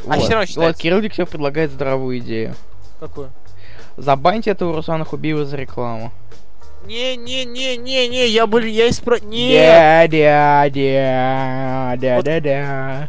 А 0.08 0.14
всё 0.18 0.30
равно 0.30 0.38
Вот, 0.40 0.48
считается. 0.48 0.82
Кирилл 0.82 1.02
Диксев 1.02 1.28
предлагает 1.28 1.70
здоровую 1.70 2.18
идею. 2.20 2.54
Какую? 3.00 3.30
Забаньте 3.98 4.50
этого 4.52 4.74
Руслана 4.74 5.04
Хубиева 5.04 5.44
за 5.44 5.58
рекламу. 5.58 6.10
Не-не-не-не-не, 6.86 8.28
я 8.28 8.46
был, 8.46 8.60
я 8.60 8.88
испро... 8.88 9.18
Не! 9.18 9.56
Да-да-да, 10.08 11.96
да-да-да. 11.98 12.60
А, 12.96 13.08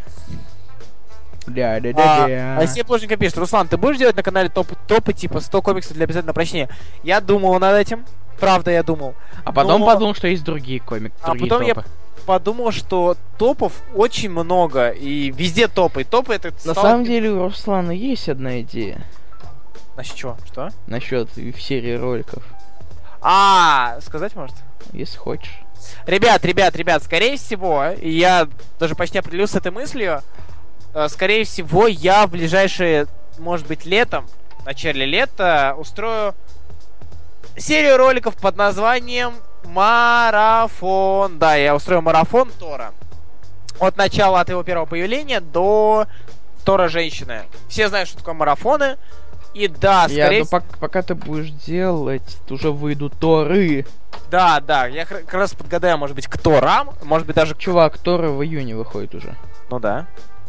Да-да-да-да. 1.47 2.57
Алексей 2.59 2.83
Плужников 2.83 3.19
пишет, 3.19 3.37
Руслан, 3.37 3.69
ты 3.69 3.77
будешь 3.77 3.97
делать 3.97 4.17
на 4.17 4.23
канале 4.23 4.49
топ, 4.49 4.67
топы 4.87 5.13
типа 5.13 5.39
100 5.39 5.61
комиксов 5.61 5.93
для 5.93 6.03
обязательного 6.03 6.33
прочтения? 6.33 6.69
Я 7.03 7.21
думал 7.21 7.57
над 7.59 7.75
этим, 7.77 8.05
правда 8.37 8.71
я 8.71 8.83
думал. 8.83 9.15
А 9.45 9.53
потом 9.53 9.81
но- 9.81 9.87
подумал, 9.87 10.13
что 10.13 10.27
есть 10.27 10.43
другие 10.43 10.81
комик, 10.81 11.13
А 11.21 11.35
потом 11.35 11.61
я 11.61 11.73
топы. 11.73 11.87
Подумал, 12.25 12.71
что 12.71 13.17
топов 13.37 13.73
очень 13.93 14.29
много, 14.29 14.89
и 14.89 15.29
везде 15.31 15.67
топы. 15.67 16.01
И 16.01 16.03
топы 16.03 16.33
это... 16.33 16.51
На 16.65 16.73
стал- 16.73 16.83
самом 16.83 17.05
деле 17.05 17.29
у 17.31 17.43
Руслана 17.43 17.91
есть 17.91 18.27
одна 18.29 18.61
идея 18.61 19.05
Значит, 19.93 20.17
что? 20.17 20.37
Что? 20.45 20.69
насчет 20.87 21.29
в 21.35 21.61
серии 21.61 21.93
роликов. 21.93 22.43
А, 23.21 23.99
сказать 24.01 24.35
может? 24.35 24.55
Если 24.91 25.17
хочешь. 25.17 25.59
Ребят, 26.05 26.43
ребят, 26.45 26.75
ребят, 26.75 27.03
скорее 27.03 27.37
всего, 27.37 27.85
я 28.01 28.47
даже 28.79 28.95
почти 28.95 29.19
определился 29.19 29.53
с 29.53 29.57
этой 29.57 29.71
мыслью, 29.71 30.21
э, 30.93 31.07
скорее 31.09 31.43
всего, 31.43 31.87
я 31.87 32.27
в 32.27 32.31
ближайшие, 32.31 33.07
может 33.37 33.67
быть, 33.67 33.85
летом, 33.85 34.27
в 34.59 34.65
начале 34.65 35.05
лета, 35.05 35.75
устрою 35.77 36.33
серию 37.57 37.97
роликов 37.97 38.35
под 38.35 38.57
названием 38.57 39.35
Марафон. 39.65 41.37
Да, 41.39 41.55
я 41.55 41.75
устрою 41.75 42.01
марафон 42.01 42.49
Тора. 42.59 42.93
От 43.79 43.97
начала, 43.97 44.39
от 44.39 44.49
его 44.49 44.63
первого 44.63 44.85
появления 44.85 45.41
до 45.41 46.07
Тора 46.63 46.87
женщины. 46.87 47.43
Все 47.67 47.89
знают, 47.89 48.09
что 48.09 48.19
такое 48.19 48.33
марафоны. 48.33 48.97
И 49.53 49.67
да, 49.69 50.05
Я, 50.09 50.25
скорее 50.25 50.43
ну, 50.43 50.57
пок- 50.57 50.77
пока 50.79 51.01
ты 51.01 51.15
будешь 51.15 51.49
делать, 51.49 52.37
уже 52.49 52.71
выйдут 52.71 53.13
Торы. 53.19 53.85
Да, 54.29 54.59
да, 54.59 54.85
я 54.87 55.05
как 55.05 55.33
раз 55.33 55.53
подгадаю, 55.53 55.97
может 55.97 56.15
быть, 56.15 56.27
кто 56.27 56.59
рам, 56.59 56.89
может 57.03 57.25
быть, 57.25 57.37
даже... 57.37 57.55
Чувак, 57.55 57.97
Торы 57.97 58.29
в 58.31 58.43
июне 58.43 58.75
выходит 58.75 59.15
уже. 59.15 59.35
Ну 59.69 59.79
да. 59.79 60.07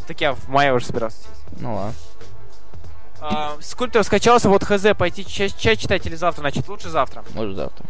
Так 0.08 0.20
я 0.20 0.32
в 0.32 0.48
мае 0.48 0.72
уже 0.72 0.86
собирался 0.86 1.18
сесть. 1.18 1.60
Ну 1.60 1.74
ладно. 1.76 1.94
А, 3.20 3.56
скульптор 3.60 4.02
скачался, 4.04 4.48
вот 4.48 4.64
хз, 4.64 4.84
пойти 4.98 5.24
ча- 5.24 5.48
чай 5.48 5.76
читать 5.76 6.04
или 6.06 6.14
завтра, 6.16 6.42
значит, 6.42 6.68
лучше 6.68 6.88
завтра. 6.88 7.24
Может 7.34 7.56
завтра. 7.56 7.86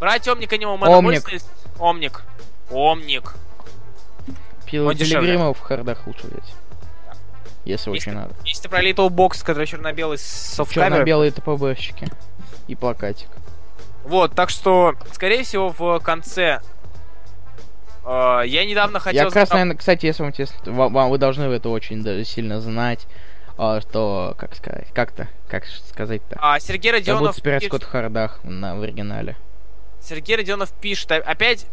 Брать 0.00 0.26
Омника 0.26 0.56
не 0.56 0.66
могу. 0.66 0.86
Омник. 0.86 1.22
Омник. 1.78 2.22
Омник. 2.70 3.34
Пилигрима 4.64 5.52
в 5.52 5.60
хардах 5.60 6.06
лучше 6.06 6.26
взять. 6.26 6.54
Если 7.66 7.90
Если- 7.90 8.10
очень 8.10 8.12
надо. 8.12 8.34
Если 8.44 8.68
про 8.68 8.82
Little 8.82 9.10
Box, 9.10 9.44
который 9.44 9.66
черно-белый 9.66 10.16
с 10.16 10.22
софткамерой. 10.22 10.98
Черно-белые 10.98 11.30
ТПБшки. 11.32 12.08
И 12.66 12.74
плакатик. 12.74 13.28
Вот, 14.04 14.34
так 14.34 14.48
что, 14.48 14.94
скорее 15.12 15.42
всего, 15.44 15.68
в 15.68 16.00
конце... 16.00 16.60
э, 18.06 18.42
я 18.46 18.64
недавно 18.64 18.98
хотел... 18.98 19.24
Я 19.24 19.26
как 19.26 19.36
раз, 19.36 19.50
наверное, 19.50 19.76
кстати, 19.76 20.06
если 20.06 20.22
вам 20.22 20.30
интересно, 20.30 20.72
вам, 20.72 20.92
вам- 20.94 21.10
вы 21.10 21.18
должны 21.18 21.44
это 21.44 21.68
очень 21.68 22.02
даже 22.02 22.24
сильно 22.24 22.60
знать, 22.60 23.06
а, 23.58 23.82
что, 23.82 24.34
как 24.38 24.54
сказать, 24.54 24.88
как-то, 24.94 25.28
как 25.48 25.66
сказать-то. 25.66 26.38
А, 26.40 26.58
Сергей 26.60 26.90
Я 26.92 26.98
буду 26.98 27.10
Родионов 27.10 27.36
собирать 27.36 27.62
пишет- 27.64 27.82
в 27.82 27.86
хардах 27.86 28.40
на, 28.42 28.74
в 28.76 28.82
оригинале. 28.82 29.36
Сергей 30.02 30.36
Родионов 30.36 30.72
пишет, 30.72 31.12
«А- 31.12 31.16
опять 31.16 31.66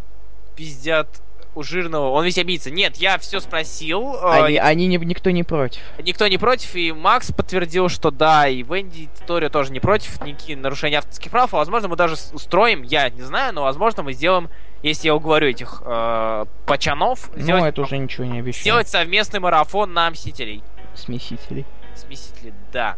пиздят 0.55 1.07
у 1.55 1.63
жирного, 1.63 2.09
он 2.11 2.23
весь 2.23 2.37
обидится. 2.37 2.69
Нет, 2.69 2.97
я 2.97 3.17
все 3.17 3.39
спросил, 3.39 4.13
э, 4.15 4.43
Они, 4.43 4.57
они 4.57 4.87
не, 4.87 4.97
никто 4.97 5.31
не 5.31 5.43
против. 5.43 5.81
никто 6.03 6.27
не 6.27 6.37
против, 6.37 6.75
и 6.75 6.91
Макс 6.91 7.31
подтвердил, 7.31 7.89
что 7.89 8.11
да, 8.11 8.47
и 8.47 8.61
Венди 8.61 9.09
Торио 9.25 9.49
тоже 9.49 9.71
не 9.71 9.79
против, 9.79 10.21
никакие 10.23 10.55
нарушения 10.55 10.97
авторских 10.99 11.31
прав, 11.31 11.53
а 11.55 11.57
возможно 11.57 11.87
мы 11.87 11.95
даже 11.95 12.15
устроим, 12.31 12.83
я 12.83 13.09
не 13.09 13.21
знаю, 13.23 13.53
но 13.55 13.63
возможно 13.63 14.03
мы 14.03 14.13
сделаем, 14.13 14.49
если 14.83 15.07
я 15.07 15.15
уговорю 15.15 15.47
этих 15.47 15.81
э, 15.83 16.45
пачанов, 16.67 17.31
Ну, 17.35 17.41
сделать, 17.41 17.63
это 17.63 17.81
уже 17.81 17.97
ничего 17.97 18.25
не 18.25 18.37
обещает. 18.39 18.61
сделать 18.63 18.87
совместный 18.87 19.39
марафон 19.39 19.91
на 19.93 20.11
Мстителей. 20.11 20.61
Смесителей. 20.93 21.65
Смесители, 21.95 22.53
да. 22.71 22.97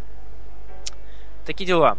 Такие 1.45 1.65
дела. 1.65 1.97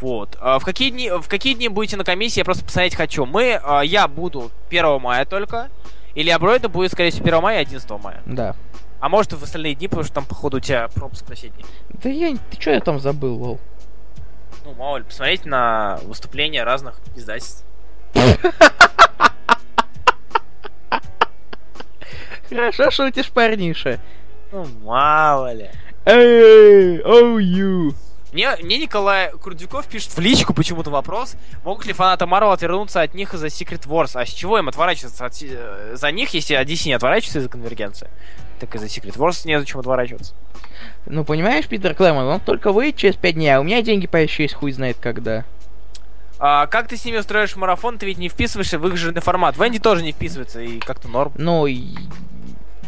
Вот. 0.00 0.36
А 0.40 0.58
в 0.58 0.64
какие 0.64 0.90
дни, 0.90 1.10
в 1.10 1.28
какие 1.28 1.54
дни 1.54 1.68
будете 1.68 1.96
на 1.96 2.04
комиссии, 2.04 2.40
я 2.40 2.44
просто 2.44 2.64
посмотреть 2.64 2.94
хочу. 2.94 3.26
Мы, 3.26 3.60
а, 3.62 3.82
я 3.82 4.08
буду 4.08 4.50
1 4.70 5.00
мая 5.00 5.24
только. 5.24 5.68
Или 6.14 6.30
Абройда 6.30 6.68
будет, 6.68 6.92
скорее 6.92 7.10
всего, 7.10 7.24
1 7.26 7.42
мая 7.42 7.58
и 7.58 7.62
11 7.62 7.90
мая. 8.02 8.22
Да. 8.26 8.56
А 9.00 9.08
может 9.08 9.32
и 9.32 9.36
в 9.36 9.42
остальные 9.42 9.74
дни, 9.74 9.88
потому 9.88 10.04
что 10.04 10.14
там, 10.14 10.24
походу, 10.24 10.56
у 10.58 10.60
тебя 10.60 10.88
пропуск 10.88 11.28
на 11.28 11.36
дни. 11.36 11.64
Да 12.02 12.08
я... 12.08 12.36
Ты 12.50 12.60
что 12.60 12.70
я 12.70 12.80
там 12.80 12.98
забыл, 12.98 13.36
лол? 13.36 13.60
Ну, 14.64 14.74
мало 14.74 14.98
ли, 14.98 15.04
посмотреть 15.04 15.46
на 15.46 15.98
выступления 16.04 16.64
разных 16.64 17.00
издательств. 17.16 17.64
Хорошо 22.48 22.90
шутишь, 22.90 23.30
парниша. 23.30 24.00
Ну, 24.52 24.66
мало 24.82 25.52
ли. 25.52 25.70
Эй, 26.04 27.00
оу, 27.02 27.38
ю. 27.38 27.94
Мне, 28.32 28.56
мне 28.62 28.78
Николай 28.78 29.32
Курдюков 29.32 29.86
пишет 29.86 30.12
в 30.12 30.20
личку 30.20 30.54
почему-то 30.54 30.90
вопрос, 30.90 31.34
могут 31.64 31.86
ли 31.86 31.92
фанаты 31.92 32.26
Марвел 32.26 32.52
отвернуться 32.52 33.00
от 33.00 33.14
них 33.14 33.34
из-за 33.34 33.48
Secret 33.48 33.86
Wars? 33.88 34.12
А 34.14 34.24
с 34.24 34.30
чего 34.30 34.58
им 34.58 34.68
отворачиваться 34.68 35.26
от, 35.26 35.34
э, 35.42 35.96
за 35.96 36.12
них, 36.12 36.30
если 36.30 36.60
DC 36.60 36.86
не 36.86 36.94
отворачивается 36.94 37.40
из-за 37.40 37.48
конвергенции? 37.48 38.08
Так 38.60 38.74
из-за 38.76 38.86
Secret 38.86 39.16
Wars 39.16 39.46
незачем 39.46 39.80
отворачиваться. 39.80 40.34
Ну, 41.06 41.24
понимаешь, 41.24 41.66
Питер 41.66 41.94
Клэмон, 41.94 42.26
он 42.26 42.40
только 42.40 42.72
выйдет 42.72 42.96
через 42.96 43.16
5 43.16 43.34
дней, 43.34 43.50
а 43.50 43.60
у 43.60 43.64
меня 43.64 43.82
деньги 43.82 44.06
появились 44.06 44.54
хуй 44.54 44.70
знает 44.72 44.98
когда. 45.00 45.44
А 46.38 46.66
как 46.66 46.88
ты 46.88 46.96
с 46.96 47.04
ними 47.04 47.18
устроишь 47.18 47.56
марафон, 47.56 47.98
ты 47.98 48.06
ведь 48.06 48.18
не 48.18 48.28
вписываешься 48.28 48.78
в 48.78 48.86
их 48.86 48.96
жирный 48.96 49.20
формат. 49.20 49.58
Венди 49.58 49.78
тоже 49.78 50.02
не 50.02 50.12
вписывается, 50.12 50.60
и 50.60 50.78
как-то 50.78 51.08
норм. 51.08 51.32
Ну, 51.36 51.66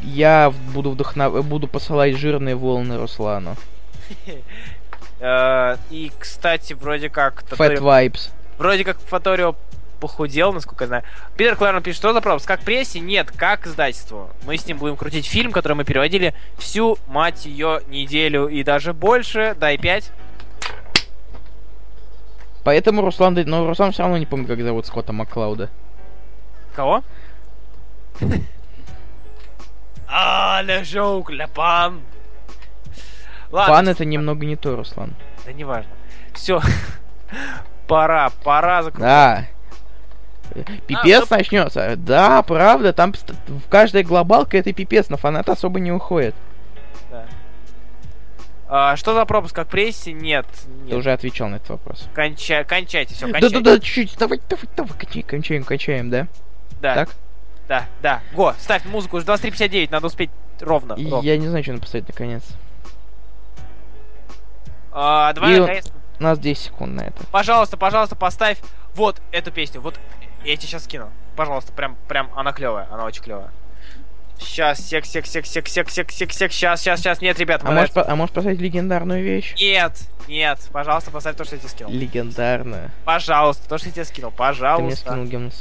я 0.02 0.52
буду 0.72 0.90
вдохнов... 0.90 1.44
буду 1.44 1.68
посылать 1.68 2.16
жирные 2.16 2.54
волны 2.54 2.96
Руслану. 2.96 3.56
Э, 5.22 5.76
И, 5.90 6.10
кстати, 6.18 6.72
вроде 6.72 7.08
как... 7.08 7.44
Fat 7.44 7.56
Тоторио- 7.56 7.78
Vibes. 7.78 8.30
Вроде 8.58 8.84
как 8.84 8.98
Фаторио 8.98 9.54
похудел, 10.00 10.52
насколько 10.52 10.82
я 10.84 10.88
знаю. 10.88 11.04
Питер 11.36 11.54
Клэрон 11.54 11.80
пишет, 11.80 11.98
что 11.98 12.08
за 12.08 12.14
вопрос? 12.14 12.44
Как 12.44 12.60
прессе? 12.60 12.98
Нет, 12.98 13.30
как 13.30 13.66
издательству. 13.68 14.30
Мы 14.44 14.56
с 14.56 14.66
ним 14.66 14.78
будем 14.78 14.96
крутить 14.96 15.26
фильм, 15.26 15.52
который 15.52 15.74
мы 15.74 15.84
переводили 15.84 16.34
всю, 16.58 16.98
мать 17.06 17.46
ее, 17.46 17.82
неделю 17.86 18.48
и 18.48 18.64
даже 18.64 18.92
больше. 18.92 19.54
Дай 19.58 19.78
пять. 19.78 20.10
Поэтому 22.64 23.02
Руслан... 23.02 23.34
Но 23.46 23.66
Руслан 23.66 23.92
все 23.92 24.02
равно 24.02 24.18
не 24.18 24.26
помнит, 24.26 24.48
как 24.48 24.60
зовут 24.60 24.86
Скотта 24.86 25.12
Маклауда. 25.12 25.70
Кого? 26.74 27.04
А, 30.08 30.62
le 30.62 31.46
pan. 31.54 32.00
Ладно, 33.52 33.74
Пан 33.74 33.88
это 33.88 34.04
немного 34.06 34.46
не 34.46 34.56
то, 34.56 34.74
Руслан. 34.76 35.14
Да 35.44 35.52
неважно. 35.52 35.92
Все. 36.32 36.60
Пора, 37.86 38.30
пора 38.42 38.82
закрывать. 38.82 39.10
Да. 39.10 39.46
Пипец 40.86 41.26
А, 41.30 41.36
начнется. 41.36 41.94
Да, 41.96 42.42
правда, 42.42 42.92
там 42.92 43.12
в 43.12 43.68
каждой 43.68 44.02
глобалке 44.02 44.58
это 44.58 44.72
пипец, 44.72 45.08
но 45.08 45.16
фанат 45.16 45.48
особо 45.48 45.80
не 45.80 45.92
уходит. 45.92 46.34
Да. 47.10 47.24
А, 48.68 48.96
что 48.96 49.14
за 49.14 49.24
пропуск 49.26 49.54
как 49.54 49.68
прессе? 49.68 50.12
Нет. 50.12 50.46
Ты 50.50 50.86
Нет. 50.86 50.94
уже 50.94 51.12
отвечал 51.12 51.48
на 51.48 51.56
этот 51.56 51.70
вопрос. 51.70 52.08
Конча... 52.14 52.64
Кончайте, 52.64 53.14
все, 53.14 53.26
кончайте. 53.26 53.56
Да-да-да, 53.56 53.80
чуть-чуть, 53.80 54.16
давай, 54.18 54.40
давай, 54.48 54.64
давай, 54.76 54.92
кончаем, 54.98 55.26
кончаем, 55.26 55.64
кончаем, 55.64 56.10
да? 56.10 56.26
Да, 56.80 56.94
Так? 56.94 57.08
да, 57.68 57.86
да. 58.02 58.20
Го, 58.34 58.54
ставь 58.58 58.84
музыку, 58.86 59.18
уже 59.18 59.26
23.59, 59.26 59.88
надо 59.90 60.06
успеть 60.06 60.30
ровно. 60.60 60.96
Ровно. 60.96 61.26
я 61.26 61.36
не 61.36 61.48
знаю, 61.48 61.62
что 61.62 61.74
написать 61.74 62.08
наконец. 62.08 62.42
А, 64.92 65.32
давай, 65.32 65.56
И- 65.56 65.60
наконец, 65.60 65.90
У 66.18 66.22
нас 66.22 66.38
10 66.38 66.64
секунд 66.64 66.94
на 66.94 67.00
это. 67.02 67.24
пожалуйста, 67.30 67.76
пожалуйста, 67.76 68.14
поставь 68.14 68.58
вот 68.94 69.20
эту 69.32 69.50
песню. 69.50 69.80
Вот 69.80 69.98
я 70.44 70.56
тебе 70.56 70.68
сейчас 70.68 70.84
скину. 70.84 71.10
Пожалуйста, 71.36 71.72
прям, 71.72 71.96
прям, 72.08 72.30
она 72.36 72.52
клевая, 72.52 72.86
она 72.90 73.04
очень 73.04 73.22
клевая. 73.22 73.50
Сейчас, 74.38 74.80
сек, 74.80 75.06
сек, 75.06 75.24
сек, 75.26 75.46
сек, 75.46 75.68
сек, 75.68 75.88
сек, 75.90 76.10
сек, 76.10 76.32
сек, 76.32 76.52
сейчас, 76.52 76.80
сейчас, 76.80 77.00
сейчас, 77.00 77.20
нет, 77.20 77.38
ребят, 77.38 77.62
А 77.64 77.70
можешь, 77.70 77.90
а 77.94 78.16
можешь 78.16 78.34
поставить 78.34 78.60
легендарную 78.60 79.22
вещь? 79.22 79.54
Нет, 79.58 80.00
нет, 80.28 80.58
пожалуйста, 80.72 81.10
поставь 81.10 81.36
то, 81.36 81.44
что 81.44 81.54
я 81.54 81.60
тебе 81.60 81.70
скинул. 81.70 81.92
Легендарную. 81.92 82.90
Пожалуйста, 83.04 83.68
то, 83.68 83.78
что 83.78 83.86
я 83.88 83.92
тебе 83.92 84.04
скинул, 84.04 84.30
Ты 84.30 84.34
мне 84.34 84.48
пожалуйста. 84.48 85.10
скинул 85.10 85.24
гимн 85.26 85.52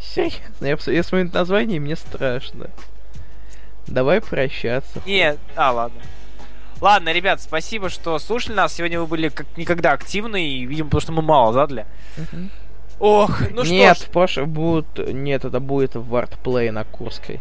Серьезно? 0.00 0.40
Я, 0.60 0.76
я 0.92 1.02
смотрю 1.02 1.30
название, 1.32 1.76
и 1.76 1.80
мне 1.80 1.94
страшно. 1.94 2.70
Давай 3.86 4.20
прощаться. 4.20 5.00
Нет, 5.06 5.38
а, 5.54 5.72
ладно. 5.72 6.00
Ладно, 6.80 7.12
ребят, 7.12 7.40
спасибо, 7.40 7.88
что 7.88 8.18
слушали 8.18 8.54
нас. 8.54 8.74
Сегодня 8.74 9.00
вы 9.00 9.06
были 9.06 9.28
как 9.30 9.46
никогда 9.56 9.92
активны, 9.92 10.48
и, 10.48 10.64
видимо, 10.64 10.88
потому 10.88 11.00
что 11.00 11.12
мы 11.12 11.22
мало 11.22 11.52
задали. 11.52 11.86
Ох, 13.00 13.40
ну 13.50 13.62
Нет, 13.64 13.96
что 13.96 14.04
ж, 14.06 14.08
в 14.08 14.12
прошлом 14.12 14.50
будут... 14.50 14.86
Нет, 15.12 15.44
это 15.44 15.60
будет 15.60 15.94
в 15.94 16.12
Wordplay 16.14 16.70
на 16.72 16.84
Курской. 16.84 17.38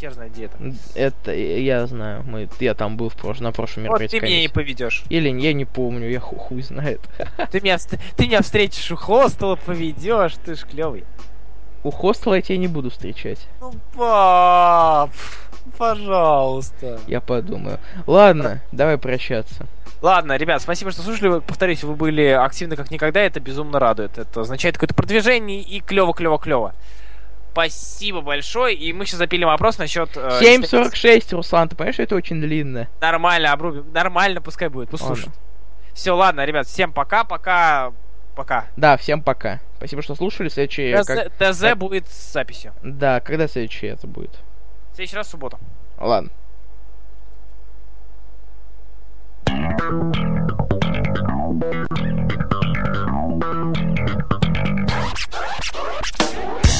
хер 0.00 0.12
знает, 0.14 0.32
где 0.32 0.44
это. 0.46 0.58
Это 0.94 1.34
я 1.34 1.86
знаю. 1.86 2.22
Мы, 2.26 2.48
я 2.60 2.74
там 2.74 2.96
был 2.96 3.10
в 3.10 3.14
прош... 3.16 3.40
на 3.40 3.52
прошлом 3.52 3.84
Вот 3.84 3.98
ты 3.98 4.02
мероприятии. 4.04 4.26
меня 4.26 4.40
не 4.42 4.48
поведешь. 4.48 5.04
Или 5.10 5.28
я 5.40 5.52
не 5.52 5.66
помню, 5.66 6.08
я 6.10 6.20
ху- 6.20 6.36
хуй 6.36 6.62
знает. 6.62 7.00
Ты 7.52 7.60
меня, 7.60 7.76
ты 8.16 8.26
меня 8.26 8.40
встретишь 8.40 8.90
у 8.90 8.96
хостела, 8.96 9.56
поведешь, 9.56 10.34
ты 10.44 10.54
ж 10.54 10.60
клевый. 10.64 11.04
У 11.84 11.90
хостела 11.90 12.34
я 12.34 12.42
тебя 12.42 12.56
не 12.58 12.68
буду 12.68 12.90
встречать. 12.90 13.46
Ну, 13.60 13.74
пап, 13.94 15.10
пожалуйста. 15.82 17.00
Я 17.06 17.20
подумаю. 17.20 17.78
Ладно, 18.06 18.60
давай 18.70 18.98
прощаться. 18.98 19.66
Ладно, 20.00 20.36
ребят, 20.36 20.62
спасибо, 20.62 20.90
что 20.90 21.02
слушали. 21.02 21.40
Повторюсь, 21.40 21.82
вы 21.84 21.94
были 21.94 22.26
активны 22.26 22.76
как 22.76 22.90
никогда, 22.90 23.20
это 23.20 23.40
безумно 23.40 23.78
радует. 23.78 24.18
Это 24.18 24.40
означает 24.40 24.76
какое-то 24.76 24.94
продвижение 24.94 25.60
и 25.60 25.80
клево-клево-клево. 25.80 26.72
Спасибо 27.52 28.22
большое, 28.22 28.74
и 28.74 28.92
мы 28.92 29.04
сейчас 29.04 29.18
запилим 29.18 29.48
вопрос 29.48 29.76
насчет... 29.76 30.16
э, 30.16 30.40
7.46, 30.40 31.34
Руслан, 31.36 31.68
ты 31.68 31.76
понимаешь, 31.76 31.94
что 31.96 32.02
это 32.04 32.14
очень 32.14 32.40
длинно? 32.40 32.88
Нормально, 33.00 33.52
обрубим. 33.52 33.92
Нормально, 33.92 34.40
пускай 34.40 34.68
будет, 34.68 34.88
пусть 34.88 35.04
слушают. 35.04 35.34
Все, 35.92 36.12
ладно, 36.16 36.46
ребят, 36.46 36.66
всем 36.66 36.92
пока, 36.92 37.24
пока, 37.24 37.92
пока. 38.34 38.64
Да, 38.76 38.96
всем 38.96 39.22
пока. 39.22 39.60
Спасибо, 39.76 40.00
что 40.00 40.14
слушали. 40.14 40.48
Следующий... 40.48 40.94
ТЗ, 40.96 41.06
как- 41.06 41.32
ТЗ 41.38 41.60
как- 41.60 41.78
будет 41.78 42.08
с 42.08 42.32
записью. 42.32 42.72
Да, 42.82 43.20
когда 43.20 43.46
следующий 43.46 43.88
это 43.88 44.06
будет? 44.06 44.30
В 44.92 44.94
следующий 44.94 45.16
раз 45.16 45.28
в 45.28 45.30
субботу. 45.30 45.58
Ладно. 45.98 46.30
Thank 56.24 56.66
you. 56.66 56.71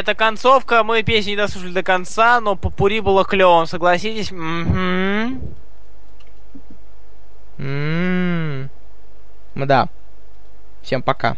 Эта 0.00 0.14
концовка, 0.14 0.82
мы 0.82 1.02
песню 1.02 1.32
не 1.32 1.36
дослушали 1.36 1.72
до 1.72 1.82
конца, 1.82 2.40
но 2.40 2.56
попури 2.56 3.00
было 3.00 3.24
клевым, 3.24 3.66
согласитесь? 3.66 4.32
М-м. 4.32 5.40
Да. 9.54 9.88
Всем 10.82 11.02
пока. 11.02 11.36